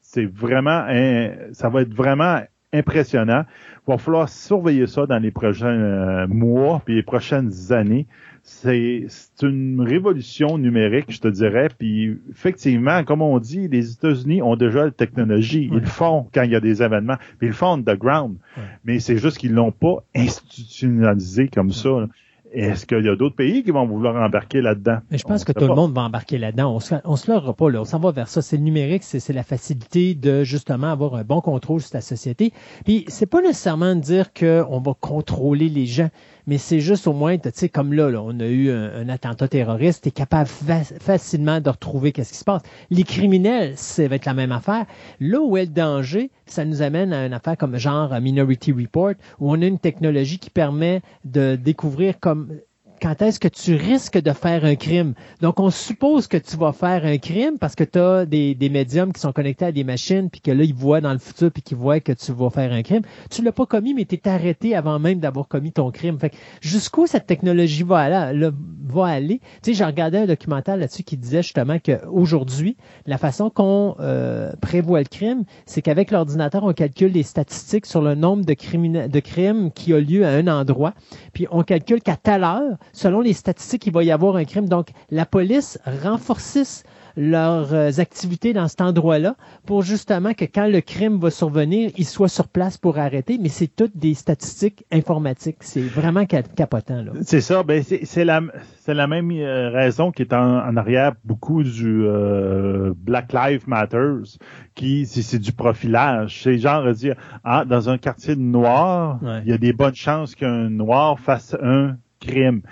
[0.00, 2.40] c'est vraiment, un- ça va être vraiment
[2.74, 3.44] impressionnant.
[3.86, 8.06] Il va falloir surveiller ça dans les prochains euh, mois puis les prochaines années.
[8.42, 9.06] C'est
[9.42, 11.68] une révolution numérique, je te dirais.
[11.78, 15.70] Puis effectivement, comme on dit, les États-Unis ont déjà la technologie.
[15.72, 17.16] Ils le font quand il y a des événements.
[17.38, 18.36] Puis ils le font underground.
[18.56, 18.62] Ouais.
[18.84, 21.88] Mais c'est juste qu'ils l'ont pas institutionnalisé comme ça.
[21.88, 22.08] là.
[22.54, 24.98] Est-ce qu'il y a d'autres pays qui vont vouloir embarquer là-dedans?
[25.10, 25.66] Mais je pense On que tout pas.
[25.66, 26.74] le monde va embarquer là-dedans.
[26.74, 27.80] On se, on se leurrera pas, là.
[27.80, 28.42] On s'en va vers ça.
[28.42, 32.00] C'est le numérique, c'est c'est la facilité de justement avoir un bon contrôle sur la
[32.00, 32.52] société.
[32.84, 36.08] Puis c'est pas nécessairement de dire qu'on va contrôler les gens,
[36.46, 40.02] mais c'est juste au moins, tu sais, comme là, on a eu un, attentat terroriste,
[40.02, 42.62] tu es capable fa- facilement de retrouver qu'est-ce qui se passe.
[42.90, 44.86] Les criminels, ça va être la même affaire.
[45.20, 49.14] Là où est le danger, ça nous amène à une affaire comme genre Minority Report,
[49.40, 52.58] où on a une technologie qui permet de découvrir comme
[53.04, 55.12] quand est-ce que tu risques de faire un crime?
[55.42, 59.12] Donc, on suppose que tu vas faire un crime parce que tu as des, médiums
[59.12, 61.60] qui sont connectés à des machines, puis que là, ils voient dans le futur, puis
[61.60, 63.02] qu'ils voient que tu vas faire un crime.
[63.30, 66.18] Tu l'as pas commis, mais tu es arrêté avant même d'avoir commis ton crime.
[66.18, 68.38] Fait jusqu'où cette technologie va aller?
[68.38, 68.50] là,
[68.86, 69.40] va aller?
[69.62, 74.50] Tu sais, j'ai regardé un documentaire là-dessus qui disait justement qu'aujourd'hui, la façon qu'on euh,
[74.62, 79.70] prévoit le crime, c'est qu'avec l'ordinateur, on calcule les statistiques sur le nombre de crimes
[79.72, 80.94] qui a lieu à un endroit,
[81.34, 84.68] puis on calcule qu'à telle heure, selon les statistiques, il va y avoir un crime.
[84.68, 86.84] Donc, la police renforcisse
[87.16, 92.06] leurs euh, activités dans cet endroit-là pour justement que quand le crime va survenir, ils
[92.06, 93.38] soient sur place pour arrêter.
[93.40, 95.58] Mais c'est toutes des statistiques informatiques.
[95.60, 97.02] C'est vraiment ca- capotant.
[97.04, 97.12] Là.
[97.22, 98.40] C'est ça, ben c'est la
[98.80, 103.68] c'est la même euh, raison qui est en, en arrière beaucoup du euh, Black Lives
[103.68, 104.36] Matters,
[104.74, 106.42] qui c'est c'est du profilage.
[106.42, 107.14] C'est genre de dire
[107.44, 111.56] ah dans un quartier de noir, il y a des bonnes chances qu'un noir fasse
[111.62, 112.62] un crime.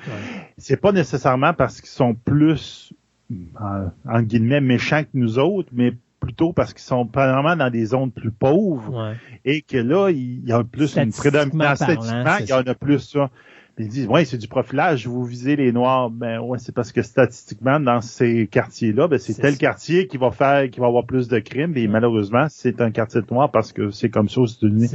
[0.59, 2.93] C'est pas nécessairement parce qu'ils sont plus
[3.61, 7.87] en, en guillemets méchants que nous autres, mais plutôt parce qu'ils sont vraiment dans des
[7.87, 9.15] zones plus pauvres Ouais.
[9.45, 13.01] et que là, il y a plus une prédominance statistiquement, il y en a plus
[13.01, 13.31] ça.
[13.79, 16.11] Ils disent, ouais, c'est du profilage, vous visez les Noirs.
[16.11, 19.59] Ben ouais, c'est parce que statistiquement, dans ces quartiers-là, ben c'est tel ça.
[19.59, 21.73] quartier qui va faire, qui va avoir plus de crimes.
[21.77, 24.91] Et malheureusement, c'est un quartier de Noirs parce que c'est comme ça aux États-Unis.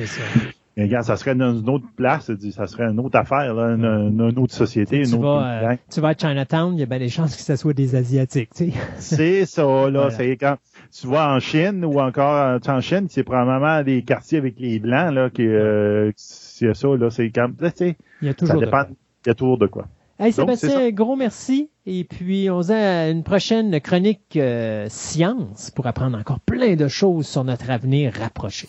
[0.77, 0.81] Ça.
[0.81, 4.21] Mais regarde, ça serait dans une autre place, ça serait une autre affaire, là, une,
[4.29, 6.85] une autre société, une Tu autre vas, euh, tu vas à Chinatown, il y a
[6.85, 8.49] bien des chances que ce soit des Asiatiques.
[8.55, 8.77] Tu sais.
[8.97, 9.89] C'est ça, là.
[9.89, 10.09] Voilà.
[10.11, 10.57] C'est quand
[10.91, 14.59] tu vas en Chine ou encore euh, tu en Chine, c'est probablement des quartiers avec
[14.59, 17.09] les blancs, là, qui, euh, c'est ça, là.
[17.09, 18.83] C'est quand, tu sais, Il y a ça toujours de dépend.
[18.83, 18.87] quoi.
[19.25, 19.87] Il y a toujours de quoi.
[20.19, 21.69] Hey Donc, c'est Sébastien, gros merci.
[21.85, 26.75] Et puis, on se dit à une prochaine chronique euh, science pour apprendre encore plein
[26.75, 28.67] de choses sur notre avenir rapproché.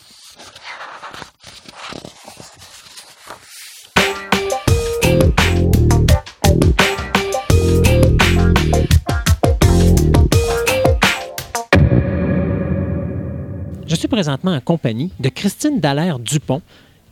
[13.86, 16.60] Je suis présentement en compagnie de Christine Dallaire Dupont,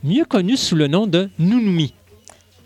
[0.03, 1.93] mieux connue sous le nom de Nounoumi.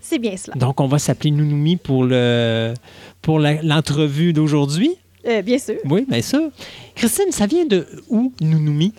[0.01, 0.57] C'est bien cela.
[0.57, 2.73] Donc, on va s'appeler Nounoumi pour le
[3.21, 4.95] pour l'entrevue d'aujourd'hui.
[5.25, 5.75] Euh, bien sûr.
[5.85, 6.49] Oui, bien sûr.
[6.95, 8.93] Christine, ça vient de où, Nounoumi?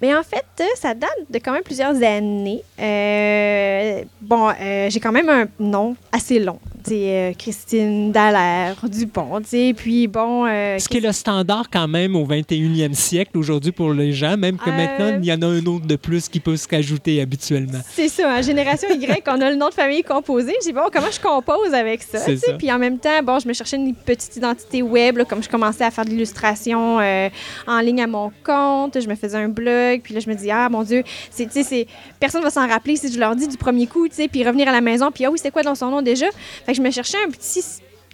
[0.00, 2.62] Mais en fait, euh, ça date de quand même plusieurs années.
[2.80, 6.58] Euh, bon, euh, j'ai quand même un nom assez long.
[6.90, 9.42] Euh, Christine Dallaire Dupont.
[9.76, 10.46] Puis bon.
[10.46, 14.56] Ce qui est le standard quand même au 21e siècle aujourd'hui pour les gens, même
[14.56, 17.80] que maintenant, il y en a un autre de plus qui peut se rajouter habituellement.
[17.90, 20.54] C'est ça, en génération Y, on a le nom de famille composé.
[20.62, 22.20] J'ai dit, bon, comment je compose avec ça?
[22.56, 25.48] Puis en même temps, bon, je me cherchais une petite identité web, là, comme je
[25.48, 26.98] commençais à faire de l'illustration
[27.66, 28.98] en ligne à mon compte.
[28.98, 31.86] Je me faisais un blog, puis là, je me dis, ah, mon Dieu, c'est,
[32.20, 34.68] personne va s'en rappeler si je leur dis du premier coup, tu sais, puis revenir
[34.68, 36.26] à la maison, puis ah oui, c'est quoi dans son nom déjà?
[36.64, 37.64] Fait que je me cherchais un petit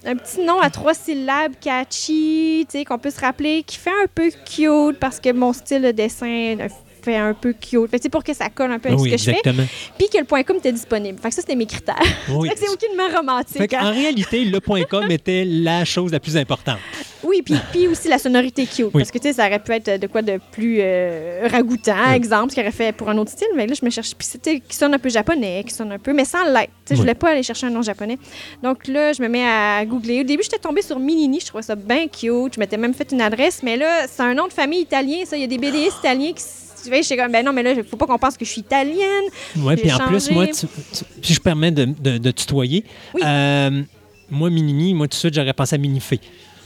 [0.07, 4.31] un petit nom à trois syllabes catchy, qu'on peut se rappeler, qui fait un peu
[4.45, 6.57] cute parce que mon style de dessin
[7.05, 7.91] fait un peu cute.
[7.91, 9.67] Fait que, pour que ça colle un peu avec oui, ce que je fais exactement.
[9.99, 11.19] puis que le point .com était disponible.
[11.21, 11.97] Fait que ça, c'était mes critères.
[12.31, 12.51] Oui.
[12.57, 13.59] C'est aucunement romantique.
[13.59, 13.91] Fait hein.
[13.91, 16.79] en réalité, le point .com était la chose la plus importante.
[17.23, 18.87] Oui, puis, puis aussi la sonorité cute.
[18.87, 19.03] Oui.
[19.03, 22.51] Parce que, tu sais, ça aurait pu être de quoi de plus euh, ragoûtant, exemple,
[22.51, 23.49] ce qu'il aurait fait pour un autre style.
[23.57, 24.15] Mais là, je me cherche.
[24.15, 26.71] Puis c'était qui sonne un peu japonais, qui sonne un peu, mais sans l'être.
[26.91, 28.19] Je voulais pas aller chercher un nom japonais.
[28.63, 30.21] Donc là, je me mets à googler.
[30.21, 31.41] Au début, j'étais tombée sur Minini.
[31.41, 32.55] Je trouvais ça bien cute.
[32.55, 33.63] Je m'étais même fait une adresse.
[33.63, 35.37] Mais là, c'est un nom de famille italien, ça.
[35.37, 36.43] Il y a des BDistes italiens qui.
[36.85, 38.51] Tu vois, j'étais comme, ben non, mais là, il faut pas qu'on pense que je
[38.51, 39.25] suis italienne.
[39.57, 43.23] Oui, puis en plus, moi, tu- tu- si je permets de, de- de tutoyer, Oui.
[43.25, 43.83] euh,
[44.31, 46.21] moi, Minini, moi, tout de suite, j'aurais pensé à Minifé.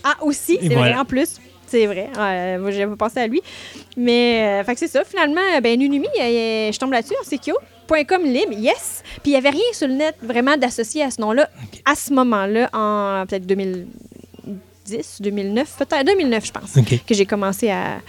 [0.04, 0.90] Ah, aussi, c'est voilà.
[0.92, 1.36] vrai, en plus.
[1.66, 2.08] C'est vrai.
[2.18, 3.42] Euh, j'avais pensé à lui.
[3.96, 5.04] Mais, euh, fait que c'est ça.
[5.04, 7.54] Finalement, ben, Nunumi, euh, je tombe là-dessus, c'est cute.
[7.86, 9.02] Point .com libre, yes.
[9.22, 11.48] Puis il n'y avait rien sur le net vraiment d'associé à ce nom-là
[11.86, 13.46] à ce moment-là, en peut-être
[14.88, 16.74] 2010, 2009, peut-être 2009, je pense,
[17.06, 18.00] que j'ai commencé à.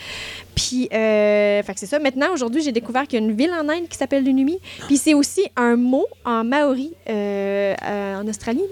[0.56, 2.00] Puis, euh, fait que c'est ça.
[2.00, 4.60] Maintenant, aujourd'hui, j'ai découvert qu'il y a une ville en Inde qui s'appelle Nunumi.
[4.88, 8.64] Puis c'est aussi un mot en maori euh, euh, en Australie.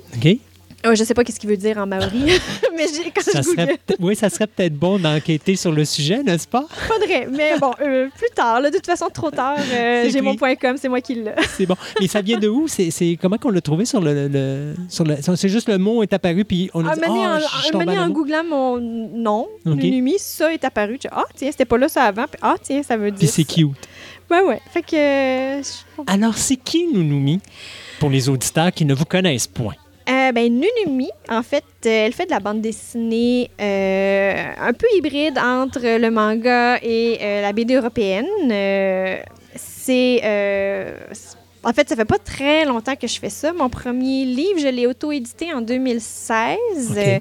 [0.85, 2.23] Ouais, je sais pas qu'est-ce qu'il veut dire en maori,
[2.77, 6.22] mais j'ai quand Ça je serait, oui, ça serait peut-être bon d'enquêter sur le sujet,
[6.23, 6.65] n'est-ce pas?
[6.69, 7.27] faudrait.
[7.31, 9.57] Mais bon, euh, plus tard, là, de toute façon, trop tard.
[9.57, 10.38] euh, j'ai mon pris.
[10.38, 11.31] point com, c'est moi qui l'ai.
[11.57, 11.75] C'est bon.
[11.99, 12.67] Mais ça vient de où?
[12.67, 14.27] C'est, comment qu'on l'a trouvé sur le...
[14.27, 17.09] le- sur le c'est juste le mot est apparu, puis on a Ah, dit, Ah,
[17.09, 18.09] en, je en amoureux.
[18.11, 19.75] googlant mon nom, Ok.
[19.77, 20.99] Nunumi, ça est apparu.
[21.11, 22.25] Ah, tiens, c'était pas là ça avant.
[22.27, 23.17] Puis, ah, tiens, ça veut dire.
[23.19, 23.72] Puis c'est cute.
[24.30, 24.61] Ouais, ouais.
[24.72, 24.95] Fait que.
[24.95, 27.39] euh, je- Alors, c'est qui Nounoumi
[27.99, 29.73] pour les auditeurs qui ne vous connaissent point?
[30.09, 34.87] Euh, ben, Nunumi, en fait, euh, elle fait de la bande dessinée euh, un peu
[34.95, 38.25] hybride entre le manga et euh, la BD européenne.
[39.55, 40.21] C'est.
[41.61, 43.51] en fait, ça fait pas très longtemps que je fais ça.
[43.51, 46.57] Mon premier livre, je l'ai auto-édité en 2016.
[46.91, 46.97] OK.
[46.97, 47.19] Euh,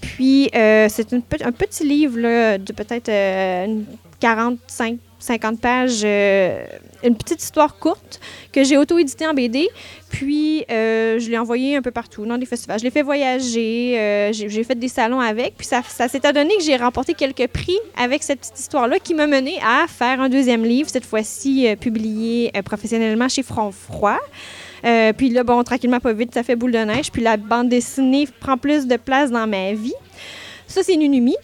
[0.00, 3.84] puis, c'est un petit livre là, de peut-être euh, une
[4.20, 6.64] 45, 50 pages, euh,
[7.02, 8.20] une petite histoire courte
[8.52, 9.68] que j'ai auto-édité en BD.
[10.10, 12.78] Puis, euh, je l'ai envoyé un peu partout dans des festivals.
[12.78, 15.56] Je l'ai fait voyager, euh, j'ai fait des salons avec.
[15.56, 19.26] Puis, ça, s'est adonné que j'ai remporté quelques prix avec cette petite histoire-là qui m'a
[19.26, 24.20] mené à faire un deuxième livre, cette fois-ci publié professionnellement chez Front Froid.
[25.16, 27.10] Puis là, bon, tranquillement, pas vite, ça fait boule de neige.
[27.10, 29.94] Puis la bande dessinée prend plus de place dans ma vie.
[30.66, 31.34] Ça, c'est Nunumi.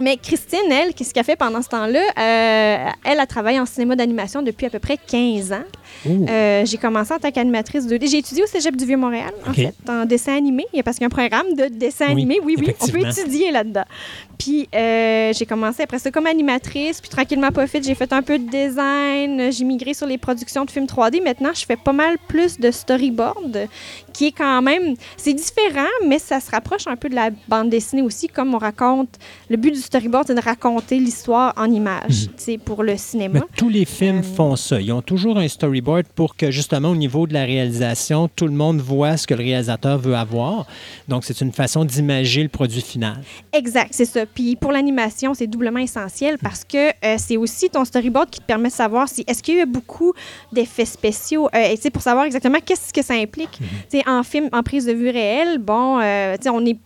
[0.00, 2.00] Mais Christine, elle, qu'est-ce qu'elle fait pendant ce temps-là?
[2.00, 5.62] Euh, elle a travaillé en cinéma d'animation depuis à peu près 15 ans.
[6.06, 8.10] Euh, j'ai commencé en tant qu'animatrice 2D.
[8.10, 10.66] J'ai étudié au Cégep du Vieux-Montréal, en fait, en dessin animé.
[10.72, 12.40] Il y a parce qu'il y a un programme de dessin Oui, animé.
[12.44, 13.84] Oui, oui, on peut étudier là-dedans.
[14.38, 17.00] Puis euh, j'ai commencé après ça comme animatrice.
[17.00, 19.52] Puis tranquillement, pas vite, j'ai fait un peu de design.
[19.52, 21.22] J'ai migré sur les productions de films 3D.
[21.22, 23.68] Maintenant, je fais pas mal plus de storyboard,
[24.14, 24.94] qui est quand même...
[25.18, 28.58] C'est différent, mais ça se rapproche un peu de la bande dessinée aussi, comme on
[28.58, 29.10] raconte...
[29.50, 33.40] Le but du storyboard, c'est de raconter l'histoire en images, tu sais, pour le cinéma.
[33.40, 34.80] Mais tous les films Euh, font ça.
[34.80, 38.52] Ils ont toujours un storyboard pour que, justement, au niveau de la réalisation, tout le
[38.52, 40.66] monde voit ce que le réalisateur veut avoir.
[41.08, 43.20] Donc, c'est une façon d'imager le produit final.
[43.52, 44.24] Exact, c'est ça.
[44.24, 48.46] Puis pour l'animation, c'est doublement essentiel parce que euh, c'est aussi ton storyboard qui te
[48.46, 50.12] permet de savoir si est-ce qu'il y a beaucoup
[50.52, 53.58] d'effets spéciaux, euh, et tu sais, pour savoir exactement qu'est-ce que ça implique.
[53.88, 56.78] Sais, en film, en prise de vue réelle, bon, euh, on est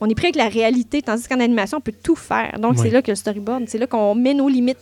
[0.00, 2.56] on est pris avec la réalité, tandis qu'en animation, on peut tout faire.
[2.60, 2.78] Donc, Oui.
[2.82, 4.78] c'est là que le storyboard, c'est là qu'on met nos limites,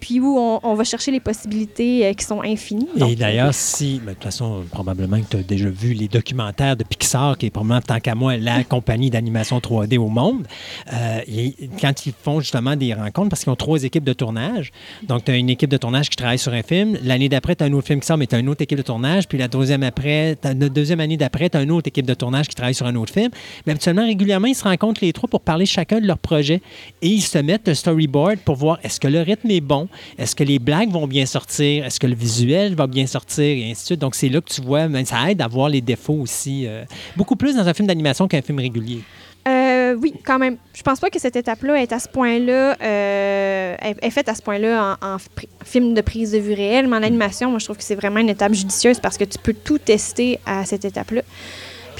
[0.00, 2.88] puis où on, on va chercher les possibilités euh, qui sont infinies.
[2.96, 6.76] Et d'ailleurs, si, ben, de toute façon, probablement que tu as déjà vu les documentaires
[6.76, 10.46] de Pixar, qui est probablement, tant qu'à moi, la compagnie d'animation 3D au monde,
[10.92, 14.72] euh, et quand ils font justement des rencontres, parce qu'ils ont trois équipes de tournage,
[15.06, 17.64] donc tu as une équipe de tournage qui travaille sur un film, l'année d'après, tu
[17.64, 19.38] as un autre film qui sort, mais tu as une autre équipe de tournage, puis
[19.38, 22.54] la deuxième, après, la deuxième année d'après, tu as une autre équipe de tournage qui
[22.54, 23.30] travaille sur un autre film.
[23.66, 26.62] Mais habituellement, régulièrement, ils se rencontrent les trois pour parler chacun de leur projet
[27.02, 29.88] et ils se mettent le storyboard pour voir est-ce que le rythme est bon,
[30.18, 33.70] est-ce que les blagues vont bien sortir, est-ce que le visuel va bien sortir, et
[33.70, 34.00] ainsi de suite.
[34.00, 36.84] Donc, c'est là que tu vois, ben, ça aide à voir les défauts aussi, euh,
[37.16, 39.02] beaucoup plus dans un film d'animation qu'un film régulier.
[39.48, 40.58] Euh, oui, quand même.
[40.74, 44.42] Je pense pas que cette étape-là est à ce point-là, euh, est, faite à ce
[44.42, 45.16] point-là en, en
[45.64, 48.20] film de prise de vue réelle, mais en animation, moi, je trouve que c'est vraiment
[48.20, 51.22] une étape judicieuse parce que tu peux tout tester à cette étape-là.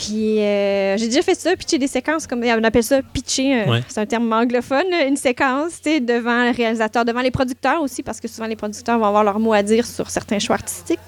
[0.00, 3.70] Puis euh, j'ai déjà fait ça, pitcher des séquences, comme on appelle ça pitcher, euh,
[3.70, 3.80] Ouais.
[3.86, 8.02] c'est un terme anglophone, une séquence, tu sais, devant le réalisateur, devant les producteurs aussi,
[8.02, 10.98] parce que souvent les producteurs vont avoir leur mot à dire sur certains choix artistiques.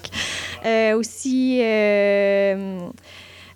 [0.65, 2.77] Euh, aussi, euh,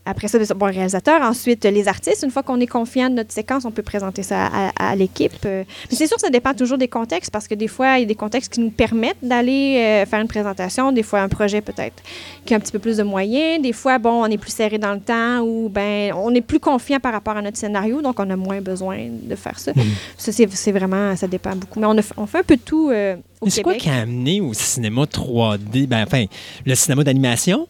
[0.10, 1.22] après ça, bon, le réalisateur.
[1.22, 2.24] Ensuite, les artistes.
[2.24, 4.96] Une fois qu'on est confiant de notre séquence, on peut présenter ça à, à- à
[4.96, 5.34] l'équipe.
[5.46, 8.02] Euh, Mais c'est sûr que ça dépend toujours des contextes parce que des fois, il
[8.02, 10.92] y a des contextes qui nous permettent d'aller euh, faire une présentation.
[10.92, 12.02] Des fois, un projet peut-être
[12.46, 13.62] qui a un petit peu plus de moyens.
[13.62, 16.60] Des fois, bon, on est plus serré dans le temps ou ben, on est plus
[16.60, 19.72] confiant par rapport à notre scénario, donc on a moins besoin de faire ça.
[20.18, 21.80] Ça, c'est vraiment, ça dépend beaucoup.
[21.80, 23.98] Mais on, a on fait un peu de tout euh, au c'est quoi qui a
[24.02, 26.26] amené au cinéma 3D, ben, enfin,
[26.66, 27.68] le cinéma d'animation,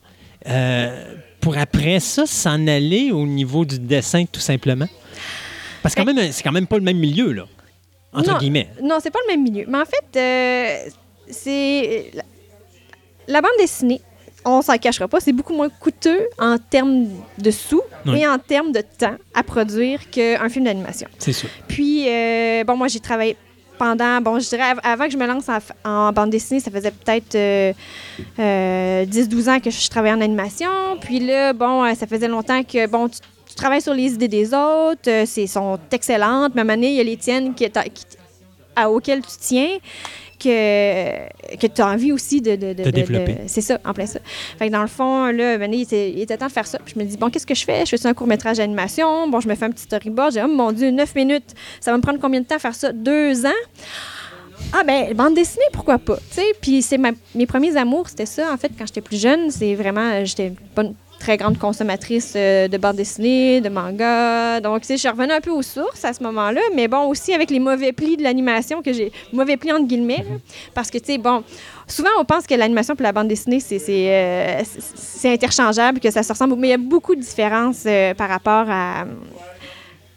[0.48, 4.88] euh, pour après ça s'en aller au niveau du dessin, tout simplement?
[5.84, 7.44] Parce que quand même, c'est quand même pas le même milieu, là,
[8.14, 8.38] entre Non.
[8.40, 8.70] guillemets.
[8.82, 9.66] Non, c'est pas le même milieu.
[9.68, 10.90] Mais en fait, euh,
[11.30, 12.12] c'est.
[12.14, 12.24] La,
[13.28, 14.02] la bande dessinée,
[14.46, 17.08] on s'en cachera pas, c'est beaucoup moins coûteux en termes
[17.38, 18.20] de sous Oui.
[18.22, 21.08] et en termes de temps à produire qu'un film d'animation.
[21.20, 21.50] C'est sûr.
[21.68, 23.36] Puis, euh, bon, moi, j'ai travaillé
[23.78, 25.46] pendant, bon, je dirais, av- avant que je me lance
[25.84, 27.74] en, bande dessinée, ça faisait peut-être euh,
[28.40, 30.70] euh, 10-12 ans que je travaillais en animation.
[31.02, 33.20] Puis là, bon, euh, ça faisait longtemps que, bon, tu,
[33.56, 37.04] travailles sur les idées des autres, euh, c'est sont excellentes, moment donné, il y a
[37.04, 37.66] les tiennes qui,
[38.76, 39.78] à, auxquelles tu tiens.
[40.40, 43.38] Que, que tu as envie aussi de, de, de- De de- développer.
[43.48, 44.20] c'est ça, en plein ça.
[44.60, 46.68] Fait que dans le fond, là, à donné, il était, il était temps de faire
[46.68, 46.78] ça.
[46.86, 47.86] Puis je me dis, bon, qu'est-ce que je fais?
[47.86, 49.28] Je fais un court-métrage d'animation.
[49.30, 50.34] Bon, je me fais un petit storyboard.
[50.34, 51.56] J'ai oh mon Dieu, 9 minutes.
[51.80, 52.92] Ça va me prendre combien de temps faire ça?
[52.92, 53.62] Deux ans?
[54.74, 56.18] Ah ben, bande dessinée, pourquoi pas?
[56.18, 57.00] Tu sais, puis c'est
[57.36, 59.50] mes premiers amours, c'était ça, en fait, quand j'étais plus jeune.
[59.52, 64.60] C'est vraiment, j'étais pas une très grande consommatrice euh, de bande dessinée, de manga.
[64.62, 67.08] Donc, tu sais, je suis revenue un peu aux sources à ce moment-là, mais bon,
[67.08, 70.36] aussi avec les mauvais plis de l'animation que j'ai, mauvais plis entre guillemets, là,
[70.74, 71.44] parce que, tu sais, bon,
[71.88, 74.64] souvent on pense que l'animation et la bande dessinée, c'est, c'est, euh,
[75.26, 78.66] interchangeable, que ça se ressemble, mais il y a beaucoup de différences euh, par rapport
[78.70, 79.06] à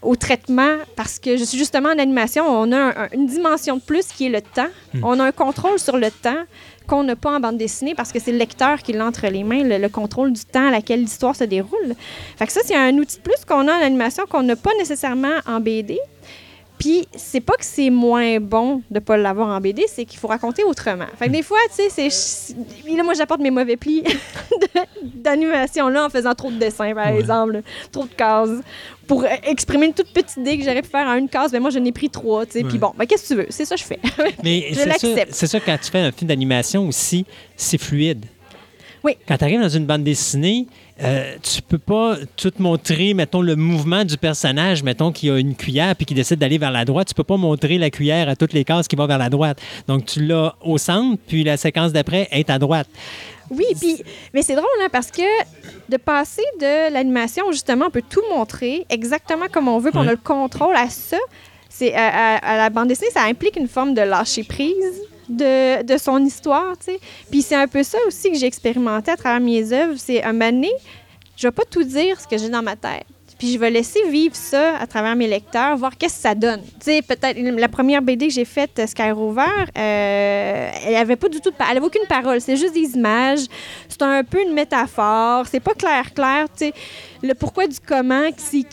[0.03, 3.77] au traitement parce que je suis justement en animation, on a un- un- une dimension
[3.77, 4.69] de plus qui est le temps.
[5.03, 6.43] On a un contrôle sur le temps
[6.91, 9.45] qu'on n'a pas en bande dessinée parce que c'est le lecteur qui l'a entre les
[9.45, 11.95] mains, le, le contrôle du temps à laquelle l'histoire se déroule.
[12.37, 14.73] Fait que ça, c'est un outil de plus qu'on a en animation qu'on n'a pas
[14.77, 15.99] nécessairement en BD.
[16.81, 20.27] Puis c'est pas que c'est moins bon de pas l'avoir en BD, c'est qu'il faut
[20.29, 21.05] raconter autrement.
[21.19, 22.55] Fait que des fois, tu sais, c'est.
[22.97, 24.03] Là, moi, j'apporte mes mauvais plis
[24.61, 27.61] de- d'animation-là en faisant trop de dessins, par exemple, là.
[27.93, 28.49] trop de cases.
[29.07, 31.61] Pour euh, exprimer une toute petite idée que j'aurais pu faire en une case, ben
[31.61, 32.61] moi, j'en ai pris trois, tu sais.
[32.63, 32.79] Puis Ouais.
[32.79, 33.47] bon, ben qu'est-ce que tu veux?
[33.51, 33.99] C'est ça que je fais.
[34.45, 35.35] Mais Je c'est ça, l'accepte.
[35.35, 37.27] c'est ça, quand tu fais un film d'animation aussi,
[37.57, 38.25] c'est fluide.
[39.03, 39.17] Oui.
[39.27, 40.67] Quand tu arrives dans une bande dessinée,
[41.03, 45.55] euh, tu peux pas tout montrer, mettons, le mouvement du personnage, mettons, qui a une
[45.57, 47.09] cuillère puis qui décide d'aller vers la droite.
[47.09, 49.59] Tu peux pas montrer la cuillère à toutes les cases qui va vers la droite.
[49.89, 52.89] Donc, tu l'as au centre, puis la séquence d'après est à droite.
[53.51, 54.03] Oui, puis,
[54.35, 55.23] mais c'est drôle, hein, parce que
[55.89, 59.99] de passer de l'animation, où justement, on peut tout montrer exactement comme on veut, puis
[59.99, 61.17] on a le contrôle à ça,
[61.69, 64.75] c'est à, à- à la bande dessinée, ça implique une forme de lâcher prise
[65.31, 67.01] de, son histoire, tu sais.
[67.31, 69.95] Puis c'est un peu ça aussi que j'ai expérimenté à travers mes œuvres.
[69.97, 70.71] C'est un moment donné,
[71.37, 73.07] je vais pas tout dire ce que j'ai dans ma tête.
[73.41, 76.61] Puis je vais laisser vivre ça à travers mes lecteurs, voir qu'est-ce que ça donne.
[76.63, 79.43] Tu sais, peut-être la première BD que j'ai faite, euh, Sky Rover,
[79.77, 83.41] euh, elle avait pas du tout de elle avait aucune parole, c'est juste des images.
[83.89, 86.73] C'est un peu une métaphore, c'est pas clair clair, tu sais.
[87.23, 88.23] Le pourquoi du comment,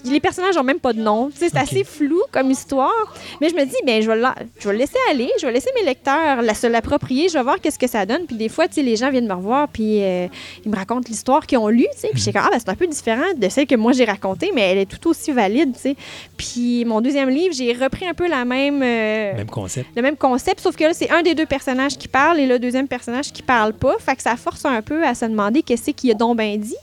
[0.05, 1.29] les personnages ont même pas de nom.
[1.29, 3.13] Tu sais, c'est assez flou comme histoire.
[3.41, 5.51] Mais je me dis, ben je vais, la- je vais le laisser aller, je vais
[5.51, 8.25] laisser mes lecteurs la, se l'approprier, je vais voir qu'est-ce que ça donne.
[8.25, 10.27] Puis des fois, tu sais, les gens viennent me revoir, puis euh,
[10.63, 12.09] ils me racontent l'histoire qu'ils ont lue, tu sais.
[12.13, 14.49] Puis je comme, ah, ben, c'est un peu différent de celle que moi j'ai racontée,
[14.57, 15.95] mais elle est tout aussi valide, tu sais.
[16.35, 19.87] Puis mon deuxième livre, j'ai repris un peu la même, euh, Même concept.
[19.95, 22.57] le même concept, sauf que là, c'est un des deux personnages qui parle et le
[22.57, 23.95] deuxième personnage qui parle pas.
[23.99, 26.75] Fait que ça force un peu à se demander qu'est-ce qu'il a donc ben dit.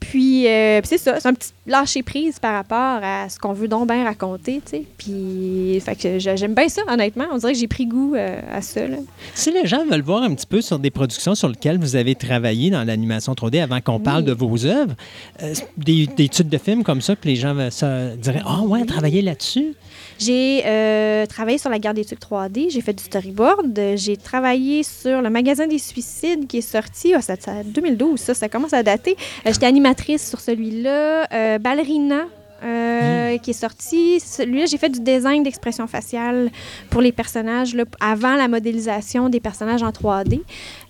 [0.00, 3.52] Puis, euh, puis c'est ça, c'est un petit lâcher prise par rapport à ce qu'on
[3.52, 4.82] veut donc bien raconter, tu sais.
[4.96, 7.24] Puis, fait que j'ai- j'aime bien ça, honnêtement.
[7.32, 8.96] On dirait que j'ai pris goût euh, à ça, là.
[9.34, 12.14] Si les gens veulent voir un petit peu sur des productions sur lesquelles vous avez
[12.14, 14.94] travaillé dans l'animation 3D avant qu'on parle de vos œuvres,
[15.42, 18.84] euh, des, des titres de films comme ça que les gens ça, diraient Ah ouais,
[18.86, 19.74] travailler là-dessus.
[20.18, 24.82] J'ai euh, travaillé sur la guerre des trucs 3D, j'ai fait du storyboard, j'ai travaillé
[24.82, 28.72] sur le magasin des suicides qui est sorti, ah, ça, ça- 2012, ça, ça commence
[28.72, 29.16] à dater.
[29.46, 31.26] Euh, J'étais animatrice sur celui-là.
[31.32, 32.24] Euh, Ballerina.
[32.64, 34.18] euh, qui est sorti.
[34.18, 36.50] Celui-là, j'ai fait du design d'expression faciale
[36.90, 40.40] pour les personnages là, avant la modélisation des personnages en 3D.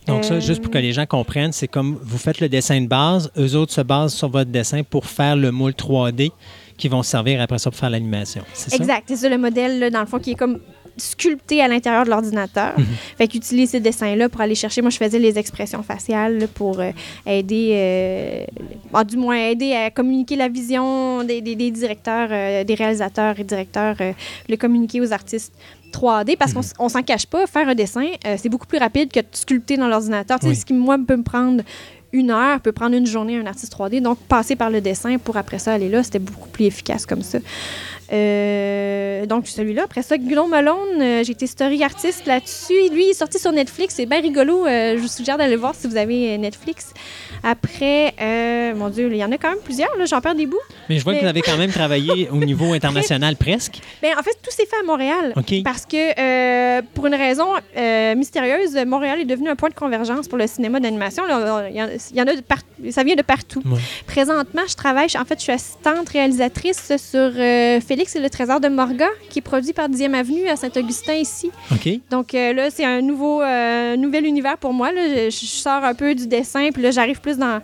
[0.07, 2.81] Donc, ça, Euh, juste pour que les gens comprennent, c'est comme vous faites le dessin
[2.81, 6.33] de base, eux autres se basent sur votre dessin pour faire le moule 3D
[6.79, 8.43] qui vont servir après ça pour faire l'animation.
[8.73, 9.05] Exact.
[9.09, 10.61] C'est ça le modèle, là, dans le fond, qui est comme
[10.97, 12.75] sculpté à l'intérieur de l'ordinateur.
[13.17, 14.81] Fait qu'utilise ces dessins-là pour aller chercher.
[14.83, 16.91] Moi, je faisais les expressions faciales là, pour euh,
[17.25, 18.45] aider, euh,
[18.91, 23.39] bon, du moins aider à communiquer la vision des, des- des directeurs, euh, des réalisateurs
[23.39, 23.95] et directeurs,
[24.49, 25.53] le communiquer aux artistes.
[25.93, 28.05] 3D parce qu'on s- on s'en cache pas, faire un dessin,
[28.37, 30.39] c'est beaucoup plus rapide que de sculpter dans l'ordinateur.
[30.39, 30.57] Tu sais, Oui.
[30.57, 31.63] Ce qui, moi, peut me prendre
[32.13, 34.01] une heure, peut prendre une journée à un artiste 3D.
[34.01, 37.23] Donc, passer par le dessin pour après ça aller là, c'était beaucoup plus efficace comme
[37.23, 37.39] ça.
[38.13, 39.83] Euh, donc, celui-là.
[39.85, 42.89] Après ça, Guillaume Malone, euh, j'ai été story artiste là-dessus.
[42.93, 43.95] Lui, il est sorti sur Netflix.
[43.97, 44.67] C'est bien rigolo.
[44.67, 46.93] Euh, je vous suggère d'aller le voir si vous avez Netflix.
[47.43, 48.15] Après,
[48.75, 49.91] mon Dieu, il y en a quand même plusieurs.
[50.07, 50.57] J'en perds des bouts.
[50.89, 53.79] Mais je vois que vous avez quand même travaillé au niveau international presque.
[54.03, 55.33] Ben, en fait, tout s'est fait à Montréal.
[55.65, 57.47] Parce que, pour une raison
[58.17, 61.25] mystérieuse, Montréal est devenu un point de convergence pour le cinéma d'animation.
[61.29, 61.83] Il y
[62.23, 62.59] en- a de par-
[62.91, 63.63] ça vient de partout.
[63.67, 63.79] Ouais.
[64.07, 67.31] Présentement, je travaille, en fait, je suis assistante réalisatrice sur
[68.17, 71.51] Et le trésor de Morga, qui est produit par 10e Avenue à Saint-Augustin ici.
[72.11, 74.93] Donc euh, là, c'est un nouveau, euh, nouvel univers pour moi.
[74.93, 75.03] Là.
[75.27, 77.61] Je, je sors un peu du dessin, puis là, j'arrive plus dans,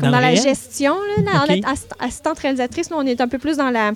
[0.00, 0.40] comme Dans la réel?
[0.42, 0.94] gestion.
[0.94, 1.50] Là, dans- OK.
[1.50, 3.92] en être assist- assistante réalisatrice, là, on est un peu plus dans la...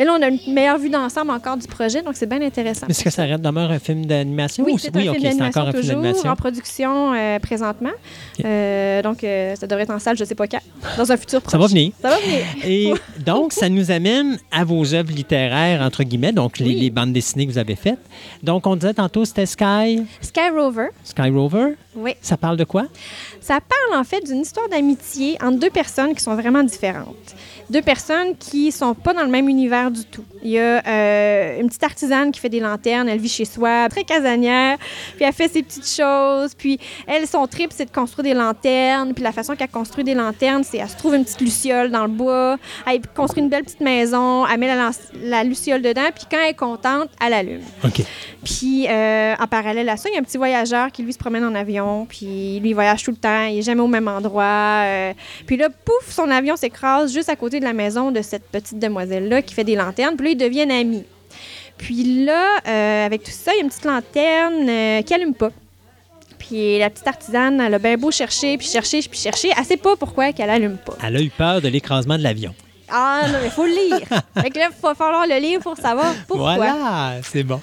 [0.00, 2.86] Mais là, on a une meilleure vue d'ensemble encore du projet, donc c'est bien intéressant.
[2.86, 4.64] Est-ce que ça reste- demeure un film d'animation?
[4.64, 6.30] Oui, ou- c'est un film OK, c'est d'animation encore un film toujours, d'animation.
[6.30, 7.90] en production euh, présentement.
[8.42, 10.60] Euh, donc, euh, ça devrait être en salle, je sais pas quand,
[10.96, 11.52] dans un futur proche.
[11.52, 11.92] Ça va venir.
[12.00, 12.44] Ça va venir.
[12.64, 12.94] Et
[13.26, 16.80] donc, ça nous amène à vos œuvres littéraires, entre guillemets, donc les, Oui.
[16.80, 18.00] les bandes dessinées que vous avez faites.
[18.42, 21.74] Donc, on disait tantôt, c'était Sky, Sky Rover, Sky Rover.
[21.94, 22.12] oui.
[22.22, 22.84] Ça parle de quoi?
[23.42, 27.34] Ça parle en fait d'une histoire d'amitié entre deux personnes qui sont vraiment différentes.
[27.70, 30.24] Deux personnes qui sont pas dans le même univers du tout.
[30.42, 33.88] Il y a euh, une petite artisane qui fait des lanternes, elle vit chez soi,
[33.88, 34.76] très casanière,
[35.16, 39.14] puis elle fait ses petites choses, puis elle, son trip, c'est de construire des lanternes,
[39.14, 42.02] puis la façon qu'elle construit des lanternes, c'est elle se trouve une petite luciole dans
[42.02, 44.74] le bois, elle construit une belle petite maison, elle met
[45.22, 47.62] la, luciole dedans, puis quand elle est contente, elle allume.
[47.84, 48.02] OK.
[48.42, 51.18] Puis, euh, en parallèle à ça, il y a un petit voyageur qui, lui, se
[51.18, 52.06] promène en avion.
[52.06, 53.44] Puis, lui, il voyage tout le temps.
[53.44, 54.44] Il n'est jamais au même endroit.
[54.84, 55.12] euh.
[55.46, 58.78] puis là, pouf, son avion s'écrase juste à côté de la maison de cette petite
[58.78, 60.16] demoiselle-là qui fait des lanternes.
[60.16, 61.04] Puis là, ils deviennent amis.
[61.78, 65.34] Puis là, euh, avec tout ça, il y a une petite lanterne euh, qui allume
[65.34, 65.50] pas.
[66.38, 69.50] Puis la petite artisane, elle a bien beau chercher, puis chercher, puis chercher.
[69.56, 70.96] Elle sait pas pourquoi qu'elle allume pas.
[71.06, 72.54] Elle a eu peur de l'écrasement de l'avion.
[72.92, 74.06] Ah non, mais il faut le lire.
[74.42, 76.56] fait que là, il va falloir le lire pour savoir pourquoi.
[76.56, 77.60] Voilà, c'est bon.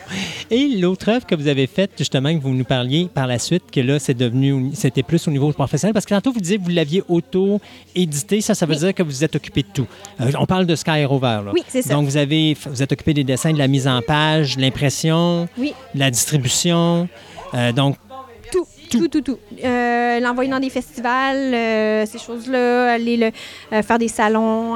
[0.50, 3.64] Et l'autre œuvre que vous avez faite, justement, que vous nous parliez par la suite,
[3.72, 6.64] que là, c'est devenu, c'était plus au niveau professionnel, parce que tantôt, vous disiez que
[6.64, 8.42] vous l'aviez auto-édité.
[8.42, 8.80] Ça, ça veut Oui.
[8.80, 9.88] dire que vous êtes occupé de tout.
[10.22, 11.52] Euh, on parle de Sky Rover, là.
[11.54, 11.94] Oui, c'est ça.
[11.94, 15.48] Donc, vous, avez, vous êtes occupé des dessins, de la mise en page, de l'impression,
[15.58, 15.74] Oui.
[15.96, 17.08] la distribution.
[17.54, 17.96] Euh, donc,
[18.90, 19.38] Tout, tout, tout, tout.
[19.64, 23.32] Euh, L'envoyer dans des festivals, euh, ces choses-là, aller le,
[23.74, 24.76] euh, faire des salons.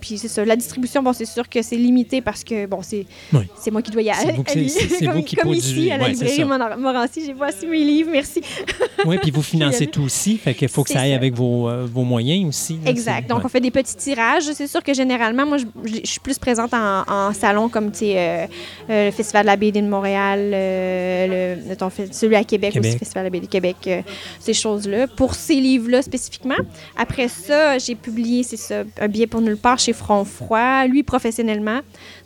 [0.00, 0.44] puis c'est ça.
[0.44, 3.44] La distribution, bon, c'est sûr que c'est limité parce que, bon, c'est Oui.
[3.60, 4.34] c'est moi qui dois y aller.
[4.68, 5.80] c'est- comme vous qui comme produisez.
[5.80, 6.44] ici, à la Ouais, librairie
[6.78, 8.40] Morancy, j'ai pas assez mes livres, merci.
[9.06, 10.36] oui, puis vous financez tout aussi.
[10.36, 11.16] Fait qu'il faut que ça aille ça.
[11.16, 12.78] avec vos, vos moyens aussi.
[12.84, 12.90] là.
[12.90, 13.28] Exact.
[13.28, 13.44] Donc, ouais.
[13.46, 14.44] on fait des petits tirages.
[14.52, 15.64] C'est sûr que généralement, moi, je,
[16.04, 18.48] suis plus présente en, en salon comme, tu sais,
[18.88, 21.76] le Festival de la BD de Montréal, le,
[22.10, 22.90] celui à Québec, Québec.
[22.90, 24.02] aussi, Festival de la BD Québec, euh,
[24.40, 25.06] ces choses-là.
[25.06, 26.56] Pour ces livres-là spécifiquement.
[26.96, 31.02] Après ça, j'ai publié, c'est ça, un billet pour nulle part chez Front Froid, lui
[31.02, 31.80] professionnellement,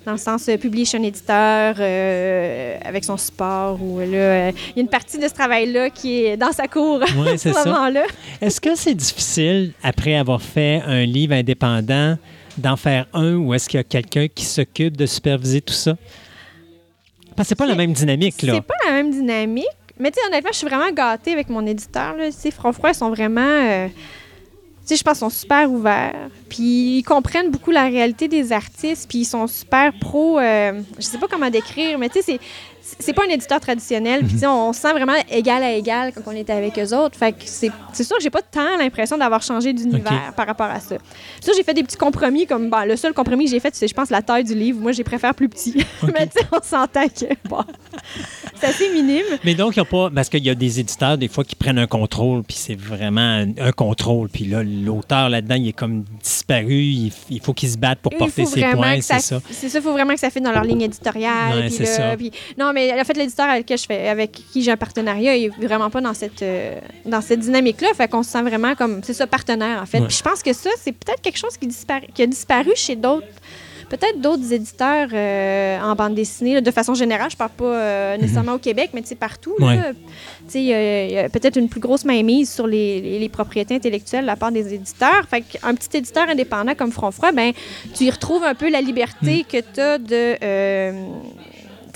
[0.06, 3.82] dans le sens euh, publié chez un éditeur euh, avec son support.
[3.82, 6.68] Où, là, euh, il y a une partie de ce travail-là qui est dans sa
[6.68, 8.04] cour Ouais, à ce moment-là.
[8.40, 12.16] Est-ce que c'est difficile, après avoir fait un livre indépendant,
[12.56, 15.96] d'en faire un ou est-ce qu'il y a quelqu'un qui s'occupe de superviser tout ça?
[17.34, 18.54] Parce que c'est pas la même dynamique, là.
[18.54, 19.66] C'est pas la même dynamique.
[19.98, 22.16] Mais tu sais, honnêtement, je suis vraiment gâtée avec mon éditeur.
[22.16, 22.26] Là.
[22.28, 23.40] Ils sont vraiment.
[23.40, 23.94] euh, tu
[24.84, 26.28] sais, je pense qu'ils sont super ouverts.
[26.48, 29.08] Puis ils comprennent beaucoup la réalité des artistes.
[29.08, 30.38] Puis ils sont super pro.
[30.38, 32.40] euh, je sais pas comment décrire, mais tu sais, c'est.
[32.98, 34.24] C'est pas un éditeur traditionnel.
[34.24, 36.94] Puis, sais, on, on se sent vraiment égal à égal quand on était avec eux
[36.96, 37.18] autres.
[37.18, 40.66] Fait que c'est c'est sûr que j'ai pas tant l'impression d'avoir changé d'univers par rapport
[40.66, 40.96] à ça.
[41.40, 42.46] Ça, j'ai fait des petits compromis.
[42.46, 44.80] Comme ben, le seul compromis que j'ai fait, c'est, je pense, la taille du livre.
[44.80, 45.74] Moi, j'ai préféré plus petit.
[46.02, 47.64] mais tu sais, on s'entend que bon,
[48.54, 49.24] c'est assez minime.
[49.44, 50.10] Mais donc, il y a pas.
[50.14, 53.20] Parce qu'il y a des éditeurs, des fois, qui prennent un contrôle, puis c'est vraiment
[53.20, 54.28] un, un contrôle.
[54.28, 56.74] Puis là, l'auteur là-dedans, il est comme disparu.
[56.82, 59.40] Il, il faut qu'il se batte pour Il porter ses points, c'est ça.
[59.50, 61.58] C'est ça, il faut vraiment que ça fitte dans leur ligne éditoriale.
[61.58, 62.16] Ouais, c'est ça.
[62.16, 65.34] puis- non, mais en fait, l'éditeur avec, lequel je fais, avec qui j'ai un partenariat,
[65.36, 66.74] il est vraiment pas dans cette, euh,
[67.04, 67.88] dans cette dynamique-là.
[67.96, 69.98] Fait qu'on se sent vraiment comme, c'est ça, partenaire, en fait.
[70.00, 70.06] Ouais.
[70.06, 72.94] Puis je pense que ça, c'est peut-être quelque chose qui, dispara- qui a disparu chez
[72.94, 73.26] d'autres.
[73.88, 77.30] Peut-être d'autres éditeurs euh, en bande dessinée, là, de façon générale.
[77.30, 79.54] Je parle pas euh, nécessairement au Québec, mais tu sais, partout.
[79.60, 79.66] là.
[79.66, 79.78] Ouais.
[80.56, 83.28] Il y a- il y a peut-être une plus grosse mainmise sur les, les- les
[83.28, 85.24] propriétés intellectuelles de la part des éditeurs.
[85.30, 87.52] Fait qu'un petit éditeur indépendant comme Front Froid, ben,
[87.96, 89.52] tu y retrouves un peu la liberté Mm.
[89.52, 90.36] que tu as de.
[90.42, 90.92] euh,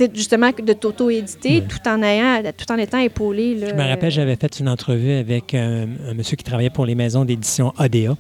[0.09, 1.65] de- justement de t'auto-éditer Ouais.
[1.69, 3.69] tout en ayant tout en étant épaulé là.
[3.71, 6.95] Je me rappelle, j'avais fait une entrevue avec un, un monsieur qui travaillait pour les
[6.95, 8.17] maisons d'édition ADA.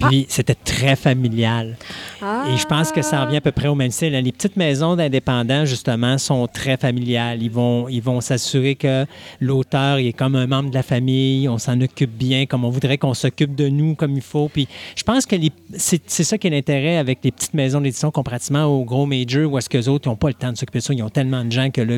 [0.00, 1.76] Puis c'était très familial.
[2.20, 2.44] Ah.
[2.52, 4.12] Et je pense que ça revient à peu près au même style.
[4.12, 7.42] Les petites maisons d'indépendants, justement, sont très familiales.
[7.42, 9.06] Ils vont, ils vont s'assurer que
[9.40, 12.98] l'auteur est comme un membre de la famille, on s'en occupe bien, comme on voudrait
[12.98, 14.48] qu'on s'occupe de nous comme il faut.
[14.48, 15.36] Puis je pense que
[15.76, 19.58] c'est ça qui est l'intérêt avec les petites maisons d'édition comparativement aux gros majors où
[19.58, 20.94] est-ce qu'eux autres n'ont pas le temps de s'occuper de ça.
[20.94, 21.96] Ils ont tellement de gens que là,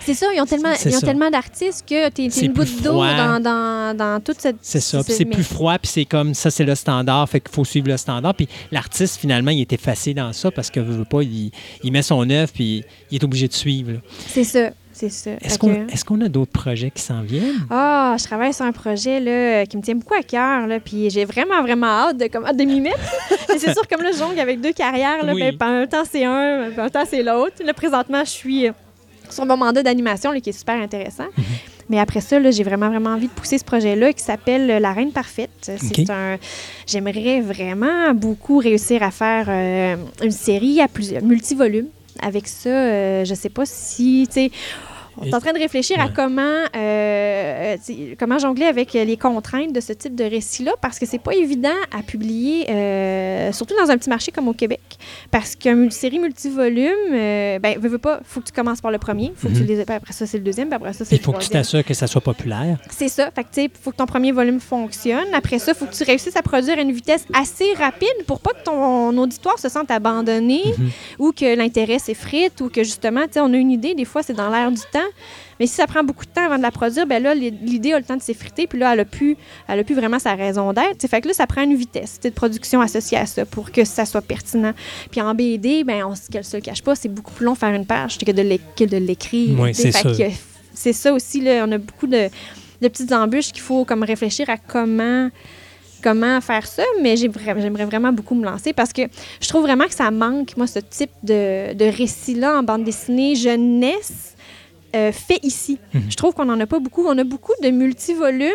[0.00, 3.00] c'est ça ils ont tellement ils ont tellement d'artistes que C'est t'es une goutte d'eau
[3.02, 5.02] dans, dans, dans toute cette C'est ça.
[5.02, 7.88] Puis c'est plus froid, puis c'est comme ça, c'est le standard, fait qu'il faut suivre
[7.88, 8.34] le standard.
[8.34, 11.50] Puis l'artiste, finalement, il est effacé dans ça parce que veut, pas, il,
[11.82, 14.00] il met son œuvre, puis il est obligé de suivre.
[14.28, 17.66] c'est ça c'est ça Est-ce qu'on que- est qu'on a d'autres projets qui s'en viennent?
[17.68, 21.10] Ah, je travaille sur un projet là, qui me tient beaucoup à cœur, là, puis
[21.10, 23.00] j'ai vraiment, vraiment hâte de, comme, de m'y mettre.
[23.58, 25.50] C'est sûr, comme là, je jongle avec deux carrières, là, Oui.
[25.50, 27.56] ben, en même temps, c'est un, en même temps, c'est l'autre.
[27.64, 28.72] Là, présentement, je suis euh,
[29.30, 31.26] sur mon mandat d'animation, là, qui est super intéressant.
[31.36, 31.44] Mhm.
[31.88, 35.12] Mais après ça, j'ai vraiment, vraiment envie de pousser ce projet-là qui s'appelle La Reine
[35.12, 35.50] Parfaite.
[35.60, 36.10] C'est OK.
[36.10, 36.36] un...
[36.86, 41.88] J'aimerais vraiment beaucoup réussir à faire euh, une série à plusieurs multivolumes.
[42.22, 44.50] Avec ça, euh, je sais pas si, tu sais,
[45.18, 46.10] on est en train de réfléchir à Ouais.
[46.14, 46.42] comment,
[46.76, 51.18] euh, sais, comment jongler avec les contraintes de ce type de récit-là, parce que c'est
[51.20, 54.80] pas évident à publier, euh, surtout dans un petit marché comme au Québec.
[55.30, 58.98] Parce qu'une série multivolume, euh, ben, veux, veux pas, faut que tu commences par le
[58.98, 59.66] premier, faut que tu Mhm.
[59.68, 61.38] les puis après ça, c'est le deuxième, puis après ça, c'est Il le faut que
[61.38, 61.62] tu troisième.
[61.62, 62.78] t'assures que ça soit populaire.
[62.90, 63.30] C'est ça.
[63.30, 65.26] Fait que, faut que ton premier volume fonctionne.
[65.34, 68.50] Après ça, faut que tu réussisses à produire à une vitesse assez rapide pour pas
[68.52, 70.90] que ton auditoire se sente abandonné Mhm.
[71.18, 74.22] ou que l'intérêt s'effrite ou que justement, tu sais, on a une idée, des fois,
[74.22, 75.00] c'est dans l'air du temps.
[75.60, 77.98] Mais si ça prend beaucoup de temps avant de la produire, ben là, l'idée a
[77.98, 79.36] le temps de s'effriter, puis là, elle a plus,
[79.68, 81.00] elle a plus vraiment sa raison d'être.
[81.00, 83.84] Sais, Fait que là, ça prend une vitesse de production associée à ça pour que
[83.84, 84.72] ça soit pertinent.
[85.10, 87.74] Puis en BD, ben, on ne se le cache pas, c'est beaucoup plus long faire
[87.74, 89.58] une page que de l'écrire.
[89.60, 90.34] Oui, c'est que
[90.74, 92.28] C'est ça aussi, là, on a beaucoup de,
[92.80, 95.30] de petites embûches qu'il faut comme réfléchir à comment
[96.02, 99.02] comment faire ça, mais j'aimerais vraiment beaucoup me lancer parce que
[99.40, 103.34] je trouve vraiment que ça manque, moi, ce type de, de récit-là en bande dessinée
[103.34, 104.33] jeunesse
[104.94, 105.78] euh, fait ici.
[105.92, 106.02] Mhm.
[106.10, 107.04] Je trouve qu'on n'en a pas beaucoup.
[107.06, 108.50] On a beaucoup de multivolumes,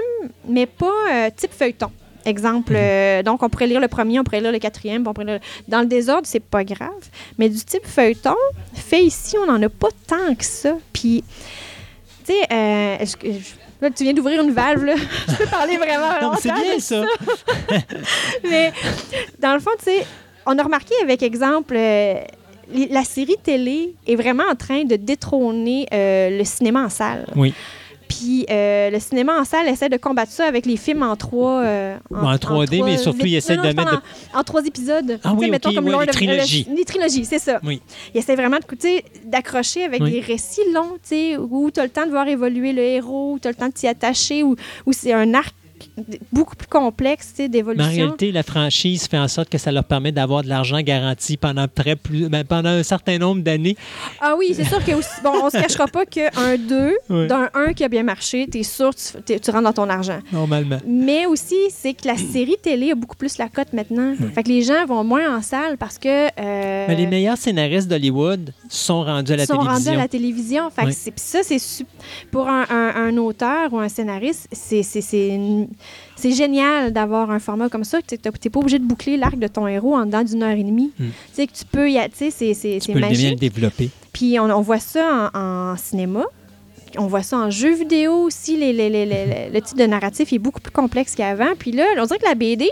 [0.47, 1.91] mais pas euh, type feuilleton.
[2.25, 2.79] Exemple, Mhm.
[2.79, 5.39] euh, donc on pourrait lire le premier, on pourrait lire le quatrième, on pourrait lire...
[5.67, 6.89] Dans le désordre, c'est pas grave.
[7.37, 8.35] Mais du type feuilleton,
[8.73, 10.75] fait ici, on n'en a pas tant que ça.
[10.93, 11.23] Puis,
[12.25, 12.47] tu sais,
[12.99, 13.27] est-ce que-
[13.81, 14.95] là, tu viens d'ouvrir une valve, là.
[15.29, 17.03] Je peux parler vraiment c'est bien ça.
[18.43, 18.73] mais
[19.39, 20.05] dans le fond, tu sais,
[20.45, 22.15] on a remarqué avec exemple, euh,
[22.89, 27.25] la série télé est vraiment en train de détrôner euh, le cinéma en salle.
[27.35, 27.53] Oui.
[28.07, 31.61] Puis euh, le cinéma en salle essaie de combattre ça avec les films en trois.
[31.61, 34.01] euh, En 3D, mais surtout, il essaie non, de mettre
[34.33, 35.19] En, en trois épisodes.
[35.23, 36.65] Ah oui, mettons ok, comme ouais, les trilogies.
[36.69, 37.59] euh, les trilogies, c'est ça.
[37.63, 37.81] Oui.
[38.15, 38.57] Il essaie vraiment
[39.25, 40.11] d'accrocher avec Oui.
[40.11, 43.33] des récits longs, tu sais, où tu as le temps de voir évoluer le héros,
[43.33, 44.55] où tu as le temps de t'y attacher, où,
[44.87, 45.53] où c'est un arc
[46.31, 47.85] beaucoup plus complexe, tu Mais en d'évolution.
[47.89, 51.67] réalité, la franchise fait en sorte que ça leur permet d'avoir de l'argent garanti pendant
[51.67, 53.75] très plus, ben, pendant un certain nombre d'années.
[54.21, 57.27] Ah oui, c'est sûr que aussi, bon, on se cachera pas qu'un 2, Ouais.
[57.27, 60.19] d'un 1 qui a bien marché, t'es sûr tu, tu rentres dans ton argent.
[60.31, 60.77] Normalement.
[60.87, 64.13] Mais aussi, c'est que la série télé a beaucoup plus la cote maintenant.
[64.35, 67.87] Fait que les gens vont moins en salle parce que euh, Mais les meilleurs scénaristes
[67.87, 69.93] d'Hollywood sont rendus à la sont rendus télévision.
[69.93, 70.69] à la télévision.
[70.69, 71.57] Fait que ça, c'est
[72.31, 74.83] pour un, un- un auteur ou un scénariste, c'est
[76.15, 77.99] c'est- c'est c'est génial d'avoir un format comme ça.
[78.01, 80.63] Tu n'es pas obligé de boucler l'arc de ton héros en dedans d'une heure et
[80.63, 80.91] demie.
[80.99, 81.05] Mm.
[81.05, 83.29] Tu sais que tu peux y sais, c'est c'est- Tu c'est peux le bien magique.
[83.31, 83.89] le développer.
[84.13, 85.39] Puis on, on voit ça en,
[85.73, 86.23] en cinéma.
[86.97, 88.57] On voit ça en jeu vidéo aussi.
[88.57, 91.53] Les- les- les- les- les- le type de narratif est beaucoup plus complexe qu'avant.
[91.57, 92.67] Puis là, on dirait que la BD,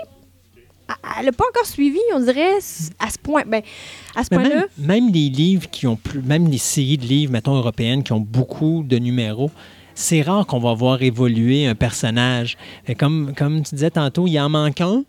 [1.20, 2.56] elle n'a pas encore suivi, on dirait,
[3.00, 3.44] à ce point.
[3.46, 3.62] Ben,
[4.16, 4.50] à ce point-là.
[4.78, 8.14] même, même les livres qui ont plus, même les séries de livres, mettons européennes, qui
[8.14, 9.52] ont beaucoup de numéros,
[10.00, 12.56] c'est rare qu'on va voir évoluer un personnage.
[12.88, 15.04] Et comme, comme tu disais tantôt, il en manque un.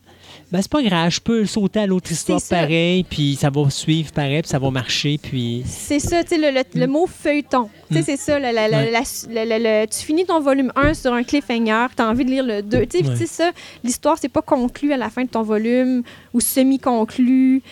[0.50, 4.12] Ben, c'est pas grave, je peux sauter à l'autre histoire pareil, puis ça va suivre
[4.12, 5.62] pareil, puis ça va marcher, puis...
[5.66, 7.68] C'est ça, tu sais, le, le- le mot feuilleton.
[7.90, 8.04] Tu sais, Mm.
[8.04, 8.38] c'est ça.
[8.38, 9.86] la- la- la- Ouais.
[9.88, 12.86] tu finis ton volume 1 sur un cliffhanger, tu as envie de lire le 2.
[12.86, 13.26] Tu sais, Ouais.
[13.26, 13.50] ça,
[13.84, 16.02] l'histoire, c'est pas conclu à la fin de ton volume
[16.32, 17.62] ou semi-conclu.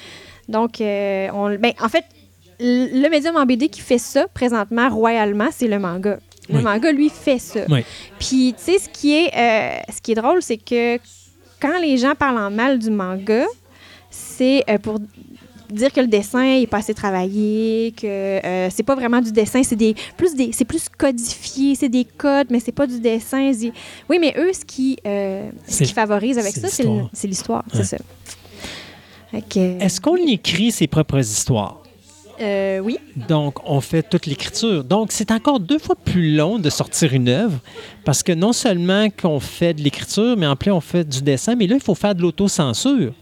[0.48, 2.04] Donc, euh, on- ben, en fait,
[2.60, 6.18] le médium en BD qui fait ça présentement royalement, c'est le manga.
[6.48, 6.62] Le Oui.
[6.62, 7.60] manga, lui, fait ça.
[7.68, 7.80] Oui.
[8.18, 10.98] Puis, tu sais, ce qui est, euh, ce qui est drôle, c'est que
[11.60, 13.44] quand les gens parlent en mal du manga,
[14.10, 14.98] c'est euh, pour
[15.68, 19.64] dire que le dessin est pas assez travaillé, que euh, c'est pas vraiment du dessin,
[19.64, 23.50] c'est des plus des c'est plus codifié, c'est des codes, mais c'est pas du dessin.
[24.08, 27.10] Oui, mais eux, ce qui, euh, ce qui favorise avec ça, c'est l'histoire.
[27.12, 27.80] c'est l'histoire, Ouais.
[27.82, 27.98] c'est ça.
[29.82, 31.82] Est-ce qu'on écrit ses propres histoires?
[32.40, 32.98] Euh, oui.
[33.28, 34.84] Donc, on fait toute l'écriture.
[34.84, 37.58] Donc, c'est encore deux fois plus long de sortir une œuvre
[38.04, 41.54] parce que non seulement qu'on fait de l'écriture, mais en plus, on fait du dessin,
[41.54, 43.12] mais là, il faut faire de l'autocensure.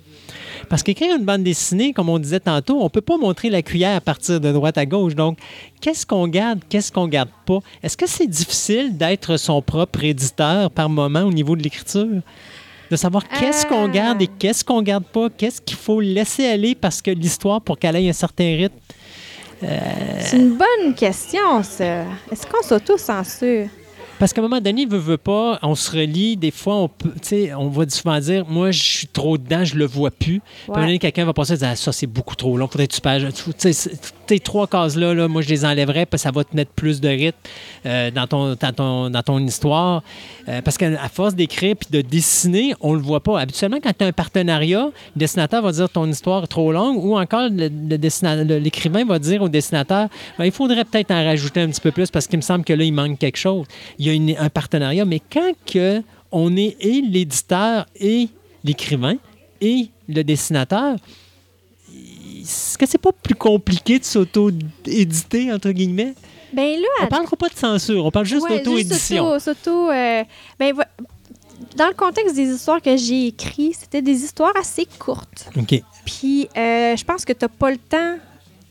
[0.71, 3.61] Parce qu'écrire une bande dessinée, comme on disait tantôt, on ne peut pas montrer la
[3.61, 5.15] cuillère à partir de droite à gauche.
[5.15, 5.39] Donc,
[5.81, 7.59] qu'est-ce qu'on garde, qu'est-ce qu'on garde pas?
[7.83, 12.23] Est-ce que c'est difficile d'être son propre éditeur par moment au niveau de l'écriture?
[12.91, 13.93] De savoir qu'est-ce qu'on Euh.
[13.93, 17.79] garde et qu'est-ce qu'on garde pas, qu'est-ce qu'il faut laisser aller parce que l'histoire, pour
[17.79, 18.77] qu'elle ait un certain rythme,
[20.21, 22.05] C'est une bonne question, ça.
[22.33, 23.69] Est-ce qu'on s'auto-censure?
[24.19, 27.13] Parce qu'à un moment donné, veut, veut pas, on se relie, des fois, on peut,
[27.59, 30.41] on va souvent dire, moi, je suis trop dedans, je le vois plus.
[30.41, 32.57] Puis à un moment donné, quelqu'un va passer et dire, ah, ça, c'est beaucoup trop
[32.57, 33.27] long, faudrait que tu pages.
[33.35, 36.45] Tu sais, c'est- tes trois cases-là, là, moi, je les enlèverais, parce que ça va
[36.45, 37.37] te mettre plus de rythme
[37.85, 40.03] euh, dans, ton, dans, ton, dans ton histoire.
[40.49, 43.39] Euh, parce qu'à force d'écrire puis de dessiner, on le voit pas.
[43.39, 47.05] Habituellement, quand tu as un partenariat, le dessinateur va dire ton histoire est trop longue,
[47.05, 51.23] ou encore le, le le- l'écrivain va dire au dessinateur, Ben, il faudrait peut-être en
[51.23, 53.67] rajouter un petit peu plus parce qu'il me semble que là, il manque quelque chose.
[53.99, 56.03] Il y a une- un partenariat, mais quand que
[56.33, 58.29] on est et l'éditeur et
[58.65, 59.17] l'écrivain
[59.61, 60.97] et le dessinateur,
[62.41, 66.15] est-ce que c'est pas plus compliqué de s'auto-éditer, entre guillemets?
[66.53, 69.39] Ben là, On parlera pas de censure, on parle juste Ouais, d'auto-édition.
[69.91, 70.23] euh,
[70.59, 70.75] ben,
[71.77, 75.49] dans le contexte des histoires que j'ai écrites, c'était des histoires assez courtes.
[75.57, 75.83] OK.
[76.05, 78.17] Puis, euh, je pense que tu n'as pas le temps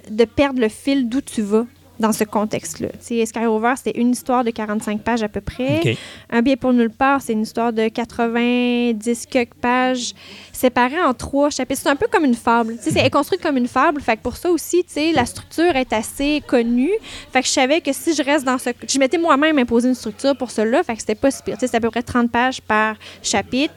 [0.10, 1.66] de perdre le fil d'où tu vas
[2.04, 2.90] dans ce contexte-là.
[2.90, 5.98] Tu sais, Sky Rover, c'était une histoire de 45 pages à peu près.
[6.30, 10.14] Un billet pour nulle part, c'est une histoire de 90 quelques pages
[10.52, 11.80] séparées en trois chapitres.
[11.82, 12.76] C'est un peu comme une fable.
[12.82, 14.02] C'est est construite comme une fable.
[14.02, 14.84] Fait que pour ça aussi,
[15.16, 16.92] la structure est assez connue.
[17.32, 18.72] Fait que je savais que si je reste dans ce...
[18.86, 20.84] Je m'étais moi-même imposé une structure pour cela.
[20.84, 21.56] Fait que c'était pas si pire.
[21.62, 23.74] À peu près 30 pages par chapitre.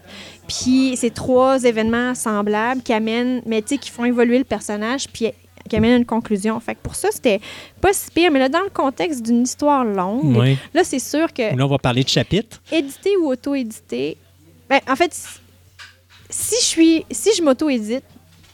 [0.48, 5.06] Puis c'est trois événements semblables qui amènent, mais tu sais, qui font évoluer le personnage,
[5.12, 5.32] puis
[5.66, 6.58] qui amènent à une conclusion.
[6.60, 7.40] Fait que pour ça, c'était
[7.80, 8.30] pas si pire.
[8.30, 10.56] Mais là, dans le contexte d'une histoire longue, Oui.
[10.74, 12.60] là, c'est sûr que Là, on va parler de chapitre.
[12.72, 14.16] éditer ou auto-éditer,
[14.68, 15.12] ben, en fait,
[16.28, 18.04] si- je suis, si je m'auto-édite,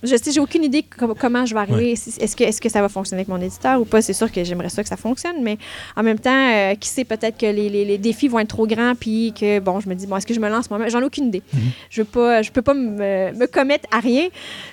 [0.05, 1.93] Je sais, j'ai aucune idée com- comment je vais arriver.
[1.93, 4.03] Est-ce que, est que ça va fonctionner avec mon éditeur ou pas?
[4.03, 5.59] C'est sûr que j'aimerais ça que ça fonctionne, mais
[5.95, 8.67] en même temps, euh, qui sait, peut-être que les, les- les défis vont être trop
[8.67, 10.91] grands, puis que, bon, je me dis, bon, est-ce que je me lance moi-même?
[10.91, 11.45] J'en ai aucune idée.
[11.89, 14.27] Je pas, je peux pas me, me commettre à rien,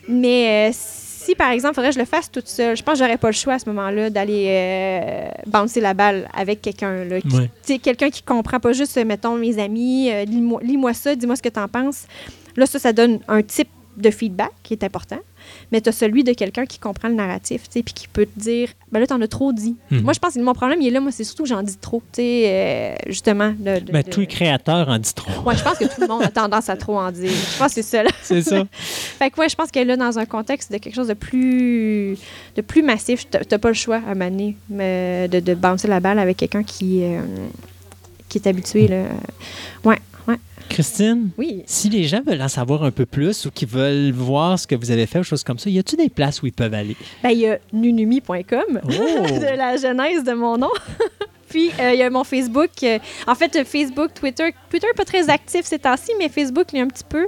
[0.08, 0.74] mais euh,
[1.20, 3.18] si, par exemple, il faudrait que je le fasse toute seule, je pense que j'aurais
[3.18, 7.06] pas le choix à ce moment-là d'aller euh, bouncer la balle avec quelqu'un.
[7.10, 7.80] Ouais.
[7.80, 11.50] quelqu'un qui comprend pas juste, mettons, mes amis, euh, lis-moi lis-moi ça, dis-moi ce que
[11.50, 12.06] tu en penses.
[12.56, 13.68] Là, ça, ça donne un type
[13.98, 15.20] de feedback qui est important,
[15.72, 18.26] mais tu as celui de quelqu'un qui comprend le narratif, tu sais, puis qui peut
[18.26, 19.76] te dire, ben là, t'en as trop dit.
[19.92, 20.02] Mhm.
[20.02, 21.78] Moi, je pense que mon problème, il est là, moi, c'est surtout que j'en dis
[21.78, 23.50] trop, tu sais, euh, justement.
[23.58, 25.32] De, de- Ben, de- tous les créateurs en disent trop.
[25.48, 27.30] Ouais, je pense que tout le monde a tendance à trop en dire.
[27.32, 28.10] Je pense que c'est ça, là.
[28.24, 28.64] C'est ça.
[29.20, 32.18] Fait que ouais, je pense que là, dans un contexte de quelque chose de plus,
[32.56, 36.38] de plus massif, t'as pas le choix à maner de, de bouncer la balle avec
[36.38, 37.22] quelqu'un qui, euh,
[38.28, 38.88] qui est habitué.
[38.88, 39.04] Là.
[39.84, 39.98] Ouais.
[40.70, 41.64] Christine, Oui.
[41.66, 44.76] si les gens veulent en savoir un peu plus ou qui veulent voir ce que
[44.76, 46.96] vous avez fait ou choses comme ça, y a-t-il des places où ils peuvent aller?
[47.24, 48.90] Ben, il y a nunumi.com, Oh!
[48.90, 50.70] de la genèse de mon nom.
[51.50, 52.70] Puis, euh, il y a mon Facebook.
[52.84, 54.54] euh, en fait, Facebook, Twitter.
[54.70, 57.24] Twitter pas très actif ces temps-ci, mais Facebook, il y a un petit peu.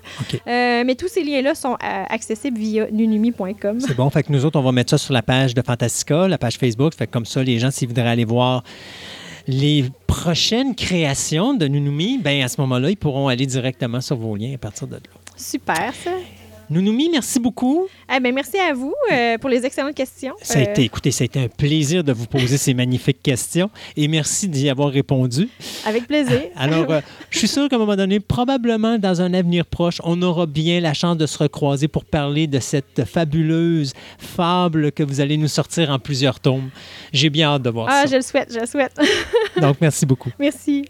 [0.48, 3.80] Euh, mais tous ces liens-là sont accessibles via nunumi.com.
[3.80, 4.08] C'est bon.
[4.12, 6.58] Fait que nous autres, on va mettre ça sur la page de Fantastica, la page
[6.60, 6.94] Facebook.
[6.94, 8.64] Fait que comme ça, les gens, s'ils voudraient aller voir
[9.48, 14.36] les prochaines créations de Nounoumi, ben à ce moment-là, ils pourront aller directement sur vos
[14.36, 15.02] liens à partir de là.
[15.36, 16.12] Super, ça.
[16.72, 17.86] Nounoumi, merci beaucoup.
[18.10, 20.34] Eh ben, merci à vous euh, pour les excellentes questions.
[20.42, 23.22] Ça a Euh, été, écoutez, ça a été un plaisir de vous poser ces magnifiques
[23.22, 25.50] questions et merci d'y avoir répondu.
[25.86, 26.44] Avec plaisir.
[26.56, 30.22] Alors, euh, je suis sûr qu'à un moment donné, probablement dans un avenir proche, on
[30.22, 35.20] aura bien la chance de se recroiser pour parler de cette fabuleuse fable que vous
[35.20, 36.70] allez nous sortir en plusieurs tomes.
[37.12, 38.12] J'ai bien hâte de voir ah, ça.
[38.12, 38.98] je le souhaite, je le souhaite.
[39.62, 40.30] Donc, merci beaucoup.
[40.40, 40.86] merci.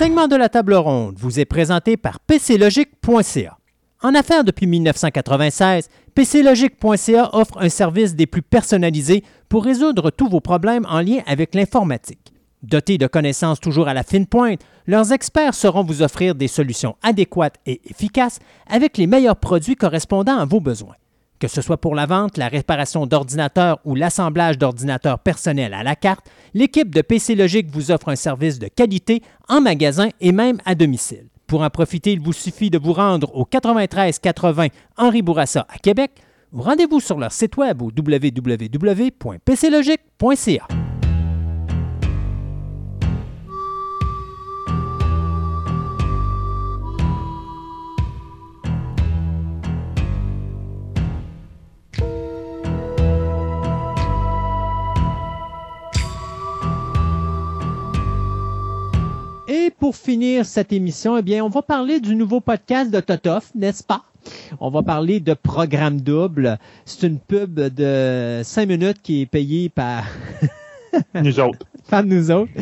[0.00, 3.58] Segment de la table ronde vous est présenté par PCLogic.ca.
[4.02, 10.40] En affaires depuis 1996, PCLogic.ca offre un service des plus personnalisés pour résoudre tous vos
[10.40, 12.32] problèmes en lien avec l'informatique.
[12.62, 16.96] Dotés de connaissances toujours à la fine pointe, leurs experts sauront vous offrir des solutions
[17.02, 18.38] adéquates et efficaces
[18.70, 20.96] avec les meilleurs produits correspondant à vos besoins.
[21.40, 25.96] Que ce soit pour la vente, la réparation d'ordinateurs ou l'assemblage d'ordinateurs personnels à la
[25.96, 30.58] carte, l'équipe de PC Logic vous offre un service de qualité en magasin et même
[30.66, 31.28] à domicile.
[31.46, 34.66] Pour en profiter, il vous suffit de vous rendre au 93 80
[34.98, 36.10] Henri Bourassa à Québec
[36.52, 40.79] ou rendez-vous sur leur site web au www.pclogic.ca.
[59.52, 63.50] Et pour finir cette émission, eh bien, on va parler du nouveau podcast de Totoff,
[63.56, 64.04] n'est-ce pas?
[64.60, 66.56] On va parler de Programme Double.
[66.84, 70.04] C'est une pub de cinq minutes qui est payée par,
[71.14, 71.66] Nous autres.
[71.90, 72.52] Par nous autres.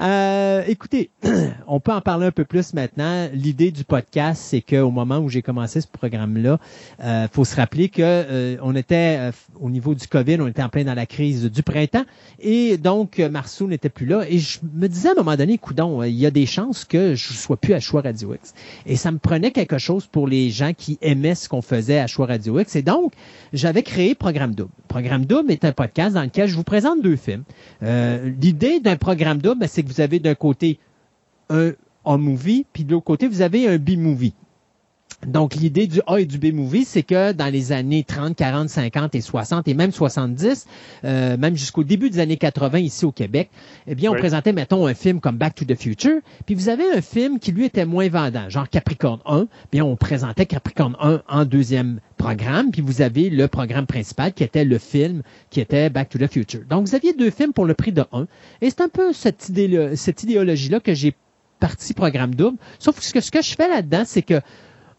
[0.00, 1.10] Euh, écoutez,
[1.66, 3.28] on peut en parler un peu plus maintenant.
[3.32, 6.58] L'idée du podcast, c'est qu'au moment où j'ai commencé ce programme-là,
[7.02, 10.62] euh, faut se rappeler que euh, on était euh, au niveau du COVID, on était
[10.62, 12.04] en plein dans la crise du printemps,
[12.38, 14.24] et donc Marceau n'était plus là.
[14.28, 17.14] Et je me disais à un moment donné, coudon, il y a des chances que
[17.14, 18.54] je sois plus à Choix Radio X.
[18.86, 22.06] Et ça me prenait quelque chose pour les gens qui aimaient ce qu'on faisait à
[22.06, 22.76] Choix Radio X.
[22.76, 23.12] Et donc,
[23.52, 24.70] j'avais créé Programme Double.
[24.86, 27.44] Programme Double est un podcast dans lequel je vous présente deux films.
[28.48, 30.78] L'idée d'un programme double, ben, c'est que vous avez d'un côté
[31.50, 31.72] un
[32.06, 34.32] A-movie, puis de l'autre côté, vous avez un B-movie.
[35.26, 39.14] Donc, l'idée du A et du B-movie, c'est que dans les années 30, 40, 50
[39.16, 40.66] et 60 et même 70,
[41.04, 43.50] euh, même jusqu'au début des années 80 ici au Québec,
[43.88, 44.20] eh bien, on Oui.
[44.20, 47.50] présentait, mettons, un film comme Back to the Future, puis vous avez un film qui,
[47.50, 52.70] lui, était moins vendant, genre Capricorne 1, bien, on présentait Capricorne 1 en deuxième programme,
[52.70, 56.30] puis vous avez le programme principal qui était le film qui était Back to the
[56.30, 56.60] Future.
[56.70, 58.26] Donc, vous aviez deux films pour le prix de un,
[58.60, 61.12] et c'est un peu cette, idée cette idéologie-là que j'ai
[61.58, 64.40] parti programme double, sauf que ce que je fais là-dedans, c'est que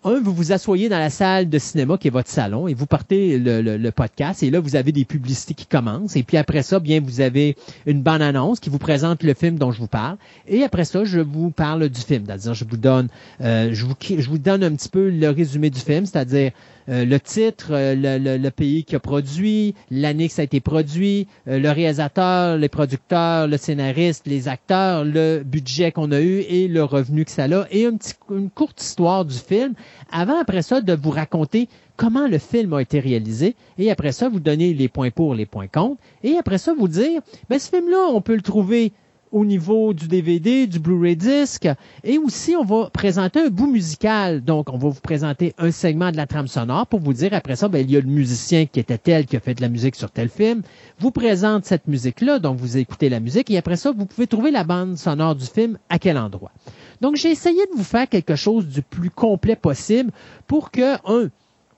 [0.05, 2.85] un, vous vous asseyez dans la salle de cinéma qui est votre salon et vous
[2.85, 6.15] partez le, le- le podcast et là, vous avez des publicités qui commencent.
[6.15, 9.57] Et puis après ça, bien, vous avez une bonne annonce qui vous présente le film
[9.57, 10.15] dont je vous parle.
[10.47, 12.23] Et après ça, je vous parle du film.
[12.25, 13.09] C'est-à-dire, je vous donne,
[13.41, 16.51] euh, je, vous, je vous donne un petit peu le résumé du film, c'est-à-dire
[16.89, 21.27] euh, le titre, euh, le, pays qui a produit, l'année que ça a été produit,
[21.47, 26.67] euh, le réalisateur, les producteurs, le scénariste, les acteurs, le budget qu'on a eu et
[26.67, 29.73] le revenu que ça a, et un petit, une courte histoire du film,
[30.11, 34.29] avant après ça de vous raconter comment le film a été réalisé, et après ça,
[34.29, 37.69] vous donnez les points pour, les points contre, et après ça, vous dire, ben, ce
[37.69, 38.93] film-là, on peut le trouver
[39.31, 41.67] au niveau du DVD, du Blu-ray disc,
[42.03, 44.41] et aussi on va présenter un bout musical.
[44.41, 47.55] Donc, on va vous présenter un segment de la trame sonore pour vous dire après
[47.55, 49.69] ça, ben, il y a le musicien qui était tel qui a fait de la
[49.69, 50.61] musique sur tel film,
[50.99, 54.51] vous présente cette musique-là, donc vous écoutez la musique, et après ça, vous pouvez trouver
[54.51, 56.51] la bande sonore du film à quel endroit.
[57.01, 60.11] Donc, j'ai essayé de vous faire quelque chose du plus complet possible
[60.47, 61.29] pour que, un,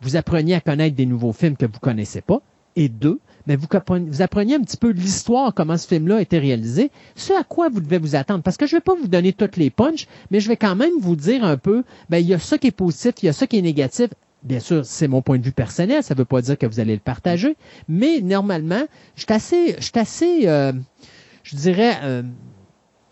[0.01, 2.41] vous appreniez à connaître des nouveaux films que vous connaissez pas,
[2.75, 6.39] et deux, mais vous, vous appreniez un petit peu l'histoire, comment ce film-là a été
[6.39, 8.43] réalisé, ce à quoi vous devez vous attendre?
[8.43, 10.75] Parce que je ne vais pas vous donner toutes les punches, mais je vais quand
[10.75, 13.29] même vous dire un peu, ben, il y a ça qui est positif, il y
[13.29, 14.09] a ça qui est négatif.
[14.43, 16.79] Bien sûr, c'est mon point de vue personnel, ça ne veut pas dire que vous
[16.79, 17.55] allez le partager,
[17.87, 18.83] mais normalement,
[19.15, 20.73] je suis assez, je suis assez, euh,
[21.43, 22.23] je dirais, euh,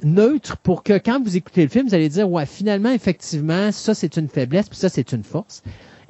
[0.03, 3.93] neutre pour que quand vous écoutez le film, vous allez dire, ouais, finalement, effectivement, ça
[3.93, 5.61] c'est une faiblesse, puis ça c'est une force.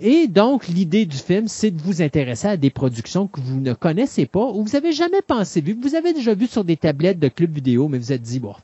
[0.01, 3.73] Et donc, l'idée du film, c'est de vous intéresser à des productions que vous ne
[3.73, 5.77] connaissez pas ou vous avez jamais pensé vu.
[5.79, 8.55] Vous avez déjà vu sur des tablettes de clubs vidéo, mais vous êtes dit, bon,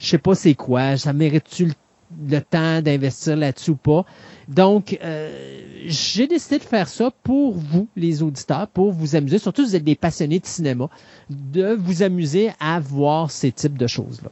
[0.00, 4.04] je sais pas c'est quoi, ça mérite-tu le, temps d'investir là-dessus ou pas?
[4.48, 9.38] Donc, euh, j'ai décidé de faire ça pour vous, les auditeurs, pour vous amuser.
[9.38, 10.90] Surtout, si vous êtes des passionnés de cinéma,
[11.30, 14.30] de vous amuser à voir ces types de choses-là.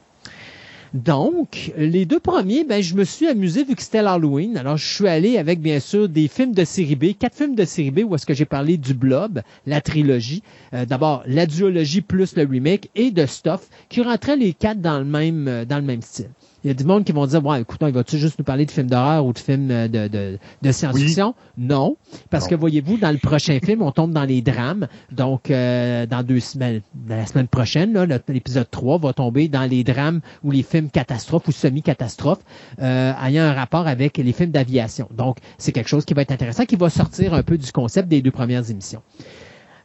[0.93, 4.57] Donc, les deux premiers, ben, je me suis amusé vu que c'était l'Halloween.
[4.57, 7.65] Alors, je suis allé avec, bien sûr, des films de série B, quatre films de
[7.65, 10.43] série B où est-ce que j'ai parlé du Blob, la trilogie.
[10.75, 14.99] Euh, d'abord, la duologie plus le remake et de Stuff, qui rentraient les quatre dans
[14.99, 16.31] le même, euh, dans le même style.
[16.63, 18.67] Il y a du monde qui vont dire, bon, écoute, il va-tu juste nous parler
[18.67, 21.35] de films d'horreur ou de films euh, de, de, de science-fiction?
[21.57, 21.97] Non,
[22.29, 24.87] parce que voyez-vous, dans le prochain film, on tombe dans les drames.
[25.11, 27.99] Donc, euh, dans deux semaines, dans la semaine prochaine,
[28.29, 32.45] l'épisode 3 va tomber dans les drames ou les films catastrophes ou semi-catastrophes
[32.81, 35.09] euh, ayant un rapport avec les films d'aviation.
[35.17, 38.09] Donc, c'est quelque chose qui va être intéressant, qui va sortir un peu du concept
[38.09, 39.03] des deux premières émissions.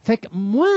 [0.04, 0.68] Fait que moi,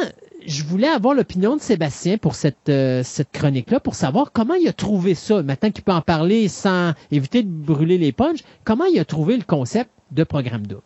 [0.47, 4.69] je voulais avoir l'opinion de Sébastien pour cette, euh, cette chronique-là, pour savoir comment il
[4.69, 5.43] a trouvé ça.
[5.43, 9.37] Maintenant qu'il peut en parler sans éviter de brûler les punches, comment il a trouvé
[9.37, 10.79] le concept de programme 2?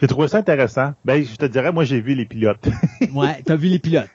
[0.00, 0.92] J'ai trouvé ça intéressant.
[1.04, 2.68] Ben, je te dirais, moi, j'ai vu les pilotes.
[3.14, 4.10] ouais, t'as vu les pilotes.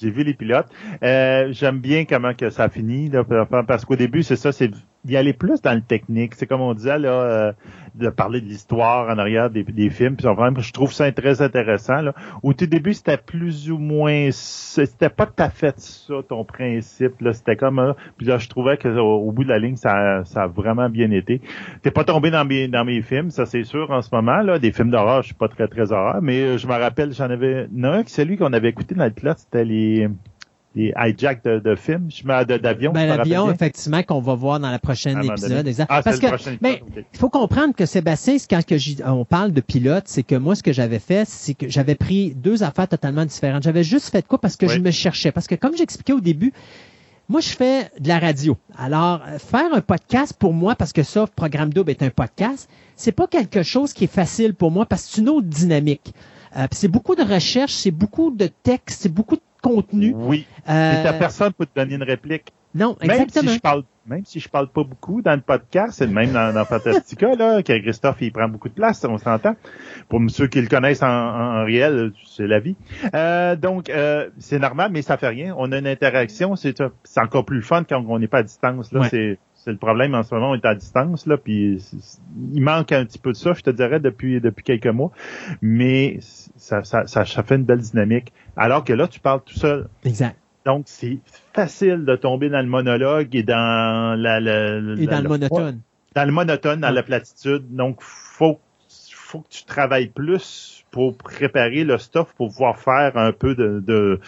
[0.00, 0.66] J'ai vu les pilotes.
[1.04, 3.24] Euh, J'aime bien comment que ça finit, là,
[3.66, 4.70] parce qu'au début, c'est ça, c'est
[5.04, 6.34] d'y aller plus dans le technique.
[6.34, 7.52] C'est comme on disait, là, euh,
[7.94, 10.16] de parler de l'histoire en arrière des, des films.
[10.16, 12.02] Puis vraiment, je trouve ça très intéressant.
[12.02, 12.14] Là.
[12.42, 14.28] Au tout début, c'était plus ou moins...
[14.32, 17.20] C'était pas tout à fait ça, ton principe.
[17.20, 17.32] Là.
[17.32, 17.78] C'était comme...
[17.78, 20.90] Euh, puis là, je trouvais que au, bout de la ligne, ça, ça a vraiment
[20.90, 21.40] bien été.
[21.82, 24.42] T'es pas tombé dans mes, dans mes films, ça c'est sûr, en ce moment.
[24.42, 24.58] Là.
[24.58, 26.20] Des films d'horreur, je suis pas très, très horreur.
[26.20, 27.68] Mais euh, je me rappelle, j'en avais...
[27.72, 30.08] Non, celui qu'on avait écouté dans le pilote, c'était les
[30.74, 32.92] les hijacks de, de films, d'avion.
[32.92, 35.68] Ben, l'avion, effectivement, qu'on va voir dans la prochaine épisode.
[35.88, 36.26] Ah, Parce que,
[36.60, 38.76] ben, il faut comprendre que Sébastien, quand que
[39.08, 42.34] on parle de pilote, c'est que moi, ce que j'avais fait, c'est que j'avais pris
[42.34, 43.64] deux affaires totalement différentes.
[43.64, 44.40] J'avais juste fait quoi?
[44.40, 45.32] Parce que je me cherchais.
[45.32, 46.52] Parce que, comme j'expliquais au début,
[47.28, 48.56] moi, je fais de la radio.
[48.76, 53.12] Alors, faire un podcast pour moi, parce que ça, Programme Double est un podcast, c'est
[53.12, 56.12] pas quelque chose qui est facile pour moi parce que c'est une autre dynamique.
[56.56, 60.14] Euh, c'est beaucoup de recherche, c'est beaucoup de texte, c'est beaucoup de contenu.
[60.16, 60.46] Oui.
[60.68, 61.14] Euh...
[61.14, 62.52] Et personne pour te donner une réplique.
[62.74, 63.42] Non, exactement.
[63.42, 66.12] Même si je parle, même si je parle pas beaucoup dans le podcast, c'est le
[66.12, 69.56] même dans, dans Fantastica, là, que Christophe, il prend beaucoup de place, on s'entend.
[70.08, 72.76] Pour ceux qui le connaissent en, réel, c'est la vie.
[73.14, 75.52] Euh, donc, euh, c'est normal, mais ça fait rien.
[75.58, 76.80] On a une interaction, c'est
[77.16, 78.92] encore plus fun quand on n'est pas à distance.
[78.92, 81.84] Là, c'est c'est le problème en ce moment, on est à distance, là, puis
[82.54, 85.10] il manque un petit peu de ça, je te dirais, depuis depuis quelques mois.
[85.60, 86.18] Mais
[86.60, 88.32] ça, ça, ça, fait une belle dynamique.
[88.56, 89.88] Alors que là, tu parles tout seul.
[90.04, 90.36] Exact.
[90.66, 91.18] Donc, c'est
[91.54, 95.80] facile de tomber dans le monologue et dans la, la, et dans le monotone.
[96.14, 97.74] Dans le monotone, dans la platitude.
[97.74, 98.60] Donc, faut
[99.30, 103.78] faut que tu travailles plus pour préparer le stuff pour pouvoir faire un peu de,
[103.78, 104.20] de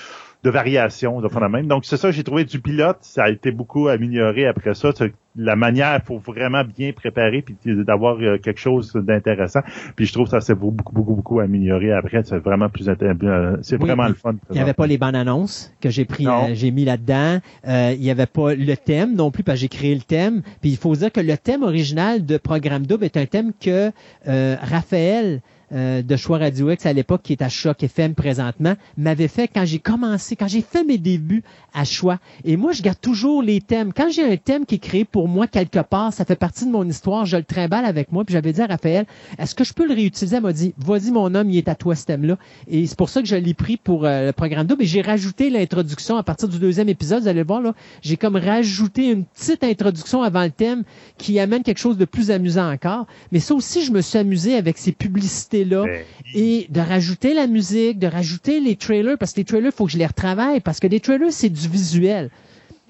[0.44, 1.66] de variation de même.
[1.66, 4.90] Donc c'est ça, j'ai trouvé du pilote, ça a été beaucoup amélioré après ça.
[5.34, 9.60] La manière, il faut vraiment bien préparer puis d'avoir euh, quelque chose d'intéressant.
[9.96, 12.22] Puis je trouve que ça s'est beaucoup, beaucoup, beaucoup amélioré après.
[12.24, 13.56] C'est vraiment plus intéressant.
[13.62, 14.34] C'est vraiment le fun.
[14.50, 17.38] Il n'y avait pas les bandes annonces que j'ai pris, euh, j'ai mis là-dedans.
[17.66, 20.42] Euh, il n'y avait pas le thème non plus parce que j'ai créé le thème.
[20.60, 23.90] Puis il faut dire que le thème original de Programme Double est un thème que
[24.26, 25.40] Raphaël
[25.72, 29.48] euh, de Choix Radio X à l'époque, qui est à Choc FM présentement, m'avait fait
[29.48, 31.42] quand j'ai commencé, quand j'ai fait mes débuts
[31.72, 32.18] à Choix.
[32.44, 33.92] Et moi, je garde toujours les thèmes.
[33.92, 36.70] Quand j'ai un thème qui est créé pour moi quelque part, ça fait partie de
[36.70, 38.24] mon histoire, je le trimballe avec moi.
[38.24, 39.06] Puis j'avais dit à Raphaël,
[39.38, 40.36] est-ce que je peux le réutiliser?
[40.36, 42.36] Elle m'a dit, vas-y mon homme, il est à toi ce thème-là.
[42.68, 44.82] Et c'est pour ça que je l'ai pris pour euh, le programme double.
[44.82, 47.22] Et j'ai rajouté l'introduction à partir du deuxième épisode.
[47.22, 50.82] Vous allez voir, là, j'ai comme rajouté une petite introduction avant le thème
[51.18, 53.06] qui amène quelque chose de plus amusant encore.
[53.30, 57.34] Mais ça aussi, je me suis amusé avec ces publicités là Ben, et de rajouter
[57.34, 60.06] la musique, de rajouter les trailers, parce que les trailers, il faut que je les
[60.06, 62.30] retravaille, parce que les trailers, c'est du visuel.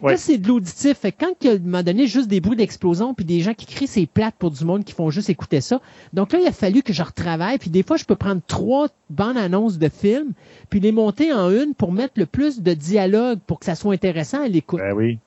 [0.02, 0.12] Ouais.
[0.12, 0.99] Là, c'est de l'auditif.
[0.99, 3.25] Fait que quand il y a, à un moment donné, juste des bruits d'explosion, puis
[3.25, 5.81] des gens qui crient c'est plate pour du monde qui font juste écouter ça.
[6.12, 8.89] Donc là, il a fallu que je retravaille, puis des fois, je peux prendre trois
[9.10, 10.33] bandes annonces de films,
[10.70, 13.94] puis les monter en une pour mettre le plus de dialogue pour que ça soit
[13.94, 14.81] intéressant à l'écoute.
[14.81, 15.18] Ben oui,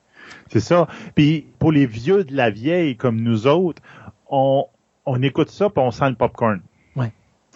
[0.52, 0.88] c'est ça.
[1.14, 3.80] Puis pour les vieux de la vieille comme nous autres,
[4.28, 4.66] on,
[5.06, 6.60] on écoute ça puis on sent le popcorn.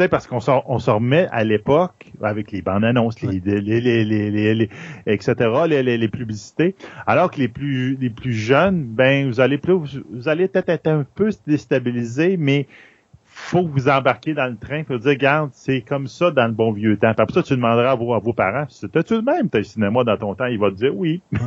[0.00, 3.60] Sais, parce qu'on s'en- on se remet à l'époque avec les bandes annonces, les, les,
[3.60, 4.70] les, les, les, les-
[5.06, 5.34] etc.,
[5.68, 6.74] les, les, les publicités.
[7.06, 9.74] Alors que les plus les plus jeunes, ben vous allez plus
[10.10, 12.66] vous allez peut-être être un peu déstabilisés, mais
[13.50, 16.52] faut que vous embarquer dans le train, faut dire, regarde, c'est comme ça dans le
[16.52, 17.12] bon vieux temps.
[17.14, 20.04] Puis après ça, tu demanderas à vos, à vos parents, c'était-tu le même, t'as cinéma
[20.04, 20.46] dans ton temps?
[20.46, 21.20] Il va te dire oui.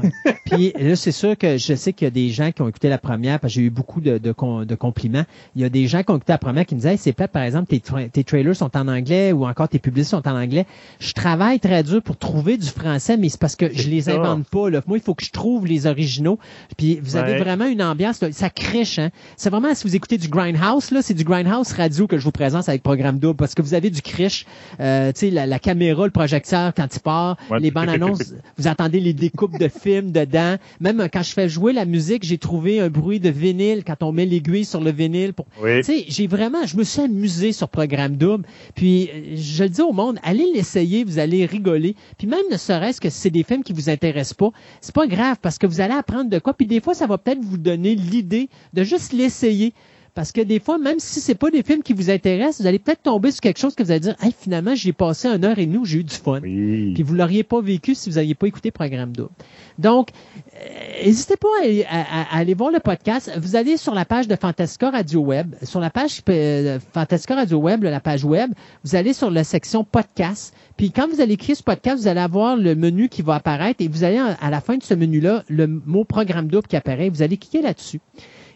[0.45, 2.90] Puis là, c'est sûr que je sais qu'il y a des gens qui ont écouté
[2.90, 4.33] la première, parce que j'ai eu beaucoup de, de,
[4.65, 5.23] de compliments.
[5.56, 7.14] Il y a des gens qui ont écouté la première qui me disaient, hey, c'est
[7.14, 10.27] plate, par exemple, tes, tra- tes trailers sont en anglais ou encore tes publicités sont
[10.27, 10.65] en anglais.
[10.99, 14.45] Je travaille très dur pour trouver du français, mais c'est parce que je les invente
[14.49, 14.69] pas.
[14.69, 14.82] Là.
[14.88, 16.38] Moi, il faut que je trouve les originaux.
[16.77, 17.40] Puis vous avez Ouais.
[17.40, 18.99] vraiment une ambiance, là, ça crèche.
[18.99, 19.09] Hein?
[19.38, 22.31] C'est vraiment, si vous écoutez du Grindhouse, là, c'est du Grindhouse radio que je vous
[22.31, 24.45] présente avec Programme Double, parce que vous avez du criche,
[24.80, 27.59] euh, tu sais, la, la caméra, le projecteur quand il part, Ouais.
[27.59, 30.55] les bandes annonces, vous entendez les découpes de films dedans.
[30.80, 34.01] Même euh, quand je fais jouer la musique, j'ai trouvé un bruit de vinyle quand
[34.03, 35.33] on met l'aiguille sur le vinyle.
[35.33, 35.45] Pour...
[35.61, 35.77] Oui.
[35.80, 38.43] Tu sais, j'ai vraiment, je me suis amusé sur Programme Double.
[38.75, 41.95] Puis, euh, je le dis au monde, allez l'essayer, vous allez rigoler.
[42.17, 44.49] Puis même ne serait-ce que si c'est des films qui vous intéressent pas,
[44.81, 46.53] c'est pas grave parce que vous allez apprendre de quoi.
[46.53, 49.73] Puis des fois, ça va peut-être vous donner l'idée de juste l'essayer.
[50.16, 52.77] Parce que des fois, même si c'est pas des films qui vous intéressent, vous allez
[52.77, 55.58] peut-être tomber sur quelque chose que vous allez dire, hey, finalement, j'ai passé une heure
[55.58, 56.40] et où j'ai eu du fun.
[56.43, 56.92] Oui.
[56.93, 59.32] Puis vous l'auriez pas vécu si vous n'aviez pas écouté Programme Double.
[59.80, 60.09] Donc,
[60.56, 61.48] euh, n'hésitez pas
[61.90, 63.32] à, à- à aller voir le podcast.
[63.42, 65.56] Vous allez sur la page de Fantastica Radio Web.
[65.64, 68.51] Sur la page euh, Fantastica Radio Web, la page web,
[68.83, 70.53] vous allez sur la section podcast.
[70.77, 73.83] Puis quand vous allez écrire ce podcast, vous allez avoir le menu qui va apparaître
[73.83, 76.75] et vous allez à à la fin de ce menu-là, le mot Programme Double qui
[76.75, 77.09] apparaît.
[77.09, 78.00] Vous allez cliquer là-dessus.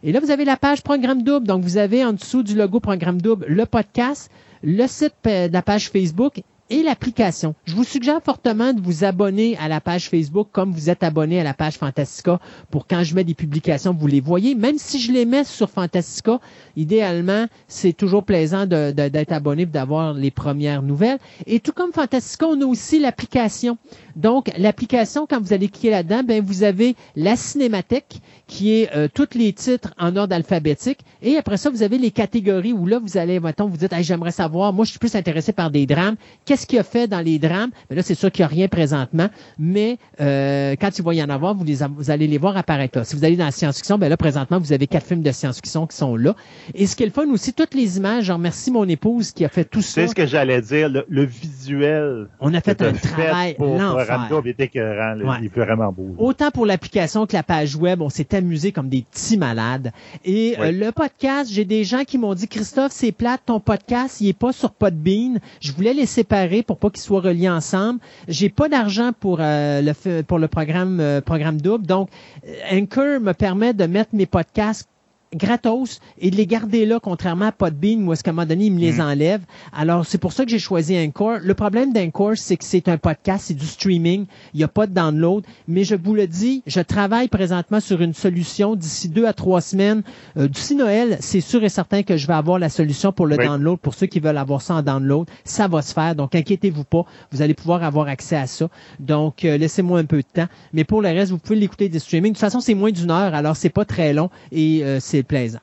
[0.07, 1.45] Et là, vous avez la page Programme Double.
[1.45, 4.31] Donc, vous avez en dessous du logo Programme Double le podcast,
[4.63, 7.55] le site euh, de la page Facebook et l'application.
[7.65, 11.39] Je vous suggère fortement de vous abonner à la page Facebook comme vous êtes abonné
[11.39, 12.39] à la page Fantastica
[12.71, 14.55] pour quand je mets des publications, vous les voyez.
[14.55, 16.39] Même si je les mets sur Fantastica,
[16.75, 21.19] idéalement, c'est toujours plaisant d'être abonné et d'avoir les premières nouvelles.
[21.45, 23.77] Et tout comme Fantastica, on a aussi l'application.
[24.17, 29.07] Donc, l'application, quand vous allez cliquer là-dedans, ben, vous avez la cinémathèque qui est euh,
[29.13, 30.99] tous les titres en ordre alphabétique.
[31.21, 34.03] Et après ça, vous avez les catégories où là, vous allez, mettons, vous dites, Hey,
[34.03, 36.15] j'aimerais savoir, moi, je suis plus intéressé par des drames.
[36.45, 37.69] Qu'est-ce qu'il a fait dans les drames?
[37.89, 39.27] Mais là, c'est sûr qu'il n'y a rien présentement.
[39.59, 42.57] Mais euh, quand il va y en avoir, vous, les, a- vous allez les voir
[42.57, 43.03] apparaître là.
[43.03, 45.85] Si vous allez dans la science-fiction, ben là, présentement, vous avez quatre films de science-fiction
[45.87, 46.35] qui sont là.
[46.73, 49.45] Et ce qui est le fun aussi, toutes les images, je remercie mon épouse qui
[49.45, 50.01] a fait tout ça.
[50.01, 52.27] C'est ce que j'allais dire, le, le visuel.
[52.39, 53.99] On a fait un travail pour, pour
[54.43, 55.25] il est écœurant, là.
[55.25, 55.37] Ouais.
[55.41, 56.07] il est vraiment beau.
[56.07, 56.15] là.
[56.23, 59.91] Autant pour l'application que la page web, on s'est amusé comme des petits malades.
[60.25, 60.67] Et Ouais.
[60.67, 64.29] euh, le podcast, j'ai des gens qui m'ont dit Christophe, c'est plate, ton podcast, il
[64.29, 65.39] est pas sur Podbean.
[65.61, 67.99] Je voulais les séparer pour pas qu'ils soient reliés ensemble.
[68.27, 71.85] J'ai pas d'argent pour euh, le pour le programme euh, programme double.
[71.85, 72.09] Donc
[72.47, 74.87] euh, Anchor me permet de mettre mes podcasts
[75.35, 78.65] gratos et de les garder là, contrairement à Podbean, où est-ce qu'à un moment donné,
[78.65, 79.41] il me les enlève.
[79.73, 81.37] Alors, c'est pour ça que j'ai choisi Anchor.
[81.41, 84.25] Le problème d'Anchor, c'est que c'est un podcast, c'est du streaming.
[84.53, 85.43] Il n'y a pas de download.
[85.67, 89.61] Mais je vous le dis, je travaille présentement sur une solution d'ici deux à trois
[89.61, 90.03] semaines.
[90.37, 93.37] Euh, D'ici Noël, c'est sûr et certain que je vais avoir la solution pour le
[93.37, 93.45] Oui.
[93.45, 95.27] download, pour ceux qui veulent avoir ça en download.
[95.43, 96.15] Ça va se faire.
[96.15, 97.05] Donc, inquiétez-vous pas.
[97.31, 98.69] Vous allez pouvoir avoir accès à ça.
[98.99, 100.47] Donc, euh, laissez-moi un peu de temps.
[100.73, 102.31] Mais pour le reste, vous pouvez l'écouter des streaming.
[102.31, 105.16] De toute façon, c'est moins d'une heure, alors c'est pas très long et euh, c'est
[105.23, 105.59] plaisant.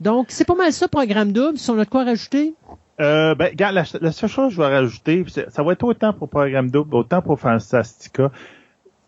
[0.00, 1.58] Donc, c'est pas mal ça, programme double.
[1.58, 2.54] Si on a de quoi rajouter?
[3.00, 6.28] Euh, ben, regarde, la, seule chose que je vais rajouter, ça va être autant pour
[6.28, 8.32] Programme Double, autant pour Fantastica,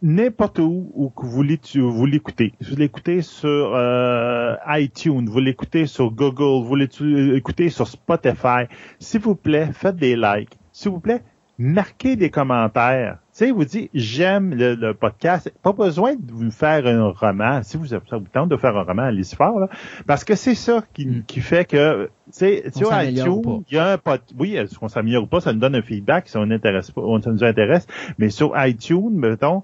[0.00, 2.52] n'importe où où vous vous l'écoutez.
[2.60, 8.66] Vous l'écoutez sur euh, iTunes, vous l'écoutez sur Google, vous l'écoutez sur Spotify.
[9.00, 10.56] S'il vous plaît, faites des likes.
[10.70, 11.22] S'il vous plaît,
[11.58, 13.18] marquez des commentaires.
[13.40, 15.50] Tu sais, vous dites, j'aime le, le podcast.
[15.62, 17.62] Pas besoin de vous faire un roman.
[17.62, 19.70] Si vous, ça vous tente de faire un roman, allez-y fort, là.
[20.06, 21.22] Parce que c'est ça qui, Mm.
[21.26, 24.20] qui fait que, tu sais, On sur iTunes, il y a un pod...
[24.38, 27.00] Oui, est-ce qu'on s'améliore ou pas, ça nous donne un feedback si on intéresse pas,
[27.24, 27.86] ça nous intéresse.
[28.18, 29.62] Mais sur iTunes, mettons,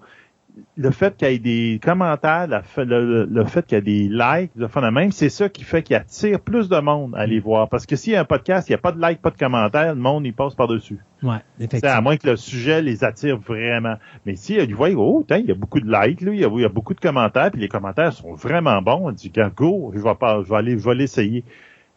[0.76, 4.52] le fait qu'il y ait des commentaires, la le, fait qu'il y a des likes,
[4.56, 7.40] le fond de même, c'est ça qui fait qu'il attire plus de monde à aller
[7.40, 7.68] voir.
[7.68, 9.36] Parce que s'il y a un podcast, il n'y a pas de likes, pas de
[9.36, 10.98] commentaires, le monde, il passe par-dessus.
[11.22, 12.02] Ouais, C'est à effectivement.
[12.02, 13.96] moins que le sujet les attire vraiment.
[14.24, 16.48] Mais si ils voient, oh, il y a beaucoup de likes, là, il y a,
[16.48, 19.92] il y a beaucoup de commentaires, puis les commentaires sont vraiment bons, on dit, go,
[19.94, 21.44] je vais pas, je vais aller, je vais l'essayer.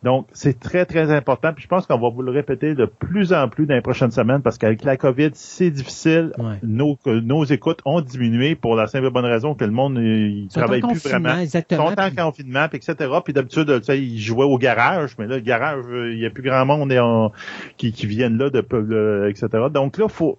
[0.01, 1.51] Donc, c'est très, très important.
[1.53, 4.11] Puis je pense qu'on va vous le répéter de plus en plus dans les prochaines
[4.11, 6.31] semaines parce qu'avec la COVID, c'est difficile.
[6.37, 6.55] Ouais.
[6.63, 10.45] Nos, nos écoutes ont diminué pour la simple et bonne raison que le monde il
[10.45, 11.35] Ils sont en travaille plus vraiment.
[11.35, 11.89] Ils exactement.
[11.89, 13.09] sont en puis- confinement, puis etc.
[13.25, 16.25] Puis d'habitude, tu sais, ils jouaient au garage, mais là, le garage, euh, il y
[16.25, 17.31] a plus grand monde et on-
[17.75, 19.47] qui, qui viennent là, de, de- etc.
[19.69, 20.37] Donc là, faut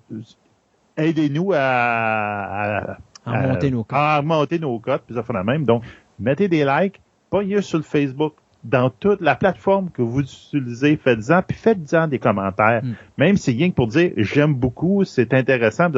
[0.96, 4.16] aidez-nous à, à, à à- monter nos cas.
[4.16, 5.64] à monter nos cotes, puis ça fait la même.
[5.64, 5.82] Donc,
[6.18, 11.42] mettez des likes, pas sur le Facebook, dans toute la plateforme que vous utilisez, faites-en,
[11.42, 12.82] puis faites-en des commentaires.
[12.84, 12.92] Mm.
[13.18, 15.88] Même si rien que pour dire j'aime beaucoup, c'est intéressant,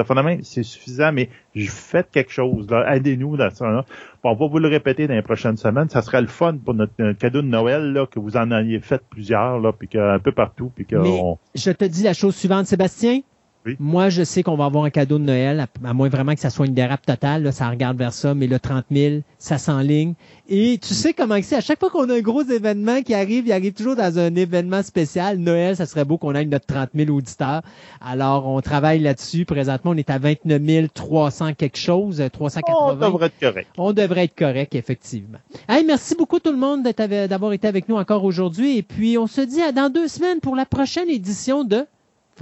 [0.43, 3.69] c'est suffisant, mais faites quelque chose, aidez-nous dans ça.
[3.69, 3.85] là.
[4.23, 5.89] Bon, on va vous le répéter dans les prochaines semaines.
[5.89, 8.81] Ça serait le fun pour notre, notre cadeau de Noël, là, que vous en ayez
[8.81, 12.05] fait plusieurs, là, puis que, un peu partout, puis que Mais- on- Je te dis
[12.05, 13.21] la chose suivante, Sébastien.
[13.65, 13.77] Oui.
[13.79, 16.41] Moi, je sais qu'on va avoir un cadeau de Noël, à, à moins vraiment que
[16.41, 19.57] ça soit une dérape totale, là, ça regarde vers ça, mais le 30 000, ça
[19.59, 20.15] s'enligne.
[20.49, 23.15] Et tu sais comment que c'est, à chaque fois qu'on a un gros événement qui
[23.15, 25.39] arrive, il arrive toujours dans un événement spécial.
[25.39, 27.63] Noël, ça serait beau qu'on ait notre 30 000 auditeurs.
[28.01, 29.45] Alors, on travaille là-dessus.
[29.45, 32.95] Présentement, on est à 29 300 quelque chose, euh, on 380.
[33.11, 33.69] devrait être correct.
[33.79, 35.39] On devrait être correct, effectivement.
[35.69, 38.77] Hey, merci beaucoup tout le monde d'avoir été avec nous encore aujourd'hui.
[38.77, 41.87] Et puis, on se dit à dans deux semaines pour la prochaine édition de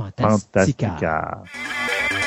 [0.01, 0.89] Fantastica.
[0.89, 2.20] Fantastica.